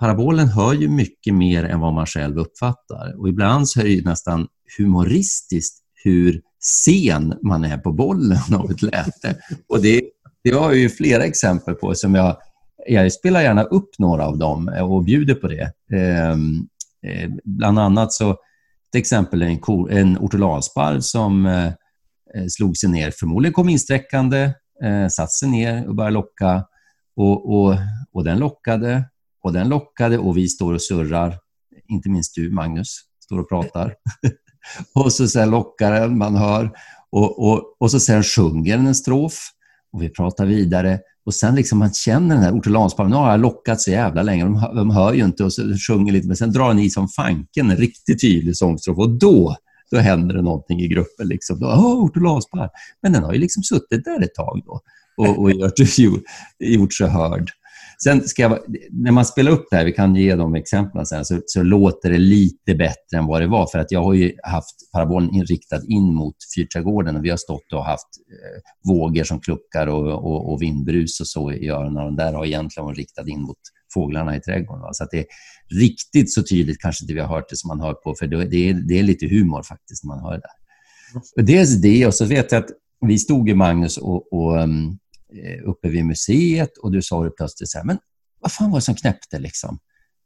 parabolen 0.00 0.48
hör 0.48 0.72
ju 0.72 0.88
mycket 0.88 1.34
mer 1.34 1.64
än 1.64 1.80
vad 1.80 1.94
man 1.94 2.06
själv 2.06 2.38
uppfattar. 2.38 3.20
Och 3.20 3.28
ibland 3.28 3.68
så 3.68 3.80
är 3.80 3.84
det 3.84 4.04
nästan 4.04 4.46
humoristiskt 4.78 5.82
hur 6.04 6.40
sen 6.60 7.38
man 7.42 7.64
är 7.64 7.78
på 7.78 7.92
bollen 7.92 8.54
av 8.54 8.70
ett 8.70 8.82
läte. 8.82 9.36
Och 9.68 9.82
det, 9.82 10.02
det 10.44 10.50
har 10.50 10.70
jag 10.70 10.76
ju 10.76 10.88
flera 10.88 11.24
exempel 11.24 11.74
på 11.74 11.94
som 11.94 12.14
jag, 12.14 12.36
jag 12.86 13.12
spelar 13.12 13.42
gärna 13.42 13.62
upp 13.62 13.90
några 13.98 14.26
av 14.26 14.38
dem 14.38 14.68
och 14.82 15.04
bjuder 15.04 15.34
på 15.34 15.48
det. 15.48 15.72
Eh, 15.92 16.30
eh, 17.10 17.30
bland 17.44 17.78
annat 17.78 18.12
så 18.12 18.36
till 18.92 19.00
exempel 19.00 19.42
en, 19.42 19.60
en 19.90 20.18
ortolansparv 20.18 21.00
som 21.00 21.46
eh, 21.46 21.72
slog 22.48 22.76
sig 22.76 22.90
ner, 22.90 23.10
förmodligen 23.10 23.52
kom 23.52 23.68
insträckande, 23.68 24.52
eh, 24.84 25.08
satte 25.08 25.32
sig 25.32 25.48
ner 25.48 25.88
och 25.88 25.94
började 25.94 26.14
locka. 26.14 26.64
Och, 27.16 27.54
och, 27.54 27.76
och 28.12 28.24
den 28.24 28.38
lockade 28.38 29.04
och 29.42 29.52
den 29.52 29.68
lockade 29.68 30.18
och 30.18 30.36
vi 30.36 30.48
står 30.48 30.74
och 30.74 30.82
surrar. 30.82 31.38
Inte 31.88 32.08
minst 32.08 32.34
du, 32.34 32.50
Magnus, 32.50 32.96
står 33.24 33.38
och 33.38 33.48
pratar. 33.48 33.94
och 34.94 35.12
så 35.12 35.28
så 35.28 35.44
lockar 35.44 35.92
den, 35.92 36.18
man 36.18 36.36
hör. 36.36 36.70
Och, 37.12 37.50
och, 37.50 37.76
och 37.80 37.90
så 37.90 38.00
sen 38.00 38.22
sjunger 38.22 38.76
den 38.76 38.86
en 38.86 38.94
strof 38.94 39.50
och 39.92 40.02
vi 40.02 40.08
pratar 40.08 40.46
vidare. 40.46 40.98
Och 41.24 41.34
sen 41.34 41.54
liksom 41.54 41.78
man 41.78 41.92
känner 41.92 42.34
den 42.34 42.44
här 42.44 42.52
ortolansparven, 42.52 43.10
nu 43.10 43.16
har 43.16 43.30
jag 43.30 43.40
lockat 43.40 43.80
så 43.80 43.90
jävla 43.90 44.22
länge, 44.22 44.44
de, 44.44 44.56
hör, 44.56 44.74
de 44.74 44.90
hör 44.90 45.12
ju 45.12 45.24
inte 45.24 45.44
och 45.44 45.52
så 45.52 45.62
sjunger 45.88 46.12
lite, 46.12 46.26
men 46.26 46.36
sen 46.36 46.52
drar 46.52 46.68
den 46.68 46.78
i 46.78 46.90
som 46.90 47.08
fanken 47.08 47.70
en 47.70 47.76
riktigt 47.76 48.20
tydlig 48.20 48.56
sångstrof 48.56 48.98
och 48.98 49.10
då, 49.10 49.56
då 49.90 49.98
händer 49.98 50.34
det 50.34 50.42
någonting 50.42 50.80
i 50.80 50.88
gruppen. 50.88 51.28
Liksom. 51.28 51.62
Åh, 51.62 52.04
ortolansparv! 52.04 52.68
Men 53.02 53.12
den 53.12 53.22
har 53.22 53.32
ju 53.32 53.38
liksom 53.38 53.62
suttit 53.62 54.04
där 54.04 54.22
ett 54.22 54.34
tag 54.34 54.62
då 54.66 54.80
och, 55.16 55.38
och 55.38 55.50
gjort, 55.50 55.72
gjort 56.58 56.94
sig 56.94 57.08
hörd. 57.08 57.50
Sen 58.04 58.28
ska 58.28 58.42
jag, 58.42 58.58
när 58.90 59.12
man 59.12 59.24
spelar 59.24 59.52
upp 59.52 59.66
det 59.70 59.76
här, 59.76 59.84
vi 59.84 59.92
kan 59.92 60.14
ge 60.14 60.34
de 60.34 60.54
exemplen 60.54 61.06
sen, 61.06 61.24
så, 61.24 61.40
så, 61.46 61.62
låter 61.62 62.10
det 62.10 62.18
lite 62.18 62.74
bättre 62.74 63.18
än 63.18 63.26
vad 63.26 63.40
det 63.40 63.46
var. 63.46 63.66
För 63.66 63.78
att 63.78 63.92
jag 63.92 64.02
har 64.02 64.14
ju 64.14 64.32
haft 64.42 64.92
parabolen 64.92 65.34
inriktad 65.34 65.80
in 65.88 66.14
mot 66.14 66.36
fyrträdgården 66.56 67.16
och 67.16 67.24
vi 67.24 67.30
har 67.30 67.36
stått 67.36 67.72
och 67.72 67.84
haft 67.84 68.08
eh, 68.30 68.90
vågor 68.92 69.24
som 69.24 69.40
kluckar 69.40 69.86
och, 69.86 70.12
och, 70.12 70.52
och, 70.52 70.62
vindbrus 70.62 71.20
och 71.20 71.26
så 71.26 71.52
i 71.52 71.68
öronen. 71.68 72.06
Och 72.06 72.16
där 72.16 72.32
har 72.32 72.46
egentligen 72.46 72.84
varit 72.84 72.98
riktad 72.98 73.28
in 73.28 73.42
mot 73.42 73.58
fåglarna 73.94 74.36
i 74.36 74.40
trädgården. 74.40 74.82
Va? 74.82 74.92
Så 74.92 75.04
att 75.04 75.10
det 75.10 75.18
är 75.18 75.26
riktigt 75.80 76.32
så 76.32 76.42
tydligt 76.42 76.80
kanske 76.80 77.04
inte 77.04 77.14
vi 77.14 77.20
har 77.20 77.28
hört 77.28 77.48
det 77.50 77.56
som 77.56 77.68
man 77.68 77.80
hör 77.80 77.94
på, 77.94 78.14
för 78.14 78.26
det 78.26 78.68
är, 78.68 78.74
det 78.88 78.98
är 78.98 79.02
lite 79.02 79.26
humor 79.26 79.62
faktiskt 79.62 80.04
när 80.04 80.08
man 80.08 80.24
hör 80.24 80.32
det 80.32 80.40
där. 80.40 80.60
Och 81.36 81.44
dels 81.44 81.80
det, 81.80 82.06
och 82.06 82.14
så 82.14 82.24
vet 82.24 82.52
jag 82.52 82.64
att 82.64 82.70
vi 83.06 83.18
stod 83.18 83.48
i 83.48 83.54
Magnus 83.54 83.98
och, 83.98 84.32
och 84.32 84.56
um, 84.56 84.98
Eh, 85.32 85.68
uppe 85.68 85.88
vid 85.88 86.04
museet 86.04 86.78
och 86.78 86.92
du 86.92 87.02
sa 87.02 87.24
det 87.24 87.30
plötsligt 87.30 87.70
så 87.70 87.78
här, 87.78 87.84
men 87.84 87.98
vad 88.40 88.52
fan 88.52 88.70
var 88.70 88.78
det 88.78 88.82
som 88.82 88.94
knäppte 88.94 89.38
liksom? 89.38 89.78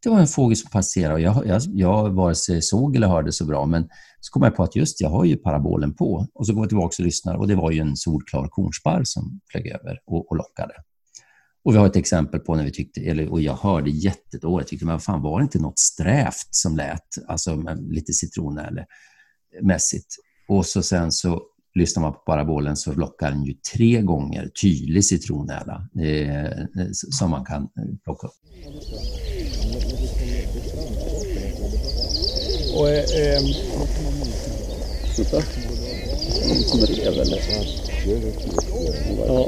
Det 0.03 0.11
var 0.11 0.21
en 0.21 0.27
fågel 0.27 0.57
som 0.57 0.71
passerade 0.71 1.15
och 1.15 1.21
jag, 1.21 1.47
jag, 1.47 1.63
jag 1.67 2.11
vare 2.11 2.35
sig 2.35 2.63
såg 2.63 2.97
eller 2.97 3.09
hörde 3.09 3.33
så 3.33 3.45
bra, 3.45 3.67
men 3.67 3.89
så 4.21 4.33
kom 4.33 4.43
jag 4.43 4.57
på 4.57 4.63
att 4.63 4.77
just 4.77 5.01
jag 5.01 5.09
har 5.09 5.25
ju 5.25 5.37
parabolen 5.37 5.95
på. 5.95 6.27
Och 6.35 6.47
så 6.47 6.53
går 6.53 6.63
jag 6.63 6.69
tillbaka 6.69 6.95
och 6.99 7.05
lyssnar 7.05 7.35
och 7.35 7.49
det 7.49 7.55
var 7.55 7.71
ju 7.71 7.81
en 7.81 7.97
solklar 7.97 8.49
kornsparv 8.49 9.05
som 9.05 9.41
flög 9.51 9.67
över 9.67 9.99
och, 10.07 10.31
och 10.31 10.37
lockade. 10.37 10.75
Och 11.65 11.75
vi 11.75 11.79
har 11.79 11.87
ett 11.87 11.97
exempel 11.97 12.41
på 12.41 12.55
när 12.55 12.65
vi 12.65 12.73
tyckte, 12.73 13.01
eller, 13.01 13.33
och 13.33 13.41
jag 13.41 13.55
hörde 13.55 13.91
jättedåligt, 13.91 14.71
tyckte 14.71 14.87
men 14.87 14.95
vad 14.95 15.03
fan 15.03 15.23
var 15.23 15.39
det 15.39 15.43
inte 15.43 15.59
något 15.59 15.79
strävt 15.79 16.49
som 16.51 16.77
lät, 16.77 17.09
alltså 17.29 17.63
lite 17.91 18.13
citronäle 18.13 18.87
mässigt. 19.63 20.17
Och 20.49 20.67
så 20.67 20.83
sen 20.83 21.13
så 21.13 21.43
lyssnar 21.75 22.03
man 22.03 22.12
på 22.12 22.18
parabolen 22.18 22.77
så 22.77 22.93
lockar 22.93 23.31
den 23.31 23.45
ju 23.45 23.55
tre 23.55 24.01
gånger 24.01 24.49
tydlig 24.49 25.05
citronäla 25.05 25.89
eh, 26.01 26.51
som 26.93 27.31
man 27.31 27.45
kan 27.45 27.68
plocka 28.05 28.27
upp. 28.27 28.35
Och, 32.77 32.89
eh, 32.89 33.41
Som 36.66 36.81
rev 36.81 37.12
eller? 37.12 37.41
Ja. 39.27 39.47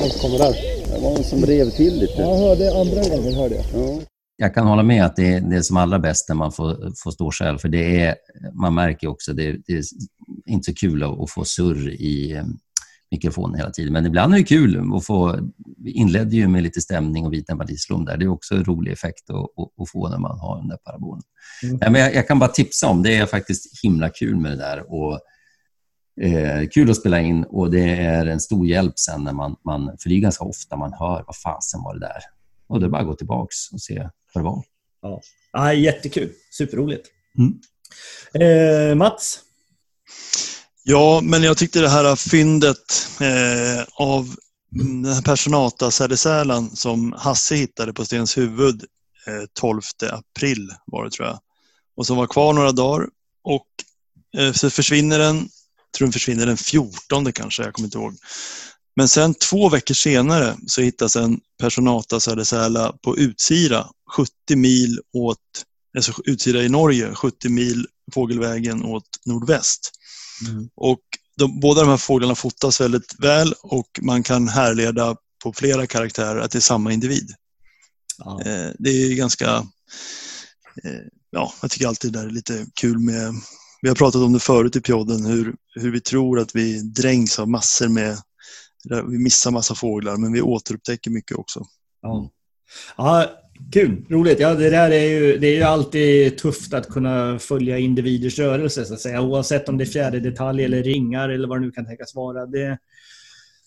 Han 0.00 0.10
kommer 0.20 0.38
där. 0.38 0.56
Det 0.92 1.00
var 1.02 1.10
någon 1.10 1.24
som 1.24 1.46
rev 1.46 1.70
till 1.70 1.98
lite. 1.98 2.20
jag 2.20 2.36
hörde 2.36 2.80
andra 2.80 3.16
gången, 3.16 3.34
hörde 3.34 3.54
jag. 3.54 3.64
Ja. 3.74 4.00
Jag 4.36 4.54
kan 4.54 4.66
hålla 4.66 4.82
med 4.82 5.04
att 5.04 5.16
det 5.16 5.32
är, 5.32 5.40
det 5.40 5.56
är 5.56 5.62
som 5.62 5.76
allra 5.76 5.98
bäst 5.98 6.28
när 6.28 6.36
man 6.36 6.52
får, 6.52 6.92
får 7.04 7.10
stå 7.10 7.30
själv, 7.30 7.58
för 7.58 7.68
det 7.68 8.00
är, 8.00 8.16
man 8.52 8.74
märker 8.74 9.08
också 9.08 9.32
det, 9.32 9.56
det 9.66 9.72
är 9.72 9.82
inte 10.46 10.64
så 10.64 10.74
kul 10.74 11.02
att, 11.02 11.30
få 11.30 11.44
surr 11.44 11.88
i 11.88 12.32
eh, 12.32 12.44
mikrofonen 13.10 13.56
hela 13.56 13.70
tiden. 13.70 13.92
Men 13.92 14.06
ibland 14.06 14.34
är 14.34 14.38
det 14.38 14.44
kul 14.44 14.94
att 14.96 15.06
få... 15.06 15.38
Vi 15.78 15.90
inledde 15.90 16.36
ju 16.36 16.48
med 16.48 16.62
lite 16.62 16.80
stämning 16.80 17.26
och 17.26 17.32
vita 17.32 17.56
badisslom 17.56 18.04
där. 18.04 18.16
Det 18.16 18.24
är 18.24 18.28
också 18.28 18.54
en 18.54 18.64
rolig 18.64 18.92
effekt 18.92 19.30
att, 19.30 19.36
att, 19.82 19.90
få 19.90 20.08
när 20.08 20.18
man 20.18 20.38
har 20.38 20.58
den 20.58 20.68
där 20.68 20.76
parabolen. 20.76 21.22
Mm. 21.62 21.78
Ja, 21.80 21.90
men 21.90 22.00
jag, 22.00 22.14
jag, 22.14 22.28
kan 22.28 22.38
bara 22.38 22.50
tipsa 22.50 22.88
om, 22.88 23.02
det 23.02 23.14
är 23.14 23.26
faktiskt 23.26 23.84
himla 23.84 24.10
kul 24.10 24.36
med 24.36 24.52
det 24.52 24.56
där. 24.56 24.92
Och, 24.92 25.20
eh, 26.20 26.68
kul 26.68 26.90
att 26.90 26.96
spela 26.96 27.20
in 27.20 27.44
och 27.44 27.70
det 27.70 27.90
är 27.90 28.26
en 28.26 28.40
stor 28.40 28.66
hjälp 28.66 28.98
sen 28.98 29.24
när 29.24 29.32
man, 29.32 29.56
man 29.64 29.96
för 29.98 30.08
det 30.08 30.14
är 30.14 30.20
ganska 30.20 30.44
ofta 30.44 30.76
man 30.76 30.92
hör 30.92 31.24
vad 31.26 31.36
fasen 31.36 31.82
var 31.82 31.94
det 31.94 32.00
där. 32.00 32.20
Och 32.66 32.80
det 32.80 32.86
är 32.86 32.90
bara 32.90 33.00
att 33.00 33.08
gå 33.08 33.14
tillbaka 33.14 33.50
och 33.72 33.80
se 33.80 34.08
vad 34.34 34.44
det 34.44 34.48
var. 34.48 34.64
Ja. 35.02 35.20
Ja, 35.52 35.72
jättekul. 35.72 36.32
Superroligt. 36.50 37.06
Mm. 37.38 37.60
Eh, 38.34 38.94
Mats? 38.94 39.40
Ja, 40.82 41.20
men 41.22 41.42
jag 41.42 41.56
tyckte 41.56 41.80
det 41.80 41.88
här 41.88 42.16
fyndet 42.16 43.08
eh, 43.20 43.84
av 43.92 44.36
den 44.70 45.04
här 45.04 45.22
personata 45.22 45.90
sädesärlan 45.90 46.76
som 46.76 47.12
Hasse 47.12 47.54
hittade 47.54 47.92
på 47.92 48.04
Stens 48.04 48.38
huvud 48.38 48.84
eh, 49.26 49.44
12 49.52 49.80
april 50.10 50.70
var 50.86 51.04
det 51.04 51.10
tror 51.10 51.28
jag. 51.28 51.38
Och 51.96 52.06
som 52.06 52.16
var 52.16 52.26
kvar 52.26 52.52
några 52.52 52.72
dagar 52.72 53.08
och 53.44 53.66
eh, 54.36 54.52
så 54.52 54.70
försvinner 54.70 55.18
den, 55.18 55.36
jag 55.36 55.92
tror 55.98 56.06
den 56.06 56.12
försvinner 56.12 56.46
den 56.46 56.56
14 56.56 57.32
kanske, 57.32 57.62
jag 57.62 57.74
kommer 57.74 57.86
inte 57.86 57.98
ihåg. 57.98 58.14
Men 58.96 59.08
sen 59.08 59.34
två 59.34 59.68
veckor 59.68 59.94
senare 59.94 60.56
så 60.66 60.80
hittas 60.80 61.16
en 61.16 61.40
Personata 61.60 62.20
sädesärla 62.20 62.92
på 63.02 63.18
Utsira, 63.18 63.86
70 64.16 64.56
mil 64.56 65.00
åt, 65.12 65.38
alltså 65.96 66.12
Utsira 66.24 66.62
i 66.62 66.68
Norge, 66.68 67.14
70 67.14 67.48
mil 67.48 67.86
fågelvägen 68.14 68.84
åt 68.84 69.06
nordväst. 69.24 69.90
Mm. 70.48 70.68
Och 70.76 71.00
de, 71.36 71.60
båda 71.60 71.80
de 71.80 71.90
här 71.90 71.96
fåglarna 71.96 72.34
fotas 72.34 72.80
väldigt 72.80 73.14
väl 73.18 73.54
och 73.62 74.00
man 74.02 74.22
kan 74.22 74.48
härleda 74.48 75.16
på 75.42 75.52
flera 75.52 75.86
karaktärer 75.86 76.40
att 76.40 76.50
det 76.50 76.58
är 76.58 76.60
samma 76.60 76.92
individ. 76.92 77.30
Ja. 78.18 78.40
Eh, 78.40 78.70
det 78.78 78.90
är 78.90 79.14
ganska... 79.14 79.46
Eh, 80.84 81.00
ja, 81.30 81.52
jag 81.62 81.70
tycker 81.70 81.88
alltid 81.88 82.12
det 82.12 82.20
är 82.20 82.30
lite 82.30 82.66
kul 82.80 82.98
med... 82.98 83.34
Vi 83.82 83.88
har 83.88 83.96
pratat 83.96 84.22
om 84.22 84.32
det 84.32 84.40
förut 84.40 84.76
i 84.76 84.80
podden, 84.80 85.26
hur, 85.26 85.54
hur 85.74 85.90
vi 85.90 86.00
tror 86.00 86.40
att 86.40 86.56
vi 86.56 86.80
dränks 86.80 87.38
av 87.38 87.48
massor 87.48 87.88
med... 87.88 88.18
Vi 89.08 89.18
missar 89.18 89.50
massa 89.50 89.74
fåglar, 89.74 90.16
men 90.16 90.32
vi 90.32 90.42
återupptäcker 90.42 91.10
mycket 91.10 91.36
också. 91.36 91.66
Ja. 92.02 92.30
Ja, 92.96 93.26
Kul, 93.72 94.04
roligt. 94.08 94.40
Ja, 94.40 94.54
det 94.54 94.70
där 94.70 94.90
är 94.90 95.04
ju, 95.04 95.38
det 95.38 95.46
är 95.46 95.54
ju 95.54 95.62
alltid 95.62 96.38
tufft 96.38 96.74
att 96.74 96.88
kunna 96.88 97.38
följa 97.38 97.78
individers 97.78 98.38
rörelse, 98.38 98.84
så 98.84 98.94
att 98.94 99.00
säga. 99.00 99.22
Oavsett 99.22 99.68
om 99.68 99.78
det 99.78 99.84
är 99.84 99.86
fjärde 99.86 100.20
detalj 100.20 100.64
eller 100.64 100.82
ringar 100.82 101.28
eller 101.28 101.48
vad 101.48 101.60
det 101.60 101.66
nu 101.66 101.70
kan 101.70 101.86
tänkas 101.86 102.14
vara. 102.14 102.46
Det... 102.46 102.78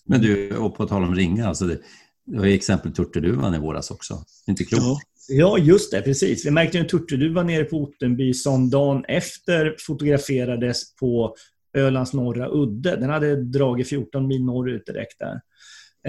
Men 0.04 0.20
du, 0.20 0.56
och 0.56 0.76
på 0.76 0.86
tal 0.86 1.04
om 1.04 1.14
ringar, 1.14 1.48
alltså 1.48 1.64
det, 1.64 1.78
det 2.26 2.38
var 2.38 2.46
ju 2.46 2.54
exempel 2.54 2.92
turturduvan 2.92 3.54
i 3.54 3.58
våras 3.58 3.90
också. 3.90 4.24
Inte 4.46 4.64
klokt. 4.64 4.84
Ja. 4.84 4.98
ja, 5.28 5.58
just 5.58 5.92
det. 5.92 6.02
Precis. 6.02 6.46
Vi 6.46 6.50
märkte 6.50 6.78
en 6.78 6.86
turturduva 6.86 7.42
nere 7.42 7.64
på 7.64 7.76
Ottenby 7.76 8.34
som 8.34 8.70
dagen 8.70 9.04
efter 9.04 9.76
fotograferades 9.78 10.96
på 10.96 11.34
Ölands 11.74 12.12
norra 12.12 12.48
udde. 12.48 12.96
Den 12.96 13.10
hade 13.10 13.42
dragit 13.42 13.88
14 13.88 14.26
mil 14.26 14.44
norrut 14.44 14.86
direkt 14.86 15.18
där. 15.18 15.40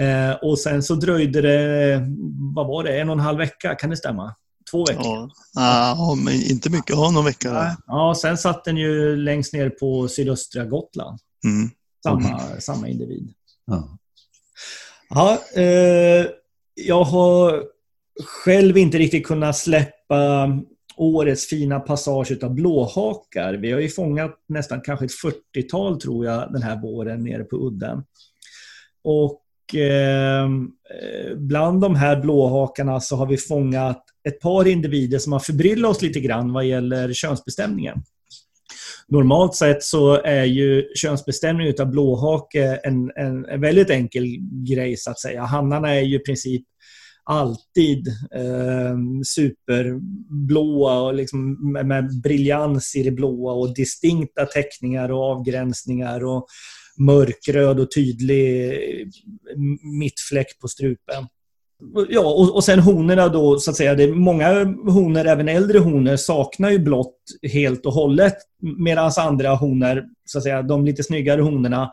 Eh, 0.00 0.32
och 0.42 0.58
sen 0.58 0.82
så 0.82 0.94
dröjde 0.94 1.40
det, 1.40 2.00
vad 2.54 2.66
var 2.66 2.84
det, 2.84 3.00
en 3.00 3.08
och 3.08 3.12
en 3.12 3.20
halv 3.20 3.38
vecka, 3.38 3.74
kan 3.74 3.90
det 3.90 3.96
stämma? 3.96 4.34
Två 4.70 4.84
veckor? 4.84 5.04
Ja, 5.04 5.30
ja 5.54 6.14
men 6.24 6.34
inte 6.34 6.70
mycket. 6.70 6.96
Ja, 6.96 7.10
någon 7.10 7.24
vecka. 7.24 7.76
Ja, 7.86 8.14
sen 8.22 8.38
satt 8.38 8.64
den 8.64 8.76
ju 8.76 9.16
längst 9.16 9.52
ner 9.52 9.70
på 9.70 10.08
sydöstra 10.08 10.64
Gotland. 10.64 11.18
Mm. 11.44 11.70
Samma, 12.02 12.40
samma 12.60 12.88
individ. 12.88 13.32
Ja. 13.66 13.98
Ja, 15.08 15.38
eh, 15.54 16.26
jag 16.74 17.04
har 17.04 17.64
själv 18.44 18.78
inte 18.78 18.98
riktigt 18.98 19.26
kunnat 19.26 19.56
släppa 19.56 20.48
årets 20.96 21.46
fina 21.46 21.80
passage 21.80 22.38
av 22.42 22.54
blåhakar. 22.54 23.54
Vi 23.54 23.72
har 23.72 23.80
ju 23.80 23.88
fångat 23.88 24.34
nästan 24.48 24.80
kanske 24.80 25.04
ett 25.04 25.12
40-tal 25.54 26.00
tror 26.00 26.26
jag 26.26 26.52
den 26.52 26.62
här 26.62 26.80
våren 26.82 27.24
nere 27.24 27.44
på 27.44 27.56
udden. 27.56 28.04
Och 29.04 29.41
Ehm, 29.74 30.68
eh, 31.00 31.36
bland 31.36 31.80
de 31.80 31.94
här 31.94 32.20
blåhakarna 32.20 33.00
så 33.00 33.16
har 33.16 33.26
vi 33.26 33.36
fångat 33.36 34.04
ett 34.28 34.40
par 34.40 34.68
individer 34.68 35.18
som 35.18 35.32
har 35.32 35.40
förbryllat 35.40 35.90
oss 35.90 36.02
lite 36.02 36.20
grann 36.20 36.52
vad 36.52 36.66
gäller 36.66 37.12
könsbestämningen. 37.12 38.02
Normalt 39.08 39.54
sett 39.54 39.82
så 39.82 40.22
är 40.22 40.44
ju 40.44 40.84
könsbestämning 40.94 41.72
av 41.80 41.90
blåhake 41.90 42.80
en, 42.84 43.10
en, 43.16 43.44
en 43.44 43.60
väldigt 43.60 43.90
enkel 43.90 44.26
grej 44.68 44.96
så 44.96 45.10
att 45.10 45.20
säga. 45.20 45.42
Hannarna 45.42 45.94
är 45.94 46.00
ju 46.00 46.16
i 46.16 46.24
princip 46.24 46.62
alltid 47.24 48.08
eh, 48.34 48.96
superblåa 49.24 51.00
och 51.00 51.14
liksom 51.14 51.72
med, 51.72 51.86
med 51.86 52.20
briljans 52.22 52.96
i 52.96 53.02
det 53.02 53.10
blåa 53.10 53.52
och 53.52 53.74
distinkta 53.74 54.46
teckningar 54.46 55.12
och 55.12 55.22
avgränsningar 55.22 56.24
och 56.24 56.46
mörkröd 57.04 57.80
och 57.80 57.92
tydlig 57.92 58.72
mittfläck 59.82 60.58
på 60.60 60.68
strupen. 60.68 61.26
Ja, 62.08 62.20
och, 62.20 62.54
och 62.54 62.64
sen 62.64 62.78
honorna 62.78 63.28
då, 63.28 63.58
så 63.58 63.70
att 63.70 63.76
säga. 63.76 63.94
Det 63.94 64.02
är 64.02 64.12
många 64.12 64.64
honor, 64.90 65.26
även 65.26 65.48
äldre 65.48 65.78
honor, 65.78 66.16
saknar 66.16 66.70
ju 66.70 66.78
blått 66.78 67.18
helt 67.52 67.86
och 67.86 67.92
hållet. 67.92 68.34
Medan 68.78 69.12
andra 69.18 69.54
honor, 69.54 70.04
så 70.24 70.38
att 70.38 70.44
säga, 70.44 70.62
de 70.62 70.84
lite 70.84 71.02
snyggare 71.02 71.42
honorna, 71.42 71.90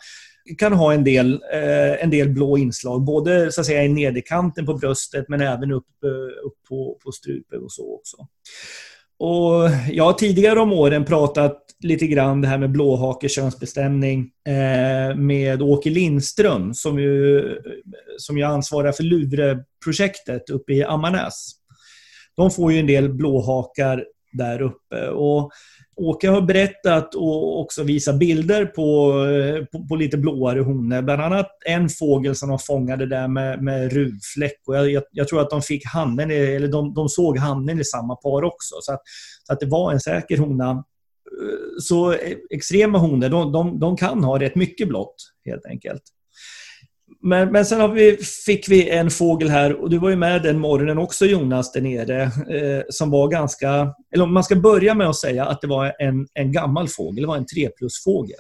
kan 0.57 0.74
ha 0.74 0.93
en 0.93 1.03
del, 1.03 1.34
eh, 1.53 2.03
en 2.03 2.10
del 2.10 2.30
blå 2.30 2.57
inslag. 2.57 3.03
Både 3.03 3.51
så 3.51 3.62
att 3.62 3.68
säga, 3.68 3.84
i 3.84 3.89
nederkanten 3.89 4.66
på 4.66 4.74
bröstet 4.74 5.26
men 5.28 5.41
även 5.41 5.72
upp, 5.72 6.03
eh, 6.03 6.45
upp 6.45 6.57
på, 6.70 6.97
på 7.03 7.12
strupen 7.12 7.64
och 7.64 7.72
så 7.72 7.95
också. 7.95 8.18
Och 9.20 9.70
jag 9.91 10.03
har 10.03 10.13
tidigare 10.13 10.59
om 10.59 10.74
åren 10.74 11.05
pratat 11.05 11.57
lite 11.80 12.07
grann 12.07 12.41
det 12.41 12.47
här 12.47 12.57
med 12.57 12.72
blåhake 12.72 13.30
könsbestämning 13.30 14.32
eh, 14.47 15.15
med 15.15 15.61
Åke 15.61 15.89
Lindström 15.89 16.74
som 16.74 16.99
ju, 16.99 17.43
som 18.17 18.38
ju 18.38 18.43
ansvarar 18.43 18.91
för 18.91 19.03
Luvreprojektet 19.03 20.49
uppe 20.49 20.74
i 20.74 20.84
Ammarnäs. 20.84 21.51
De 22.36 22.51
får 22.51 22.72
ju 22.72 22.80
en 22.80 22.88
del 22.88 23.13
blåhakar 23.13 24.05
där 24.32 24.61
uppe. 24.61 25.09
Och 25.09 25.51
Åke 25.99 26.29
har 26.29 26.41
berättat 26.41 27.15
och 27.15 27.59
också 27.59 27.83
visat 27.83 28.19
bilder 28.19 28.65
på, 28.65 29.13
eh, 29.25 29.65
på, 29.65 29.87
på, 29.87 29.95
lite 29.95 30.17
blåare 30.17 30.59
honor. 30.59 31.01
Bland 31.01 31.21
annat 31.21 31.47
en 31.65 31.89
fågel 31.89 32.35
som 32.35 32.49
de 32.49 32.59
fångade 32.59 33.05
där 33.05 33.27
med, 33.27 33.63
med 33.63 33.93
ruvfläck. 33.93 34.61
Och 34.67 34.75
jag, 34.75 34.91
jag, 34.91 35.03
jag, 35.11 35.27
tror 35.27 35.41
att 35.41 35.49
de 35.49 35.61
fick 35.61 35.85
hannen, 35.85 36.31
eller 36.31 36.67
de, 36.67 36.93
de 36.93 37.09
såg 37.09 37.37
hannen 37.37 37.79
i 37.79 37.83
samma 37.83 38.15
par 38.15 38.43
också. 38.43 38.75
Så 38.81 38.93
att, 38.93 39.01
så 39.47 39.53
att 39.53 39.59
det 39.59 39.65
var 39.65 39.91
en 39.91 39.99
säker 39.99 40.37
hona. 40.37 40.71
Eh, 40.71 41.79
så 41.81 42.13
e-, 42.13 42.37
extrema 42.49 42.97
honor, 42.97 43.29
de, 43.29 43.51
de, 43.51 43.79
de 43.79 43.97
kan 43.97 44.23
ha 44.23 44.39
rätt 44.39 44.55
mycket 44.55 44.87
blått 44.87 45.15
helt 45.45 45.65
enkelt. 45.65 46.01
Men, 47.22 47.51
men 47.51 47.65
sen 47.65 47.93
vi, 47.93 48.17
fick 48.45 48.70
vi 48.70 48.89
en 48.89 49.09
fågel 49.09 49.49
här, 49.49 49.82
och 49.82 49.89
du 49.89 49.97
var 49.97 50.09
ju 50.09 50.15
med 50.15 50.43
den 50.43 50.59
morgonen 50.59 50.97
också 50.97 51.26
Jonas, 51.26 51.72
där 51.72 51.82
nere, 51.82 52.22
eh, 52.24 52.84
som 52.89 53.11
var 53.11 53.28
ganska... 53.28 53.93
Eller 54.13 54.26
man 54.26 54.43
ska 54.43 54.55
börja 54.55 54.93
med 54.93 55.07
att 55.07 55.15
säga 55.15 55.45
att 55.45 55.61
det 55.61 55.67
var 55.67 55.95
en, 55.99 56.28
en 56.34 56.51
gammal 56.51 56.88
fågel, 56.88 57.22
det 57.22 57.28
var 57.28 57.38
en 57.38 57.45
3 57.45 57.70
plus-fågel. 57.70 58.39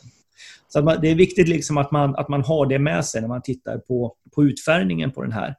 Så 0.67 0.81
man, 0.81 1.01
det 1.01 1.11
är 1.11 1.15
viktigt 1.15 1.47
liksom 1.47 1.77
att, 1.77 1.91
man, 1.91 2.15
att 2.15 2.29
man 2.29 2.43
har 2.43 2.65
det 2.65 2.79
med 2.79 3.05
sig 3.05 3.21
när 3.21 3.27
man 3.27 3.41
tittar 3.41 3.77
på, 3.77 4.15
på 4.35 4.43
utfärgningen 4.43 5.11
på 5.11 5.21
den 5.21 5.31
här. 5.31 5.55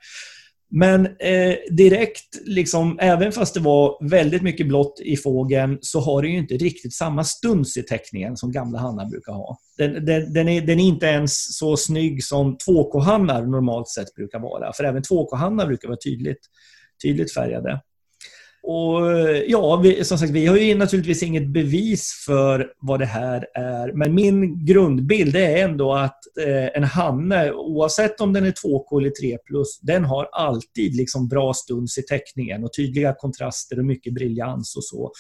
Men 0.73 1.07
eh, 1.07 1.55
direkt, 1.71 2.39
liksom, 2.45 2.99
även 3.01 3.33
fast 3.33 3.55
det 3.55 3.61
var 3.61 4.09
väldigt 4.11 4.43
mycket 4.43 4.68
blått 4.68 5.01
i 5.01 5.16
fågeln, 5.16 5.79
så 5.81 6.01
har 6.01 6.23
den 6.23 6.31
ju 6.31 6.39
inte 6.39 6.55
riktigt 6.55 6.95
samma 6.95 7.25
stuns 7.25 7.77
i 7.77 7.83
teckningen 7.83 8.37
som 8.37 8.53
gamla 8.53 8.79
hannar 8.79 9.07
brukar 9.07 9.33
ha. 9.33 9.59
Den, 9.79 10.05
den, 10.05 10.33
den, 10.33 10.49
är, 10.49 10.61
den 10.61 10.81
är 10.81 10.85
inte 10.85 11.07
ens 11.07 11.59
så 11.59 11.77
snygg 11.77 12.25
som 12.25 12.57
2K-hannar 12.57 13.47
normalt 13.47 13.89
sett 13.89 14.14
brukar 14.14 14.39
vara. 14.39 14.73
För 14.73 14.85
även 14.85 15.03
2K-hannar 15.03 15.66
brukar 15.66 15.89
vara 15.89 15.99
tydligt, 16.05 16.41
tydligt 17.03 17.35
färgade. 17.35 17.81
Och 18.63 19.13
eh, 19.13 19.43
ja, 19.47 19.77
vi, 19.77 20.05
som 20.05 20.19
sagt, 20.19 20.33
vi 20.33 20.47
har 20.47 20.57
ju 20.57 20.75
naturligtvis 20.75 21.23
inget 21.23 21.49
bevis 21.49 22.25
för 22.27 22.73
vad 22.81 23.01
det 23.01 23.07
här 23.07 23.47
är. 23.55 23.93
Men 23.93 24.15
min 24.15 24.65
grundbild 24.65 25.37
är 25.37 25.65
ändå 25.65 25.95
att 25.95 26.19
eh, 26.47 26.77
en 26.77 26.85
hanne, 26.85 27.53
oavsett 27.53 28.21
om 28.21 28.33
den 28.33 28.45
är 28.45 28.51
2K 28.51 29.01
eller 29.01 29.11
3 29.11 29.39
den 29.83 30.05
har 30.05 30.29
alltid 30.33 30.97
liksom 30.97 31.29
bra 31.29 31.55
stuns 31.55 31.99
i 31.99 32.03
teckningen 32.03 32.65
och 32.65 32.73
tydliga 32.73 33.15
kontraster 33.19 33.79
och 33.79 33.85
mycket 33.85 34.15
briljans 34.15 34.77
och 34.77 34.85
så. 34.85 35.13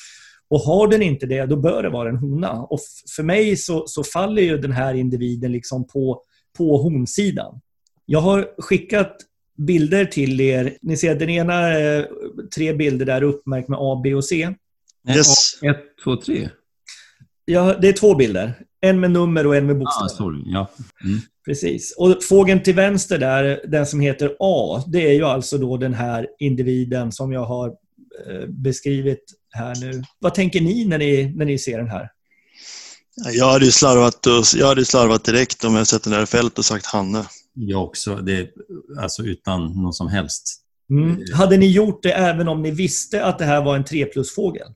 Och 0.50 0.60
har 0.60 0.88
den 0.88 1.02
inte 1.02 1.26
det, 1.26 1.46
då 1.46 1.56
bör 1.56 1.82
det 1.82 1.90
vara 1.90 2.08
en 2.08 2.16
hona. 2.16 2.62
Och 2.62 2.80
för 3.16 3.22
mig 3.22 3.56
så, 3.56 3.86
så 3.86 4.04
faller 4.04 4.42
ju 4.42 4.58
den 4.58 4.72
här 4.72 4.94
individen 4.94 5.52
liksom 5.52 5.86
på, 5.86 6.22
på 6.58 6.76
honsidan. 6.76 7.60
Jag 8.06 8.20
har 8.20 8.48
skickat 8.58 9.16
bilder 9.66 10.04
till 10.04 10.40
er. 10.40 10.76
Ni 10.82 10.96
ser 10.96 11.14
den 11.14 11.30
ena 11.30 11.54
är 11.54 12.08
tre 12.54 12.72
bilder 12.72 13.06
där 13.06 13.22
uppmärkt 13.22 13.68
med 13.68 13.78
A, 13.80 14.00
B 14.04 14.14
och 14.14 14.24
C. 14.24 14.54
Yes. 15.08 15.62
Ett, 15.62 15.80
två, 16.04 16.16
tre. 16.16 16.48
Ja, 17.44 17.76
det 17.80 17.88
är 17.88 17.92
två 17.92 18.14
bilder. 18.14 18.54
En 18.80 19.00
med 19.00 19.10
nummer 19.10 19.46
och 19.46 19.56
en 19.56 19.66
med 19.66 19.76
Ah, 19.76 19.78
bokstäver. 19.78 20.08
sorry. 20.08 20.42
Ja. 20.46 20.70
Mm. 21.04 21.20
Precis. 21.46 21.94
Och 21.98 22.22
fågeln 22.22 22.62
till 22.62 22.74
vänster 22.74 23.18
där, 23.18 23.60
den 23.68 23.86
som 23.86 24.00
heter 24.00 24.36
A, 24.38 24.84
det 24.86 25.08
är 25.08 25.12
ju 25.12 25.24
alltså 25.24 25.58
då 25.58 25.76
den 25.76 25.94
här 25.94 26.26
individen 26.38 27.12
som 27.12 27.32
jag 27.32 27.44
har 27.44 27.66
eh, 27.68 28.46
beskrivit 28.48 29.24
här 29.50 29.74
nu. 29.80 30.02
Vad 30.18 30.34
tänker 30.34 30.60
ni 30.60 30.84
när 30.84 30.98
ni, 30.98 31.32
när 31.36 31.44
ni 31.44 31.58
ser 31.58 31.78
den 31.78 31.88
här? 31.90 32.08
Jag 33.32 33.46
hade 33.52 33.64
ju 33.64 33.70
slarvat, 33.70 34.26
jag 34.56 34.66
hade 34.66 34.80
ju 34.80 34.84
slarvat 34.84 35.24
direkt 35.24 35.64
om 35.64 35.74
jag 35.74 35.86
sett 35.86 36.02
den 36.02 36.12
där 36.12 36.26
fält 36.26 36.58
och 36.58 36.64
sagt 36.64 36.86
Hanne. 36.86 37.24
Jag 37.54 37.84
också. 37.84 38.16
Det, 38.16 38.50
alltså 38.98 39.22
utan 39.22 39.82
någon 39.82 39.92
som 39.92 40.08
helst. 40.08 40.56
Mm. 40.90 41.18
Hade 41.34 41.56
ni 41.56 41.66
gjort 41.66 42.02
det 42.02 42.12
även 42.12 42.48
om 42.48 42.62
ni 42.62 42.70
visste 42.70 43.24
att 43.24 43.38
det 43.38 43.44
här 43.44 43.64
var 43.64 43.76
en 43.76 43.84
3 43.84 44.04
plus-fågel? 44.04 44.66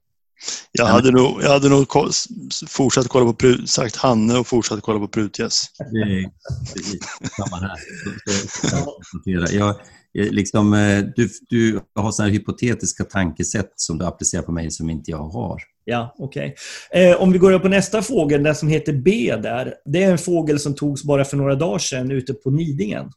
Jag 0.72 0.86
hade 0.86 1.10
nog, 1.10 1.42
jag 1.42 1.50
hade 1.50 1.68
nog 1.68 1.86
fortsatt 2.68 3.08
kolla 3.08 3.24
på 3.24 3.34
prut, 3.34 3.70
sagt 3.70 3.96
Hanne 3.96 4.38
och 4.38 4.46
fortsatt 4.46 4.82
kolla 4.82 4.98
på 4.98 5.08
prutgäss. 5.08 5.66
Det 5.92 5.98
är 5.98 6.30
samma 7.44 7.56
här. 7.56 7.78
Jag, 9.54 9.70
eh, 10.18 10.32
liksom, 10.32 10.74
eh, 10.74 11.04
du, 11.16 11.28
du 11.48 11.80
har 11.94 12.12
sådana 12.12 12.32
hypotetiska 12.32 13.04
tankesätt 13.04 13.72
som 13.76 13.98
du 13.98 14.04
applicerar 14.04 14.42
på 14.42 14.52
mig 14.52 14.70
som 14.70 14.90
inte 14.90 15.10
jag 15.10 15.28
har. 15.28 15.62
Ja, 15.84 16.14
okej. 16.18 16.54
Eh, 16.90 17.22
om 17.22 17.32
vi 17.32 17.38
går 17.38 17.52
upp 17.52 17.62
på 17.62 17.68
nästa 17.68 18.02
fågel, 18.02 18.42
den 18.42 18.54
som 18.54 18.68
heter 18.68 18.92
B 18.92 19.36
där. 19.42 19.74
Det 19.84 20.02
är 20.02 20.10
en 20.10 20.18
fågel 20.18 20.58
som 20.58 20.74
togs 20.74 21.04
bara 21.04 21.24
för 21.24 21.36
några 21.36 21.54
dagar 21.54 21.78
sedan 21.78 22.10
ute 22.10 22.34
på 22.34 22.50
Nidingen. 22.50 23.10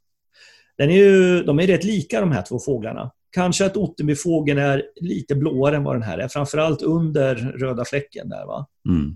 Den 0.77 0.89
är 0.89 0.95
ju, 0.95 1.43
de 1.43 1.59
är 1.59 1.67
rätt 1.67 1.83
lika 1.83 2.21
de 2.21 2.31
här 2.31 2.41
två 2.41 2.59
fåglarna. 2.59 3.11
Kanske 3.31 3.65
att 3.65 3.77
Ottenbyfågeln 3.77 4.59
är 4.59 4.83
lite 5.01 5.35
blåare 5.35 5.75
än 5.75 5.83
vad 5.83 5.95
den 5.95 6.03
här 6.03 6.17
är. 6.17 6.27
Framförallt 6.27 6.81
under 6.81 7.35
röda 7.35 7.85
fläcken 7.85 8.29
där. 8.29 8.45
Va? 8.45 8.67
Mm. 8.89 9.15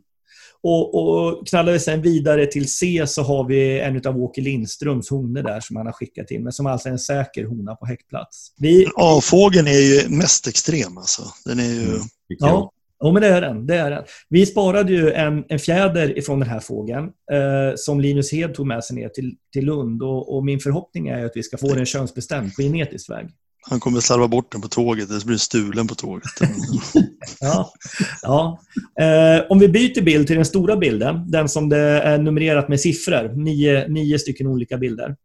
Och, 0.64 0.95
och 0.95 1.48
knallar 1.48 1.73
vi 1.73 1.80
sen 1.80 2.02
vidare 2.02 2.45
till 2.45 2.72
C 2.72 3.03
så 3.07 3.22
har 3.22 3.48
vi 3.48 3.80
en 3.80 4.02
av 4.06 4.18
Åke 4.18 4.41
Lindströms 4.41 5.10
honor 5.10 5.44
där 5.44 5.60
som 5.60 5.76
han 5.76 5.86
har 5.86 5.94
skickat 5.94 6.32
in. 6.32 6.44
Men 6.44 6.52
som 6.52 6.65
alltså 6.65 6.88
är 6.88 6.91
en 6.91 6.99
säker 6.99 7.45
hona 7.45 7.76
på 7.76 7.86
häckplats. 7.86 8.53
Vi, 8.57 8.88
A-fågeln 8.95 9.68
är 9.68 9.72
ju 9.72 10.10
mest 10.10 10.48
extrem 10.48 10.98
alltså. 10.98 11.23
Den 11.45 11.60
är 11.60 11.73
ju... 11.73 11.88
Mm. 11.88 12.02
Ja, 12.28 12.72
ja 13.02 13.11
men 13.11 13.22
det 13.22 13.28
är 13.28 13.41
den. 13.41 13.68
Det 13.68 13.76
är 13.76 13.91
den. 13.91 14.03
Vi 14.30 14.45
sparade 14.45 14.94
ju 14.94 15.11
en, 15.11 15.44
en 15.49 15.60
fjäder 15.60 16.18
ifrån 16.18 16.40
den 16.40 16.49
här 16.49 16.60
fågeln 16.60 17.06
eh, 17.32 17.76
som 17.76 18.02
Linus 18.02 18.32
Hed 18.32 18.53
tog 18.53 18.68
med 18.68 18.84
sig 18.84 18.95
ner 18.95 19.10
till, 19.10 19.36
till 19.53 19.65
Lund. 19.65 20.03
Och, 20.03 20.36
och 20.36 20.45
min 20.45 20.60
förhoppning 20.60 21.07
är 21.07 21.26
att 21.26 21.32
vi 21.36 21.44
ska 21.44 21.57
få 21.57 21.73
den 21.73 21.86
könsbestämd 21.86 22.56
på 22.56 22.61
genetisk 22.61 23.10
väg. 23.10 23.28
Han 23.69 23.80
kommer 23.80 23.99
slarva 23.99 24.28
bort 24.28 24.52
den 24.52 24.61
på 24.61 24.68
tåget, 24.68 25.10
eller 25.10 25.19
så 25.19 25.26
blir 25.26 25.34
den 25.34 25.40
stulen 25.40 25.88
på 25.88 25.95
tåget. 25.95 26.32
Ja. 27.40 27.73
ja. 28.22 28.60
Eh, 29.02 29.45
om 29.49 29.60
vi 29.60 29.68
byter 29.68 30.02
bild 30.02 30.28
till 30.28 30.36
den 30.36 30.45
stora 30.45 30.78
bilden, 30.78 31.32
den 31.32 31.49
som 31.49 31.69
det 31.69 31.78
är 31.78 32.18
numrerat 32.18 32.69
med 32.69 32.80
siffror, 32.80 33.44
nio, 33.44 33.88
nio 33.88 34.19
stycken 34.19 34.48
olika 34.48 34.78
bilder. 34.78 35.15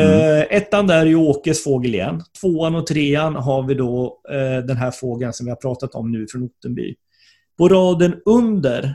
Mm. 0.00 0.40
Eh, 0.40 0.46
ettan 0.50 0.86
där 0.86 1.00
är 1.00 1.06
ju 1.06 1.16
Åkes 1.16 1.64
fågel 1.64 1.94
igen. 1.94 2.22
Tvåan 2.40 2.74
och 2.74 2.86
trean 2.86 3.34
har 3.34 3.62
vi 3.62 3.74
då 3.74 4.20
eh, 4.30 4.64
den 4.64 4.76
här 4.76 4.90
fågeln 4.90 5.32
som 5.32 5.46
vi 5.46 5.50
har 5.50 5.56
pratat 5.56 5.94
om 5.94 6.12
nu 6.12 6.26
från 6.32 6.42
Ottenby. 6.42 6.94
På 7.58 7.68
raden 7.68 8.14
under 8.24 8.94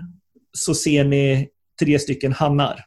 så 0.58 0.76
ser 0.76 1.04
ni 1.04 1.50
tre 1.80 2.00
stycken 2.00 2.34
hannar. 2.34 2.80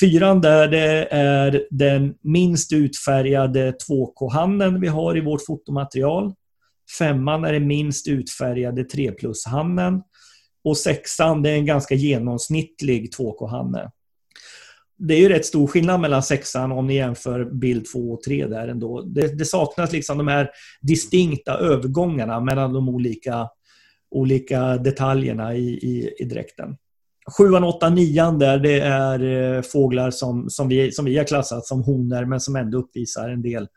Fyran 0.00 0.40
där, 0.40 0.68
det 0.68 1.08
är 1.10 1.66
den 1.70 2.14
minst 2.22 2.72
utfärgade 2.72 3.70
2K-hannen 3.70 4.80
vi 4.80 4.88
har 4.88 5.16
i 5.16 5.20
vårt 5.20 5.46
fotomaterial. 5.46 6.32
Femman 6.98 7.44
är 7.44 7.52
den 7.52 7.66
minst 7.66 8.08
utfärgade 8.08 8.84
3 8.84 9.12
plus-hannen. 9.12 10.02
Och 10.64 10.76
sexan, 10.76 11.42
det 11.42 11.50
är 11.50 11.54
en 11.54 11.66
ganska 11.66 11.94
genomsnittlig 11.94 13.10
2K-hanne. 13.18 13.90
Det 14.98 15.14
är 15.14 15.18
ju 15.18 15.28
rätt 15.28 15.46
stor 15.46 15.66
skillnad 15.66 16.00
mellan 16.00 16.22
sexan 16.22 16.72
om 16.72 16.86
ni 16.86 16.96
jämför 16.96 17.44
bild 17.44 17.86
2 17.92 17.98
och 17.98 18.22
3 18.22 18.46
där 18.46 18.68
ändå. 18.68 19.02
Det, 19.02 19.38
det 19.38 19.44
saknas 19.44 19.92
liksom 19.92 20.18
de 20.18 20.28
här 20.28 20.50
distinkta 20.80 21.58
övergångarna 21.58 22.40
mellan 22.40 22.72
de 22.72 22.88
olika, 22.88 23.48
olika 24.10 24.76
detaljerna 24.76 25.54
i, 25.54 25.68
i, 25.68 26.14
i 26.18 26.24
dräkten. 26.24 26.76
Sjuan, 27.38 27.64
åttan, 27.64 27.94
nian 27.94 28.38
där, 28.38 28.58
det 28.58 28.80
är 28.80 29.22
eh, 29.56 29.62
fåglar 29.62 30.10
som, 30.10 30.50
som, 30.50 30.68
vi, 30.68 30.92
som 30.92 31.04
vi 31.04 31.18
har 31.18 31.24
klassat 31.24 31.66
som 31.66 31.82
honor 31.82 32.24
men 32.24 32.40
som 32.40 32.56
ändå 32.56 32.78
uppvisar 32.78 33.28
en 33.28 33.42
del, 33.42 33.68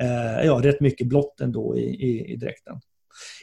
eh, 0.00 0.46
ja, 0.46 0.60
rätt 0.62 0.80
mycket 0.80 1.06
blått 1.06 1.40
ändå 1.40 1.76
i, 1.76 1.80
i, 1.80 2.32
i 2.32 2.36
dräkten. 2.36 2.80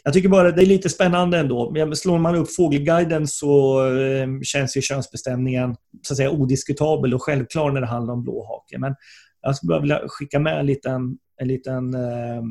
Jag 0.03 0.13
tycker 0.13 0.29
bara 0.29 0.51
det 0.51 0.61
är 0.61 0.65
lite 0.65 0.89
spännande 0.89 1.37
ändå. 1.37 1.73
Slår 1.95 2.19
man 2.19 2.35
upp 2.35 2.55
Fågelguiden 2.55 3.27
så 3.27 3.85
eh, 3.95 4.27
känns 4.43 4.77
ju 4.77 4.81
könsbestämningen 4.81 5.75
så 6.01 6.13
att 6.13 6.17
säga, 6.17 6.31
odiskutabel 6.31 7.13
och 7.13 7.23
självklar 7.23 7.71
när 7.71 7.81
det 7.81 7.87
handlar 7.87 8.13
om 8.13 8.23
blåhake. 8.23 8.77
Men 8.77 8.95
jag 9.41 9.55
skulle 9.55 9.69
bara 9.69 9.81
vilja 9.81 10.01
skicka 10.07 10.39
med 10.39 10.59
en 10.59 10.65
liten, 10.65 11.17
en 11.41 11.47
liten 11.47 11.93
eh, 11.93 12.41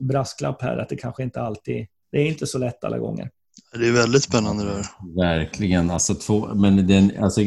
brasklapp 0.00 0.62
här 0.62 0.76
att 0.76 0.88
det 0.88 0.96
kanske 0.96 1.22
inte 1.22 1.40
alltid... 1.40 1.86
Det 2.12 2.18
är 2.18 2.26
inte 2.26 2.46
så 2.46 2.58
lätt 2.58 2.84
alla 2.84 2.98
gånger. 2.98 3.30
Det 3.78 3.88
är 3.88 3.92
väldigt 3.92 4.22
spännande 4.22 4.64
det 4.64 4.70
här. 4.70 4.86
Verkligen. 5.16 5.90
Alltså, 5.90 6.14
två, 6.14 6.54
men 6.54 6.86
den, 6.86 7.12
alltså, 7.18 7.40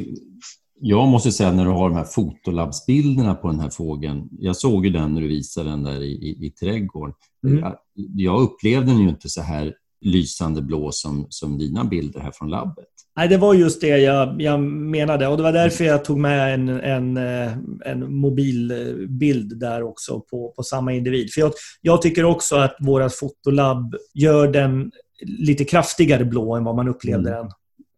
jag 0.80 1.08
måste 1.08 1.32
säga 1.32 1.52
när 1.52 1.66
du 1.66 1.72
har 1.72 1.90
de 1.90 1.96
här 1.96 2.04
fotolabbsbilderna 2.04 3.36
på 3.36 3.48
den 3.48 3.60
här 3.60 3.70
fågeln. 3.70 4.30
Jag 4.32 4.56
såg 4.56 4.86
ju 4.86 4.92
den 4.92 5.14
när 5.14 5.22
du 5.22 5.28
visade 5.28 5.70
den 5.70 5.84
där 5.84 6.04
i, 6.04 6.12
i, 6.12 6.46
i 6.48 6.52
trädgården. 6.52 7.16
Mm. 7.48 7.60
Jag, 7.60 7.78
jag 8.16 8.42
upplevde 8.42 8.92
den 8.92 9.00
ju 9.00 9.10
inte 9.10 9.30
så 9.30 9.42
här 9.42 9.74
lysande 10.02 10.62
blå 10.62 10.92
som, 10.92 11.28
som 11.30 11.58
dina 11.58 11.86
bilder 11.86 12.20
här 12.20 12.32
från 12.32 12.50
labbet. 12.50 12.86
Nej, 13.18 13.28
det 13.28 13.38
var 13.38 13.54
just 13.54 13.82
det 13.82 13.88
jag, 13.88 14.42
jag 14.42 14.60
menade 14.62 15.28
och 15.28 15.38
det 15.38 15.44
var 15.44 15.52
därför 15.52 15.84
jag 15.84 16.06
tog 16.06 16.18
med 16.18 16.54
en, 16.54 16.70
en, 16.70 17.18
eh, 17.18 17.52
en 17.86 18.16
mobilbild 18.16 19.60
där 19.60 19.84
också 19.84 20.20
på, 20.20 20.54
på 20.56 20.64
samma 20.64 20.94
individ. 20.94 21.34
För 21.34 21.42
jag, 21.42 21.52
jag 21.82 22.02
tycker 22.02 22.26
också 22.26 22.56
att 22.56 22.76
våra 22.80 23.10
fotolabb 23.10 23.96
gör 24.14 24.48
den 24.48 24.92
lite 25.26 25.66
kraftigare 25.66 26.26
blå 26.26 26.56
än 26.56 26.64
vad 26.64 26.76
man 26.76 26.88
upplevde 26.88 27.36
mm. 27.36 27.48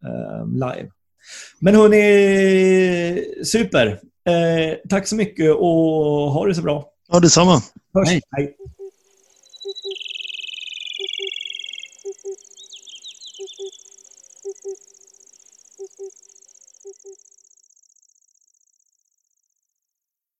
den 0.02 0.12
eh, 0.12 0.48
live. 0.54 0.90
Men 1.60 1.76
hörni, 1.76 3.44
super! 3.46 3.88
Eh, 4.28 4.78
tack 4.90 5.08
så 5.08 5.16
mycket 5.16 5.56
och 5.56 6.32
ha 6.32 6.46
det 6.48 6.56
så 6.56 6.62
bra. 6.62 6.86
Ja, 7.12 7.20
detsamma. 7.20 7.62
Hörs. 7.94 8.10
Hej. 8.10 8.22
Hej. 8.32 8.56